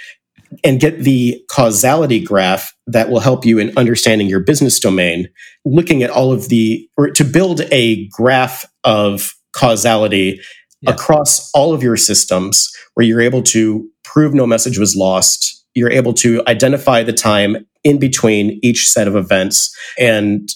and 0.64 0.80
get 0.82 1.00
the 1.00 1.44
causality 1.50 2.20
graph 2.20 2.74
that 2.86 3.10
will 3.10 3.22
help 3.22 3.46
you 3.46 3.58
in 3.58 3.76
understanding 3.78 4.28
your 4.28 4.42
business 4.42 4.80
domain, 4.80 5.28
looking 5.66 6.04
at 6.04 6.10
all 6.10 6.32
of 6.32 6.50
the, 6.50 6.88
or 6.98 7.10
to 7.10 7.24
build 7.24 7.62
a 7.72 8.08
graph 8.10 8.66
of 8.84 9.34
causality 9.54 10.42
yeah. 10.82 10.92
across 10.92 11.50
all 11.52 11.74
of 11.74 11.84
your 11.84 11.98
systems 11.98 12.72
where 12.94 13.06
you're 13.06 13.22
able 13.22 13.44
to 13.44 13.90
prove 14.04 14.34
no 14.34 14.46
message 14.46 14.78
was 14.78 14.96
lost. 14.96 15.66
You're 15.74 15.92
able 15.92 16.14
to 16.16 16.44
identify 16.48 17.04
the 17.04 17.14
time 17.14 17.66
in 17.84 18.00
between 18.00 18.60
each 18.62 18.90
set 18.90 19.08
of 19.08 19.16
events 19.16 19.76
and 20.00 20.50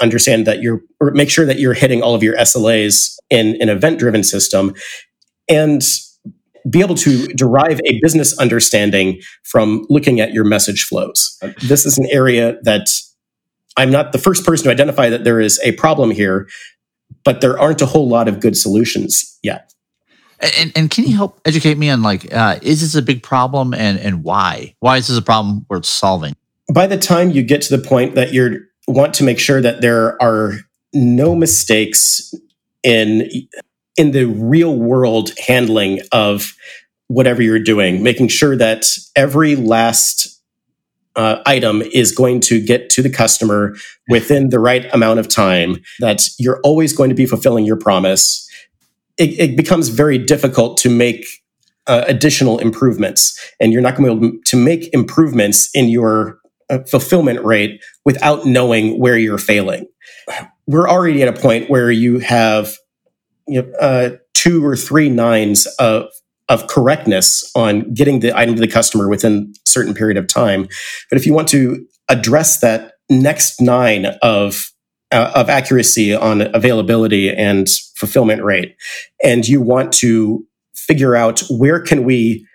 understand 0.00 0.46
that 0.46 0.62
you're 0.62 0.80
or 1.00 1.10
make 1.12 1.30
sure 1.30 1.44
that 1.46 1.58
you're 1.58 1.74
hitting 1.74 2.02
all 2.02 2.14
of 2.14 2.22
your 2.22 2.36
SLAs 2.36 3.16
in 3.30 3.60
an 3.60 3.68
event 3.68 3.98
driven 3.98 4.22
system 4.22 4.74
and 5.48 5.82
be 6.68 6.80
able 6.80 6.94
to 6.94 7.26
derive 7.28 7.80
a 7.86 7.98
business 8.00 8.36
understanding 8.38 9.20
from 9.44 9.86
looking 9.88 10.20
at 10.20 10.32
your 10.32 10.44
message 10.44 10.84
flows. 10.84 11.38
This 11.66 11.86
is 11.86 11.98
an 11.98 12.06
area 12.10 12.58
that 12.62 12.88
I'm 13.76 13.90
not 13.90 14.12
the 14.12 14.18
first 14.18 14.44
person 14.44 14.64
to 14.64 14.70
identify 14.70 15.08
that 15.08 15.24
there 15.24 15.40
is 15.40 15.60
a 15.64 15.72
problem 15.72 16.10
here, 16.10 16.48
but 17.28 17.42
there 17.42 17.58
aren't 17.60 17.82
a 17.82 17.84
whole 17.84 18.08
lot 18.08 18.26
of 18.26 18.40
good 18.40 18.56
solutions 18.56 19.38
yet. 19.42 19.74
And, 20.40 20.72
and 20.74 20.90
can 20.90 21.04
you 21.04 21.14
help 21.14 21.38
educate 21.44 21.76
me 21.76 21.90
on 21.90 22.00
like, 22.00 22.32
uh, 22.32 22.58
is 22.62 22.80
this 22.80 22.94
a 22.94 23.02
big 23.02 23.22
problem 23.22 23.74
and, 23.74 23.98
and 23.98 24.24
why? 24.24 24.74
Why 24.80 24.96
is 24.96 25.08
this 25.08 25.18
a 25.18 25.20
problem 25.20 25.66
worth 25.68 25.84
solving? 25.84 26.34
By 26.72 26.86
the 26.86 26.96
time 26.96 27.30
you 27.30 27.42
get 27.42 27.60
to 27.60 27.76
the 27.76 27.86
point 27.86 28.14
that 28.14 28.32
you're 28.32 28.60
want 28.86 29.12
to 29.16 29.24
make 29.24 29.38
sure 29.38 29.60
that 29.60 29.82
there 29.82 30.16
are 30.22 30.54
no 30.94 31.34
mistakes 31.34 32.32
in 32.82 33.28
in 33.98 34.12
the 34.12 34.24
real 34.24 34.74
world 34.74 35.32
handling 35.46 36.00
of 36.12 36.54
whatever 37.08 37.42
you're 37.42 37.58
doing, 37.58 38.02
making 38.02 38.28
sure 38.28 38.56
that 38.56 38.86
every 39.14 39.54
last 39.54 40.37
uh, 41.18 41.42
item 41.44 41.82
is 41.82 42.12
going 42.12 42.40
to 42.40 42.64
get 42.64 42.88
to 42.90 43.02
the 43.02 43.10
customer 43.10 43.74
within 44.08 44.48
the 44.48 44.58
right 44.58 44.86
amount 44.94 45.18
of 45.18 45.28
time, 45.28 45.76
that 45.98 46.22
you're 46.38 46.60
always 46.62 46.92
going 46.92 47.10
to 47.10 47.14
be 47.14 47.26
fulfilling 47.26 47.66
your 47.66 47.76
promise. 47.76 48.48
It, 49.18 49.38
it 49.38 49.56
becomes 49.56 49.88
very 49.88 50.16
difficult 50.16 50.78
to 50.78 50.88
make 50.88 51.26
uh, 51.88 52.04
additional 52.06 52.58
improvements, 52.58 53.38
and 53.60 53.72
you're 53.72 53.82
not 53.82 53.96
going 53.96 54.08
to 54.08 54.20
be 54.20 54.26
able 54.26 54.38
to 54.46 54.56
make 54.56 54.94
improvements 54.94 55.68
in 55.74 55.88
your 55.88 56.38
fulfillment 56.86 57.44
rate 57.44 57.82
without 58.04 58.46
knowing 58.46 59.00
where 59.00 59.16
you're 59.16 59.38
failing. 59.38 59.86
We're 60.66 60.88
already 60.88 61.22
at 61.22 61.28
a 61.28 61.40
point 61.40 61.68
where 61.68 61.90
you 61.90 62.18
have 62.20 62.76
you 63.46 63.62
know, 63.62 63.72
uh, 63.80 64.10
two 64.34 64.64
or 64.64 64.76
three 64.76 65.08
nines 65.08 65.66
of 65.78 66.04
of 66.48 66.66
correctness 66.66 67.50
on 67.54 67.92
getting 67.92 68.20
the 68.20 68.36
item 68.36 68.54
to 68.54 68.60
the 68.60 68.68
customer 68.68 69.08
within 69.08 69.52
a 69.54 69.68
certain 69.68 69.94
period 69.94 70.16
of 70.16 70.26
time. 70.26 70.68
But 71.10 71.18
if 71.18 71.26
you 71.26 71.34
want 71.34 71.48
to 71.48 71.86
address 72.08 72.60
that 72.60 72.92
next 73.10 73.60
nine 73.60 74.06
of 74.22 74.70
uh, 75.10 75.32
of 75.34 75.48
accuracy 75.48 76.14
on 76.14 76.54
availability 76.54 77.30
and 77.34 77.66
fulfillment 77.96 78.42
rate, 78.42 78.76
and 79.24 79.46
you 79.48 79.60
want 79.60 79.92
to 79.92 80.46
figure 80.74 81.16
out 81.16 81.42
where 81.50 81.80
can 81.80 82.04
we 82.04 82.46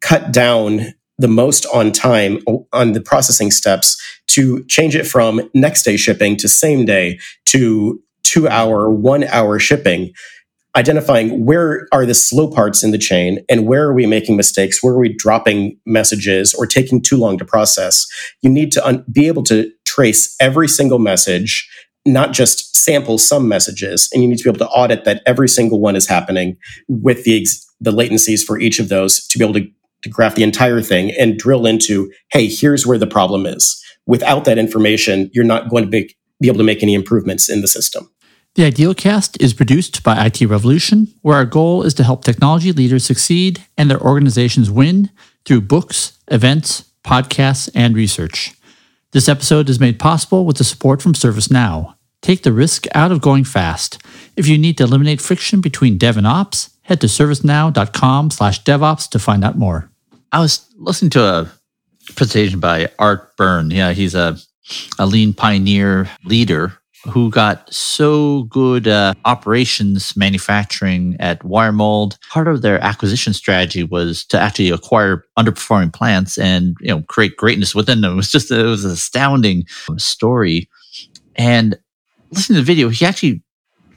cut 0.00 0.32
down 0.32 0.94
the 1.18 1.28
most 1.28 1.66
on 1.74 1.90
time 1.90 2.38
on 2.72 2.92
the 2.92 3.00
processing 3.00 3.50
steps 3.50 4.00
to 4.28 4.64
change 4.66 4.94
it 4.94 5.04
from 5.06 5.40
next 5.54 5.82
day 5.82 5.96
shipping 5.96 6.36
to 6.36 6.48
same 6.48 6.84
day 6.84 7.18
to 7.46 8.00
two 8.22 8.46
hour, 8.46 8.90
one 8.90 9.24
hour 9.24 9.58
shipping, 9.58 10.12
identifying 10.78 11.44
where 11.44 11.88
are 11.90 12.06
the 12.06 12.14
slow 12.14 12.48
parts 12.48 12.84
in 12.84 12.92
the 12.92 12.98
chain 12.98 13.44
and 13.48 13.66
where 13.66 13.88
are 13.88 13.92
we 13.92 14.06
making 14.06 14.36
mistakes, 14.36 14.80
where 14.80 14.94
are 14.94 15.00
we 15.00 15.12
dropping 15.12 15.76
messages 15.84 16.54
or 16.54 16.66
taking 16.66 17.02
too 17.02 17.16
long 17.16 17.36
to 17.36 17.44
process. 17.44 18.06
You 18.42 18.50
need 18.50 18.70
to 18.72 18.86
un- 18.86 19.04
be 19.10 19.26
able 19.26 19.42
to 19.44 19.72
trace 19.84 20.36
every 20.40 20.68
single 20.68 21.00
message, 21.00 21.68
not 22.06 22.32
just 22.32 22.76
sample 22.76 23.18
some 23.18 23.48
messages, 23.48 24.08
and 24.12 24.22
you 24.22 24.28
need 24.28 24.38
to 24.38 24.44
be 24.44 24.50
able 24.50 24.64
to 24.64 24.68
audit 24.68 25.04
that 25.04 25.20
every 25.26 25.48
single 25.48 25.80
one 25.80 25.96
is 25.96 26.06
happening 26.06 26.56
with 26.86 27.24
the 27.24 27.40
ex- 27.40 27.66
the 27.80 27.90
latencies 27.90 28.44
for 28.44 28.60
each 28.60 28.78
of 28.78 28.88
those 28.88 29.26
to 29.26 29.38
be 29.38 29.44
able 29.44 29.54
to, 29.54 29.68
to 30.02 30.08
graph 30.08 30.36
the 30.36 30.44
entire 30.44 30.80
thing 30.80 31.10
and 31.18 31.38
drill 31.38 31.66
into, 31.66 32.08
hey, 32.30 32.46
here's 32.46 32.86
where 32.86 32.98
the 32.98 33.06
problem 33.06 33.46
is. 33.46 33.82
Without 34.06 34.44
that 34.44 34.58
information, 34.58 35.28
you're 35.32 35.44
not 35.44 35.70
going 35.70 35.82
to 35.82 35.90
be, 35.90 36.14
be 36.40 36.46
able 36.46 36.58
to 36.58 36.64
make 36.64 36.84
any 36.84 36.94
improvements 36.94 37.48
in 37.48 37.62
the 37.62 37.68
system. 37.68 38.08
The 38.58 38.68
Idealcast 38.68 39.40
is 39.40 39.54
produced 39.54 40.02
by 40.02 40.26
IT 40.26 40.40
Revolution, 40.40 41.14
where 41.22 41.36
our 41.36 41.44
goal 41.44 41.84
is 41.84 41.94
to 41.94 42.02
help 42.02 42.24
technology 42.24 42.72
leaders 42.72 43.04
succeed 43.04 43.64
and 43.76 43.88
their 43.88 44.00
organizations 44.00 44.68
win 44.68 45.10
through 45.44 45.60
books, 45.60 46.18
events, 46.26 46.90
podcasts, 47.04 47.70
and 47.72 47.94
research. 47.94 48.52
This 49.12 49.28
episode 49.28 49.68
is 49.68 49.78
made 49.78 50.00
possible 50.00 50.44
with 50.44 50.56
the 50.56 50.64
support 50.64 51.00
from 51.00 51.12
ServiceNow. 51.12 51.94
Take 52.20 52.42
the 52.42 52.52
risk 52.52 52.88
out 52.96 53.12
of 53.12 53.20
going 53.20 53.44
fast. 53.44 54.02
If 54.36 54.48
you 54.48 54.58
need 54.58 54.76
to 54.78 54.82
eliminate 54.82 55.20
friction 55.20 55.60
between 55.60 55.96
dev 55.96 56.16
and 56.16 56.26
ops, 56.26 56.70
head 56.82 57.00
to 57.02 57.06
servicenow.com 57.06 58.32
slash 58.32 58.64
devops 58.64 59.08
to 59.10 59.20
find 59.20 59.44
out 59.44 59.56
more. 59.56 59.88
I 60.32 60.40
was 60.40 60.66
listening 60.76 61.10
to 61.10 61.22
a 61.22 61.52
presentation 62.16 62.58
by 62.58 62.88
Art 62.98 63.36
Byrne. 63.36 63.70
Yeah, 63.70 63.92
he's 63.92 64.16
a, 64.16 64.36
a 64.98 65.06
lean 65.06 65.32
pioneer 65.32 66.10
leader 66.24 66.72
who 67.08 67.30
got 67.30 67.72
so 67.72 68.44
good 68.44 68.86
uh, 68.86 69.14
operations 69.24 70.16
manufacturing 70.16 71.16
at 71.18 71.40
WireMold. 71.40 72.18
Part 72.30 72.48
of 72.48 72.62
their 72.62 72.82
acquisition 72.82 73.32
strategy 73.32 73.84
was 73.84 74.24
to 74.26 74.40
actually 74.40 74.70
acquire 74.70 75.24
underperforming 75.38 75.92
plants 75.92 76.38
and 76.38 76.76
you 76.80 76.88
know 76.88 77.02
create 77.02 77.36
greatness 77.36 77.74
within 77.74 78.00
them. 78.00 78.12
It 78.12 78.16
was 78.16 78.30
just 78.30 78.50
it 78.50 78.64
was 78.64 78.84
an 78.84 78.92
astounding 78.92 79.64
story. 79.96 80.68
And 81.36 81.78
listening 82.30 82.56
to 82.56 82.60
the 82.60 82.66
video, 82.66 82.88
he 82.88 83.06
actually 83.06 83.42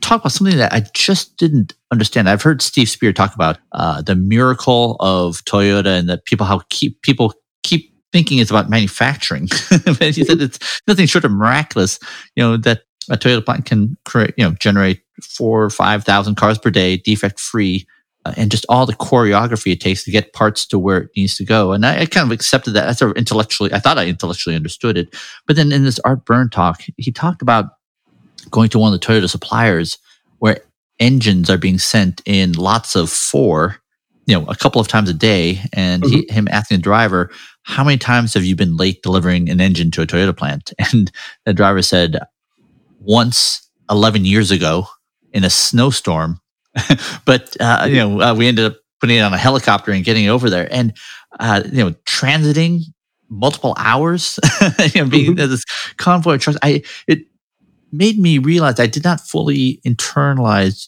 talked 0.01 0.23
about 0.23 0.31
something 0.31 0.57
that 0.57 0.73
I 0.73 0.85
just 0.93 1.37
didn't 1.37 1.73
understand. 1.91 2.29
I've 2.29 2.41
heard 2.41 2.61
Steve 2.61 2.89
Spear 2.89 3.13
talk 3.13 3.35
about 3.35 3.59
uh, 3.71 4.01
the 4.01 4.15
miracle 4.15 4.97
of 4.99 5.43
Toyota 5.45 5.99
and 5.99 6.09
that 6.09 6.25
people 6.25 6.45
how 6.45 6.61
keep 6.69 7.01
people 7.01 7.33
keep 7.63 7.93
thinking 8.11 8.39
it's 8.39 8.51
about 8.51 8.69
manufacturing. 8.69 9.47
but 9.85 10.15
he 10.15 10.23
said 10.23 10.41
it's 10.41 10.81
nothing 10.87 11.05
short 11.05 11.25
of 11.25 11.31
miraculous. 11.31 11.99
You 12.35 12.43
know 12.43 12.57
that 12.57 12.83
a 13.09 13.17
Toyota 13.17 13.43
plant 13.43 13.65
can 13.65 13.97
create, 14.05 14.33
you 14.37 14.43
know, 14.43 14.51
generate 14.59 15.01
four 15.21 15.63
or 15.63 15.69
five 15.69 16.03
thousand 16.03 16.35
cars 16.35 16.57
per 16.57 16.69
day, 16.69 16.97
defect 16.97 17.39
free, 17.39 17.87
uh, 18.25 18.33
and 18.37 18.51
just 18.51 18.65
all 18.69 18.85
the 18.85 18.93
choreography 18.93 19.71
it 19.71 19.81
takes 19.81 20.03
to 20.03 20.11
get 20.11 20.33
parts 20.33 20.65
to 20.67 20.77
where 20.77 21.01
it 21.01 21.09
needs 21.15 21.35
to 21.37 21.45
go. 21.45 21.71
And 21.71 21.85
I, 21.85 22.01
I 22.01 22.05
kind 22.05 22.25
of 22.25 22.31
accepted 22.31 22.71
that. 22.71 22.87
I 22.87 22.91
sort 22.91 23.11
of 23.11 23.17
intellectually, 23.17 23.73
I 23.73 23.79
thought 23.79 23.97
I 23.97 24.05
intellectually 24.05 24.55
understood 24.55 24.97
it. 24.97 25.15
But 25.47 25.55
then 25.55 25.71
in 25.71 25.83
this 25.83 25.99
Art 25.99 26.25
Byrne 26.25 26.49
talk, 26.49 26.83
he 26.97 27.11
talked 27.11 27.41
about 27.41 27.65
going 28.49 28.69
to 28.69 28.79
one 28.79 28.93
of 28.93 28.99
the 28.99 29.05
Toyota 29.05 29.29
suppliers 29.29 29.97
where 30.39 30.59
engines 30.99 31.49
are 31.49 31.57
being 31.57 31.79
sent 31.79 32.21
in 32.25 32.53
lots 32.53 32.95
of 32.95 33.09
four, 33.09 33.77
you 34.27 34.39
know, 34.39 34.45
a 34.45 34.55
couple 34.55 34.79
of 34.79 34.87
times 34.87 35.09
a 35.09 35.13
day, 35.13 35.59
and 35.73 36.03
mm-hmm. 36.03 36.13
he, 36.13 36.27
him 36.29 36.47
asking 36.51 36.77
the 36.77 36.83
driver, 36.83 37.31
"How 37.63 37.83
many 37.83 37.97
times 37.97 38.35
have 38.35 38.45
you 38.45 38.55
been 38.55 38.77
late 38.77 39.01
delivering 39.01 39.49
an 39.49 39.59
engine 39.59 39.91
to 39.91 40.01
a 40.03 40.07
Toyota 40.07 40.35
plant?" 40.35 40.73
And 40.93 41.11
the 41.45 41.53
driver 41.53 41.81
said, 41.81 42.19
once 43.01 43.69
11 43.89 44.25
years 44.25 44.51
ago 44.51 44.87
in 45.33 45.43
a 45.43 45.49
snowstorm. 45.49 46.39
but, 47.25 47.55
uh, 47.59 47.85
you 47.87 47.95
know, 47.95 48.21
uh, 48.21 48.33
we 48.33 48.47
ended 48.47 48.65
up 48.65 48.77
putting 48.99 49.17
it 49.17 49.21
on 49.21 49.33
a 49.33 49.37
helicopter 49.37 49.91
and 49.91 50.05
getting 50.05 50.25
it 50.25 50.29
over 50.29 50.49
there. 50.49 50.67
And, 50.71 50.95
uh, 51.39 51.63
you 51.65 51.83
know, 51.83 51.91
transiting 52.05 52.81
multiple 53.29 53.73
hours, 53.77 54.39
you 54.93 55.03
know, 55.03 55.09
being 55.09 55.35
mm-hmm. 55.35 55.49
this 55.49 55.65
convoy 55.97 56.35
of 56.35 56.41
trucks, 56.41 56.59
I, 56.61 56.83
it 57.07 57.25
made 57.91 58.19
me 58.19 58.37
realize 58.37 58.79
I 58.79 58.87
did 58.87 59.03
not 59.03 59.21
fully 59.21 59.81
internalize 59.85 60.87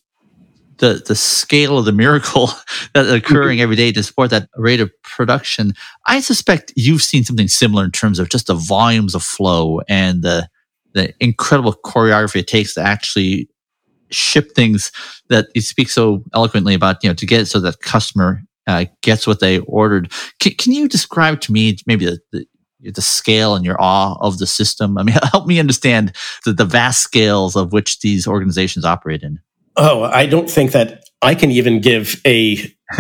the 0.77 1.03
the 1.06 1.15
scale 1.15 1.77
of 1.77 1.85
the 1.85 1.91
miracle 1.91 2.49
that's 2.94 3.10
occurring 3.10 3.57
mm-hmm. 3.57 3.64
every 3.64 3.76
day 3.76 3.91
to 3.91 4.03
support 4.03 4.30
that 4.31 4.49
rate 4.56 4.80
of 4.80 4.91
production. 5.03 5.73
I 6.07 6.19
suspect 6.19 6.73
you've 6.76 7.02
seen 7.02 7.23
something 7.23 7.48
similar 7.48 7.85
in 7.85 7.91
terms 7.91 8.19
of 8.19 8.30
just 8.30 8.48
the 8.48 8.56
volumes 8.56 9.15
of 9.15 9.23
flow 9.23 9.81
and 9.88 10.23
the 10.23 10.49
the 10.94 11.14
incredible 11.20 11.74
choreography 11.86 12.38
it 12.38 12.48
takes 12.48 12.74
to 12.76 12.82
actually 12.82 13.49
ship 14.10 14.52
things 14.56 14.91
that 15.30 15.48
you 15.56 15.61
speak 15.61 15.90
so 15.90 16.24
eloquently 16.34 16.74
about, 16.74 17.03
you 17.03 17.10
know, 17.10 17.15
to 17.15 17.26
get 17.26 17.41
it 17.41 17.45
so 17.48 17.60
that 17.60 17.80
customer 17.82 18.41
uh, 18.68 18.86
gets 19.02 19.28
what 19.28 19.40
they 19.40 19.60
ordered. 19.60 20.11
Can, 20.40 20.53
can 20.56 20.74
you 20.74 20.88
describe 20.88 21.41
to 21.41 21.52
me 21.52 21.78
maybe 21.86 22.06
the, 22.06 22.20
the 22.32 22.45
the 22.91 23.02
scale 23.02 23.56
and 23.56 23.64
your 23.64 23.82
awe 23.82 24.18
of 24.20 24.40
the 24.40 24.48
system? 24.48 24.98
I 24.98 25.03
mean, 25.03 25.15
help 25.32 25.48
me 25.48 25.60
understand 25.60 26.14
the, 26.45 26.53
the 26.53 26.65
vast 26.65 27.02
scales 27.02 27.56
of 27.56 27.72
which 27.72 27.99
these 28.02 28.28
organizations 28.28 28.86
operate 28.86 29.24
in. 29.24 29.40
Oh, 29.76 30.03
I 30.03 30.26
don't 30.26 30.49
think 30.49 30.72
that 30.74 31.06
I 31.22 31.34
can 31.34 31.49
even 31.49 31.80
give 31.80 32.22
a 32.28 32.57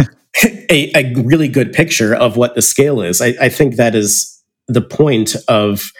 a, 0.69 0.91
a, 0.95 1.13
really 1.21 1.47
good 1.47 1.73
picture 1.73 2.15
of 2.15 2.37
what 2.37 2.55
the 2.55 2.61
scale 2.61 3.01
is. 3.01 3.21
I, 3.21 3.35
I 3.39 3.49
think 3.49 3.75
that 3.75 3.93
is 3.93 4.41
the 4.67 4.81
point 4.81 5.35
of 5.47 5.91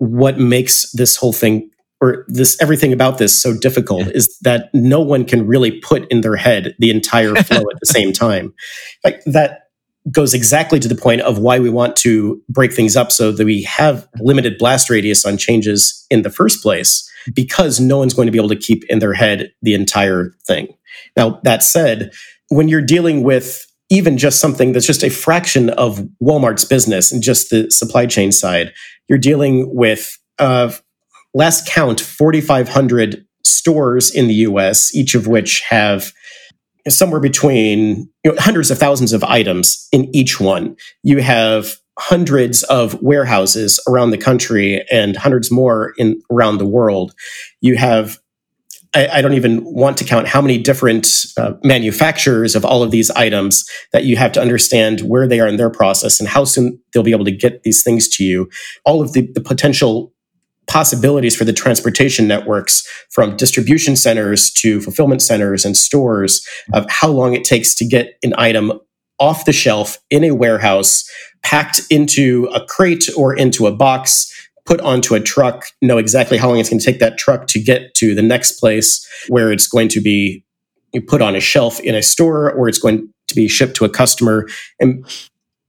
what 0.00 0.38
makes 0.38 0.90
this 0.92 1.16
whole 1.16 1.32
thing 1.32 1.70
or 2.00 2.24
this 2.26 2.60
everything 2.60 2.92
about 2.92 3.18
this 3.18 3.40
so 3.40 3.56
difficult 3.56 4.06
yeah. 4.06 4.12
is 4.14 4.38
that 4.38 4.70
no 4.72 5.00
one 5.00 5.26
can 5.26 5.46
really 5.46 5.80
put 5.80 6.10
in 6.10 6.22
their 6.22 6.36
head 6.36 6.74
the 6.78 6.90
entire 6.90 7.34
flow 7.44 7.60
at 7.60 7.80
the 7.80 7.86
same 7.86 8.12
time. 8.12 8.54
Like 9.04 9.22
that 9.26 9.64
goes 10.10 10.32
exactly 10.32 10.80
to 10.80 10.88
the 10.88 10.94
point 10.94 11.20
of 11.20 11.38
why 11.38 11.58
we 11.58 11.68
want 11.68 11.94
to 11.94 12.42
break 12.48 12.72
things 12.72 12.96
up 12.96 13.12
so 13.12 13.30
that 13.30 13.44
we 13.44 13.62
have 13.64 14.08
limited 14.18 14.56
blast 14.58 14.88
radius 14.88 15.26
on 15.26 15.36
changes 15.36 16.06
in 16.10 16.22
the 16.22 16.30
first 16.30 16.62
place 16.62 17.08
because 17.34 17.78
no 17.78 17.98
one's 17.98 18.14
going 18.14 18.26
to 18.26 18.32
be 18.32 18.38
able 18.38 18.48
to 18.48 18.56
keep 18.56 18.82
in 18.88 19.00
their 19.00 19.12
head 19.12 19.52
the 19.60 19.74
entire 19.74 20.32
thing. 20.46 20.68
Now, 21.18 21.38
that 21.44 21.62
said, 21.62 22.12
when 22.48 22.68
you're 22.68 22.80
dealing 22.80 23.22
with 23.22 23.66
even 23.90 24.16
just 24.16 24.40
something 24.40 24.72
that's 24.72 24.86
just 24.86 25.02
a 25.02 25.10
fraction 25.10 25.68
of 25.70 26.08
Walmart's 26.22 26.64
business 26.64 27.12
and 27.12 27.22
just 27.22 27.50
the 27.50 27.70
supply 27.70 28.06
chain 28.06 28.32
side, 28.32 28.72
you're 29.10 29.18
dealing 29.18 29.74
with 29.74 30.16
uh, 30.38 30.72
count 31.66 32.00
4,500 32.00 33.26
stores 33.44 34.14
in 34.14 34.28
the 34.28 34.34
US, 34.34 34.94
each 34.94 35.14
of 35.14 35.26
which 35.26 35.62
have 35.68 36.12
somewhere 36.88 37.20
between 37.20 38.08
you 38.24 38.32
know, 38.32 38.36
hundreds 38.38 38.70
of 38.70 38.78
thousands 38.78 39.12
of 39.12 39.24
items 39.24 39.88
in 39.92 40.08
each 40.14 40.40
one. 40.40 40.76
You 41.02 41.18
have 41.18 41.74
hundreds 41.98 42.62
of 42.64 43.02
warehouses 43.02 43.80
around 43.88 44.10
the 44.10 44.18
country 44.18 44.82
and 44.90 45.16
hundreds 45.16 45.50
more 45.50 45.92
in 45.98 46.22
around 46.32 46.58
the 46.58 46.66
world. 46.66 47.12
You 47.60 47.76
have 47.76 48.18
I, 48.94 49.08
I, 49.08 49.22
don't 49.22 49.34
even 49.34 49.62
want 49.64 49.96
to 49.98 50.04
count 50.04 50.26
how 50.26 50.40
many 50.40 50.58
different 50.58 51.06
uh, 51.36 51.52
manufacturers 51.62 52.56
of 52.56 52.64
all 52.64 52.82
of 52.82 52.90
these 52.90 53.10
items 53.10 53.64
that 53.92 54.04
you 54.04 54.16
have 54.16 54.32
to 54.32 54.40
understand 54.40 55.00
where 55.02 55.28
they 55.28 55.38
are 55.38 55.46
in 55.46 55.56
their 55.56 55.70
process 55.70 56.18
and 56.18 56.28
how 56.28 56.44
soon 56.44 56.80
they'll 56.92 57.04
be 57.04 57.12
able 57.12 57.24
to 57.24 57.30
get 57.30 57.62
these 57.62 57.82
things 57.82 58.08
to 58.08 58.24
you. 58.24 58.48
All 58.84 59.00
of 59.00 59.12
the, 59.12 59.30
the 59.32 59.40
potential 59.40 60.12
possibilities 60.66 61.34
for 61.34 61.44
the 61.44 61.52
transportation 61.52 62.28
networks 62.28 62.86
from 63.10 63.36
distribution 63.36 63.96
centers 63.96 64.52
to 64.52 64.80
fulfillment 64.80 65.20
centers 65.20 65.64
and 65.64 65.76
stores 65.76 66.46
of 66.72 66.88
how 66.88 67.08
long 67.08 67.34
it 67.34 67.44
takes 67.44 67.74
to 67.74 67.84
get 67.84 68.14
an 68.22 68.32
item 68.38 68.72
off 69.18 69.44
the 69.44 69.52
shelf 69.52 69.98
in 70.10 70.24
a 70.24 70.30
warehouse, 70.30 71.08
packed 71.42 71.80
into 71.90 72.48
a 72.54 72.64
crate 72.64 73.08
or 73.16 73.34
into 73.34 73.66
a 73.66 73.72
box 73.72 74.32
put 74.66 74.80
onto 74.80 75.14
a 75.14 75.20
truck, 75.20 75.66
know 75.82 75.98
exactly 75.98 76.38
how 76.38 76.48
long 76.48 76.58
it's 76.58 76.68
going 76.68 76.80
to 76.80 76.84
take 76.84 77.00
that 77.00 77.18
truck 77.18 77.46
to 77.48 77.60
get 77.60 77.94
to 77.94 78.14
the 78.14 78.22
next 78.22 78.52
place 78.52 79.06
where 79.28 79.52
it's 79.52 79.66
going 79.66 79.88
to 79.88 80.00
be 80.00 80.44
put 81.06 81.22
on 81.22 81.36
a 81.36 81.40
shelf 81.40 81.80
in 81.80 81.94
a 81.94 82.02
store 82.02 82.52
or 82.52 82.68
it's 82.68 82.78
going 82.78 83.08
to 83.28 83.34
be 83.34 83.48
shipped 83.48 83.76
to 83.76 83.84
a 83.84 83.88
customer. 83.88 84.46
And 84.80 85.06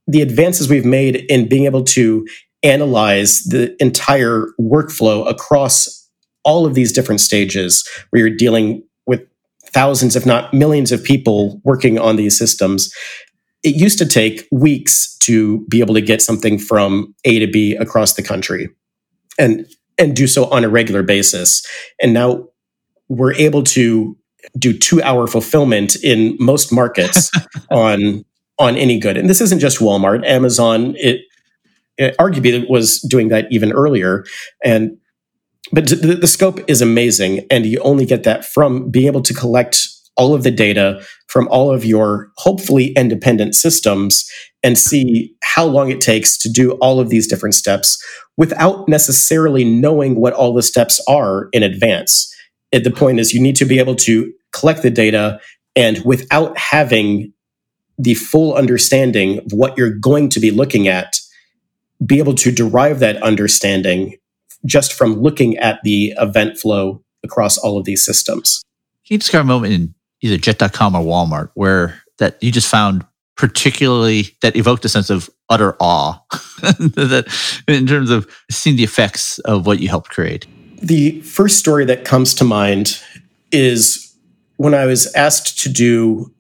the 0.07 0.21
advances 0.21 0.69
we've 0.69 0.85
made 0.85 1.17
in 1.29 1.47
being 1.47 1.65
able 1.65 1.83
to 1.83 2.27
analyze 2.63 3.43
the 3.43 3.75
entire 3.81 4.47
workflow 4.59 5.27
across 5.29 6.09
all 6.43 6.65
of 6.65 6.73
these 6.73 6.91
different 6.91 7.21
stages 7.21 7.87
where 8.09 8.25
you're 8.25 8.35
dealing 8.35 8.83
with 9.05 9.21
thousands, 9.65 10.15
if 10.15 10.25
not 10.25 10.53
millions 10.53 10.91
of 10.91 11.03
people 11.03 11.61
working 11.63 11.99
on 11.99 12.15
these 12.15 12.37
systems. 12.37 12.93
It 13.63 13.75
used 13.75 13.99
to 13.99 14.07
take 14.07 14.47
weeks 14.51 15.15
to 15.19 15.65
be 15.67 15.81
able 15.81 15.93
to 15.93 16.01
get 16.01 16.21
something 16.21 16.57
from 16.57 17.13
A 17.25 17.39
to 17.39 17.47
B 17.47 17.75
across 17.75 18.13
the 18.13 18.23
country 18.23 18.69
and 19.37 19.65
and 19.97 20.15
do 20.15 20.27
so 20.27 20.45
on 20.49 20.63
a 20.63 20.69
regular 20.69 21.03
basis. 21.03 21.65
And 22.01 22.13
now 22.13 22.47
we're 23.07 23.33
able 23.33 23.63
to 23.63 24.17
do 24.57 24.77
two 24.77 25.01
hour 25.03 25.27
fulfillment 25.27 25.95
in 26.03 26.35
most 26.39 26.71
markets 26.71 27.31
on 27.71 28.25
on 28.59 28.77
any 28.77 28.99
good. 28.99 29.17
And 29.17 29.29
this 29.29 29.41
isn't 29.41 29.59
just 29.59 29.79
Walmart. 29.79 30.25
Amazon, 30.25 30.93
it, 30.97 31.21
it 31.97 32.15
arguably 32.17 32.69
was 32.69 33.01
doing 33.01 33.29
that 33.29 33.47
even 33.51 33.71
earlier. 33.71 34.23
And 34.63 34.97
but 35.71 35.87
the, 35.87 35.95
the 35.95 36.27
scope 36.27 36.59
is 36.67 36.81
amazing. 36.81 37.45
And 37.49 37.65
you 37.65 37.79
only 37.79 38.05
get 38.05 38.23
that 38.23 38.45
from 38.45 38.89
being 38.91 39.07
able 39.07 39.21
to 39.21 39.33
collect 39.33 39.87
all 40.17 40.33
of 40.33 40.43
the 40.43 40.51
data 40.51 41.03
from 41.27 41.47
all 41.49 41.73
of 41.73 41.85
your 41.85 42.31
hopefully 42.37 42.87
independent 42.93 43.55
systems 43.55 44.29
and 44.63 44.77
see 44.77 45.33
how 45.41 45.65
long 45.65 45.89
it 45.89 46.01
takes 46.01 46.37
to 46.37 46.49
do 46.49 46.73
all 46.73 46.99
of 46.99 47.09
these 47.09 47.27
different 47.27 47.55
steps 47.55 48.03
without 48.37 48.87
necessarily 48.87 49.63
knowing 49.63 50.15
what 50.15 50.33
all 50.33 50.53
the 50.53 50.61
steps 50.61 51.03
are 51.07 51.49
in 51.51 51.63
advance. 51.63 52.33
the 52.71 52.91
point 52.91 53.19
is, 53.19 53.33
you 53.33 53.41
need 53.41 53.55
to 53.55 53.65
be 53.65 53.79
able 53.79 53.95
to 53.95 54.31
collect 54.51 54.81
the 54.81 54.89
data 54.89 55.39
and 55.75 56.03
without 56.03 56.57
having 56.57 57.33
the 57.97 58.13
full 58.15 58.55
understanding 58.55 59.39
of 59.39 59.53
what 59.53 59.77
you're 59.77 59.93
going 59.93 60.29
to 60.29 60.39
be 60.39 60.51
looking 60.51 60.87
at, 60.87 61.19
be 62.05 62.19
able 62.19 62.33
to 62.35 62.51
derive 62.51 62.99
that 62.99 63.21
understanding 63.21 64.17
just 64.65 64.93
from 64.93 65.15
looking 65.15 65.57
at 65.57 65.79
the 65.83 66.13
event 66.17 66.57
flow 66.57 67.03
across 67.23 67.57
all 67.57 67.77
of 67.77 67.85
these 67.85 68.03
systems. 68.03 68.63
Can 69.05 69.15
you 69.15 69.19
describe 69.19 69.43
a 69.43 69.47
moment 69.47 69.73
in 69.73 69.95
either 70.21 70.37
jet.com 70.37 70.95
or 70.95 71.03
Walmart 71.03 71.49
where 71.53 72.01
that 72.19 72.41
you 72.41 72.51
just 72.51 72.69
found 72.69 73.05
particularly 73.35 74.37
that 74.41 74.55
evoked 74.55 74.85
a 74.85 74.89
sense 74.89 75.09
of 75.09 75.29
utter 75.49 75.75
awe 75.79 76.19
that 76.61 77.25
in 77.67 77.87
terms 77.87 78.09
of 78.09 78.29
seeing 78.49 78.75
the 78.75 78.83
effects 78.83 79.39
of 79.39 79.65
what 79.65 79.79
you 79.79 79.89
helped 79.89 80.09
create? 80.09 80.45
The 80.81 81.21
first 81.21 81.57
story 81.57 81.85
that 81.85 82.05
comes 82.05 82.33
to 82.35 82.43
mind 82.43 82.99
is 83.51 84.15
when 84.57 84.73
I 84.73 84.85
was 84.85 85.13
asked 85.15 85.59
to 85.61 85.69
do 85.69 86.31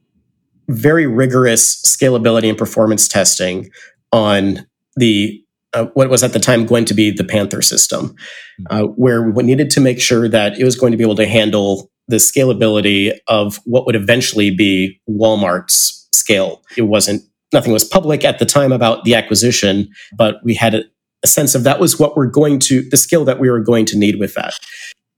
very 0.69 1.07
rigorous 1.07 1.81
scalability 1.81 2.49
and 2.49 2.57
performance 2.57 3.07
testing 3.07 3.69
on 4.11 4.65
the 4.95 5.43
uh, 5.73 5.85
what 5.93 6.09
was 6.09 6.21
at 6.21 6.33
the 6.33 6.39
time 6.39 6.65
going 6.65 6.85
to 6.85 6.93
be 6.93 7.11
the 7.11 7.23
Panther 7.23 7.61
system, 7.61 8.15
hmm. 8.57 8.65
uh, 8.69 8.83
where 8.83 9.29
we 9.29 9.43
needed 9.43 9.69
to 9.71 9.79
make 9.79 10.01
sure 10.01 10.27
that 10.27 10.59
it 10.59 10.63
was 10.63 10.75
going 10.75 10.91
to 10.91 10.97
be 10.97 11.03
able 11.03 11.15
to 11.15 11.27
handle 11.27 11.90
the 12.07 12.17
scalability 12.17 13.17
of 13.27 13.59
what 13.65 13.85
would 13.85 13.95
eventually 13.95 14.53
be 14.53 14.99
Walmart's 15.09 16.07
scale. 16.11 16.61
It 16.77 16.83
wasn't 16.83 17.23
nothing 17.53 17.73
was 17.73 17.83
public 17.83 18.23
at 18.23 18.39
the 18.39 18.45
time 18.45 18.71
about 18.71 19.03
the 19.03 19.15
acquisition, 19.15 19.89
but 20.17 20.37
we 20.43 20.53
had 20.53 20.75
a, 20.75 20.83
a 21.23 21.27
sense 21.27 21.53
of 21.55 21.63
that 21.63 21.79
was 21.79 21.99
what 21.99 22.15
we're 22.15 22.27
going 22.27 22.59
to 22.59 22.81
the 22.89 22.97
skill 22.97 23.25
that 23.25 23.39
we 23.39 23.49
were 23.49 23.59
going 23.59 23.85
to 23.85 23.97
need 23.97 24.19
with 24.19 24.33
that. 24.35 24.53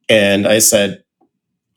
And 0.10 0.48
I 0.48 0.60
said, 0.60 1.04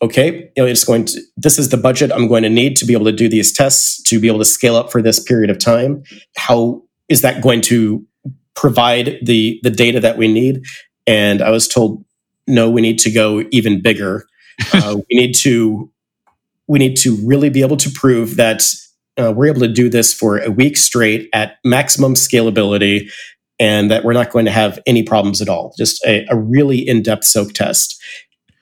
okay, 0.02 0.50
you 0.56 0.62
know, 0.62 0.66
it's 0.66 0.84
going 0.84 1.04
to 1.06 1.20
this 1.36 1.58
is 1.58 1.70
the 1.70 1.76
budget 1.76 2.12
I'm 2.12 2.28
going 2.28 2.42
to 2.42 2.48
need 2.48 2.76
to 2.76 2.84
be 2.84 2.92
able 2.92 3.04
to 3.06 3.12
do 3.12 3.28
these 3.28 3.52
tests 3.52 4.02
to 4.04 4.20
be 4.20 4.28
able 4.28 4.38
to 4.38 4.44
scale 4.44 4.76
up 4.76 4.90
for 4.90 5.02
this 5.02 5.20
period 5.20 5.50
of 5.50 5.58
time. 5.58 6.02
How 6.36 6.82
is 7.08 7.22
that 7.22 7.42
going 7.42 7.60
to 7.62 8.04
provide 8.54 9.18
the 9.22 9.60
the 9.62 9.70
data 9.70 10.00
that 10.00 10.18
we 10.18 10.28
need? 10.28 10.62
And 11.06 11.40
I 11.40 11.50
was 11.50 11.68
told, 11.68 12.04
no, 12.46 12.68
we 12.68 12.80
need 12.80 12.98
to 13.00 13.10
go 13.10 13.44
even 13.52 13.80
bigger. 13.80 14.26
Uh, 14.72 14.96
we 15.10 15.16
need 15.16 15.34
to 15.34 15.90
we 16.68 16.78
need 16.78 16.96
to 16.96 17.16
really 17.24 17.48
be 17.48 17.62
able 17.62 17.76
to 17.76 17.90
prove 17.90 18.36
that 18.36 18.64
uh, 19.18 19.32
we're 19.34 19.46
able 19.46 19.60
to 19.60 19.68
do 19.68 19.88
this 19.88 20.12
for 20.12 20.38
a 20.38 20.50
week 20.50 20.76
straight 20.76 21.28
at 21.32 21.56
maximum 21.64 22.14
scalability 22.14 23.08
and 23.58 23.90
that 23.90 24.04
we're 24.04 24.12
not 24.12 24.30
going 24.30 24.44
to 24.44 24.50
have 24.50 24.78
any 24.86 25.02
problems 25.02 25.40
at 25.40 25.48
all. 25.48 25.72
Just 25.78 26.04
a, 26.04 26.26
a 26.28 26.36
really 26.36 26.78
in 26.78 27.02
depth 27.02 27.24
soak 27.24 27.52
test. 27.52 28.00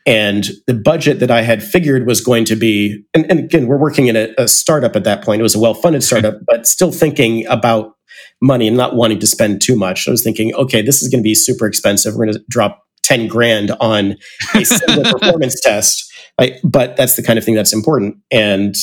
And 0.07 0.51
the 0.67 0.75
budget 0.75 1.19
that 1.21 1.31
I 1.31 1.43
had 1.43 1.63
figured 1.63 2.07
was 2.07 2.21
going 2.21 2.45
to 2.47 2.57
be, 2.57 3.03
and, 3.15 3.29
and 3.31 3.41
again, 3.41 3.67
we're 3.67 3.79
working 3.79 4.07
in 4.07 4.17
a, 4.17 4.35
a, 4.37 4.47
startup 4.47 4.95
at 4.97 5.05
that 5.05 5.25
point. 5.25 5.41
It 5.41 5.43
was 5.43 5.55
a 5.55 5.59
well 5.59 5.73
funded 5.73 6.05
startup, 6.05 6.35
but 6.47 6.67
still 6.67 6.93
thinking 6.93 7.47
about 7.47 7.95
money 8.43 8.69
and 8.69 8.77
not 8.77 8.95
wanting 8.95 9.19
to 9.21 9.27
spend 9.27 9.63
too 9.63 9.77
much. 9.77 10.07
I 10.07 10.11
was 10.11 10.23
thinking, 10.23 10.55
okay, 10.55 10.83
this 10.83 11.03
is 11.03 11.09
going 11.09 11.21
to 11.21 11.25
be 11.25 11.35
super 11.35 11.67
expensive. 11.67 12.15
We're 12.15 12.27
going 12.27 12.37
to 12.37 12.45
drop 12.51 12.83
10 13.05 13.29
grand 13.29 13.71
on 13.81 14.17
a 14.55 14.65
single 14.65 15.05
performance 15.05 15.61
test. 15.61 16.13
I, 16.39 16.59
but 16.65 16.97
that's 16.97 17.17
the 17.17 17.23
kind 17.23 17.39
of 17.39 17.45
thing 17.45 17.55
that's 17.55 17.73
important. 17.73 18.17
And 18.31 18.75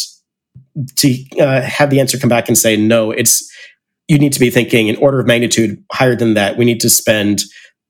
to 0.96 1.40
uh, 1.40 1.62
have 1.62 1.90
the 1.90 2.00
answer 2.00 2.18
come 2.18 2.30
back 2.30 2.48
and 2.48 2.58
say, 2.58 2.78
no, 2.78 3.12
it's, 3.12 3.52
you 4.08 4.18
need 4.18 4.34
to 4.34 4.40
be 4.40 4.50
thinking 4.50 4.90
an 4.90 4.96
order 4.98 5.20
of 5.20 5.28
magnitude 5.28 5.84
higher 5.92 6.16
than 6.16 6.34
that. 6.36 6.58
We 6.58 6.66
need 6.66 6.80
to 6.82 6.90
spend 6.90 7.42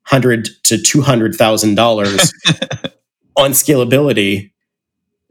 hundred 0.03 0.49
to 0.64 0.78
two 0.78 1.02
hundred 1.02 1.36
thousand 1.36 1.76
dollars 1.76 2.34
on 3.38 3.52
scalability 3.52 4.52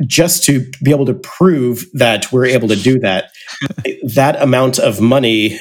just 0.07 0.45
to 0.45 0.71
be 0.83 0.91
able 0.91 1.05
to 1.07 1.15
prove 1.15 1.85
that 1.93 2.33
we're 2.33 2.47
able 2.47 2.69
to 2.69 2.77
do 2.77 2.99
that. 3.01 3.31
that 4.15 4.41
amount 4.41 4.79
of 4.79 5.01
money 5.01 5.61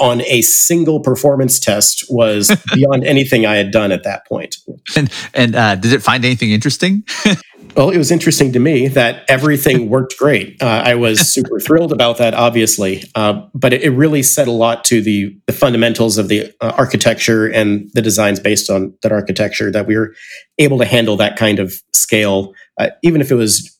on 0.00 0.22
a 0.22 0.40
single 0.42 1.00
performance 1.00 1.60
test 1.60 2.04
was 2.08 2.50
beyond 2.74 3.04
anything 3.04 3.46
I 3.46 3.56
had 3.56 3.70
done 3.70 3.92
at 3.92 4.02
that 4.04 4.26
point. 4.26 4.56
And, 4.96 5.12
and 5.34 5.54
uh, 5.54 5.76
did 5.76 5.92
it 5.92 6.02
find 6.02 6.24
anything 6.24 6.50
interesting? 6.50 7.04
well, 7.76 7.90
it 7.90 7.98
was 7.98 8.10
interesting 8.10 8.52
to 8.52 8.58
me 8.58 8.88
that 8.88 9.24
everything 9.28 9.88
worked 9.90 10.16
great. 10.18 10.60
Uh, 10.62 10.82
I 10.84 10.94
was 10.94 11.20
super 11.20 11.60
thrilled 11.60 11.92
about 11.92 12.18
that, 12.18 12.34
obviously, 12.34 13.04
uh, 13.14 13.42
but 13.54 13.72
it, 13.72 13.82
it, 13.82 13.90
really 13.90 14.22
said 14.22 14.48
a 14.48 14.52
lot 14.52 14.84
to 14.84 15.02
the, 15.02 15.36
the 15.46 15.52
fundamentals 15.52 16.16
of 16.16 16.28
the 16.28 16.52
uh, 16.60 16.72
architecture 16.76 17.46
and 17.46 17.90
the 17.92 18.00
designs 18.00 18.40
based 18.40 18.70
on 18.70 18.94
that 19.02 19.12
architecture 19.12 19.70
that 19.70 19.86
we 19.86 19.96
were 19.96 20.14
able 20.58 20.78
to 20.78 20.86
handle 20.86 21.16
that 21.16 21.36
kind 21.36 21.58
of 21.58 21.74
scale, 21.92 22.54
uh, 22.78 22.88
even 23.02 23.20
if 23.20 23.30
it 23.30 23.34
was 23.34 23.78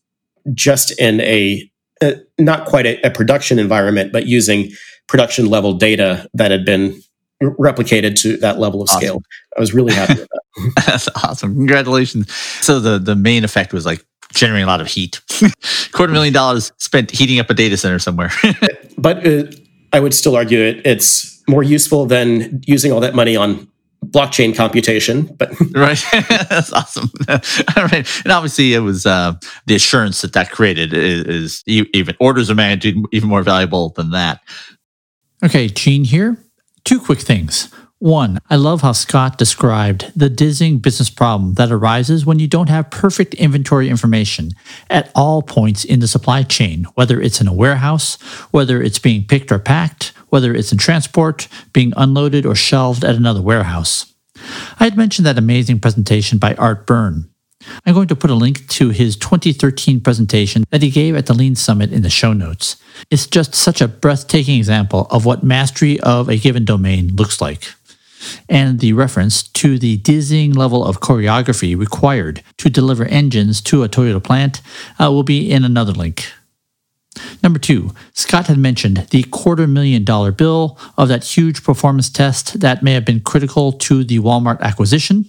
just 0.53 0.99
in 1.01 1.21
a 1.23 1.71
uh, 2.03 2.13
not 2.39 2.67
quite 2.67 2.87
a, 2.87 3.01
a 3.03 3.11
production 3.11 3.59
environment, 3.59 4.13
but 4.13 4.27
using 4.27 4.71
production 5.11 5.47
level 5.47 5.75
data 5.75 6.29
that 6.35 6.53
had 6.53 6.65
been 6.65 7.03
replicated 7.43 8.15
to 8.15 8.37
that 8.37 8.61
level 8.61 8.81
of 8.81 8.89
awesome. 8.89 9.01
scale. 9.01 9.23
I 9.57 9.61
was 9.61 9.75
really 9.75 9.93
happy 9.93 10.15
with 10.15 10.29
that. 10.29 10.73
That's 10.87 11.09
awesome. 11.25 11.55
Congratulations. 11.57 12.33
So 12.33 12.79
the 12.79 12.99
the 12.99 13.17
main 13.17 13.43
effect 13.43 13.73
was 13.73 13.85
like 13.85 14.05
generating 14.33 14.65
a 14.65 14.69
lot 14.69 14.81
of 14.81 14.87
heat. 14.87 15.21
Quarter 15.93 16.13
million 16.13 16.33
dollars 16.33 16.73
spent 16.79 17.11
heating 17.11 17.41
up 17.41 17.51
a 17.51 17.55
data 17.55 17.77
center 17.77 17.99
somewhere. 17.99 18.31
but 18.99 19.27
uh, 19.27 19.45
I 19.93 19.99
would 19.99 20.15
still 20.15 20.37
argue 20.37 20.61
it 20.61 20.87
it's 20.87 21.43
more 21.49 21.65
useful 21.65 22.07
than 22.07 22.63
using 22.67 22.93
all 22.93 23.01
that 23.01 23.15
money 23.17 23.35
on 23.35 23.67
blockchain 24.07 24.57
computation 24.57 25.25
but 25.37 25.51
right 25.73 26.03
that's 26.49 26.73
awesome 26.73 27.11
all 27.29 27.85
right 27.85 28.09
and 28.25 28.33
obviously 28.33 28.73
it 28.73 28.79
was 28.79 29.05
uh, 29.05 29.35
the 29.67 29.75
assurance 29.75 30.23
that 30.23 30.33
that 30.33 30.51
created 30.51 30.95
is, 30.95 31.25
is 31.25 31.63
even 31.67 32.17
orders 32.19 32.49
of 32.49 32.57
magnitude 32.57 33.05
even 33.13 33.29
more 33.29 33.43
valuable 33.43 33.91
than 33.91 34.11
that 34.11 34.41
Okay, 35.43 35.69
Gene 35.69 36.05
here. 36.05 36.37
Two 36.85 37.01
quick 37.01 37.21
things. 37.21 37.73
One, 37.99 38.39
I 38.49 38.57
love 38.57 38.83
how 38.83 38.93
Scott 38.93 39.39
described 39.39 40.13
the 40.15 40.29
dizzying 40.31 40.79
business 40.79 41.09
problem 41.09 41.55
that 41.55 41.73
arises 41.73 42.27
when 42.27 42.39
you 42.39 42.47
don't 42.47 42.69
have 42.69 42.91
perfect 42.91 43.35
inventory 43.35 43.89
information 43.89 44.53
at 44.89 45.11
all 45.15 45.43
points 45.43 45.85
in 45.85 46.01
the 46.01 46.09
supply 46.09 46.43
chain, 46.43 46.85
whether 46.95 47.21
it's 47.21 47.41
in 47.41 47.49
a 47.49 47.53
warehouse, 47.55 48.17
whether 48.51 48.83
it's 48.83 48.99
being 48.99 49.25
picked 49.25 49.51
or 49.51 49.59
packed, 49.59 50.13
whether 50.29 50.55
it's 50.55 50.73
in 50.73 50.79
transport, 50.79 51.49
being 51.73 51.93
unloaded 51.97 52.45
or 52.45 52.55
shelved 52.55 53.05
at 53.05 53.17
another 53.17 53.43
warehouse. 53.43 54.15
I 54.79 54.85
had 54.85 54.97
mentioned 54.97 55.27
that 55.27 55.39
amazing 55.39 55.81
presentation 55.81 56.39
by 56.39 56.55
Art 56.55 56.87
Byrne, 56.87 57.31
I'm 57.85 57.95
going 57.95 58.09
to 58.09 58.17
put 58.17 58.31
a 58.31 58.35
link 58.35 58.67
to 58.69 58.91
his 58.91 59.17
2013 59.17 60.01
presentation 60.01 60.65
that 60.71 60.83
he 60.83 60.91
gave 60.91 61.15
at 61.15 61.27
the 61.27 61.35
Lean 61.35 61.55
Summit 61.55 61.93
in 61.93 62.03
the 62.03 62.11
show 62.11 62.33
notes. 62.33 62.77
It's 63.11 63.27
just 63.27 63.55
such 63.55 63.81
a 63.81 63.89
breathtaking 63.89 64.59
example 64.59 65.07
of 65.11 65.25
what 65.25 65.43
mastery 65.43 66.01
of 66.01 66.29
a 66.29 66.39
given 66.39 66.65
domain 66.65 67.15
looks 67.17 67.41
like. 67.41 67.75
And 68.49 68.81
the 68.81 68.93
reference 68.93 69.43
to 69.43 69.79
the 69.79 69.97
dizzying 69.97 70.53
level 70.53 70.85
of 70.85 71.01
choreography 71.01 71.79
required 71.79 72.43
to 72.59 72.69
deliver 72.69 73.05
engines 73.07 73.61
to 73.63 73.83
a 73.83 73.89
Toyota 73.89 74.23
plant 74.23 74.61
uh, 74.99 75.11
will 75.11 75.23
be 75.23 75.51
in 75.51 75.65
another 75.65 75.93
link. 75.93 76.31
Number 77.43 77.59
two, 77.59 77.93
Scott 78.13 78.47
had 78.47 78.59
mentioned 78.59 78.99
the 79.11 79.25
quarter 79.25 79.67
million 79.67 80.05
dollar 80.05 80.31
bill 80.31 80.79
of 80.97 81.09
that 81.09 81.25
huge 81.25 81.65
performance 81.65 82.09
test 82.09 82.61
that 82.61 82.83
may 82.83 82.93
have 82.93 83.05
been 83.05 83.21
critical 83.21 83.73
to 83.73 84.05
the 84.05 84.21
Walmart 84.21 84.61
acquisition. 84.61 85.29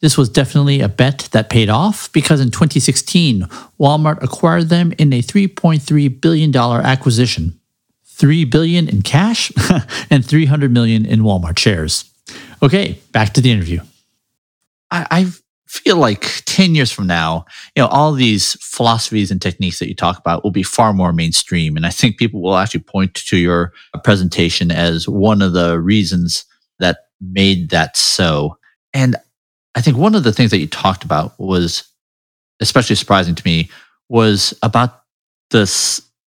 This 0.00 0.16
was 0.16 0.28
definitely 0.28 0.80
a 0.80 0.88
bet 0.88 1.28
that 1.32 1.50
paid 1.50 1.68
off 1.68 2.12
because 2.12 2.40
in 2.40 2.50
2016, 2.50 3.42
Walmart 3.80 4.22
acquired 4.22 4.68
them 4.68 4.92
in 4.98 5.12
a 5.12 5.22
$3.3 5.22 6.20
billion 6.20 6.54
acquisition. 6.54 7.58
3 8.04 8.44
billion 8.44 8.88
in 8.88 9.02
cash 9.02 9.52
and 10.10 10.24
300 10.24 10.72
million 10.72 11.04
in 11.04 11.20
Walmart 11.20 11.58
shares. 11.58 12.10
Okay, 12.62 12.98
back 13.12 13.32
to 13.34 13.40
the 13.40 13.50
interview. 13.50 13.80
I, 14.90 15.06
I've 15.10 15.42
feel 15.66 15.96
like 15.96 16.42
10 16.46 16.74
years 16.74 16.92
from 16.92 17.06
now, 17.06 17.44
you 17.74 17.82
know, 17.82 17.88
all 17.88 18.12
these 18.12 18.56
philosophies 18.60 19.30
and 19.30 19.42
techniques 19.42 19.78
that 19.78 19.88
you 19.88 19.94
talk 19.94 20.18
about 20.18 20.44
will 20.44 20.50
be 20.50 20.62
far 20.62 20.92
more 20.92 21.12
mainstream. 21.12 21.76
And 21.76 21.84
I 21.84 21.90
think 21.90 22.18
people 22.18 22.40
will 22.40 22.56
actually 22.56 22.80
point 22.80 23.14
to 23.14 23.36
your 23.36 23.72
presentation 24.04 24.70
as 24.70 25.08
one 25.08 25.42
of 25.42 25.52
the 25.52 25.80
reasons 25.80 26.44
that 26.78 26.98
made 27.20 27.70
that 27.70 27.96
so. 27.96 28.58
And 28.94 29.16
I 29.74 29.80
think 29.80 29.96
one 29.96 30.14
of 30.14 30.24
the 30.24 30.32
things 30.32 30.50
that 30.52 30.58
you 30.58 30.66
talked 30.66 31.04
about 31.04 31.38
was 31.38 31.84
especially 32.60 32.96
surprising 32.96 33.34
to 33.34 33.42
me 33.44 33.68
was 34.08 34.54
about 34.62 35.02
the 35.50 35.66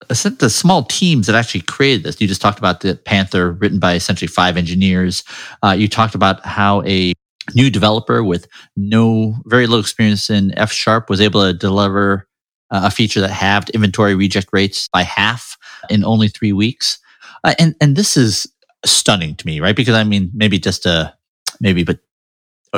the 0.08 0.50
small 0.50 0.84
teams 0.84 1.28
that 1.28 1.36
actually 1.36 1.62
created 1.62 2.04
this. 2.04 2.20
You 2.20 2.28
just 2.28 2.42
talked 2.42 2.58
about 2.58 2.82
the 2.82 2.96
Panther, 2.96 3.52
written 3.52 3.80
by 3.80 3.94
essentially 3.94 4.28
five 4.28 4.58
engineers. 4.58 5.24
Uh, 5.62 5.76
you 5.78 5.88
talked 5.88 6.16
about 6.16 6.44
how 6.46 6.82
a 6.84 7.14
new 7.56 7.70
developer 7.70 8.24
with 8.24 8.48
no 8.76 9.36
very 9.46 9.68
little 9.68 9.82
experience 9.82 10.30
in 10.30 10.58
F 10.58 10.72
sharp 10.72 11.10
was 11.10 11.22
able 11.22 11.42
to 11.42 11.54
deliver 11.54 12.28
uh, 12.72 12.82
a 12.86 12.92
feature 12.92 13.22
that 13.22 13.32
halved 13.32 13.70
inventory 13.72 14.16
reject 14.16 14.50
rates 14.54 14.88
by 14.92 15.04
half 15.04 15.58
in 15.90 16.04
only 16.04 16.28
three 16.28 16.54
weeks. 16.54 17.00
Uh, 17.44 17.54
and 17.60 17.76
and 17.82 17.96
this 17.96 18.18
is 18.18 18.48
stunning 18.86 19.36
to 19.36 19.46
me, 19.46 19.60
right? 19.60 19.76
Because 19.76 19.96
I 19.96 20.04
mean, 20.04 20.32
maybe 20.34 20.60
just 20.60 20.86
a 20.86 21.14
maybe, 21.60 21.84
but 21.84 22.00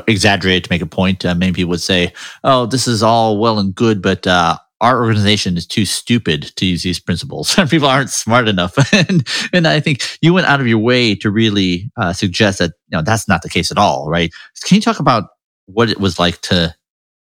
exaggerate 0.08 0.64
to 0.64 0.72
make 0.72 0.82
a 0.82 0.86
point. 0.86 1.26
Uh, 1.26 1.36
many 1.36 1.52
people 1.52 1.70
would 1.70 1.82
say, 1.82 2.14
"Oh, 2.44 2.66
this 2.66 2.88
is 2.88 3.04
all 3.04 3.38
well 3.38 3.60
and 3.60 3.76
good, 3.76 4.02
but 4.02 4.26
uh, 4.26 4.58
our 4.82 5.00
organization 5.00 5.56
is 5.56 5.68
too 5.68 5.86
stupid 5.86 6.52
to 6.58 6.66
use 6.66 6.84
these 6.84 7.00
principles. 7.00 7.56
People 7.70 7.88
aren't 7.88 8.10
smart 8.10 8.48
enough. 8.48 8.76
and, 8.94 9.26
and 9.54 9.68
I 9.68 9.80
think 9.80 10.02
you 10.22 10.34
went 10.34 10.48
out 10.48 10.60
of 10.60 10.68
your 10.68 10.80
way 10.80 11.16
to 11.16 11.30
really 11.30 11.92
uh, 11.98 12.14
suggest 12.14 12.60
that 12.60 12.72
you 12.90 12.98
know 12.98 13.04
that's 13.04 13.28
not 13.28 13.44
the 13.44 13.50
case 13.50 13.72
at 13.72 13.78
all, 13.78 14.10
right? 14.10 14.32
Can 14.66 14.76
you 14.76 14.82
talk 14.82 15.00
about 15.00 15.30
what 15.68 15.90
it 15.90 16.00
was 16.00 16.20
like 16.20 16.42
to 16.42 16.76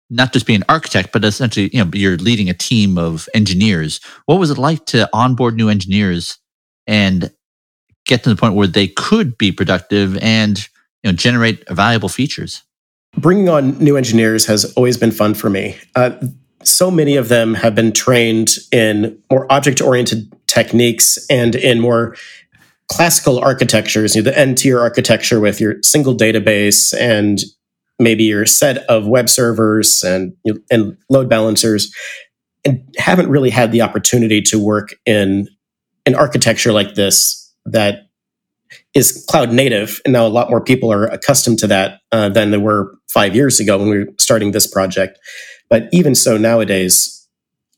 not 0.10 0.34
just 0.34 0.46
be 0.46 0.56
an 0.56 0.64
architect, 0.70 1.12
but 1.12 1.24
essentially, 1.24 1.70
you 1.74 1.84
know, 1.84 1.90
you're 1.94 2.18
leading 2.18 2.50
a 2.50 2.54
team 2.54 2.98
of 2.98 3.28
engineers. 3.34 4.00
What 4.26 4.40
was 4.40 4.52
it 4.52 4.58
like 4.58 4.86
to 4.88 5.10
onboard 5.14 5.56
new 5.56 5.70
engineers 5.70 6.38
and 6.86 7.32
get 8.06 8.24
to 8.24 8.30
the 8.30 8.36
point 8.36 8.54
where 8.54 8.68
they 8.68 8.88
could 8.88 9.38
be 9.38 9.52
productive 9.52 10.18
and 10.18 10.60
you 11.04 11.12
know 11.12 11.14
generate 11.14 11.68
valuable 11.70 12.10
features? 12.10 12.64
Bringing 13.18 13.50
on 13.50 13.78
new 13.80 13.96
engineers 13.96 14.46
has 14.46 14.74
always 14.74 14.98
been 14.98 15.12
fun 15.12 15.34
for 15.34 15.50
me. 15.50 15.78
Uh, 15.96 16.12
so 16.66 16.92
many 16.92 17.16
of 17.16 17.30
them 17.30 17.54
have 17.54 17.76
been 17.76 17.92
trained 17.92 18.52
in 18.72 19.18
more 19.32 19.52
object 19.52 19.82
oriented 19.82 20.32
techniques 20.48 21.18
and 21.30 21.56
in 21.56 21.80
more 21.80 22.16
classical 22.88 23.40
architectures, 23.40 24.16
you 24.16 24.22
know, 24.22 24.30
the 24.30 24.38
N 24.38 24.56
tier 24.56 24.80
architecture 24.80 25.40
with 25.40 25.60
your 25.60 25.76
single 25.82 26.16
database 26.16 26.94
and 27.00 27.40
maybe 28.00 28.24
your 28.26 28.46
set 28.46 28.78
of 28.90 29.08
web 29.08 29.30
servers 29.30 30.04
and, 30.04 30.34
and 30.70 30.98
load 31.10 31.30
balancers, 31.30 31.94
and 32.66 32.84
haven't 32.98 33.30
really 33.30 33.50
had 33.50 33.72
the 33.72 33.82
opportunity 33.82 34.42
to 34.42 34.60
work 34.60 34.96
in 35.06 35.48
an 36.06 36.16
architecture 36.16 36.74
like 36.74 36.96
this 36.96 37.54
that 37.66 38.10
is 38.94 39.26
cloud 39.30 39.52
native. 39.52 40.02
And 40.04 40.14
now 40.14 40.26
a 40.26 40.30
lot 40.30 40.50
more 40.50 40.62
people 40.62 40.92
are 40.92 41.06
accustomed 41.06 41.60
to 41.60 41.68
that 41.68 42.02
uh, 42.12 42.30
than 42.30 42.52
they 42.52 42.58
were 42.58 42.98
five 43.08 43.36
years 43.36 43.60
ago 43.60 43.78
when 43.78 43.90
we 43.90 44.00
were 44.00 44.14
starting 44.20 44.52
this 44.52 44.68
project. 44.68 45.20
But 45.70 45.90
even 45.92 46.16
so, 46.16 46.38
nowadays, 46.38 47.28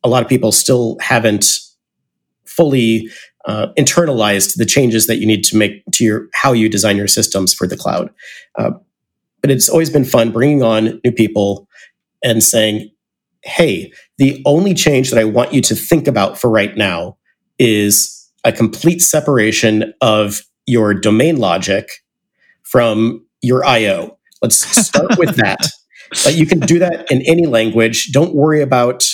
a 0.03 0.09
lot 0.09 0.23
of 0.23 0.30
people 0.30 0.51
still 0.51 0.97
haven't 0.99 1.45
fully 2.45 3.09
uh, 3.45 3.68
internalized 3.77 4.55
the 4.57 4.65
changes 4.65 5.07
that 5.07 5.18
you 5.18 5.26
need 5.26 5.43
to 5.45 5.57
make 5.57 5.84
to 5.93 6.03
your 6.03 6.27
how 6.34 6.51
you 6.51 6.69
design 6.69 6.97
your 6.97 7.07
systems 7.07 7.53
for 7.53 7.68
the 7.68 7.77
cloud. 7.77 8.09
Uh, 8.57 8.72
but 9.41 9.51
it's 9.51 9.69
always 9.69 9.89
been 9.89 10.03
fun 10.03 10.31
bringing 10.31 10.64
on 10.64 10.99
new 11.03 11.11
people 11.11 11.68
and 12.23 12.43
saying, 12.43 12.89
"Hey, 13.43 13.91
the 14.18 14.41
only 14.45 14.73
change 14.73 15.11
that 15.11 15.19
I 15.19 15.23
want 15.23 15.53
you 15.53 15.61
to 15.61 15.76
think 15.76 16.07
about 16.07 16.38
for 16.38 16.49
right 16.49 16.76
now 16.76 17.18
is 17.57 18.30
a 18.43 18.51
complete 18.51 19.01
separation 19.01 19.93
of 20.01 20.41
your 20.65 20.93
domain 20.93 21.38
logic 21.38 21.89
from 22.64 23.26
your 23.41 23.65
I/O. 23.65 24.18
Let's 24.41 24.57
start 24.85 25.18
with 25.18 25.35
that." 25.38 25.69
Uh, 26.25 26.29
you 26.29 26.45
can 26.45 26.59
do 26.59 26.79
that 26.79 27.11
in 27.11 27.21
any 27.23 27.45
language. 27.45 28.11
Don't 28.11 28.34
worry 28.34 28.61
about 28.61 29.07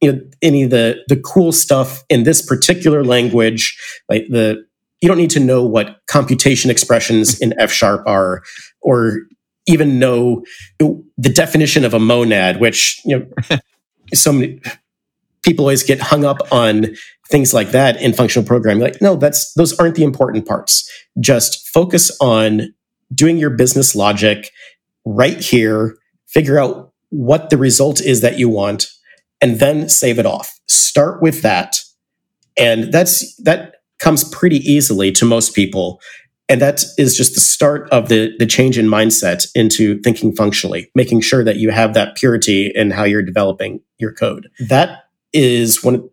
you 0.00 0.12
know, 0.12 0.20
any 0.42 0.62
of 0.62 0.70
the 0.70 1.02
the 1.08 1.16
cool 1.16 1.52
stuff 1.52 2.04
in 2.08 2.22
this 2.22 2.40
particular 2.40 3.04
language. 3.04 3.76
Like 4.08 4.26
the 4.28 4.64
you 5.00 5.08
don't 5.08 5.18
need 5.18 5.30
to 5.30 5.40
know 5.40 5.64
what 5.64 6.00
computation 6.06 6.70
expressions 6.70 7.38
in 7.40 7.54
F 7.58 7.70
sharp 7.70 8.06
are, 8.06 8.42
or 8.80 9.20
even 9.66 9.98
know 9.98 10.44
the 10.78 11.28
definition 11.32 11.84
of 11.84 11.94
a 11.94 11.98
monad, 11.98 12.60
which 12.60 13.00
you 13.04 13.18
know 13.18 13.58
so 14.14 14.32
many 14.32 14.60
people 15.44 15.64
always 15.64 15.82
get 15.82 16.00
hung 16.00 16.24
up 16.24 16.38
on 16.52 16.94
things 17.30 17.52
like 17.54 17.70
that 17.70 18.00
in 18.00 18.12
functional 18.12 18.46
programming. 18.46 18.82
Like, 18.82 19.00
no, 19.00 19.16
that's 19.16 19.52
those 19.54 19.78
aren't 19.78 19.94
the 19.94 20.04
important 20.04 20.46
parts. 20.46 20.90
Just 21.20 21.68
focus 21.68 22.16
on 22.20 22.74
doing 23.14 23.36
your 23.38 23.50
business 23.50 23.94
logic 23.94 24.50
right 25.04 25.40
here 25.40 25.96
figure 26.28 26.58
out 26.58 26.92
what 27.10 27.50
the 27.50 27.56
result 27.56 28.00
is 28.00 28.20
that 28.20 28.38
you 28.38 28.48
want, 28.48 28.88
and 29.40 29.60
then 29.60 29.88
save 29.88 30.18
it 30.18 30.26
off. 30.26 30.58
Start 30.66 31.22
with 31.22 31.42
that. 31.42 31.80
And 32.56 32.92
that's 32.92 33.34
that 33.42 33.76
comes 33.98 34.24
pretty 34.24 34.58
easily 34.58 35.12
to 35.12 35.24
most 35.24 35.54
people. 35.54 36.00
And 36.48 36.62
that 36.62 36.82
is 36.96 37.16
just 37.16 37.34
the 37.34 37.40
start 37.40 37.90
of 37.90 38.08
the, 38.08 38.34
the 38.38 38.46
change 38.46 38.78
in 38.78 38.86
mindset 38.86 39.46
into 39.54 40.00
thinking 40.00 40.34
functionally, 40.34 40.90
making 40.94 41.20
sure 41.20 41.44
that 41.44 41.56
you 41.56 41.70
have 41.70 41.92
that 41.94 42.16
purity 42.16 42.72
in 42.74 42.90
how 42.90 43.04
you're 43.04 43.22
developing 43.22 43.80
your 43.98 44.12
code. 44.12 44.48
That 44.58 45.04
is 45.34 45.84
one, 45.84 46.08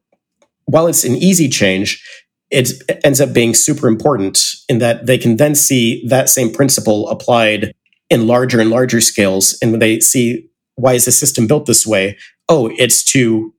while 0.65 0.87
it's 0.87 1.05
an 1.05 1.15
easy 1.15 1.47
change, 1.47 2.03
it 2.51 2.69
ends 3.03 3.21
up 3.21 3.33
being 3.33 3.53
super 3.53 3.87
important 3.87 4.39
in 4.67 4.79
that 4.79 5.05
they 5.05 5.17
can 5.17 5.37
then 5.37 5.55
see 5.55 6.05
that 6.07 6.29
same 6.29 6.51
principle 6.51 7.07
applied 7.09 7.73
in 8.09 8.27
larger 8.27 8.59
and 8.59 8.69
larger 8.69 9.01
scales. 9.01 9.57
And 9.61 9.71
when 9.71 9.79
they 9.79 9.99
see 9.99 10.47
why 10.75 10.93
is 10.93 11.05
the 11.05 11.11
system 11.11 11.47
built 11.47 11.65
this 11.65 11.87
way? 11.87 12.17
Oh, 12.49 12.69
it's 12.77 13.03
to 13.11 13.53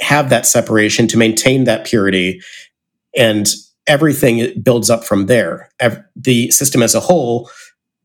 have 0.00 0.30
that 0.30 0.46
separation, 0.46 1.06
to 1.08 1.18
maintain 1.18 1.64
that 1.64 1.84
purity. 1.84 2.40
And 3.16 3.48
everything 3.86 4.60
builds 4.62 4.90
up 4.90 5.04
from 5.04 5.26
there. 5.26 5.68
The 6.16 6.50
system 6.50 6.82
as 6.82 6.94
a 6.94 7.00
whole 7.00 7.50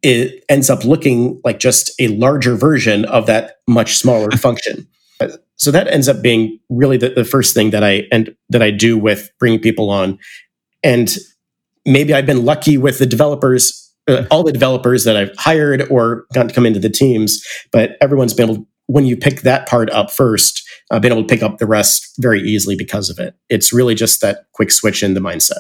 it 0.03 0.43
ends 0.47 0.69
up 0.69 0.83
looking 0.83 1.41
like 1.43 1.59
just 1.59 1.91
a 1.99 2.07
larger 2.09 2.55
version 2.55 3.05
of 3.05 3.25
that 3.25 3.57
much 3.67 3.97
smaller 3.97 4.29
function. 4.37 4.87
So 5.55 5.71
that 5.71 5.87
ends 5.87 6.07
up 6.07 6.21
being 6.21 6.59
really 6.69 6.97
the, 6.97 7.09
the 7.09 7.25
first 7.25 7.55
thing 7.55 7.71
that 7.71 7.83
I 7.83 8.03
and 8.11 8.35
that 8.49 8.61
I 8.61 8.69
do 8.69 8.97
with 8.97 9.31
bringing 9.39 9.59
people 9.59 9.89
on. 9.89 10.19
And 10.83 11.15
maybe 11.85 12.13
I've 12.13 12.27
been 12.27 12.45
lucky 12.45 12.77
with 12.77 12.99
the 12.99 13.07
developers 13.07 13.86
uh, 14.07 14.25
all 14.31 14.43
the 14.43 14.51
developers 14.51 15.03
that 15.03 15.15
I've 15.17 15.35
hired 15.37 15.89
or 15.89 16.25
gotten 16.33 16.49
to 16.49 16.53
come 16.53 16.65
into 16.65 16.79
the 16.79 16.89
teams, 16.89 17.45
but 17.71 17.97
everyone's 18.01 18.33
been 18.33 18.49
able, 18.49 18.67
when 18.87 19.05
you 19.05 19.17
pick 19.17 19.41
that 19.41 19.67
part 19.67 19.89
up 19.91 20.11
first, 20.11 20.67
uh, 20.91 20.99
been 20.99 21.11
able 21.11 21.23
to 21.23 21.27
pick 21.27 21.43
up 21.43 21.57
the 21.57 21.65
rest 21.65 22.13
very 22.17 22.41
easily 22.41 22.75
because 22.75 23.09
of 23.09 23.19
it. 23.19 23.35
It's 23.49 23.73
really 23.73 23.95
just 23.95 24.21
that 24.21 24.45
quick 24.53 24.71
switch 24.71 25.03
in 25.03 25.13
the 25.13 25.19
mindset. 25.19 25.59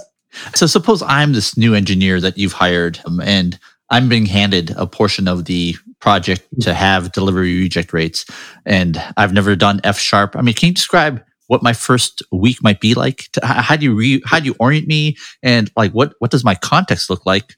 So 0.55 0.65
suppose 0.65 1.01
I'm 1.01 1.33
this 1.33 1.57
new 1.57 1.73
engineer 1.73 2.21
that 2.21 2.37
you've 2.37 2.53
hired 2.53 2.99
um, 3.05 3.19
and 3.19 3.59
I'm 3.89 4.09
being 4.09 4.25
handed 4.25 4.71
a 4.77 4.85
portion 4.85 5.27
of 5.27 5.45
the 5.45 5.75
project 5.99 6.45
to 6.61 6.73
have 6.73 7.11
delivery 7.11 7.57
reject 7.59 7.91
rates 7.93 8.25
and 8.65 9.01
I've 9.15 9.33
never 9.33 9.55
done 9.55 9.81
F 9.83 9.97
sharp. 9.97 10.35
I 10.35 10.41
mean, 10.41 10.53
can 10.53 10.67
you 10.67 10.73
describe 10.73 11.23
what 11.47 11.63
my 11.63 11.73
first 11.73 12.21
week 12.31 12.61
might 12.61 12.79
be 12.79 12.93
like? 12.93 13.29
To, 13.33 13.45
how 13.45 13.75
do 13.75 13.85
you 13.85 13.95
re, 13.95 14.21
how 14.25 14.39
do 14.39 14.45
you 14.45 14.55
orient 14.59 14.87
me, 14.87 15.17
and 15.41 15.71
like 15.75 15.91
what 15.91 16.13
what 16.19 16.31
does 16.31 16.43
my 16.43 16.55
context 16.55 17.09
look 17.09 17.25
like 17.25 17.55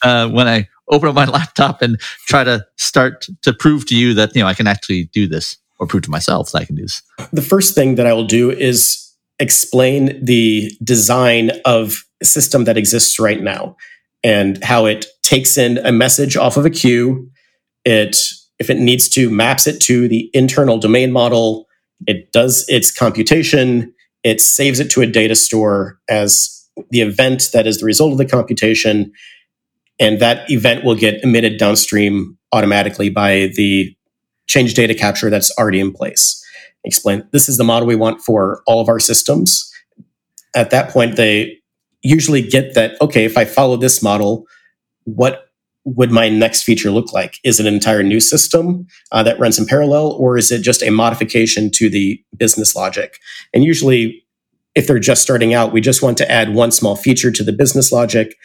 uh, 0.02 0.28
when 0.28 0.48
I 0.48 0.68
open 0.88 1.08
up 1.08 1.14
my 1.14 1.26
laptop 1.26 1.82
and 1.82 2.00
try 2.26 2.44
to 2.44 2.64
start 2.76 3.26
to 3.42 3.52
prove 3.52 3.86
to 3.86 3.96
you 3.96 4.14
that 4.14 4.34
you 4.34 4.42
know 4.42 4.48
I 4.48 4.54
can 4.54 4.66
actually 4.66 5.04
do 5.12 5.26
this, 5.26 5.56
or 5.78 5.86
prove 5.86 6.02
to 6.04 6.10
myself 6.10 6.52
that 6.52 6.62
I 6.62 6.64
can 6.64 6.76
do 6.76 6.82
this? 6.82 7.02
The 7.32 7.42
first 7.42 7.74
thing 7.74 7.94
that 7.96 8.06
I 8.06 8.12
will 8.12 8.26
do 8.26 8.50
is 8.50 9.02
explain 9.38 10.24
the 10.24 10.70
design 10.82 11.50
of 11.64 12.04
system 12.22 12.64
that 12.64 12.78
exists 12.78 13.18
right 13.18 13.42
now 13.42 13.76
and 14.24 14.62
how 14.64 14.86
it 14.86 15.06
takes 15.22 15.58
in 15.58 15.78
a 15.78 15.92
message 15.92 16.36
off 16.36 16.56
of 16.56 16.64
a 16.64 16.70
queue. 16.70 17.30
It 17.84 18.16
if 18.58 18.70
it 18.70 18.78
needs 18.78 19.08
to 19.10 19.28
maps 19.28 19.66
it 19.66 19.80
to 19.82 20.08
the 20.08 20.30
internal 20.32 20.78
domain 20.78 21.12
model 21.12 21.66
it 22.06 22.32
does 22.32 22.64
its 22.68 22.90
computation, 22.90 23.92
it 24.22 24.40
saves 24.40 24.80
it 24.80 24.90
to 24.90 25.00
a 25.00 25.06
data 25.06 25.34
store 25.34 25.98
as 26.08 26.52
the 26.90 27.00
event 27.00 27.50
that 27.52 27.66
is 27.66 27.78
the 27.78 27.86
result 27.86 28.12
of 28.12 28.18
the 28.18 28.26
computation, 28.26 29.12
and 29.98 30.20
that 30.20 30.50
event 30.50 30.84
will 30.84 30.94
get 30.94 31.22
emitted 31.22 31.58
downstream 31.58 32.36
automatically 32.52 33.08
by 33.08 33.50
the 33.54 33.96
change 34.46 34.74
data 34.74 34.94
capture 34.94 35.30
that's 35.30 35.50
already 35.58 35.80
in 35.80 35.92
place. 35.92 36.42
Explain 36.84 37.26
this 37.32 37.48
is 37.48 37.56
the 37.56 37.64
model 37.64 37.86
we 37.86 37.96
want 37.96 38.20
for 38.20 38.62
all 38.66 38.80
of 38.80 38.88
our 38.88 39.00
systems. 39.00 39.72
At 40.54 40.70
that 40.70 40.90
point, 40.90 41.16
they 41.16 41.58
usually 42.02 42.42
get 42.42 42.74
that, 42.74 43.00
okay, 43.00 43.24
if 43.24 43.36
I 43.36 43.44
follow 43.44 43.76
this 43.76 44.02
model, 44.02 44.46
what 45.04 45.45
would 45.86 46.10
my 46.10 46.28
next 46.28 46.64
feature 46.64 46.90
look 46.90 47.12
like? 47.12 47.38
Is 47.44 47.60
it 47.60 47.66
an 47.66 47.72
entire 47.72 48.02
new 48.02 48.18
system 48.18 48.86
uh, 49.12 49.22
that 49.22 49.38
runs 49.38 49.56
in 49.56 49.66
parallel, 49.66 50.10
or 50.18 50.36
is 50.36 50.50
it 50.50 50.62
just 50.62 50.82
a 50.82 50.90
modification 50.90 51.70
to 51.74 51.88
the 51.88 52.20
business 52.36 52.74
logic? 52.74 53.18
And 53.54 53.62
usually, 53.62 54.24
if 54.74 54.88
they're 54.88 54.98
just 54.98 55.22
starting 55.22 55.54
out, 55.54 55.72
we 55.72 55.80
just 55.80 56.02
want 56.02 56.18
to 56.18 56.30
add 56.30 56.54
one 56.54 56.72
small 56.72 56.96
feature 56.96 57.30
to 57.30 57.44
the 57.44 57.52
business 57.52 57.92
logic, 57.92 58.36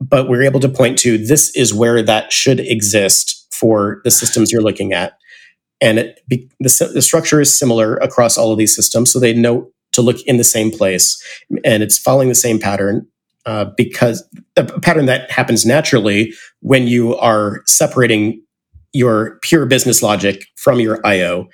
but 0.00 0.28
we're 0.28 0.44
able 0.44 0.60
to 0.60 0.68
point 0.68 0.96
to 1.00 1.18
this 1.18 1.54
is 1.56 1.74
where 1.74 2.02
that 2.02 2.32
should 2.32 2.60
exist 2.60 3.48
for 3.52 4.00
the 4.04 4.10
systems 4.10 4.52
you're 4.52 4.62
looking 4.62 4.92
at. 4.92 5.14
And 5.80 5.98
it, 5.98 6.20
the, 6.28 6.48
the 6.60 7.02
structure 7.02 7.40
is 7.40 7.58
similar 7.58 7.96
across 7.96 8.38
all 8.38 8.52
of 8.52 8.58
these 8.58 8.76
systems, 8.76 9.12
so 9.12 9.18
they 9.18 9.34
know 9.34 9.70
to 9.92 10.02
look 10.02 10.22
in 10.22 10.36
the 10.36 10.44
same 10.44 10.70
place, 10.70 11.20
and 11.64 11.82
it's 11.82 11.98
following 11.98 12.28
the 12.28 12.34
same 12.36 12.60
pattern 12.60 13.08
uh, 13.46 13.66
because 13.76 14.28
a 14.56 14.64
pattern 14.80 15.06
that 15.06 15.30
happens 15.30 15.64
naturally 15.64 16.32
when 16.60 16.86
you 16.86 17.16
are 17.16 17.62
separating 17.66 18.42
your 18.92 19.38
pure 19.42 19.66
business 19.66 20.02
logic 20.02 20.46
from 20.56 20.80
your 20.80 21.04
IO. 21.06 21.48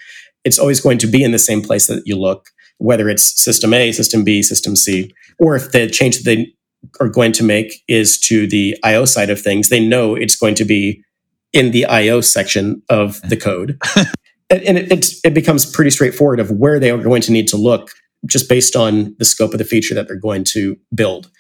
It's 0.44 0.58
always 0.58 0.80
going 0.80 0.98
to 0.98 1.06
be 1.06 1.22
in 1.22 1.32
the 1.32 1.38
same 1.38 1.62
place 1.62 1.86
that 1.86 2.02
you 2.06 2.16
look, 2.16 2.48
whether 2.78 3.08
it's 3.08 3.42
system 3.42 3.74
A, 3.74 3.92
system 3.92 4.24
B, 4.24 4.42
system 4.42 4.76
C, 4.76 5.12
or 5.38 5.56
if 5.56 5.72
the 5.72 5.88
change 5.88 6.18
that 6.18 6.24
they 6.24 6.52
are 7.00 7.08
going 7.08 7.32
to 7.32 7.42
make 7.42 7.82
is 7.88 8.18
to 8.20 8.46
the 8.46 8.76
IO 8.82 9.04
side 9.04 9.30
of 9.30 9.40
things, 9.40 9.68
they 9.68 9.84
know 9.84 10.14
it's 10.14 10.36
going 10.36 10.54
to 10.54 10.64
be 10.64 11.02
in 11.52 11.72
the 11.72 11.86
IO 11.86 12.20
section 12.20 12.82
of 12.88 13.20
the 13.22 13.36
code. 13.48 13.78
and 14.50 14.78
it, 14.78 15.12
it 15.24 15.34
becomes 15.34 15.66
pretty 15.66 15.90
straightforward 15.90 16.40
of 16.40 16.50
where 16.50 16.78
they 16.78 16.90
are 16.90 16.98
going 16.98 17.22
to 17.22 17.32
need 17.32 17.48
to 17.48 17.56
look 17.56 17.90
just 18.24 18.48
based 18.48 18.76
on 18.76 19.14
the 19.18 19.24
scope 19.24 19.52
of 19.52 19.58
the 19.58 19.64
feature 19.64 19.94
that 19.94 20.08
they're 20.08 20.16
going 20.16 20.44
to 20.44 20.76
build. 20.94 21.30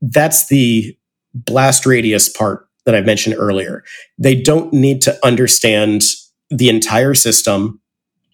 That's 0.00 0.48
the 0.48 0.96
blast 1.34 1.86
radius 1.86 2.28
part 2.28 2.68
that 2.86 2.94
I 2.94 3.00
mentioned 3.00 3.36
earlier. 3.38 3.84
They 4.18 4.34
don't 4.34 4.72
need 4.72 5.02
to 5.02 5.18
understand 5.24 6.02
the 6.50 6.68
entire 6.68 7.14
system 7.14 7.80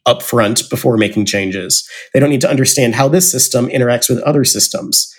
up 0.07 0.23
front 0.23 0.69
before 0.71 0.97
making 0.97 1.25
changes. 1.25 1.89
They 2.13 2.21
don't 2.21 2.31
need 2.31 2.43
to 2.43 2.51
understand 2.51 2.95
how 2.95 3.09
this 3.09 3.31
system 3.31 3.69
interacts 3.69 4.09
with 4.09 4.21
other 4.21 4.45
systems. 4.45 5.13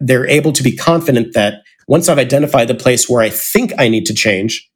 They're 0.00 0.28
able 0.28 0.52
to 0.52 0.62
be 0.62 0.76
confident 0.76 1.34
that 1.34 1.62
once 1.88 2.08
I've 2.08 2.18
identified 2.18 2.68
the 2.68 2.74
place 2.74 3.08
where 3.08 3.22
I 3.22 3.30
think 3.30 3.72
I 3.78 3.88
need 3.88 4.04
to 4.06 4.14
change, 4.14 4.70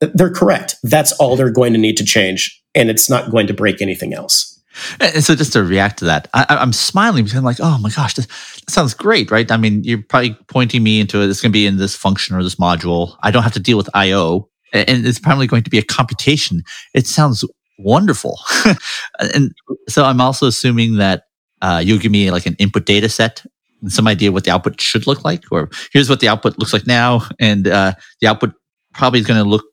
they're 0.00 0.32
correct. 0.32 0.76
That's 0.82 1.12
all 1.12 1.36
they're 1.36 1.50
going 1.50 1.72
to 1.72 1.78
need 1.78 1.96
to 1.96 2.04
change, 2.04 2.62
and 2.74 2.88
it's 2.88 3.10
not 3.10 3.30
going 3.30 3.48
to 3.48 3.54
break 3.54 3.82
anything 3.82 4.14
else. 4.14 4.55
And 5.00 5.24
so, 5.24 5.34
just 5.34 5.52
to 5.54 5.62
react 5.62 5.98
to 6.00 6.04
that, 6.06 6.28
I, 6.34 6.62
am 6.62 6.72
smiling 6.72 7.24
because 7.24 7.38
I'm 7.38 7.44
like, 7.44 7.58
"Oh 7.60 7.78
my 7.78 7.90
gosh, 7.90 8.14
this, 8.14 8.26
that 8.26 8.70
sounds 8.70 8.94
great, 8.94 9.30
right?" 9.30 9.50
I 9.50 9.56
mean, 9.56 9.84
you're 9.84 10.02
probably 10.02 10.36
pointing 10.48 10.82
me 10.82 11.00
into 11.00 11.22
it. 11.22 11.28
It's 11.28 11.40
going 11.40 11.52
to 11.52 11.56
be 11.56 11.66
in 11.66 11.76
this 11.76 11.94
function 11.94 12.36
or 12.36 12.42
this 12.42 12.56
module. 12.56 13.16
I 13.22 13.30
don't 13.30 13.42
have 13.42 13.54
to 13.54 13.60
deal 13.60 13.76
with 13.76 13.88
I/O, 13.94 14.48
and 14.72 15.06
it's 15.06 15.18
probably 15.18 15.46
going 15.46 15.62
to 15.62 15.70
be 15.70 15.78
a 15.78 15.82
computation. 15.82 16.62
It 16.94 17.06
sounds 17.06 17.44
wonderful, 17.78 18.38
and 19.34 19.52
so 19.88 20.04
I'm 20.04 20.20
also 20.20 20.46
assuming 20.46 20.96
that 20.96 21.24
uh, 21.62 21.82
you'll 21.84 21.98
give 21.98 22.12
me 22.12 22.30
like 22.30 22.46
an 22.46 22.56
input 22.58 22.86
data 22.86 23.08
set 23.08 23.44
and 23.82 23.92
some 23.92 24.06
idea 24.06 24.32
what 24.32 24.44
the 24.44 24.50
output 24.50 24.80
should 24.80 25.06
look 25.06 25.24
like, 25.24 25.44
or 25.50 25.70
here's 25.92 26.10
what 26.10 26.20
the 26.20 26.28
output 26.28 26.58
looks 26.58 26.72
like 26.72 26.86
now, 26.86 27.22
and 27.38 27.68
uh, 27.68 27.92
the 28.20 28.26
output 28.26 28.52
probably 28.92 29.20
is 29.20 29.26
going 29.26 29.42
to 29.42 29.48
look 29.48 29.64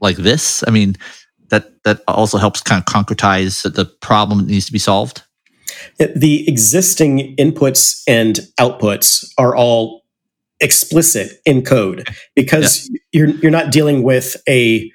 like 0.00 0.16
this. 0.16 0.64
I 0.66 0.70
mean, 0.70 0.96
that 1.50 1.82
that 1.84 2.02
also 2.08 2.38
helps 2.38 2.62
kind 2.62 2.82
of 2.82 2.86
concretize 2.86 3.62
the 3.74 3.84
problem 3.84 4.38
that 4.38 4.46
needs 4.46 4.66
to 4.66 4.72
be 4.72 4.78
solved. 4.78 5.22
The 5.98 6.48
existing 6.48 7.36
inputs 7.36 8.02
and 8.08 8.40
outputs 8.58 9.30
are 9.38 9.54
all 9.54 10.02
explicit 10.60 11.40
in 11.46 11.62
code 11.62 12.08
because 12.34 12.88
yeah. 12.90 13.00
you're 13.12 13.28
you're 13.36 13.50
not 13.50 13.72
dealing 13.72 14.02
with 14.02 14.36
a 14.48 14.90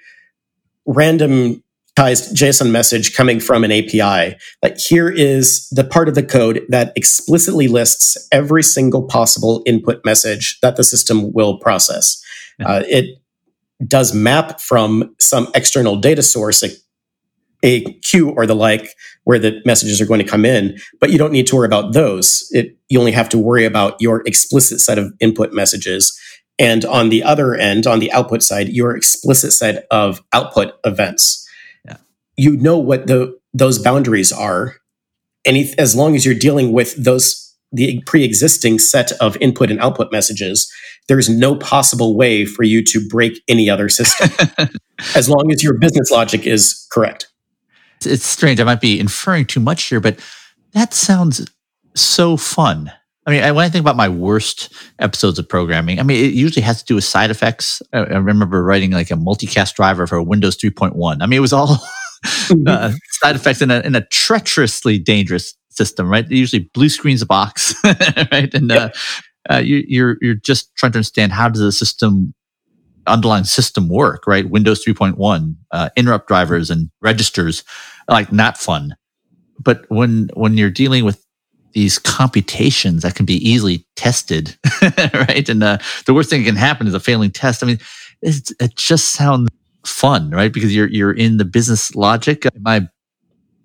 random 0.86 1.64
JSON 1.98 2.72
message 2.72 3.16
coming 3.16 3.40
from 3.40 3.64
an 3.64 3.72
API. 3.72 4.38
Like 4.62 4.78
here 4.78 5.10
is 5.10 5.68
the 5.70 5.84
part 5.84 6.10
of 6.10 6.16
the 6.16 6.24
code 6.24 6.62
that 6.70 6.92
explicitly 6.96 7.68
lists 7.68 8.28
every 8.32 8.64
single 8.64 9.04
possible 9.04 9.64
input 9.66 10.04
message 10.04 10.60
that 10.62 10.76
the 10.76 10.84
system 10.84 11.32
will 11.32 11.58
process. 11.60 12.22
Yeah. 12.60 12.68
Uh, 12.68 12.84
it 12.88 13.06
does 13.86 14.14
map 14.14 14.60
from 14.60 15.16
some 15.20 15.48
external 15.56 15.98
data 15.98 16.22
source, 16.22 16.64
a, 16.64 16.70
a 17.64 17.94
queue 18.00 18.30
or 18.30 18.46
the 18.46 18.56
like, 18.56 18.90
where 19.24 19.40
the 19.40 19.62
messages 19.66 20.00
are 20.00 20.06
going 20.06 20.20
to 20.20 20.30
come 20.30 20.46
in, 20.46 20.78
but 21.00 21.10
you 21.10 21.18
don't 21.18 21.32
need 21.32 21.48
to 21.48 21.56
worry 21.56 21.66
about 21.66 21.94
those. 21.94 22.48
It, 22.52 22.78
you 22.90 23.00
only 23.00 23.12
have 23.12 23.30
to 23.30 23.38
worry 23.38 23.66
about 23.66 24.00
your 24.00 24.22
explicit 24.26 24.80
set 24.80 24.98
of 24.98 25.14
input 25.20 25.52
messages. 25.52 26.18
And 26.58 26.86
on 26.86 27.10
the 27.10 27.24
other 27.24 27.54
end, 27.56 27.86
on 27.86 28.00
the 28.00 28.12
output 28.14 28.44
side, 28.44 28.70
your 28.70 28.96
explicit 28.96 29.52
set 29.52 29.86
of 29.92 30.24
output 30.32 30.74
events. 30.86 31.46
Yeah. 31.84 31.98
You 32.38 32.56
know 32.56 32.78
what 32.78 33.08
the, 33.08 33.38
those 33.54 33.80
boundaries 33.80 34.32
are. 34.32 34.76
And 35.46 35.58
if, 35.58 35.78
as 35.78 35.96
long 35.96 36.16
as 36.16 36.26
you're 36.26 36.36
dealing 36.36 36.72
with 36.72 36.96
those 37.04 37.42
the 37.72 38.02
pre-existing 38.06 38.80
set 38.80 39.12
of 39.14 39.36
input 39.42 39.70
and 39.70 39.82
output 39.82 40.12
messages, 40.12 40.72
there's 41.08 41.30
no 41.30 41.56
possible 41.56 42.18
way 42.18 42.46
for 42.46 42.64
you 42.64 42.84
to 42.84 43.08
break 43.08 43.42
any 43.48 43.70
other 43.70 43.90
system 43.90 44.30
as 45.16 45.30
long 45.30 45.52
as 45.52 45.64
your 45.64 45.78
business 45.78 46.10
logic 46.12 46.46
is 46.48 46.88
correct. 46.92 47.28
It's 48.04 48.26
strange. 48.26 48.60
I 48.60 48.64
might 48.64 48.82
be 48.82 49.00
inferring 49.00 49.46
too 49.46 49.60
much 49.60 49.84
here, 49.84 50.00
but 50.00 50.20
that 50.74 50.94
sounds 50.94 51.50
so 51.96 52.38
fun. 52.38 52.92
I 53.28 53.32
mean, 53.32 53.56
when 53.56 53.66
I 53.66 53.70
think 53.70 53.82
about 53.82 53.96
my 53.96 54.10
worst 54.10 54.72
episodes 55.00 55.40
of 55.40 55.50
programming, 55.50 56.00
I 56.00 56.04
mean, 56.04 56.24
it 56.24 56.34
usually 56.34 56.62
has 56.62 56.80
to 56.80 56.86
do 56.86 56.96
with 56.96 57.04
side 57.04 57.32
effects. 57.32 57.82
I 57.92 58.02
remember 58.02 58.64
writing 58.64 58.92
like 58.92 59.10
a 59.10 59.16
multicast 59.16 59.74
driver 59.74 60.06
for 60.06 60.22
Windows 60.22 60.58
3.1. 60.58 61.18
I 61.22 61.26
mean, 61.26 61.38
it 61.38 61.42
was 61.42 61.54
all 61.54 61.68
mm-hmm. 62.26 62.68
uh, 62.68 62.92
side 63.22 63.36
effects 63.36 63.64
in 63.64 63.72
a, 63.72 63.80
in 63.80 63.96
a 63.96 64.06
treacherously 64.08 65.00
dangerous 65.00 65.56
system, 65.70 66.08
right? 66.08 66.30
Usually 66.30 66.70
blue 66.74 66.90
screens 66.90 67.24
a 67.24 67.26
box, 67.26 67.74
right? 67.84 68.54
And 68.54 68.70
yep. 68.70 68.96
uh, 68.96 68.98
uh, 69.50 69.58
you, 69.58 69.84
you're 69.88 70.18
you're 70.22 70.36
just 70.36 70.76
trying 70.76 70.92
to 70.94 70.98
understand 71.00 71.32
how 71.32 71.50
does 71.50 71.62
the 71.62 71.72
system 71.72 72.34
underlying 73.08 73.44
system 73.44 73.88
work, 73.88 74.26
right? 74.26 74.50
Windows 74.50 74.84
3.1, 74.84 75.56
uh, 75.72 75.90
interrupt 75.96 76.28
drivers 76.28 76.70
and 76.70 76.90
registers, 77.02 77.64
like 78.10 78.32
not 78.32 78.58
fun. 78.58 78.96
But 79.60 79.86
when 79.90 80.30
when 80.34 80.58
you're 80.58 80.70
dealing 80.70 81.06
with 81.06 81.24
these 81.74 82.00
computations 82.00 83.04
that 83.04 83.16
can 83.16 83.26
be 83.26 83.36
easily 83.36 83.86
tested, 83.96 84.58
right? 85.14 85.48
And 85.50 85.62
uh, 85.64 85.78
the 86.06 86.14
worst 86.14 86.30
thing 86.30 86.42
that 86.42 86.48
can 86.48 86.56
happen 86.56 86.88
is 86.88 86.94
a 86.94 87.00
failing 87.00 87.32
test. 87.32 87.64
I 87.64 87.68
mean, 87.68 87.80
it 88.22 88.76
just 88.76 89.12
sounds 89.12 89.50
fun, 89.86 90.32
right? 90.32 90.52
Because 90.52 90.76
you're 90.76 90.88
you're 90.88 91.12
in 91.12 91.38
the 91.38 91.46
business 91.46 91.96
logic. 91.96 92.46
Am 92.46 92.64
I 92.66 92.88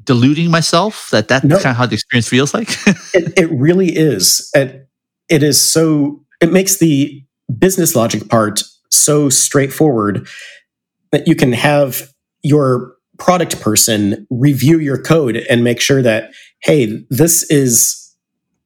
deluding 0.05 0.51
myself 0.51 1.09
that 1.11 1.29
that's 1.29 1.45
no, 1.45 1.57
kind 1.57 1.71
of 1.71 1.77
how 1.77 1.87
the 1.87 1.95
experience 1.95 2.29
feels 2.29 2.53
like? 2.53 2.69
it, 3.15 3.33
it 3.39 3.51
really 3.51 3.97
is. 3.97 4.51
It, 4.55 4.89
it 5.31 5.43
is 5.43 5.61
so, 5.61 6.21
it 6.41 6.53
makes 6.53 6.79
the 6.79 7.25
business 7.59 7.97
logic 7.97 8.29
part 8.29 8.63
so 8.91 9.29
straightforward 9.29 10.29
that 11.13 11.27
you 11.27 11.35
can 11.35 11.53
have 11.53 12.11
your 12.43 12.95
product 13.19 13.61
person 13.61 14.27
review 14.31 14.79
your 14.79 15.01
code 15.01 15.37
and 15.37 15.63
make 15.63 15.81
sure 15.81 16.03
that, 16.03 16.33
hey, 16.63 17.05
this 17.11 17.43
is 17.51 17.97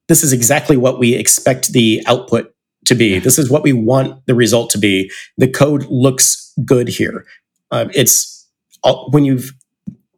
this 0.06 0.22
is 0.22 0.32
exactly 0.32 0.76
what 0.76 0.98
we 0.98 1.14
expect 1.14 1.72
the 1.72 2.02
output 2.06 2.54
to 2.84 2.94
be. 2.94 3.18
This 3.18 3.38
is 3.38 3.50
what 3.50 3.62
we 3.62 3.72
want 3.72 4.26
the 4.26 4.34
result 4.34 4.68
to 4.70 4.78
be. 4.78 5.10
The 5.38 5.48
code 5.48 5.86
looks 5.88 6.52
good 6.64 6.88
here. 6.88 7.24
Uh, 7.70 7.86
it's 7.94 8.46
when 9.08 9.24
you've 9.24 9.52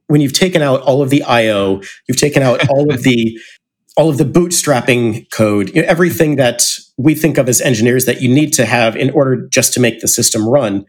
when 0.09 0.20
you've 0.20 0.32
taken 0.32 0.62
out 0.62 0.82
all 0.82 1.02
of 1.02 1.10
the 1.10 1.23
IO, 1.23 1.81
you've 2.09 2.18
taken 2.18 2.43
out 2.43 2.68
all 2.68 2.93
of 2.93 3.02
the 3.02 3.39
all 3.97 4.10
of 4.10 4.18
the 4.18 4.24
bootstrapping 4.24 5.31
code, 5.31 5.74
you 5.74 5.82
know, 5.82 5.89
everything 5.89 6.36
that 6.36 6.68
we 6.98 7.14
think 7.14 7.39
of 7.39 7.48
as 7.48 7.60
engineers 7.60 8.05
that 8.05 8.20
you 8.20 8.28
need 8.28 8.52
to 8.52 8.66
have 8.66 8.94
in 8.97 9.10
order 9.10 9.47
just 9.48 9.73
to 9.73 9.81
make 9.81 10.01
the 10.01 10.09
system 10.09 10.47
run, 10.47 10.85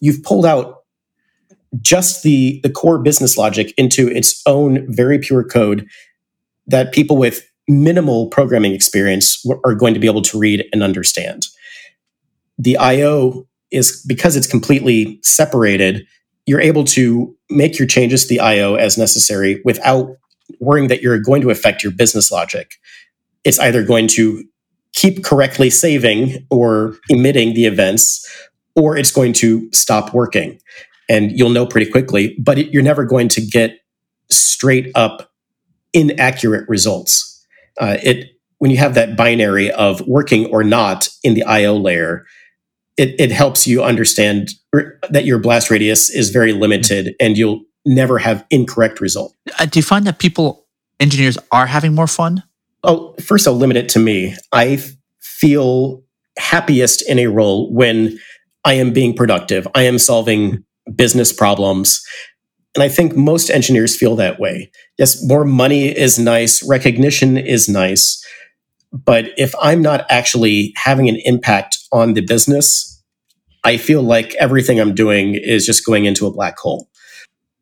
you've 0.00 0.22
pulled 0.22 0.44
out 0.44 0.82
just 1.80 2.22
the 2.22 2.60
the 2.62 2.70
core 2.70 2.98
business 2.98 3.36
logic 3.36 3.74
into 3.76 4.08
its 4.08 4.42
own 4.46 4.86
very 4.88 5.18
pure 5.18 5.44
code 5.44 5.86
that 6.66 6.92
people 6.92 7.16
with 7.16 7.46
minimal 7.68 8.28
programming 8.28 8.72
experience 8.72 9.44
are 9.64 9.74
going 9.74 9.94
to 9.94 10.00
be 10.00 10.06
able 10.06 10.22
to 10.22 10.38
read 10.38 10.64
and 10.72 10.82
understand. 10.82 11.46
The 12.58 12.76
IO 12.78 13.46
is 13.70 14.02
because 14.06 14.34
it's 14.34 14.46
completely 14.46 15.20
separated 15.22 16.06
you're 16.46 16.60
able 16.62 16.82
to 16.82 17.36
make 17.50 17.78
your 17.78 17.86
changes 17.86 18.22
to 18.22 18.28
the 18.30 18.40
IO 18.40 18.74
as 18.74 18.96
necessary 18.96 19.60
without 19.66 20.16
worrying 20.60 20.88
that 20.88 21.02
you're 21.02 21.18
going 21.18 21.42
to 21.42 21.50
affect 21.50 21.82
your 21.82 21.92
business 21.92 22.30
logic. 22.30 22.74
It's 23.44 23.58
either 23.58 23.84
going 23.84 24.08
to 24.08 24.44
keep 24.92 25.24
correctly 25.24 25.70
saving 25.70 26.46
or 26.50 26.96
emitting 27.08 27.54
the 27.54 27.66
events, 27.66 28.26
or 28.74 28.96
it's 28.96 29.10
going 29.10 29.32
to 29.34 29.68
stop 29.72 30.14
working. 30.14 30.58
And 31.08 31.36
you'll 31.36 31.50
know 31.50 31.66
pretty 31.66 31.90
quickly, 31.90 32.36
but 32.38 32.58
it, 32.58 32.72
you're 32.72 32.82
never 32.82 33.04
going 33.04 33.28
to 33.28 33.40
get 33.40 33.78
straight 34.30 34.90
up 34.94 35.30
inaccurate 35.94 36.68
results. 36.68 37.46
Uh, 37.80 37.96
it 38.02 38.26
when 38.58 38.70
you 38.70 38.76
have 38.76 38.94
that 38.94 39.16
binary 39.16 39.70
of 39.70 40.00
working 40.06 40.46
or 40.46 40.64
not 40.64 41.08
in 41.22 41.34
the 41.34 41.44
IO 41.44 41.76
layer, 41.76 42.26
it, 42.96 43.14
it 43.20 43.30
helps 43.30 43.66
you 43.66 43.82
understand 43.82 44.50
that 45.10 45.24
your 45.24 45.38
blast 45.38 45.70
radius 45.70 46.10
is 46.10 46.30
very 46.30 46.52
limited 46.52 47.14
and 47.20 47.38
you'll 47.38 47.62
never 47.88 48.18
have 48.18 48.44
incorrect 48.50 49.00
result. 49.00 49.34
Uh, 49.58 49.66
do 49.66 49.78
you 49.78 49.82
find 49.82 50.06
that 50.06 50.18
people, 50.18 50.66
engineers, 51.00 51.38
are 51.50 51.66
having 51.66 51.94
more 51.94 52.06
fun? 52.06 52.42
Oh, 52.84 53.14
first 53.24 53.48
I'll 53.48 53.54
limit 53.54 53.76
it 53.76 53.88
to 53.90 53.98
me. 53.98 54.36
I 54.52 54.78
feel 55.20 56.04
happiest 56.38 57.02
in 57.08 57.18
a 57.18 57.26
role 57.26 57.72
when 57.72 58.18
I 58.64 58.74
am 58.74 58.92
being 58.92 59.14
productive. 59.14 59.66
I 59.74 59.82
am 59.82 59.98
solving 59.98 60.64
business 60.94 61.32
problems. 61.32 62.00
And 62.74 62.82
I 62.82 62.88
think 62.88 63.16
most 63.16 63.50
engineers 63.50 63.96
feel 63.96 64.14
that 64.16 64.38
way. 64.38 64.70
Yes, 64.98 65.24
more 65.24 65.44
money 65.44 65.88
is 65.88 66.18
nice, 66.18 66.62
recognition 66.62 67.36
is 67.36 67.68
nice, 67.68 68.22
But 68.92 69.30
if 69.36 69.54
I'm 69.60 69.82
not 69.82 70.06
actually 70.08 70.72
having 70.76 71.08
an 71.08 71.20
impact 71.24 71.78
on 71.92 72.14
the 72.14 72.22
business, 72.22 73.02
I 73.64 73.76
feel 73.76 74.02
like 74.02 74.34
everything 74.36 74.80
I'm 74.80 74.94
doing 74.94 75.34
is 75.34 75.66
just 75.66 75.84
going 75.84 76.06
into 76.06 76.26
a 76.26 76.32
black 76.32 76.58
hole. 76.58 76.88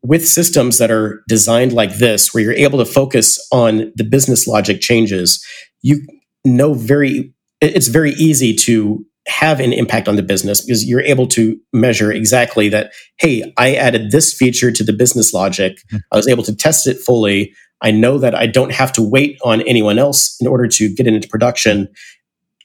With 0.07 0.27
systems 0.27 0.79
that 0.79 0.91
are 0.91 1.23
designed 1.29 1.73
like 1.73 1.97
this, 1.97 2.33
where 2.33 2.43
you're 2.43 2.53
able 2.53 2.79
to 2.79 2.85
focus 2.85 3.45
on 3.51 3.93
the 3.97 4.05
business 4.05 4.47
logic 4.47 4.81
changes, 4.81 5.45
you 5.83 6.07
know 6.45 6.75
very 6.75 7.33
it's 7.61 7.89
very 7.89 8.13
easy 8.13 8.55
to 8.55 9.05
have 9.27 9.59
an 9.59 9.73
impact 9.73 10.07
on 10.07 10.15
the 10.15 10.23
business 10.23 10.65
because 10.65 10.85
you're 10.85 11.01
able 11.01 11.27
to 11.27 11.59
measure 11.73 12.13
exactly 12.13 12.69
that 12.69 12.93
hey 13.19 13.53
i 13.59 13.75
added 13.75 14.13
this 14.13 14.33
feature 14.33 14.71
to 14.71 14.85
the 14.85 14.93
business 14.93 15.35
logic 15.35 15.79
mm-hmm. 15.89 15.97
i 16.13 16.17
was 16.17 16.29
able 16.29 16.45
to 16.45 16.55
test 16.55 16.87
it 16.87 17.01
fully 17.01 17.53
I 17.83 17.91
know 17.91 18.19
that 18.19 18.35
I 18.35 18.47
don't 18.47 18.73
have 18.73 18.93
to 18.95 19.03
wait 19.03 19.39
on 19.45 19.61
anyone 19.63 19.99
else 19.99 20.37
in 20.41 20.47
order 20.47 20.67
to 20.69 20.95
get 20.95 21.07
it 21.07 21.15
into 21.15 21.29
production. 21.29 21.89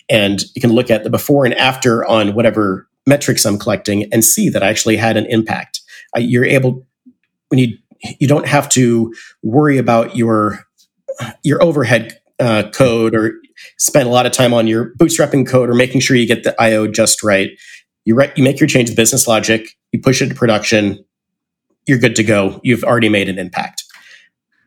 And 0.10 0.42
you 0.56 0.62
can 0.62 0.72
look 0.72 0.90
at 0.90 1.04
the 1.04 1.10
before 1.10 1.46
and 1.46 1.54
after 1.56 2.06
on 2.06 2.34
whatever 2.34 2.88
metrics 3.06 3.46
I'm 3.46 3.60
collecting 3.60 4.12
and 4.14 4.24
see 4.24 4.50
that 4.50 4.64
I 4.64 4.70
actually 4.70 4.98
had 4.98 5.18
an 5.18 5.26
impact. 5.28 5.82
You're 6.16 6.46
able 6.46 6.86
when 7.52 7.60
you 7.60 7.78
you 8.20 8.28
don't 8.28 8.48
have 8.48 8.68
to 8.70 9.14
worry 9.44 9.78
about 9.78 10.16
your 10.16 10.66
your 11.44 11.62
overhead 11.62 12.18
uh, 12.40 12.70
code 12.74 13.14
or 13.16 13.34
spend 13.78 14.08
a 14.10 14.12
lot 14.12 14.26
of 14.26 14.32
time 14.32 14.54
on 14.54 14.66
your 14.66 14.96
bootstrapping 14.96 15.48
code 15.48 15.70
or 15.70 15.76
making 15.76 16.02
sure 16.02 16.18
you 16.18 16.26
get 16.26 16.44
the 16.44 16.60
IO 16.60 16.88
just 16.88 17.22
right. 17.22 17.52
You 18.06 18.16
write, 18.16 18.36
you 18.36 18.44
make 18.44 18.60
your 18.60 18.68
change 18.68 18.96
business 18.96 19.28
logic, 19.28 19.78
you 19.92 20.02
push 20.02 20.24
it 20.24 20.30
to 20.30 20.36
production, 20.36 21.06
you're 21.88 22.00
good 22.00 22.16
to 22.16 22.24
go. 22.24 22.60
You've 22.64 22.84
already 22.84 23.10
made 23.10 23.30
an 23.30 23.38
impact 23.38 23.84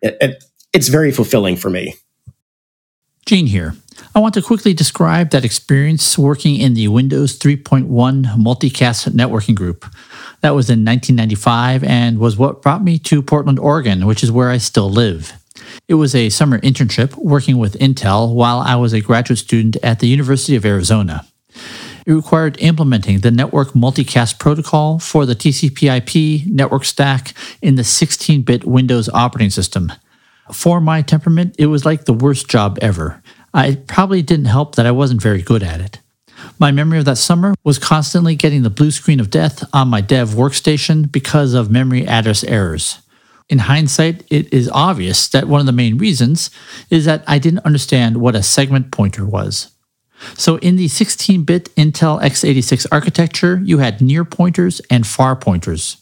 it, 0.05 0.17
it, 0.21 0.45
it's 0.73 0.89
very 0.89 1.11
fulfilling 1.11 1.57
for 1.57 1.71
me. 1.71 1.95
Gene 3.27 3.47
here. 3.47 3.75
I 4.15 4.19
want 4.19 4.35
to 4.35 4.43
quickly 4.43 4.75
describe 4.75 5.31
that 5.31 5.47
experience 5.47 6.19
working 6.19 6.57
in 6.57 6.75
the 6.75 6.89
Windows 6.89 7.39
3.1 7.39 7.89
multicast 8.37 9.09
networking 9.13 9.55
group. 9.55 9.87
That 10.43 10.55
was 10.55 10.69
in 10.69 10.85
1995 10.85 11.85
and 11.85 12.19
was 12.19 12.37
what 12.37 12.61
brought 12.61 12.85
me 12.85 12.99
to 12.99 13.23
Portland, 13.23 13.59
Oregon, 13.59 14.05
which 14.07 14.23
is 14.23 14.31
where 14.31 14.51
I 14.51 14.59
still 14.59 14.91
live. 14.91 15.33
It 15.89 15.95
was 15.95 16.15
a 16.15 16.29
summer 16.29 16.59
internship 16.59 17.17
working 17.17 17.57
with 17.57 17.79
Intel 17.79 18.35
while 18.35 18.59
I 18.59 18.77
was 18.77 18.93
a 18.93 19.01
graduate 19.01 19.39
student 19.39 19.77
at 19.83 20.01
the 20.01 20.09
University 20.09 20.55
of 20.55 20.67
Arizona. 20.67 21.25
It 22.05 22.13
required 22.13 22.61
implementing 22.61 23.21
the 23.21 23.31
network 23.31 23.71
multicast 23.71 24.39
protocol 24.39 24.99
for 24.99 25.25
the 25.25 25.35
TCP/IP 25.35 26.47
network 26.47 26.85
stack 26.85 27.33
in 27.63 27.77
the 27.77 27.83
16-bit 27.83 28.67
Windows 28.67 29.09
operating 29.09 29.49
system. 29.49 29.91
For 30.53 30.81
my 30.81 31.03
temperament, 31.03 31.57
it 31.59 31.67
was 31.67 31.85
like 31.85 32.05
the 32.05 32.13
worst 32.13 32.49
job 32.49 32.79
ever. 32.83 33.23
I 33.53 33.77
probably 33.87 34.23
didn't 34.23 34.47
help 34.47 34.75
that 34.75 34.87
I 34.87 34.91
wasn't 34.91 35.23
very 35.23 35.43
good 35.43 35.63
at 35.63 35.81
it. 35.81 36.01
My 36.59 36.71
memory 36.71 36.99
of 36.99 37.05
that 37.07 37.19
summer 37.19 37.55
was 37.65 37.79
constantly 37.79 38.37
getting 38.37 38.63
the 38.63 38.71
blue 38.71 38.91
screen 38.91 39.21
of 39.21 39.31
death 39.31 39.65
on 39.73 39.89
my 39.89 40.01
dev 40.01 40.31
workstation 40.31 41.11
because 41.11 41.55
of 41.55 41.71
memory 41.71 42.07
address 42.07 42.45
errors. 42.45 43.01
In 43.49 43.59
hindsight, 43.61 44.25
it 44.31 44.53
is 44.53 44.71
obvious 44.71 45.29
that 45.29 45.49
one 45.49 45.61
of 45.61 45.67
the 45.67 45.73
main 45.73 45.99
reasons 45.99 46.51
is 46.91 47.05
that 47.05 47.25
I 47.27 47.39
didn't 47.39 47.65
understand 47.65 48.19
what 48.19 48.35
a 48.35 48.43
segment 48.43 48.91
pointer 48.91 49.25
was. 49.25 49.71
So 50.35 50.57
in 50.59 50.77
the 50.77 50.87
16-bit 50.87 51.75
Intel 51.77 52.21
x86 52.23 52.87
architecture, 52.91 53.61
you 53.65 53.79
had 53.79 54.01
near 54.01 54.25
pointers 54.25 54.81
and 54.91 55.07
far 55.07 55.37
pointers. 55.37 55.99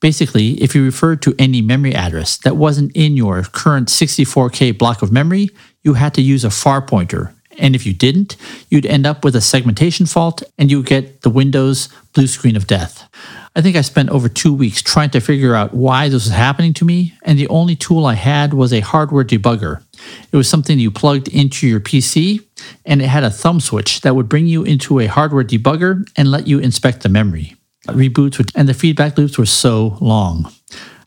Basically, 0.00 0.62
if 0.62 0.74
you 0.74 0.84
referred 0.84 1.22
to 1.22 1.34
any 1.38 1.62
memory 1.62 1.94
address 1.94 2.36
that 2.38 2.56
wasn't 2.56 2.92
in 2.94 3.16
your 3.16 3.42
current 3.42 3.88
64K 3.88 4.76
block 4.76 5.02
of 5.02 5.12
memory, 5.12 5.50
you 5.82 5.94
had 5.94 6.14
to 6.14 6.22
use 6.22 6.44
a 6.44 6.50
far 6.50 6.82
pointer. 6.82 7.34
And 7.58 7.74
if 7.74 7.86
you 7.86 7.94
didn't, 7.94 8.36
you'd 8.68 8.86
end 8.86 9.06
up 9.06 9.24
with 9.24 9.34
a 9.34 9.40
segmentation 9.40 10.06
fault 10.06 10.42
and 10.58 10.70
you 10.70 10.78
would 10.78 10.86
get 10.86 11.22
the 11.22 11.30
Windows 11.30 11.88
blue 12.12 12.26
screen 12.26 12.56
of 12.56 12.66
death. 12.66 13.08
I 13.56 13.62
think 13.62 13.74
I 13.74 13.80
spent 13.80 14.10
over 14.10 14.28
two 14.28 14.52
weeks 14.52 14.82
trying 14.82 15.08
to 15.10 15.20
figure 15.20 15.54
out 15.54 15.72
why 15.72 16.10
this 16.10 16.26
was 16.26 16.34
happening 16.34 16.74
to 16.74 16.84
me, 16.84 17.14
and 17.22 17.38
the 17.38 17.48
only 17.48 17.74
tool 17.74 18.04
I 18.04 18.12
had 18.12 18.52
was 18.52 18.70
a 18.70 18.80
hardware 18.80 19.24
debugger. 19.24 19.82
It 20.30 20.36
was 20.36 20.46
something 20.46 20.78
you 20.78 20.90
plugged 20.90 21.28
into 21.28 21.66
your 21.66 21.80
PC, 21.80 22.44
and 22.84 23.00
it 23.00 23.06
had 23.06 23.24
a 23.24 23.30
thumb 23.30 23.60
switch 23.60 24.02
that 24.02 24.14
would 24.14 24.28
bring 24.28 24.46
you 24.46 24.62
into 24.62 25.00
a 25.00 25.06
hardware 25.06 25.42
debugger 25.42 26.06
and 26.16 26.30
let 26.30 26.46
you 26.46 26.58
inspect 26.58 27.02
the 27.02 27.08
memory. 27.08 27.55
Reboots 27.86 28.50
and 28.54 28.68
the 28.68 28.74
feedback 28.74 29.16
loops 29.16 29.38
were 29.38 29.46
so 29.46 29.96
long. 30.00 30.52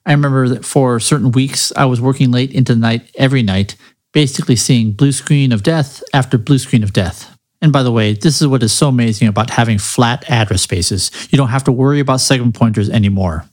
I 0.05 0.11
remember 0.11 0.47
that 0.49 0.65
for 0.65 0.99
certain 0.99 1.31
weeks, 1.31 1.71
I 1.75 1.85
was 1.85 2.01
working 2.01 2.31
late 2.31 2.51
into 2.51 2.73
the 2.73 2.79
night 2.79 3.11
every 3.15 3.43
night, 3.43 3.75
basically 4.13 4.55
seeing 4.55 4.91
blue 4.91 5.11
screen 5.11 5.51
of 5.51 5.63
death 5.63 6.01
after 6.13 6.37
blue 6.37 6.57
screen 6.57 6.83
of 6.83 6.93
death. 6.93 7.37
And 7.61 7.73
by 7.73 7.83
the 7.83 7.91
way, 7.91 8.13
this 8.13 8.41
is 8.41 8.47
what 8.47 8.63
is 8.63 8.71
so 8.71 8.87
amazing 8.87 9.27
about 9.27 9.49
having 9.49 9.77
flat 9.77 10.29
address 10.29 10.61
spaces. 10.61 11.11
You 11.29 11.37
don't 11.37 11.49
have 11.49 11.65
to 11.65 11.71
worry 11.71 11.99
about 11.99 12.21
segment 12.21 12.55
pointers 12.55 12.89
anymore. 12.89 13.45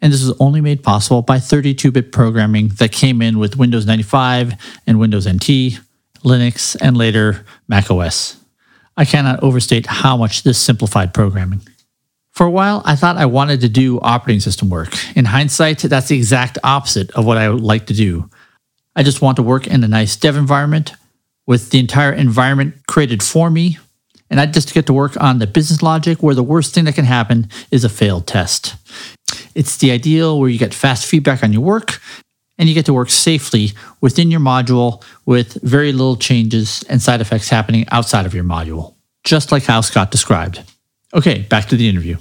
And 0.00 0.12
this 0.12 0.24
was 0.24 0.36
only 0.38 0.60
made 0.60 0.84
possible 0.84 1.22
by 1.22 1.40
32 1.40 1.90
bit 1.90 2.12
programming 2.12 2.68
that 2.78 2.92
came 2.92 3.20
in 3.20 3.38
with 3.38 3.56
Windows 3.56 3.84
95 3.84 4.54
and 4.86 5.00
Windows 5.00 5.28
NT, 5.28 5.80
Linux, 6.24 6.76
and 6.80 6.96
later 6.96 7.44
Mac 7.66 7.90
OS. 7.90 8.36
I 8.96 9.04
cannot 9.04 9.42
overstate 9.42 9.86
how 9.86 10.16
much 10.16 10.42
this 10.42 10.58
simplified 10.58 11.12
programming. 11.12 11.62
For 12.38 12.46
a 12.46 12.50
while, 12.52 12.82
I 12.84 12.94
thought 12.94 13.16
I 13.16 13.26
wanted 13.26 13.62
to 13.62 13.68
do 13.68 13.98
operating 13.98 14.38
system 14.38 14.70
work. 14.70 14.94
In 15.16 15.24
hindsight, 15.24 15.78
that's 15.80 16.06
the 16.06 16.16
exact 16.16 16.56
opposite 16.62 17.10
of 17.16 17.24
what 17.24 17.36
I 17.36 17.48
would 17.48 17.64
like 17.64 17.86
to 17.86 17.92
do. 17.92 18.30
I 18.94 19.02
just 19.02 19.20
want 19.20 19.34
to 19.38 19.42
work 19.42 19.66
in 19.66 19.82
a 19.82 19.88
nice 19.88 20.14
dev 20.14 20.36
environment 20.36 20.92
with 21.48 21.70
the 21.70 21.80
entire 21.80 22.12
environment 22.12 22.76
created 22.86 23.24
for 23.24 23.50
me. 23.50 23.78
And 24.30 24.38
I 24.38 24.46
just 24.46 24.72
get 24.72 24.86
to 24.86 24.92
work 24.92 25.20
on 25.20 25.40
the 25.40 25.48
business 25.48 25.82
logic 25.82 26.22
where 26.22 26.36
the 26.36 26.44
worst 26.44 26.76
thing 26.76 26.84
that 26.84 26.94
can 26.94 27.06
happen 27.06 27.48
is 27.72 27.82
a 27.82 27.88
failed 27.88 28.28
test. 28.28 28.76
It's 29.56 29.76
the 29.78 29.90
ideal 29.90 30.38
where 30.38 30.48
you 30.48 30.60
get 30.60 30.72
fast 30.72 31.06
feedback 31.06 31.42
on 31.42 31.52
your 31.52 31.62
work 31.62 32.00
and 32.56 32.68
you 32.68 32.74
get 32.76 32.86
to 32.86 32.94
work 32.94 33.10
safely 33.10 33.72
within 34.00 34.30
your 34.30 34.38
module 34.38 35.02
with 35.26 35.54
very 35.64 35.90
little 35.90 36.14
changes 36.14 36.84
and 36.88 37.02
side 37.02 37.20
effects 37.20 37.48
happening 37.48 37.84
outside 37.90 38.26
of 38.26 38.34
your 38.34 38.44
module, 38.44 38.94
just 39.24 39.50
like 39.50 39.64
how 39.64 39.80
Scott 39.80 40.12
described. 40.12 40.62
Okay, 41.12 41.42
back 41.42 41.66
to 41.70 41.76
the 41.76 41.88
interview 41.88 42.16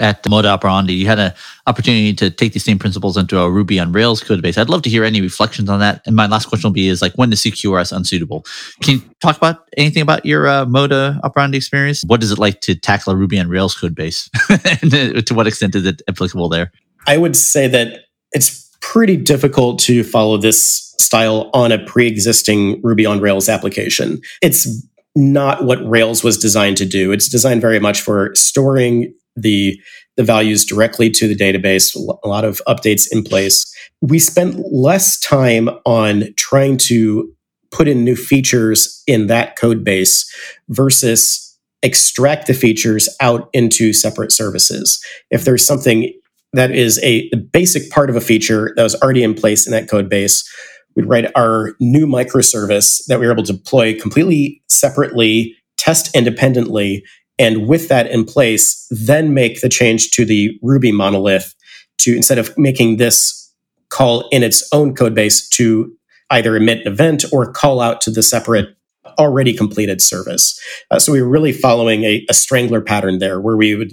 at 0.00 0.22
Moda 0.24 0.46
Operandi, 0.46 0.92
you 0.92 1.06
had 1.06 1.18
an 1.18 1.32
opportunity 1.66 2.12
to 2.14 2.30
take 2.30 2.52
these 2.52 2.64
same 2.64 2.78
principles 2.78 3.16
into 3.16 3.38
a 3.38 3.50
Ruby 3.50 3.78
on 3.78 3.92
Rails 3.92 4.22
code 4.22 4.42
base. 4.42 4.58
I'd 4.58 4.68
love 4.68 4.82
to 4.82 4.90
hear 4.90 5.04
any 5.04 5.20
reflections 5.20 5.68
on 5.68 5.78
that. 5.80 6.02
And 6.06 6.16
my 6.16 6.26
last 6.26 6.46
question 6.46 6.68
will 6.68 6.74
be: 6.74 6.88
Is 6.88 7.00
like 7.00 7.14
when 7.14 7.32
is 7.32 7.40
CQRS 7.42 7.92
unsuitable? 7.94 8.44
Can 8.82 8.98
you 8.98 9.02
talk 9.20 9.36
about 9.36 9.68
anything 9.76 10.02
about 10.02 10.26
your 10.26 10.46
uh, 10.46 10.66
Moda 10.66 11.20
Operandi 11.22 11.56
experience? 11.56 12.02
What 12.06 12.22
is 12.22 12.32
it 12.32 12.38
like 12.38 12.60
to 12.62 12.74
tackle 12.74 13.12
a 13.12 13.16
Ruby 13.16 13.38
on 13.38 13.48
Rails 13.48 13.74
code 13.76 13.94
base? 13.94 14.28
and 14.48 14.94
uh, 14.94 15.20
to 15.22 15.34
what 15.34 15.46
extent 15.46 15.74
is 15.74 15.86
it 15.86 16.02
applicable 16.08 16.48
there? 16.48 16.72
I 17.06 17.16
would 17.16 17.36
say 17.36 17.68
that 17.68 18.04
it's 18.32 18.70
pretty 18.80 19.16
difficult 19.16 19.78
to 19.80 20.04
follow 20.04 20.36
this 20.36 20.94
style 20.98 21.50
on 21.54 21.72
a 21.72 21.78
pre-existing 21.78 22.80
Ruby 22.82 23.06
on 23.06 23.20
Rails 23.20 23.48
application. 23.48 24.20
It's 24.42 24.68
not 25.16 25.64
what 25.64 25.78
Rails 25.88 26.24
was 26.24 26.36
designed 26.36 26.76
to 26.78 26.84
do. 26.84 27.12
It's 27.12 27.28
designed 27.28 27.60
very 27.60 27.78
much 27.78 28.00
for 28.00 28.34
storing 28.34 29.14
the 29.36 29.80
the 30.16 30.24
values 30.24 30.64
directly 30.64 31.10
to 31.10 31.26
the 31.26 31.34
database, 31.34 31.94
a 31.96 32.28
lot 32.28 32.44
of 32.44 32.62
updates 32.68 33.06
in 33.10 33.24
place. 33.24 33.64
We 34.00 34.18
spent 34.18 34.56
less 34.72 35.18
time 35.18 35.68
on 35.84 36.26
trying 36.36 36.76
to 36.78 37.32
put 37.72 37.88
in 37.88 38.04
new 38.04 38.14
features 38.14 39.02
in 39.06 39.26
that 39.26 39.56
code 39.56 39.82
base 39.82 40.32
versus 40.68 41.58
extract 41.82 42.46
the 42.46 42.54
features 42.54 43.08
out 43.20 43.48
into 43.52 43.92
separate 43.92 44.30
services. 44.30 45.04
If 45.30 45.44
there's 45.44 45.66
something 45.66 46.12
that 46.52 46.70
is 46.70 47.00
a 47.02 47.28
basic 47.52 47.90
part 47.90 48.08
of 48.08 48.16
a 48.16 48.20
feature 48.20 48.72
that 48.76 48.82
was 48.82 48.94
already 49.02 49.24
in 49.24 49.34
place 49.34 49.66
in 49.66 49.72
that 49.72 49.90
code 49.90 50.08
base, 50.08 50.48
we'd 50.94 51.06
write 51.06 51.30
our 51.34 51.74
new 51.80 52.06
microservice 52.06 53.04
that 53.08 53.18
we 53.18 53.26
were 53.26 53.32
able 53.32 53.42
to 53.42 53.52
deploy 53.52 53.98
completely 53.98 54.62
separately, 54.68 55.56
test 55.76 56.14
independently, 56.14 57.04
and 57.38 57.66
with 57.66 57.88
that 57.88 58.06
in 58.10 58.24
place, 58.24 58.86
then 58.90 59.34
make 59.34 59.60
the 59.60 59.68
change 59.68 60.10
to 60.12 60.24
the 60.24 60.58
Ruby 60.62 60.92
monolith 60.92 61.54
to 61.98 62.14
instead 62.14 62.38
of 62.38 62.56
making 62.56 62.96
this 62.96 63.52
call 63.88 64.28
in 64.30 64.42
its 64.42 64.68
own 64.72 64.94
code 64.94 65.14
base 65.14 65.48
to 65.48 65.92
either 66.30 66.56
emit 66.56 66.86
an 66.86 66.92
event 66.92 67.24
or 67.32 67.52
call 67.52 67.80
out 67.80 68.00
to 68.02 68.10
the 68.10 68.22
separate 68.22 68.76
already 69.18 69.52
completed 69.52 70.00
service. 70.00 70.60
Uh, 70.90 70.98
so 70.98 71.12
we 71.12 71.22
were 71.22 71.28
really 71.28 71.52
following 71.52 72.04
a, 72.04 72.24
a 72.28 72.34
strangler 72.34 72.80
pattern 72.80 73.18
there 73.18 73.40
where 73.40 73.56
we 73.56 73.74
would 73.74 73.92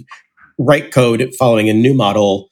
write 0.58 0.92
code 0.92 1.32
following 1.38 1.68
a 1.68 1.72
new 1.72 1.94
model 1.94 2.48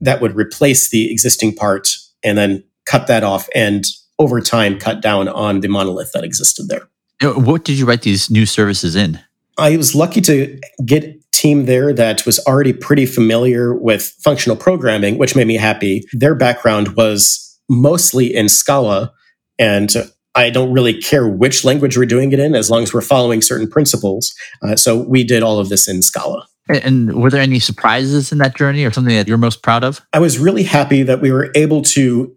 that 0.00 0.20
would 0.20 0.36
replace 0.36 0.90
the 0.90 1.10
existing 1.10 1.54
part 1.54 1.88
and 2.22 2.36
then 2.36 2.62
cut 2.86 3.06
that 3.06 3.24
off 3.24 3.48
and 3.54 3.84
over 4.18 4.40
time 4.40 4.78
cut 4.78 5.00
down 5.00 5.28
on 5.28 5.60
the 5.60 5.68
monolith 5.68 6.12
that 6.12 6.24
existed 6.24 6.68
there. 6.68 6.88
What 7.34 7.64
did 7.64 7.78
you 7.78 7.86
write 7.86 8.02
these 8.02 8.30
new 8.30 8.46
services 8.46 8.94
in? 8.94 9.20
I 9.58 9.76
was 9.76 9.94
lucky 9.94 10.20
to 10.22 10.60
get 10.84 11.20
team 11.32 11.66
there 11.66 11.92
that 11.92 12.24
was 12.24 12.38
already 12.46 12.72
pretty 12.72 13.06
familiar 13.06 13.74
with 13.74 14.14
functional 14.22 14.56
programming, 14.56 15.18
which 15.18 15.36
made 15.36 15.46
me 15.46 15.56
happy. 15.56 16.04
Their 16.12 16.34
background 16.34 16.96
was 16.96 17.58
mostly 17.68 18.34
in 18.34 18.48
Scala, 18.48 19.12
and 19.58 19.90
I 20.34 20.50
don't 20.50 20.72
really 20.72 21.00
care 21.00 21.28
which 21.28 21.64
language 21.64 21.96
we're 21.96 22.06
doing 22.06 22.32
it 22.32 22.38
in 22.38 22.54
as 22.54 22.70
long 22.70 22.82
as 22.82 22.92
we're 22.92 23.00
following 23.00 23.42
certain 23.42 23.68
principles. 23.68 24.34
Uh, 24.62 24.76
so 24.76 24.96
we 24.96 25.22
did 25.22 25.42
all 25.42 25.58
of 25.58 25.68
this 25.68 25.88
in 25.88 26.02
Scala. 26.02 26.46
And 26.68 27.22
were 27.22 27.30
there 27.30 27.42
any 27.42 27.58
surprises 27.58 28.32
in 28.32 28.38
that 28.38 28.56
journey 28.56 28.84
or 28.84 28.90
something 28.90 29.14
that 29.14 29.28
you're 29.28 29.36
most 29.36 29.62
proud 29.62 29.84
of? 29.84 30.00
I 30.12 30.20
was 30.20 30.38
really 30.38 30.62
happy 30.62 31.02
that 31.02 31.20
we 31.20 31.30
were 31.30 31.50
able 31.54 31.82
to 31.82 32.34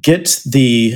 get 0.00 0.40
the 0.46 0.94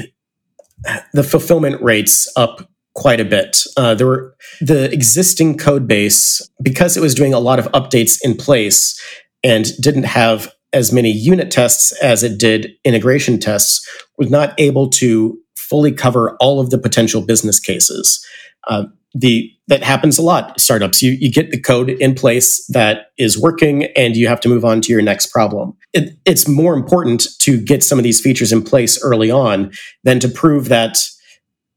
the 1.12 1.22
fulfillment 1.22 1.80
rates 1.80 2.26
up 2.34 2.68
quite 2.94 3.20
a 3.20 3.24
bit. 3.24 3.64
Uh, 3.77 3.94
there 3.94 4.06
were 4.06 4.36
the 4.60 4.93
existing 4.93 5.56
code 5.56 5.86
base 5.86 6.47
because 6.62 6.97
it 6.97 7.01
was 7.01 7.14
doing 7.14 7.32
a 7.32 7.40
lot 7.40 7.59
of 7.59 7.66
updates 7.73 8.19
in 8.23 8.36
place 8.36 9.01
and 9.43 9.66
didn't 9.81 10.05
have 10.05 10.52
as 10.73 10.93
many 10.93 11.10
unit 11.10 11.51
tests 11.51 11.93
as 12.02 12.23
it 12.23 12.39
did 12.39 12.70
integration 12.85 13.39
tests 13.39 13.86
was 14.19 14.31
not 14.31 14.55
able 14.59 14.89
to 14.89 15.39
fully 15.56 15.93
cover 15.93 16.36
all 16.40 16.60
of 16.60 16.70
the 16.70 16.78
potential 16.78 17.23
business 17.23 17.59
cases. 17.59 18.24
Uh, 18.69 18.85
the 19.14 19.51
that 19.69 19.82
happens 19.82 20.19
a 20.19 20.23
lot 20.23 20.59
startups 20.59 21.02
you, 21.02 21.12
you 21.12 21.31
get 21.31 21.51
the 21.51 21.60
code 21.60 21.90
in 21.90 22.14
place 22.14 22.64
that 22.69 23.09
is 23.19 23.39
working 23.39 23.85
and 23.97 24.16
you 24.16 24.27
have 24.27 24.40
to 24.40 24.48
move 24.48 24.64
on 24.64 24.81
to 24.81 24.90
your 24.90 25.02
next 25.02 25.27
problem 25.27 25.77
it, 25.93 26.16
it's 26.24 26.48
more 26.48 26.74
important 26.74 27.27
to 27.39 27.60
get 27.60 27.85
some 27.85 27.98
of 27.98 28.05
these 28.05 28.20
features 28.20 28.52
in 28.52 28.62
place 28.62 29.02
early 29.02 29.31
on 29.31 29.70
than 30.02 30.19
to 30.19 30.28
prove 30.28 30.69
that 30.69 30.98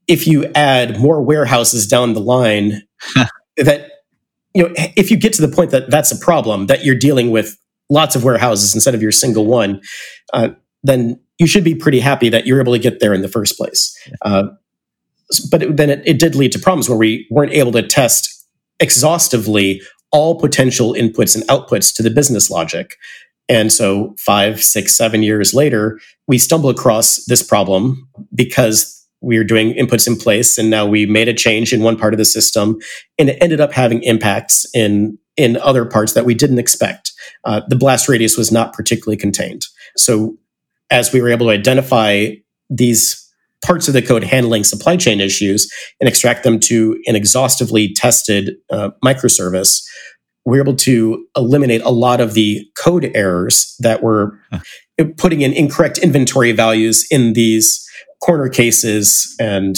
if 0.08 0.26
you 0.26 0.44
add 0.54 1.00
more 1.00 1.22
warehouses 1.22 1.86
down 1.86 2.14
the 2.14 2.20
line 2.20 2.82
that 3.56 3.90
you 4.54 4.62
know 4.62 4.74
if 4.96 5.10
you 5.10 5.16
get 5.16 5.32
to 5.32 5.46
the 5.46 5.54
point 5.54 5.70
that 5.70 5.90
that's 5.90 6.12
a 6.12 6.18
problem 6.18 6.66
that 6.66 6.84
you're 6.84 6.94
dealing 6.94 7.30
with 7.30 7.56
lots 7.88 8.16
of 8.16 8.24
warehouses 8.24 8.74
instead 8.74 8.94
of 8.94 9.02
your 9.02 9.12
single 9.12 9.46
one 9.46 9.80
uh, 10.32 10.48
then 10.82 11.18
you 11.38 11.46
should 11.46 11.64
be 11.64 11.74
pretty 11.74 12.00
happy 12.00 12.28
that 12.28 12.46
you're 12.46 12.60
able 12.60 12.72
to 12.72 12.78
get 12.78 13.00
there 13.00 13.12
in 13.12 13.22
the 13.22 13.28
first 13.28 13.56
place. 13.56 13.96
Uh, 14.22 14.44
but 15.50 15.62
it, 15.62 15.76
then 15.76 15.90
it, 15.90 16.02
it 16.06 16.18
did 16.18 16.34
lead 16.34 16.52
to 16.52 16.58
problems 16.58 16.88
where 16.88 16.98
we 16.98 17.26
weren't 17.30 17.52
able 17.52 17.72
to 17.72 17.82
test 17.82 18.32
exhaustively 18.80 19.82
all 20.12 20.38
potential 20.38 20.94
inputs 20.94 21.34
and 21.34 21.44
outputs 21.48 21.94
to 21.94 22.02
the 22.02 22.10
business 22.10 22.48
logic. 22.48 22.96
And 23.48 23.72
so 23.72 24.14
five 24.18 24.62
six 24.62 24.96
seven 24.96 25.22
years 25.22 25.52
later 25.52 26.00
we 26.26 26.38
stumble 26.38 26.70
across 26.70 27.24
this 27.26 27.42
problem 27.42 28.08
because 28.34 29.05
we 29.20 29.38
were 29.38 29.44
doing 29.44 29.72
inputs 29.74 30.06
in 30.06 30.16
place 30.16 30.58
and 30.58 30.70
now 30.70 30.86
we 30.86 31.06
made 31.06 31.28
a 31.28 31.34
change 31.34 31.72
in 31.72 31.82
one 31.82 31.96
part 31.96 32.14
of 32.14 32.18
the 32.18 32.24
system 32.24 32.78
and 33.18 33.30
it 33.30 33.38
ended 33.40 33.60
up 33.60 33.72
having 33.72 34.02
impacts 34.02 34.66
in 34.74 35.18
in 35.36 35.58
other 35.58 35.84
parts 35.84 36.14
that 36.14 36.24
we 36.24 36.34
didn't 36.34 36.58
expect. 36.58 37.12
Uh, 37.44 37.60
the 37.68 37.76
blast 37.76 38.08
radius 38.08 38.38
was 38.38 38.50
not 38.50 38.72
particularly 38.72 39.18
contained. 39.18 39.66
So 39.96 40.36
as 40.90 41.12
we 41.12 41.20
were 41.20 41.28
able 41.28 41.46
to 41.46 41.52
identify 41.52 42.30
these 42.70 43.22
parts 43.62 43.86
of 43.86 43.94
the 43.94 44.00
code 44.00 44.24
handling 44.24 44.64
supply 44.64 44.96
chain 44.96 45.20
issues 45.20 45.70
and 46.00 46.08
extract 46.08 46.42
them 46.42 46.58
to 46.60 46.98
an 47.06 47.16
exhaustively 47.16 47.92
tested 47.92 48.54
uh, 48.70 48.90
microservice 49.04 49.82
we 50.46 50.56
were 50.56 50.62
able 50.62 50.76
to 50.76 51.26
eliminate 51.36 51.82
a 51.82 51.90
lot 51.90 52.20
of 52.20 52.34
the 52.34 52.64
code 52.78 53.10
errors 53.14 53.74
that 53.80 54.02
were 54.02 54.38
putting 55.18 55.40
in 55.42 55.52
incorrect 55.52 55.98
inventory 55.98 56.52
values 56.52 57.04
in 57.10 57.32
these 57.34 57.85
corner 58.26 58.48
cases 58.48 59.34
and 59.38 59.76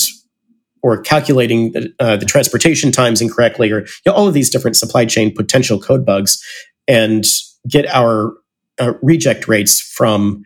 or 0.82 1.00
calculating 1.02 1.72
the, 1.72 1.92
uh, 2.00 2.16
the 2.16 2.24
transportation 2.24 2.90
times 2.90 3.20
incorrectly 3.20 3.70
or 3.70 3.80
you 3.80 3.86
know, 4.06 4.12
all 4.12 4.26
of 4.26 4.32
these 4.32 4.48
different 4.48 4.76
supply 4.76 5.04
chain 5.04 5.34
potential 5.34 5.78
code 5.78 6.06
bugs 6.06 6.42
and 6.86 7.26
get 7.68 7.86
our 7.88 8.32
uh, 8.80 8.94
reject 9.02 9.48
rates 9.48 9.80
from 9.80 10.42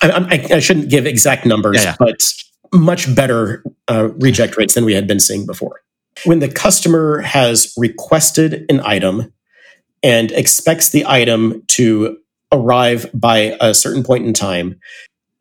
I, 0.00 0.08
I, 0.10 0.54
I, 0.54 0.58
shouldn't 0.60 0.88
give 0.88 1.04
exact 1.04 1.44
numbers 1.44 1.76
yeah, 1.76 1.90
yeah. 1.90 1.96
but 1.98 2.32
much 2.72 3.14
better 3.14 3.64
uh, 3.88 4.08
reject 4.14 4.56
rates 4.56 4.74
than 4.74 4.84
we 4.84 4.94
had 4.94 5.06
been 5.06 5.20
seeing 5.20 5.44
before 5.44 5.80
when 6.24 6.38
the 6.38 6.48
customer 6.48 7.20
has 7.20 7.74
requested 7.76 8.64
an 8.70 8.80
item 8.80 9.32
and 10.02 10.32
expects 10.32 10.90
the 10.90 11.04
item 11.06 11.62
to 11.68 12.16
arrive 12.52 13.10
by 13.12 13.56
a 13.60 13.74
certain 13.74 14.04
point 14.04 14.24
in 14.24 14.32
time 14.32 14.78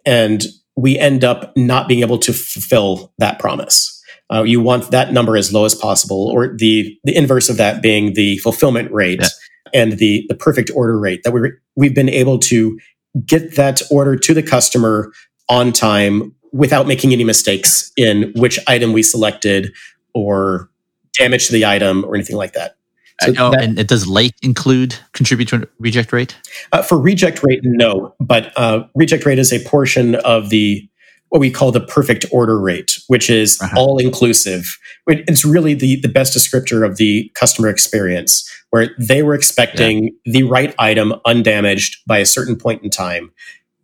and 0.06 0.46
we 0.76 0.98
end 0.98 1.24
up 1.24 1.56
not 1.56 1.88
being 1.88 2.02
able 2.02 2.18
to 2.20 2.34
fulfill 2.34 3.14
that 3.18 3.40
promise. 3.40 3.92
Uh, 4.34 4.44
you 4.44 4.60
want 4.60 4.92
that 4.92 5.14
number 5.14 5.38
as 5.38 5.54
low 5.54 5.66
as 5.66 5.76
possible, 5.76 6.30
or 6.30 6.56
the 6.56 6.98
the 7.04 7.16
inverse 7.16 7.50
of 7.50 7.58
that 7.58 7.82
being 7.82 8.14
the 8.14 8.38
fulfillment 8.40 8.92
rate 8.92 9.22
yeah. 9.22 9.28
and 9.74 9.94
the 9.94 10.26
the 10.30 10.36
perfect 10.36 10.72
order 10.76 11.00
rate 11.00 11.22
that 11.24 11.32
we 11.32 11.52
we've 11.76 11.94
been 11.94 12.10
able 12.10 12.40
to 12.40 12.78
get 13.26 13.56
that 13.56 13.82
order 13.92 14.16
to 14.16 14.34
the 14.34 14.44
customer 14.44 15.12
on 15.48 15.72
time 15.72 16.34
without 16.52 16.88
making 16.88 17.14
any 17.14 17.24
mistakes 17.24 17.92
in 17.98 18.34
which 18.36 18.58
item 18.68 18.94
we 18.94 19.04
selected 19.04 19.74
or 20.14 20.70
damage 21.14 21.48
to 21.48 21.54
the 21.54 21.66
item 21.66 22.04
or 22.06 22.16
anything 22.16 22.36
like 22.36 22.54
that. 22.54 22.75
So 23.22 23.34
oh, 23.38 23.52
that, 23.52 23.64
and 23.64 23.80
it 23.80 23.88
does 23.88 24.08
late 24.08 24.36
include 24.42 24.96
contribute 25.14 25.48
to 25.50 25.68
reject 25.80 26.12
rate? 26.12 26.36
Uh, 26.72 26.82
for 26.82 27.00
reject 27.00 27.42
rate, 27.44 27.62
no. 27.64 28.14
But 28.20 28.52
uh, 28.58 28.88
reject 28.94 29.26
rate 29.26 29.40
is 29.40 29.54
a 29.54 29.64
portion 29.68 30.16
of 30.16 30.50
the 30.50 30.88
what 31.30 31.40
we 31.40 31.50
call 31.50 31.72
the 31.72 31.82
perfect 31.82 32.26
order 32.32 32.60
rate, 32.60 33.00
which 33.08 33.30
is 33.30 33.60
uh-huh. 33.62 33.76
all 33.78 33.98
inclusive. 33.98 34.78
It's 35.08 35.44
really 35.44 35.74
the, 35.74 36.00
the 36.00 36.08
best 36.08 36.38
descriptor 36.38 36.86
of 36.86 36.98
the 36.98 37.32
customer 37.36 37.68
experience, 37.68 38.50
where 38.70 38.96
they 39.00 39.24
were 39.24 39.34
expecting 39.34 40.16
yeah. 40.26 40.34
the 40.34 40.44
right 40.44 40.76
item 40.78 41.14
undamaged 41.26 41.98
by 42.08 42.20
a 42.20 42.26
certain 42.26 42.56
point 42.56 42.84
in 42.84 42.90
time, 42.90 43.32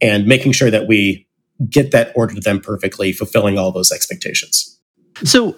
and 0.01 0.27
making 0.27 0.51
sure 0.51 0.71
that 0.71 0.87
we 0.87 1.27
get 1.69 1.91
that 1.91 2.11
order 2.15 2.35
to 2.35 2.41
them 2.41 2.59
perfectly, 2.59 3.11
fulfilling 3.11 3.57
all 3.57 3.71
those 3.71 3.91
expectations. 3.91 4.70
So, 5.23 5.55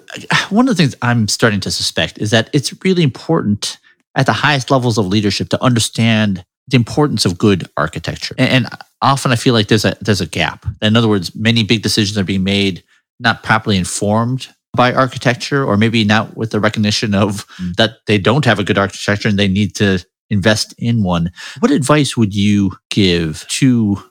one 0.49 0.67
of 0.67 0.75
the 0.75 0.81
things 0.81 0.95
I'm 1.01 1.27
starting 1.27 1.59
to 1.61 1.71
suspect 1.71 2.17
is 2.19 2.31
that 2.31 2.49
it's 2.53 2.73
really 2.83 3.03
important 3.03 3.77
at 4.15 4.25
the 4.25 4.33
highest 4.33 4.69
levels 4.71 4.97
of 4.97 5.07
leadership 5.07 5.49
to 5.49 5.63
understand 5.63 6.45
the 6.67 6.77
importance 6.77 7.25
of 7.25 7.37
good 7.37 7.67
architecture. 7.77 8.35
And, 8.37 8.67
often 9.01 9.33
I 9.33 9.35
feel 9.35 9.53
like 9.53 9.67
there's 9.67 9.85
a 9.85 9.97
there's 9.99 10.21
a 10.21 10.25
gap. 10.25 10.65
In 10.81 10.95
other 10.95 11.09
words, 11.09 11.35
many 11.35 11.63
big 11.63 11.83
decisions 11.83 12.17
are 12.17 12.23
being 12.23 12.43
made 12.43 12.83
not 13.19 13.43
properly 13.43 13.77
informed 13.77 14.47
by 14.75 14.93
architecture, 14.93 15.63
or 15.63 15.77
maybe 15.77 16.03
not 16.03 16.35
with 16.35 16.51
the 16.51 16.59
recognition 16.59 17.13
of 17.13 17.45
mm. 17.57 17.75
that 17.75 17.97
they 18.07 18.17
don't 18.17 18.45
have 18.45 18.59
a 18.59 18.63
good 18.63 18.77
architecture 18.77 19.27
and 19.27 19.37
they 19.37 19.47
need 19.47 19.75
to 19.75 20.03
invest 20.29 20.73
in 20.79 21.03
one. 21.03 21.31
What 21.59 21.69
advice 21.69 22.17
would 22.17 22.33
you 22.33 22.71
give 22.89 23.45
to 23.49 24.01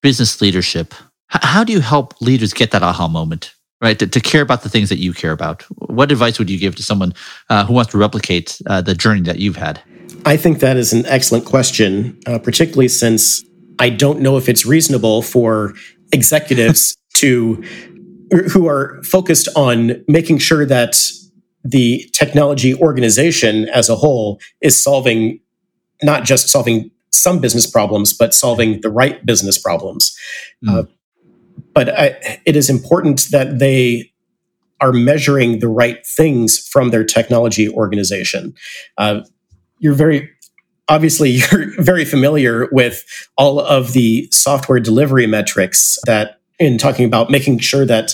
business 0.00 0.40
leadership? 0.40 0.94
how 1.28 1.64
do 1.64 1.72
you 1.72 1.80
help 1.80 2.20
leaders 2.20 2.52
get 2.52 2.70
that 2.70 2.82
aha 2.82 3.08
moment? 3.08 3.52
Right? 3.80 3.98
To, 3.98 4.06
to, 4.06 4.20
care 4.20 4.42
about 4.42 4.62
the 4.62 4.68
things 4.68 4.88
that 4.88 4.98
you 4.98 5.12
care 5.12 5.32
about. 5.32 5.62
What 5.78 6.10
advice 6.10 6.38
would 6.38 6.50
you 6.50 6.58
give 6.58 6.74
to 6.76 6.82
someone 6.82 7.12
uh, 7.50 7.64
who 7.66 7.74
wants 7.74 7.92
to 7.92 7.98
replicate 7.98 8.60
uh, 8.66 8.80
the 8.80 8.94
journey 8.94 9.22
that 9.22 9.38
you've 9.38 9.56
had? 9.56 9.80
I 10.24 10.36
think 10.36 10.60
that 10.60 10.76
is 10.76 10.92
an 10.92 11.04
excellent 11.06 11.44
question, 11.44 12.18
uh, 12.26 12.38
particularly 12.38 12.88
since 12.88 13.44
I 13.78 13.90
don't 13.90 14.20
know 14.20 14.36
if 14.36 14.48
it's 14.48 14.64
reasonable 14.64 15.22
for 15.22 15.74
executives 16.12 16.96
to 17.14 17.62
who 18.50 18.66
are 18.66 19.02
focused 19.04 19.48
on 19.54 20.04
making 20.08 20.38
sure 20.38 20.66
that 20.66 20.96
the 21.62 22.08
technology 22.12 22.74
organization 22.74 23.68
as 23.68 23.88
a 23.88 23.96
whole 23.96 24.40
is 24.60 24.82
solving 24.82 25.40
not 26.02 26.24
just 26.24 26.48
solving 26.48 26.90
some 27.10 27.40
business 27.40 27.66
problems, 27.66 28.12
but 28.12 28.34
solving 28.34 28.80
the 28.82 28.90
right 28.90 29.24
business 29.24 29.58
problems. 29.58 30.16
Mm. 30.64 30.88
But 31.74 31.88
I, 31.90 32.40
it 32.44 32.56
is 32.56 32.70
important 32.70 33.28
that 33.30 33.58
they 33.58 34.12
are 34.80 34.92
measuring 34.92 35.60
the 35.60 35.68
right 35.68 36.06
things 36.06 36.58
from 36.58 36.90
their 36.90 37.04
technology 37.04 37.68
organization. 37.68 38.54
Uh, 38.98 39.20
you're 39.78 39.94
very 39.94 40.30
obviously 40.88 41.30
you're 41.50 41.82
very 41.82 42.04
familiar 42.04 42.68
with 42.72 43.04
all 43.36 43.60
of 43.60 43.92
the 43.92 44.28
software 44.30 44.80
delivery 44.80 45.26
metrics 45.26 45.98
that 46.06 46.40
in 46.58 46.78
talking 46.78 47.04
about 47.04 47.30
making 47.30 47.58
sure 47.58 47.84
that 47.84 48.12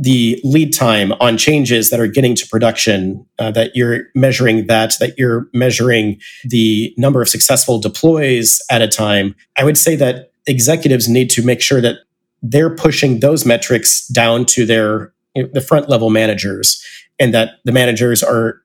the 0.00 0.40
lead 0.42 0.72
time 0.72 1.12
on 1.20 1.38
changes 1.38 1.90
that 1.90 2.00
are 2.00 2.08
getting 2.08 2.34
to 2.34 2.46
production 2.48 3.24
uh, 3.38 3.52
that 3.52 3.70
you're 3.76 4.06
measuring 4.14 4.66
that 4.66 4.94
that 4.98 5.16
you're 5.16 5.48
measuring 5.52 6.20
the 6.44 6.92
number 6.96 7.22
of 7.22 7.28
successful 7.28 7.78
deploys 7.78 8.60
at 8.70 8.82
a 8.82 8.88
time 8.88 9.36
i 9.56 9.64
would 9.64 9.78
say 9.78 9.94
that 9.94 10.32
executives 10.46 11.08
need 11.08 11.30
to 11.30 11.44
make 11.44 11.60
sure 11.60 11.80
that 11.80 11.98
they're 12.46 12.74
pushing 12.74 13.20
those 13.20 13.46
metrics 13.46 14.06
down 14.08 14.44
to 14.44 14.66
their 14.66 15.12
the 15.52 15.60
front 15.60 15.88
level 15.88 16.10
managers 16.10 16.82
and 17.18 17.34
that 17.34 17.54
the 17.64 17.72
managers 17.72 18.22
are 18.22 18.62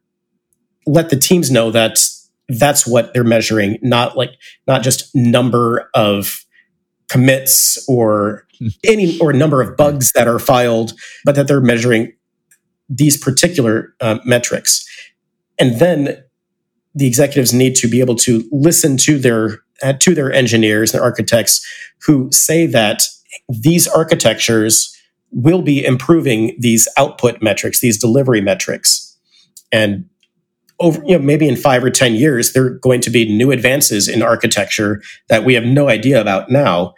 let 0.85 1.10
the 1.10 1.15
teams 1.15 1.49
know 1.49 1.72
that 1.72 1.97
that's 2.49 2.85
what 2.85 3.14
they're 3.14 3.23
measuring 3.23 3.77
not 3.81 4.18
like 4.18 4.31
not 4.68 4.84
just 4.84 5.10
number 5.15 5.89
of 5.93 6.45
commits 7.07 7.84
or 7.88 8.45
any 8.84 9.18
or 9.19 9.34
number 9.34 9.61
of 9.61 9.77
bugs 9.77 10.11
that 10.14 10.27
are 10.27 10.39
filed 10.39 10.93
but 11.26 11.35
that 11.35 11.47
they're 11.47 11.61
measuring 11.61 12.11
these 12.89 13.15
particular 13.15 13.93
uh, 14.01 14.19
metrics. 14.26 14.85
And 15.60 15.80
then 15.80 16.23
the 16.95 17.07
executives 17.07 17.53
need 17.53 17.76
to 17.76 17.88
be 17.88 17.99
able 17.99 18.15
to 18.15 18.43
listen 18.51 18.97
to 18.97 19.19
their 19.19 19.60
uh, 19.84 19.93
to 19.93 20.14
their 20.14 20.34
engineers 20.34 20.91
their 20.91 21.03
architects 21.03 21.65
who 22.01 22.30
say 22.31 22.65
that 22.65 23.03
these 23.49 23.88
architectures 23.88 24.95
will 25.31 25.61
be 25.61 25.84
improving 25.84 26.55
these 26.59 26.88
output 26.97 27.41
metrics, 27.41 27.81
these 27.81 27.99
delivery 27.99 28.41
metrics. 28.41 29.17
And 29.71 30.09
over, 30.80 31.01
you 31.05 31.17
know, 31.17 31.23
maybe 31.23 31.47
in 31.47 31.55
five 31.55 31.84
or 31.84 31.89
10 31.89 32.15
years, 32.15 32.53
there 32.53 32.65
are 32.65 32.80
going 32.80 33.01
to 33.01 33.09
be 33.09 33.30
new 33.35 33.51
advances 33.51 34.07
in 34.07 34.21
architecture 34.21 35.01
that 35.27 35.43
we 35.43 35.53
have 35.53 35.65
no 35.65 35.89
idea 35.89 36.21
about 36.21 36.49
now. 36.49 36.93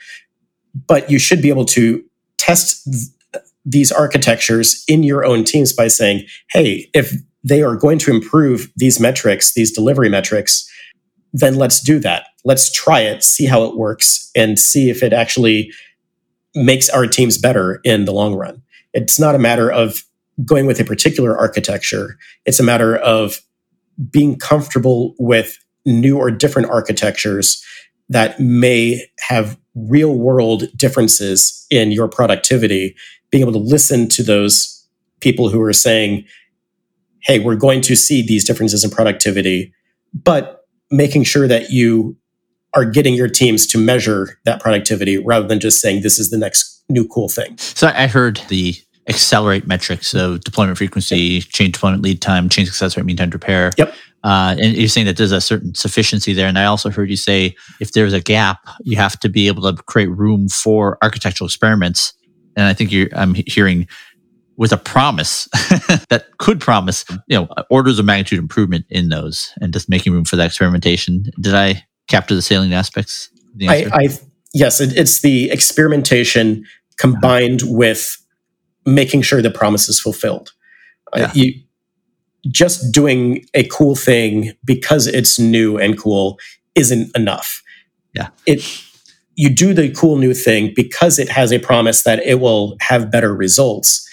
But 0.88 1.10
you 1.10 1.20
should 1.20 1.42
be 1.42 1.50
able 1.50 1.66
to 1.66 2.04
test 2.38 2.84
th- 2.86 3.44
these 3.66 3.92
architectures 3.92 4.84
in 4.88 5.04
your 5.04 5.26
own 5.26 5.44
teams 5.44 5.74
by 5.74 5.88
saying, 5.88 6.26
hey, 6.52 6.90
if 6.94 7.14
they 7.44 7.62
are 7.62 7.76
going 7.76 7.98
to 8.00 8.12
improve 8.12 8.72
these 8.76 9.00
metrics, 9.00 9.54
these 9.54 9.72
delivery 9.72 10.10
metrics, 10.10 10.70
then 11.34 11.56
let's 11.56 11.82
do 11.82 12.00
that. 12.00 12.28
Let's 12.46 12.72
try 12.72 13.02
it, 13.02 13.24
see 13.24 13.46
how 13.46 13.64
it 13.64 13.78
works, 13.78 14.30
and 14.36 14.60
see 14.60 14.90
if 14.90 15.02
it 15.02 15.14
actually 15.14 15.72
makes 16.56 16.90
our 16.90 17.08
teams 17.08 17.38
better 17.38 17.80
in 17.84 18.06
the 18.06 18.12
long 18.12 18.36
run. 18.36 18.62
It's 18.94 19.20
not 19.20 19.36
a 19.36 19.40
matter 19.40 19.72
of 19.72 20.04
going 20.44 20.66
with 20.66 20.80
a 20.80 20.86
particular 20.86 21.38
architecture, 21.38 22.18
it's 22.46 22.60
a 22.60 22.64
matter 22.64 22.96
of 22.96 23.42
being 24.10 24.38
comfortable 24.38 25.14
with 25.20 25.58
new 25.86 26.18
or 26.18 26.32
different 26.32 26.70
architectures 26.70 27.64
that 28.10 28.40
may 28.40 29.06
have 29.20 29.58
real 29.76 30.14
world 30.18 30.66
differences 30.76 31.66
in 31.70 31.92
your 31.92 32.08
productivity, 32.08 32.96
being 33.30 33.42
able 33.42 33.54
to 33.54 33.60
listen 33.60 34.08
to 34.10 34.24
those 34.24 34.88
people 35.22 35.50
who 35.50 35.62
are 35.62 35.74
saying, 35.74 36.26
hey, 37.24 37.40
we're 37.40 37.56
going 37.56 37.82
to 37.82 37.96
see 37.96 38.26
these 38.26 38.44
differences 38.44 38.84
in 38.84 38.90
productivity, 38.90 39.74
but 40.14 40.66
making 40.90 41.24
sure 41.24 41.48
that 41.48 41.70
you 41.70 42.18
are 42.74 42.86
getting 42.86 43.14
your 43.14 43.28
teams 43.28 43.68
to 43.68 43.78
measure 43.78 44.40
that 44.46 44.62
productivity 44.62 45.18
rather 45.18 45.48
than 45.48 45.60
just 45.60 45.82
saying 45.82 46.02
this 46.02 46.20
is 46.20 46.30
the 46.30 46.38
next 46.38 46.84
new 46.90 47.08
cool 47.08 47.30
thing. 47.30 47.58
So 47.58 47.92
I 47.94 48.08
heard 48.08 48.42
the 48.50 48.76
accelerate 49.08 49.68
metrics 49.68 50.14
of 50.14 50.42
deployment 50.42 50.78
frequency, 50.78 51.42
change 51.42 51.74
deployment 51.74 52.04
lead 52.04 52.22
time, 52.22 52.50
change 52.50 52.68
success 52.70 52.96
rate, 52.96 53.06
mean 53.06 53.18
time 53.18 53.32
to 53.32 53.36
repair. 53.36 53.72
Yep. 53.78 53.94
Uh, 54.24 54.56
and 54.62 54.78
you're 54.78 54.88
saying 54.88 55.08
that 55.08 55.18
there's 55.18 55.32
a 55.32 55.42
certain 55.42 55.74
sufficiency 55.74 56.34
there. 56.34 56.48
And 56.48 56.60
I 56.60 56.66
also 56.66 56.90
heard 56.90 57.10
you 57.10 57.18
say 57.18 57.56
if 57.80 57.94
there's 57.94 58.14
a 58.14 58.22
gap, 58.22 58.60
you 58.84 58.96
have 58.98 59.20
to 59.22 59.30
be 59.30 59.48
able 59.48 59.64
to 59.64 59.82
create 59.84 60.12
room 60.12 60.48
for 60.48 60.98
architectural 61.02 61.48
experiments. 61.48 62.14
And 62.56 62.68
I 62.68 62.74
think 62.74 62.92
you're, 62.92 63.10
I'm 63.14 63.34
hearing 63.34 63.88
with 64.58 64.72
a 64.72 64.78
promise 64.78 65.46
that 66.10 66.26
could 66.38 66.60
promise, 66.60 67.04
you 67.28 67.40
know, 67.40 67.48
orders 67.72 67.98
of 67.98 68.06
magnitude 68.06 68.38
improvement 68.38 68.86
in 68.90 69.10
those 69.10 69.52
and 69.60 69.74
just 69.74 69.90
making 69.90 70.14
room 70.14 70.26
for 70.26 70.36
that 70.36 70.46
experimentation. 70.46 71.26
Did 71.40 71.56
I 71.56 71.84
capture 72.12 72.36
the 72.36 72.42
salient 72.42 72.74
aspects? 72.74 73.30
The 73.56 73.70
I, 73.70 73.88
I, 73.92 74.08
yes, 74.54 74.80
it, 74.80 74.96
it's 74.98 75.22
the 75.22 75.50
experimentation 75.50 76.66
combined 76.98 77.64
uh-huh. 77.64 77.74
with 77.74 78.18
making 78.86 79.24
sure 79.24 79.42
the 79.42 79.52
promise 79.52 79.90
is 79.90 80.00
fulfilled. 80.00 80.52
Uh, 81.14 81.20
yeah. 81.20 81.26
Uh, 81.26 81.32
you 81.34 81.64
just 82.48 82.92
doing 82.92 83.46
a 83.54 83.64
cool 83.68 83.96
thing 83.96 84.54
because 84.66 85.08
it's 85.08 85.38
new 85.38 85.78
and 85.78 85.98
cool 85.98 86.40
isn't 86.76 87.16
enough. 87.16 87.62
Yeah. 88.14 88.30
It 88.46 88.62
you 89.36 89.50
do 89.50 89.74
the 89.74 89.92
cool 89.92 90.18
new 90.18 90.34
thing 90.34 90.74
because 90.76 91.18
it 91.18 91.30
has 91.30 91.52
a 91.52 91.60
promise 91.60 92.04
that 92.04 92.20
it 92.20 92.40
will 92.40 92.76
have 92.82 93.12
better 93.12 93.34
results. 93.34 94.08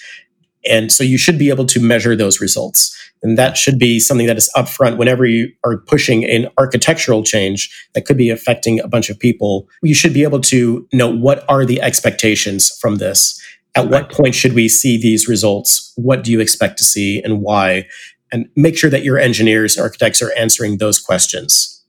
And 0.69 0.93
so 0.93 1.03
you 1.03 1.19
should 1.19 1.39
be 1.39 1.51
able 1.51 1.67
to 1.67 1.81
measure 1.81 2.15
those 2.15 2.41
results. 2.41 2.95
And 3.23 3.37
that 3.37 3.57
should 3.57 3.79
be 3.79 3.99
something 3.99 4.27
that 4.27 4.37
is 4.37 4.51
upfront 4.57 4.97
whenever 4.97 5.27
you 5.27 5.53
are 5.65 5.79
pushing 5.79 6.25
an 6.25 6.49
architectural 6.57 7.23
change 7.23 7.71
that 7.95 8.05
could 8.05 8.17
be 8.17 8.31
affecting 8.31 8.81
a 8.81 8.89
bunch 8.89 9.11
of 9.11 9.19
people. 9.19 9.69
You 9.83 9.95
should 9.95 10.15
be 10.15 10.23
able 10.23 10.41
to 10.43 10.87
know 10.93 11.09
what 11.09 11.45
are 11.49 11.65
the 11.65 11.81
expectations 11.81 12.77
from 12.81 12.97
this. 12.97 13.41
At 13.75 13.89
what 13.89 14.11
point 14.11 14.35
should 14.35 14.55
we 14.55 14.69
see 14.69 15.01
these 15.01 15.29
results? 15.29 15.93
What 15.97 16.25
do 16.25 16.33
you 16.33 16.41
expect 16.41 16.79
to 16.79 16.85
see 16.85 17.23
and 17.23 17.43
why? 17.43 17.87
And 18.33 18.49
make 18.57 18.77
sure 18.77 18.91
that 18.91 19.05
your 19.05 19.19
engineers 19.19 19.77
and 19.77 19.85
architects 19.85 20.21
are 20.23 20.33
answering 20.37 20.79
those 20.79 20.99
questions 20.99 21.85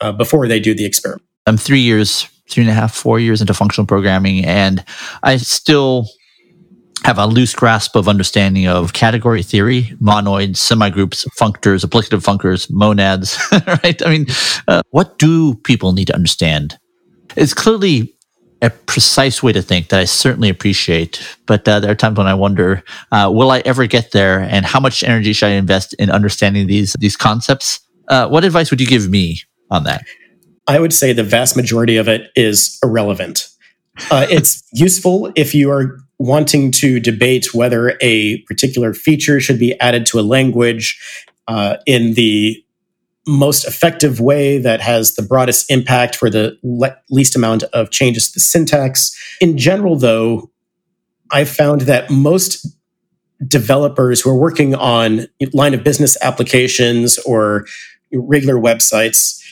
uh, 0.00 0.12
before 0.12 0.46
they 0.46 0.60
do 0.60 0.74
the 0.74 0.84
experiment. 0.84 1.22
I'm 1.46 1.56
three 1.56 1.80
years, 1.80 2.28
three 2.50 2.62
and 2.62 2.70
a 2.70 2.74
half, 2.74 2.94
four 2.94 3.20
years 3.20 3.40
into 3.40 3.54
functional 3.54 3.86
programming, 3.86 4.44
and 4.44 4.84
I 5.22 5.36
still 5.36 6.08
have 7.06 7.18
a 7.18 7.26
loose 7.26 7.54
grasp 7.54 7.94
of 7.94 8.08
understanding 8.08 8.66
of 8.66 8.92
category 8.92 9.40
theory, 9.40 9.94
monoids, 10.02 10.56
semigroups, 10.56 11.24
functors, 11.38 11.84
applicative 11.84 12.24
functors, 12.24 12.68
monads, 12.68 13.38
right? 13.84 14.04
I 14.04 14.10
mean, 14.10 14.26
uh, 14.66 14.82
what 14.90 15.16
do 15.16 15.54
people 15.54 15.92
need 15.92 16.06
to 16.06 16.16
understand? 16.16 16.76
It's 17.36 17.54
clearly 17.54 18.12
a 18.60 18.70
precise 18.70 19.40
way 19.40 19.52
to 19.52 19.62
think 19.62 19.90
that 19.90 20.00
I 20.00 20.04
certainly 20.04 20.48
appreciate, 20.48 21.24
but 21.46 21.68
uh, 21.68 21.78
there 21.78 21.92
are 21.92 21.94
times 21.94 22.18
when 22.18 22.26
I 22.26 22.34
wonder, 22.34 22.82
uh, 23.12 23.30
will 23.32 23.52
I 23.52 23.60
ever 23.60 23.86
get 23.86 24.10
there, 24.10 24.40
and 24.40 24.66
how 24.66 24.80
much 24.80 25.04
energy 25.04 25.32
should 25.32 25.46
I 25.46 25.52
invest 25.52 25.94
in 26.00 26.10
understanding 26.10 26.66
these 26.66 26.96
these 26.98 27.16
concepts? 27.16 27.78
Uh, 28.08 28.26
what 28.26 28.44
advice 28.44 28.72
would 28.72 28.80
you 28.80 28.86
give 28.88 29.08
me 29.08 29.42
on 29.70 29.84
that? 29.84 30.02
I 30.66 30.80
would 30.80 30.92
say 30.92 31.12
the 31.12 31.22
vast 31.22 31.56
majority 31.56 31.98
of 31.98 32.08
it 32.08 32.32
is 32.34 32.80
irrelevant. 32.82 33.46
Uh, 34.10 34.26
it's 34.28 34.64
useful 34.72 35.30
if 35.36 35.54
you 35.54 35.70
are 35.70 36.00
wanting 36.18 36.70
to 36.70 36.98
debate 36.98 37.54
whether 37.54 37.96
a 38.00 38.38
particular 38.42 38.94
feature 38.94 39.40
should 39.40 39.58
be 39.58 39.78
added 39.80 40.06
to 40.06 40.18
a 40.18 40.22
language 40.22 40.98
uh, 41.48 41.76
in 41.86 42.14
the 42.14 42.62
most 43.26 43.66
effective 43.66 44.20
way 44.20 44.58
that 44.58 44.80
has 44.80 45.14
the 45.14 45.22
broadest 45.22 45.70
impact 45.70 46.14
for 46.14 46.30
the 46.30 46.56
le- 46.62 46.96
least 47.10 47.34
amount 47.34 47.64
of 47.64 47.90
changes 47.90 48.28
to 48.28 48.34
the 48.34 48.40
syntax. 48.40 49.14
In 49.40 49.58
general, 49.58 49.96
though, 49.96 50.50
I've 51.30 51.48
found 51.48 51.82
that 51.82 52.08
most 52.08 52.66
developers 53.46 54.20
who 54.20 54.30
are 54.30 54.36
working 54.36 54.74
on 54.74 55.26
line 55.52 55.74
of 55.74 55.82
business 55.84 56.16
applications 56.22 57.18
or 57.18 57.66
regular 58.12 58.54
websites 58.54 59.42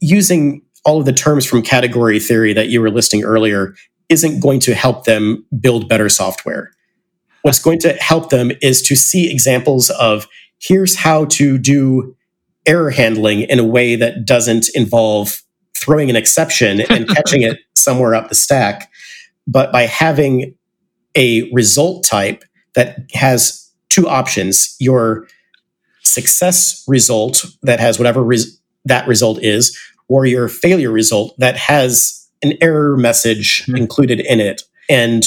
using 0.00 0.62
all 0.84 1.00
of 1.00 1.04
the 1.04 1.12
terms 1.12 1.44
from 1.44 1.62
category 1.62 2.18
theory 2.18 2.54
that 2.54 2.68
you 2.68 2.80
were 2.80 2.90
listing 2.90 3.24
earlier 3.24 3.74
isn't 4.10 4.40
going 4.40 4.60
to 4.60 4.74
help 4.74 5.04
them 5.04 5.46
build 5.60 5.88
better 5.88 6.08
software. 6.08 6.72
What's 7.42 7.58
going 7.58 7.78
to 7.80 7.94
help 7.94 8.28
them 8.28 8.52
is 8.60 8.82
to 8.82 8.96
see 8.96 9.30
examples 9.30 9.88
of 9.90 10.28
here's 10.60 10.96
how 10.96 11.24
to 11.26 11.56
do 11.56 12.14
error 12.66 12.90
handling 12.90 13.42
in 13.42 13.58
a 13.58 13.64
way 13.64 13.96
that 13.96 14.26
doesn't 14.26 14.68
involve 14.74 15.42
throwing 15.74 16.10
an 16.10 16.16
exception 16.16 16.82
and 16.90 17.08
catching 17.14 17.42
it 17.42 17.58
somewhere 17.74 18.14
up 18.14 18.28
the 18.28 18.34
stack, 18.34 18.90
but 19.46 19.72
by 19.72 19.82
having 19.82 20.54
a 21.16 21.50
result 21.52 22.04
type 22.04 22.44
that 22.74 22.98
has 23.14 23.72
two 23.88 24.08
options 24.08 24.76
your 24.78 25.26
success 26.02 26.84
result 26.86 27.44
that 27.62 27.80
has 27.80 27.98
whatever 27.98 28.22
res- 28.22 28.60
that 28.84 29.06
result 29.06 29.42
is, 29.42 29.78
or 30.08 30.26
your 30.26 30.48
failure 30.48 30.90
result 30.90 31.34
that 31.38 31.56
has 31.56 32.19
an 32.42 32.54
error 32.60 32.96
message 32.96 33.62
mm-hmm. 33.62 33.76
included 33.76 34.20
in 34.20 34.40
it 34.40 34.62
and 34.88 35.26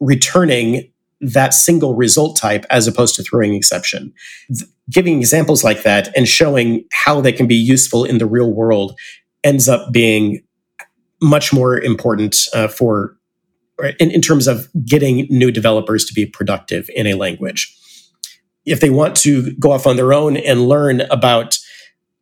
returning 0.00 0.90
that 1.20 1.52
single 1.52 1.94
result 1.94 2.36
type 2.36 2.64
as 2.70 2.86
opposed 2.86 3.14
to 3.14 3.22
throwing 3.22 3.54
exception. 3.54 4.12
giving 4.88 5.18
examples 5.18 5.62
like 5.62 5.82
that 5.84 6.14
and 6.16 6.26
showing 6.26 6.84
how 6.92 7.20
they 7.20 7.32
can 7.32 7.46
be 7.46 7.54
useful 7.54 8.04
in 8.04 8.18
the 8.18 8.26
real 8.26 8.50
world 8.50 8.98
ends 9.44 9.68
up 9.68 9.92
being 9.92 10.42
much 11.22 11.52
more 11.52 11.78
important 11.78 12.36
uh, 12.54 12.66
for 12.66 13.16
in, 13.98 14.10
in 14.10 14.20
terms 14.20 14.46
of 14.46 14.68
getting 14.84 15.26
new 15.30 15.50
developers 15.50 16.04
to 16.04 16.14
be 16.14 16.26
productive 16.26 16.90
in 16.94 17.06
a 17.06 17.14
language. 17.14 17.76
If 18.66 18.80
they 18.80 18.90
want 18.90 19.16
to 19.18 19.52
go 19.56 19.72
off 19.72 19.86
on 19.86 19.96
their 19.96 20.12
own 20.12 20.36
and 20.36 20.68
learn 20.68 21.02
about 21.02 21.58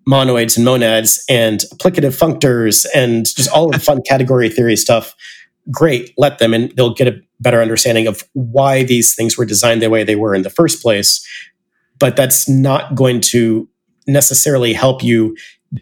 monoids 0.09 0.57
and 0.57 0.65
monads 0.65 1.23
and 1.29 1.61
applicative 1.75 2.19
functors 2.19 2.87
and 2.95 3.27
just 3.27 3.51
all 3.51 3.67
of 3.67 3.73
the 3.73 3.79
fun 3.79 4.01
category 4.07 4.49
theory 4.49 4.77
stuff, 4.77 5.15
great, 5.71 6.15
let 6.17 6.39
them 6.39 6.55
and 6.55 6.73
they'll 6.77 6.95
get 6.95 7.07
a 7.07 7.21
better 7.41 7.61
understanding 7.61 8.07
of 8.07 8.25
why 8.33 8.83
these 8.83 9.15
things 9.15 9.37
were 9.37 9.45
designed 9.45 9.83
the 9.83 9.91
way 9.91 10.03
they 10.03 10.17
were 10.17 10.35
in 10.35 10.43
the 10.43 10.51
first 10.51 10.83
place. 10.83 11.27
But 11.99 12.17
that's 12.17 12.49
not 12.49 12.95
going 12.95 13.21
to 13.33 13.69
necessarily 14.07 14.73
help 14.73 15.03
you 15.03 15.37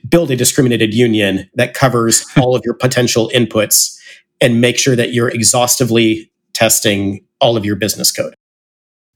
build 0.08 0.30
a 0.30 0.36
discriminated 0.36 0.92
union 0.92 1.48
that 1.54 1.74
covers 1.74 2.26
all 2.36 2.56
of 2.56 2.62
your 2.64 2.74
potential 2.74 3.30
inputs 3.34 3.96
and 4.40 4.60
make 4.60 4.78
sure 4.78 4.96
that 4.96 5.12
you're 5.12 5.28
exhaustively 5.28 6.30
testing 6.52 7.24
all 7.40 7.56
of 7.56 7.64
your 7.64 7.76
business 7.76 8.10
code. 8.10 8.34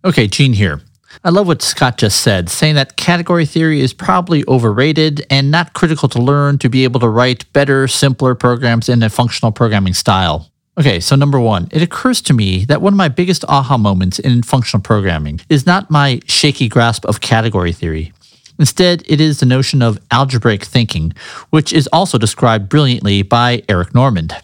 Okay, 0.05 0.28
Gene 0.28 0.53
here. 0.53 0.81
I 1.23 1.28
love 1.28 1.47
what 1.47 1.61
Scott 1.61 1.99
just 1.99 2.20
said, 2.20 2.49
saying 2.49 2.77
that 2.77 2.97
category 2.97 3.45
theory 3.45 3.81
is 3.81 3.93
probably 3.93 4.43
overrated 4.49 5.27
and 5.28 5.51
not 5.51 5.74
critical 5.74 6.09
to 6.09 6.23
learn 6.23 6.57
to 6.59 6.70
be 6.70 6.85
able 6.85 7.01
to 7.01 7.09
write 7.09 7.53
better, 7.53 7.87
simpler 7.89 8.35
programs 8.35 8.89
in 8.89 9.03
a 9.03 9.11
functional 9.11 9.53
programming 9.53 9.93
style. 9.93 10.51
Okay, 10.78 10.99
so 10.99 11.16
number 11.16 11.39
one, 11.39 11.69
it 11.73 11.82
occurs 11.82 12.23
to 12.23 12.32
me 12.32 12.65
that 12.66 12.81
one 12.81 12.95
of 12.95 12.97
my 12.97 13.09
biggest 13.09 13.45
aha 13.49 13.77
moments 13.77 14.19
in 14.19 14.43
functional 14.43 14.82
programming 14.82 15.41
is 15.51 15.66
not 15.66 15.91
my 15.91 16.20
shaky 16.27 16.69
grasp 16.69 17.05
of 17.05 17.20
category 17.20 17.73
theory. 17.73 18.12
Instead, 18.59 19.03
it 19.07 19.20
is 19.20 19.41
the 19.41 19.47
notion 19.47 19.82
of 19.82 19.99
algebraic 20.11 20.65
thinking, 20.65 21.12
which 21.51 21.73
is 21.73 21.87
also 21.93 22.19
described 22.19 22.69
brilliantly 22.69 23.23
by 23.23 23.62
Eric 23.69 23.95
Normand. 23.95 24.35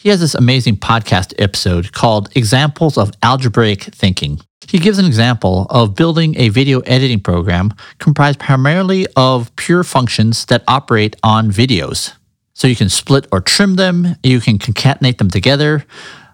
He 0.00 0.10
has 0.10 0.20
this 0.20 0.36
amazing 0.36 0.76
podcast 0.76 1.34
episode 1.40 1.90
called 1.90 2.28
Examples 2.36 2.96
of 2.96 3.10
Algebraic 3.20 3.82
Thinking. 3.82 4.38
He 4.68 4.78
gives 4.78 5.00
an 5.00 5.06
example 5.06 5.66
of 5.70 5.96
building 5.96 6.38
a 6.38 6.50
video 6.50 6.78
editing 6.82 7.18
program 7.18 7.74
comprised 7.98 8.38
primarily 8.38 9.08
of 9.16 9.54
pure 9.56 9.82
functions 9.82 10.46
that 10.46 10.62
operate 10.68 11.16
on 11.24 11.50
videos. 11.50 12.12
So 12.54 12.68
you 12.68 12.76
can 12.76 12.88
split 12.88 13.26
or 13.32 13.40
trim 13.40 13.74
them, 13.74 14.14
you 14.22 14.38
can 14.38 14.58
concatenate 14.58 15.18
them 15.18 15.30
together, 15.30 15.84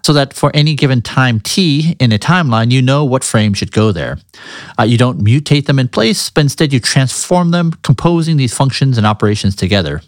so 0.05 0.13
that 0.13 0.33
for 0.33 0.51
any 0.53 0.75
given 0.75 1.01
time 1.01 1.39
t 1.39 1.95
in 1.99 2.11
a 2.11 2.19
timeline, 2.19 2.69
you 2.69 2.83
know 2.83 3.03
what 3.03 3.23
frame 3.23 3.55
should 3.55 3.71
go 3.71 3.91
there. 3.91 4.19
Uh, 4.77 4.83
you 4.83 4.99
don't 4.99 5.21
mutate 5.21 5.65
them 5.65 5.79
in 5.79 5.87
place, 5.87 6.29
but 6.29 6.41
instead 6.41 6.71
you 6.71 6.79
transform 6.79 7.49
them, 7.49 7.71
composing 7.81 8.37
these 8.37 8.53
functions 8.53 8.99
and 8.99 9.07
operations 9.07 9.55
together. 9.55 10.03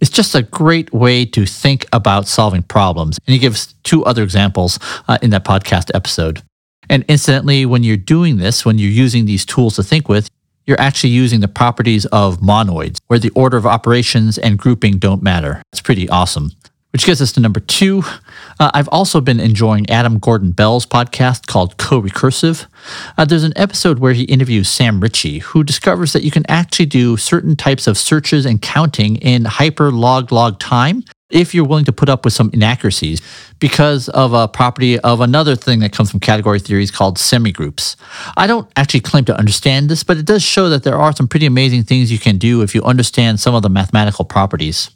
It's 0.00 0.10
just 0.10 0.34
a 0.34 0.42
great 0.42 0.92
way 0.92 1.24
to 1.26 1.46
think 1.46 1.86
about 1.92 2.28
solving 2.28 2.62
problems. 2.62 3.18
And 3.26 3.32
he 3.32 3.38
gives 3.38 3.74
two 3.84 4.04
other 4.04 4.22
examples 4.22 4.78
uh, 5.08 5.18
in 5.22 5.30
that 5.30 5.44
podcast 5.44 5.90
episode. 5.94 6.42
And 6.90 7.04
incidentally, 7.08 7.66
when 7.66 7.82
you're 7.82 7.96
doing 7.96 8.38
this, 8.38 8.64
when 8.64 8.78
you're 8.78 8.90
using 8.90 9.26
these 9.26 9.44
tools 9.44 9.76
to 9.76 9.82
think 9.82 10.08
with, 10.08 10.28
you're 10.66 10.80
actually 10.80 11.10
using 11.10 11.40
the 11.40 11.48
properties 11.48 12.04
of 12.06 12.40
monoids, 12.40 12.98
where 13.06 13.18
the 13.18 13.30
order 13.30 13.56
of 13.56 13.66
operations 13.66 14.36
and 14.36 14.58
grouping 14.58 14.98
don't 14.98 15.22
matter. 15.22 15.62
It's 15.72 15.80
pretty 15.80 16.08
awesome. 16.10 16.52
Which 16.92 17.04
gets 17.04 17.20
us 17.20 17.32
to 17.32 17.40
number 17.40 17.60
two. 17.60 18.02
Uh, 18.58 18.70
I've 18.72 18.88
also 18.88 19.20
been 19.20 19.40
enjoying 19.40 19.88
Adam 19.90 20.18
Gordon 20.18 20.52
Bell's 20.52 20.86
podcast 20.86 21.46
called 21.46 21.76
CoRecursive. 21.76 22.66
Uh, 23.18 23.26
there's 23.26 23.44
an 23.44 23.52
episode 23.56 23.98
where 23.98 24.14
he 24.14 24.22
interviews 24.24 24.70
Sam 24.70 25.00
Ritchie, 25.00 25.40
who 25.40 25.62
discovers 25.62 26.14
that 26.14 26.22
you 26.22 26.30
can 26.30 26.44
actually 26.48 26.86
do 26.86 27.18
certain 27.18 27.56
types 27.56 27.86
of 27.86 27.98
searches 27.98 28.46
and 28.46 28.62
counting 28.62 29.16
in 29.16 29.44
hyper 29.44 29.92
log 29.92 30.32
log 30.32 30.58
time 30.58 31.04
if 31.30 31.54
you're 31.54 31.66
willing 31.66 31.84
to 31.84 31.92
put 31.92 32.08
up 32.08 32.24
with 32.24 32.32
some 32.32 32.50
inaccuracies 32.54 33.20
because 33.58 34.08
of 34.08 34.32
a 34.32 34.48
property 34.48 34.98
of 35.00 35.20
another 35.20 35.56
thing 35.56 35.80
that 35.80 35.92
comes 35.92 36.10
from 36.10 36.20
category 36.20 36.58
theories 36.58 36.90
called 36.90 37.18
semigroups. 37.18 37.96
I 38.36 38.46
don't 38.46 38.70
actually 38.76 39.00
claim 39.00 39.26
to 39.26 39.36
understand 39.38 39.90
this, 39.90 40.04
but 40.04 40.16
it 40.16 40.24
does 40.24 40.42
show 40.42 40.70
that 40.70 40.84
there 40.84 40.96
are 40.96 41.12
some 41.12 41.28
pretty 41.28 41.46
amazing 41.46 41.82
things 41.82 42.10
you 42.10 42.18
can 42.18 42.38
do 42.38 42.62
if 42.62 42.74
you 42.74 42.82
understand 42.82 43.40
some 43.40 43.54
of 43.54 43.62
the 43.62 43.68
mathematical 43.68 44.24
properties. 44.24 44.90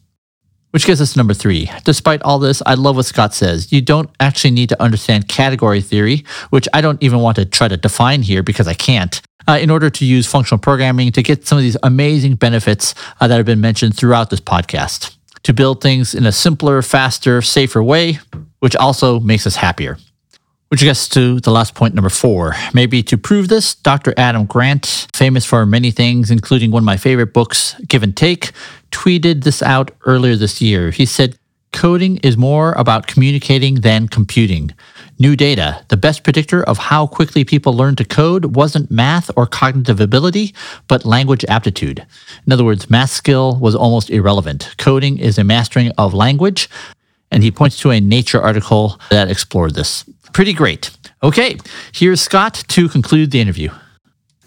Which 0.73 0.87
gets 0.87 1.03
us 1.03 1.17
number 1.17 1.35
three. 1.35 1.71
Despite 1.85 2.23
all 2.23 2.39
this, 2.39 2.63
I 2.65 2.75
love 2.75 2.97
what 2.97 3.05
Scott 3.05 3.35
says. 3.35 3.73
You 3.73 3.83
don't 3.83 4.09
actually 4.19 4.53
need 4.53 4.71
to 4.71 4.83
understand 4.83 5.29
category 5.29 5.83
theory, 5.83 6.25
which 6.49 6.67
I 6.73 6.81
don't 6.81 7.03
even 7.03 7.19
want 7.21 7.37
to 7.37 7.45
try 7.45 7.69
to 7.69 7.77
define 7.77 8.23
here 8.23 8.43
because 8.43 8.67
I 8.67 8.73
can't, 8.73 9.21
uh, 9.47 9.59
in 9.61 9.69
order 9.69 9.91
to 9.91 10.07
use 10.07 10.27
functional 10.27 10.59
programming 10.59 11.13
to 11.13 11.23
get 11.23 11.47
some 11.47 11.59
of 11.59 11.63
these 11.63 11.77
amazing 11.83 12.37
benefits 12.37 12.95
uh, 13.21 13.29
that 13.29 13.37
have 13.37 13.45
been 13.45 13.61
mentioned 13.61 13.95
throughout 13.97 14.31
this 14.31 14.41
podcast. 14.41 15.15
To 15.43 15.53
build 15.53 15.83
things 15.83 16.15
in 16.15 16.25
a 16.25 16.33
simpler, 16.33 16.81
faster, 16.81 17.43
safer 17.43 17.83
way, 17.83 18.21
which 18.61 18.75
also 18.75 19.21
makes 19.21 19.47
us 19.47 19.57
happier. 19.57 19.99
Which 20.73 20.81
gets 20.81 21.07
to 21.11 21.39
the 21.39 21.51
last 21.51 21.75
point, 21.75 21.95
number 21.95 22.09
four. 22.09 22.57
Maybe 22.73 23.03
to 23.03 23.19
prove 23.19 23.49
this, 23.49 23.75
Dr. 23.75 24.15
Adam 24.17 24.47
Grant, 24.47 25.07
famous 25.13 25.45
for 25.45 25.67
many 25.67 25.91
things, 25.91 26.31
including 26.31 26.71
one 26.71 26.83
of 26.83 26.87
my 26.87 26.97
favorite 26.97 27.35
books, 27.35 27.75
Give 27.87 28.03
and 28.03 28.17
Take, 28.17 28.53
tweeted 28.91 29.45
this 29.45 29.63
out 29.63 29.91
earlier 30.07 30.35
this 30.35 30.63
year. 30.63 30.91
He 30.91 31.05
said, 31.05 31.39
Coding 31.75 32.17
is 32.23 32.39
more 32.39 32.73
about 32.73 33.07
communicating 33.07 33.83
than 33.83 34.09
computing. 34.09 34.71
New 35.19 35.37
data, 35.37 35.85
the 35.89 35.99
best 35.99 36.25
predictor 36.25 36.63
of 36.63 36.79
how 36.79 37.07
quickly 37.07 37.45
people 37.45 37.75
learn 37.75 37.95
to 37.97 38.05
code 38.07 38.57
wasn't 38.57 38.91
math 38.91 39.31
or 39.37 39.47
cognitive 39.47 40.01
ability, 40.01 40.55
but 40.89 41.05
language 41.05 41.45
aptitude. 41.51 42.07
In 42.47 42.53
other 42.55 42.65
words, 42.65 42.89
math 42.89 43.11
skill 43.11 43.59
was 43.59 43.75
almost 43.75 44.09
irrelevant. 44.09 44.75
Coding 44.79 45.19
is 45.19 45.37
a 45.37 45.45
mastering 45.45 45.93
of 45.99 46.15
language. 46.15 46.71
And 47.31 47.43
he 47.43 47.51
points 47.51 47.79
to 47.81 47.91
a 47.91 47.99
Nature 47.99 48.41
article 48.41 49.01
that 49.11 49.31
explored 49.31 49.75
this. 49.75 50.05
Pretty 50.33 50.53
great. 50.53 50.91
Okay, 51.23 51.59
here's 51.93 52.21
Scott 52.21 52.65
to 52.69 52.89
conclude 52.89 53.31
the 53.31 53.41
interview. 53.41 53.71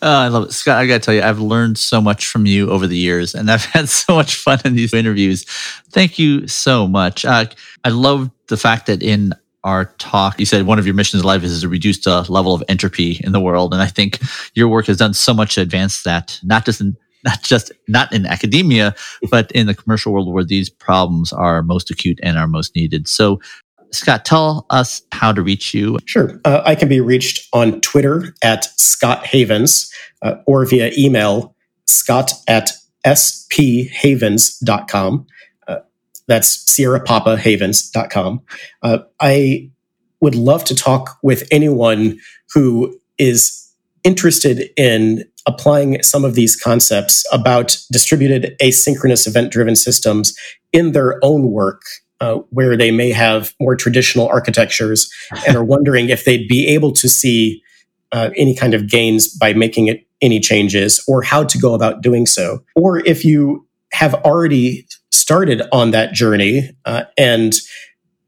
Oh, 0.01 0.11
I 0.11 0.27
love 0.27 0.43
it. 0.43 0.51
Scott, 0.51 0.77
I 0.77 0.87
got 0.87 0.95
to 0.95 0.99
tell 0.99 1.13
you, 1.13 1.21
I've 1.21 1.39
learned 1.39 1.77
so 1.77 2.01
much 2.01 2.27
from 2.27 2.45
you 2.45 2.69
over 2.69 2.85
the 2.85 2.97
years, 2.97 3.33
and 3.33 3.49
I've 3.49 3.65
had 3.73 3.89
so 3.89 4.15
much 4.15 4.35
fun 4.35 4.59
in 4.65 4.75
these 4.75 4.93
interviews. 4.93 5.45
Thank 5.91 6.19
you 6.19 6.47
so 6.47 6.87
much. 6.87 7.25
Uh, 7.25 7.45
I 7.83 7.89
love 7.89 8.29
the 8.47 8.57
fact 8.57 8.87
that 8.87 9.01
in 9.01 9.33
our 9.63 9.85
talk, 9.97 10.39
you 10.39 10.45
said 10.45 10.67
one 10.67 10.77
of 10.77 10.85
your 10.85 10.93
missions 10.93 11.21
in 11.21 11.27
life 11.27 11.43
is 11.43 11.61
to 11.61 11.69
reduce 11.69 12.03
the 12.03 12.21
level 12.31 12.53
of 12.53 12.63
entropy 12.69 13.19
in 13.23 13.31
the 13.31 13.39
world. 13.39 13.73
And 13.73 13.81
I 13.81 13.87
think 13.87 14.19
your 14.53 14.67
work 14.67 14.85
has 14.85 14.97
done 14.97 15.13
so 15.13 15.33
much 15.33 15.55
to 15.55 15.61
advance 15.61 16.03
that, 16.03 16.39
not 16.43 16.65
just 16.65 16.81
in 16.81 16.95
not 17.25 17.41
just 17.41 17.71
not 17.87 18.13
in 18.13 18.27
academia, 18.27 18.93
but 19.31 19.51
in 19.53 19.65
the 19.65 19.73
commercial 19.73 20.13
world 20.13 20.31
where 20.31 20.43
these 20.43 20.69
problems 20.69 21.33
are 21.33 21.63
most 21.63 21.89
acute 21.89 22.19
and 22.21 22.37
are 22.37 22.47
most 22.47 22.75
needed. 22.75 23.07
So 23.07 23.41
Scott, 23.91 24.25
tell 24.25 24.65
us 24.69 25.01
how 25.11 25.31
to 25.31 25.41
reach 25.41 25.73
you. 25.73 25.97
Sure. 26.05 26.39
Uh, 26.43 26.61
I 26.65 26.75
can 26.75 26.89
be 26.89 26.99
reached 26.99 27.47
on 27.53 27.79
Twitter 27.81 28.35
at 28.43 28.65
Scott 28.79 29.25
Havens 29.25 29.91
uh, 30.21 30.35
or 30.45 30.65
via 30.65 30.91
email, 30.97 31.55
scott 31.85 32.33
at 32.47 32.71
sphavens.com. 33.05 35.27
Uh, 35.67 35.77
that's 36.27 36.71
Sierra 36.71 36.99
Papa 36.99 37.37
Havens.com. 37.37 38.41
Uh, 38.81 38.97
I 39.19 39.69
would 40.21 40.35
love 40.35 40.63
to 40.65 40.75
talk 40.75 41.17
with 41.21 41.47
anyone 41.51 42.19
who 42.53 42.99
is 43.17 43.61
interested 44.03 44.69
in 44.77 45.23
applying 45.47 46.01
some 46.01 46.25
of 46.25 46.33
these 46.35 46.55
concepts 46.55 47.23
about 47.31 47.77
distributed 47.91 48.55
asynchronous 48.61 49.27
event 49.27 49.51
driven 49.51 49.75
systems 49.75 50.35
in 50.73 50.93
their 50.93 51.19
own 51.23 51.51
work 51.51 51.83
uh, 52.21 52.35
where 52.49 52.77
they 52.77 52.91
may 52.91 53.11
have 53.11 53.53
more 53.59 53.75
traditional 53.75 54.27
architectures 54.27 55.11
and 55.47 55.55
are 55.55 55.63
wondering 55.63 56.09
if 56.09 56.25
they'd 56.25 56.47
be 56.47 56.67
able 56.67 56.91
to 56.91 57.09
see 57.09 57.61
uh, 58.11 58.29
any 58.37 58.55
kind 58.55 58.73
of 58.73 58.87
gains 58.87 59.27
by 59.27 59.53
making 59.53 59.87
it 59.87 60.07
any 60.21 60.39
changes 60.39 61.03
or 61.07 61.21
how 61.21 61.43
to 61.43 61.57
go 61.57 61.73
about 61.73 62.01
doing 62.01 62.25
so. 62.25 62.63
Or 62.75 62.99
if 62.99 63.25
you 63.25 63.67
have 63.91 64.13
already 64.13 64.87
started 65.11 65.61
on 65.71 65.91
that 65.91 66.13
journey 66.13 66.71
uh, 66.85 67.03
and 67.17 67.55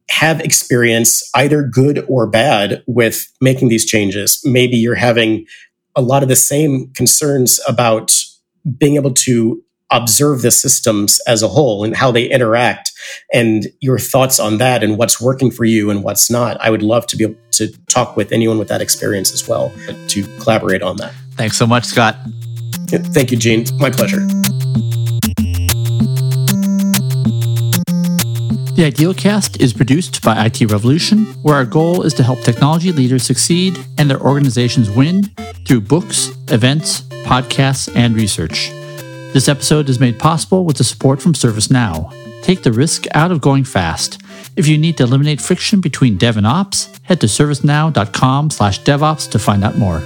have 0.09 0.39
experience, 0.39 1.29
either 1.35 1.63
good 1.63 2.05
or 2.07 2.27
bad, 2.27 2.83
with 2.87 3.27
making 3.41 3.67
these 3.67 3.85
changes. 3.85 4.41
Maybe 4.45 4.77
you're 4.77 4.95
having 4.95 5.45
a 5.95 6.01
lot 6.01 6.23
of 6.23 6.29
the 6.29 6.35
same 6.35 6.91
concerns 6.93 7.59
about 7.67 8.13
being 8.77 8.95
able 8.95 9.13
to 9.13 9.61
observe 9.91 10.41
the 10.41 10.51
systems 10.51 11.19
as 11.27 11.41
a 11.41 11.47
whole 11.47 11.83
and 11.83 11.95
how 11.95 12.11
they 12.11 12.25
interact 12.25 12.91
and 13.33 13.67
your 13.79 13.97
thoughts 13.97 14.39
on 14.39 14.57
that 14.57 14.83
and 14.83 14.97
what's 14.97 15.21
working 15.21 15.49
for 15.49 15.65
you 15.65 15.89
and 15.89 16.03
what's 16.03 16.29
not. 16.29 16.59
I 16.59 16.69
would 16.69 16.83
love 16.83 17.07
to 17.07 17.17
be 17.17 17.23
able 17.23 17.35
to 17.51 17.67
talk 17.87 18.17
with 18.17 18.31
anyone 18.31 18.57
with 18.57 18.67
that 18.67 18.81
experience 18.81 19.31
as 19.31 19.47
well 19.47 19.71
to 20.09 20.23
collaborate 20.39 20.81
on 20.81 20.97
that. 20.97 21.13
Thanks 21.35 21.57
so 21.57 21.65
much, 21.65 21.85
Scott. 21.85 22.17
Thank 22.89 23.31
you, 23.31 23.37
Gene. 23.37 23.65
My 23.77 23.89
pleasure. 23.89 24.25
The 28.77 28.83
Idealcast 28.83 29.59
is 29.59 29.73
produced 29.73 30.21
by 30.21 30.45
IT 30.45 30.61
Revolution, 30.69 31.25
where 31.41 31.55
our 31.55 31.65
goal 31.65 32.03
is 32.03 32.13
to 32.13 32.23
help 32.23 32.41
technology 32.41 32.91
leaders 32.91 33.23
succeed 33.23 33.75
and 33.97 34.07
their 34.07 34.21
organizations 34.21 34.91
win 34.91 35.23
through 35.65 35.81
books, 35.81 36.29
events, 36.49 37.01
podcasts, 37.25 37.91
and 37.95 38.15
research. 38.15 38.71
This 39.37 39.47
episode 39.47 39.87
is 39.87 39.99
made 39.99 40.17
possible 40.17 40.65
with 40.65 40.77
the 40.77 40.83
support 40.83 41.21
from 41.21 41.33
ServiceNow. 41.33 42.11
Take 42.41 42.63
the 42.63 42.71
risk 42.71 43.05
out 43.13 43.31
of 43.31 43.39
going 43.39 43.65
fast. 43.65 44.19
If 44.55 44.67
you 44.67 44.79
need 44.79 44.97
to 44.97 45.03
eliminate 45.03 45.39
friction 45.39 45.79
between 45.79 46.17
dev 46.17 46.37
and 46.37 46.47
ops, 46.47 46.89
head 47.03 47.21
to 47.21 47.27
servicenow.com/devops 47.27 49.29
to 49.29 49.37
find 49.37 49.63
out 49.63 49.77
more. 49.77 50.01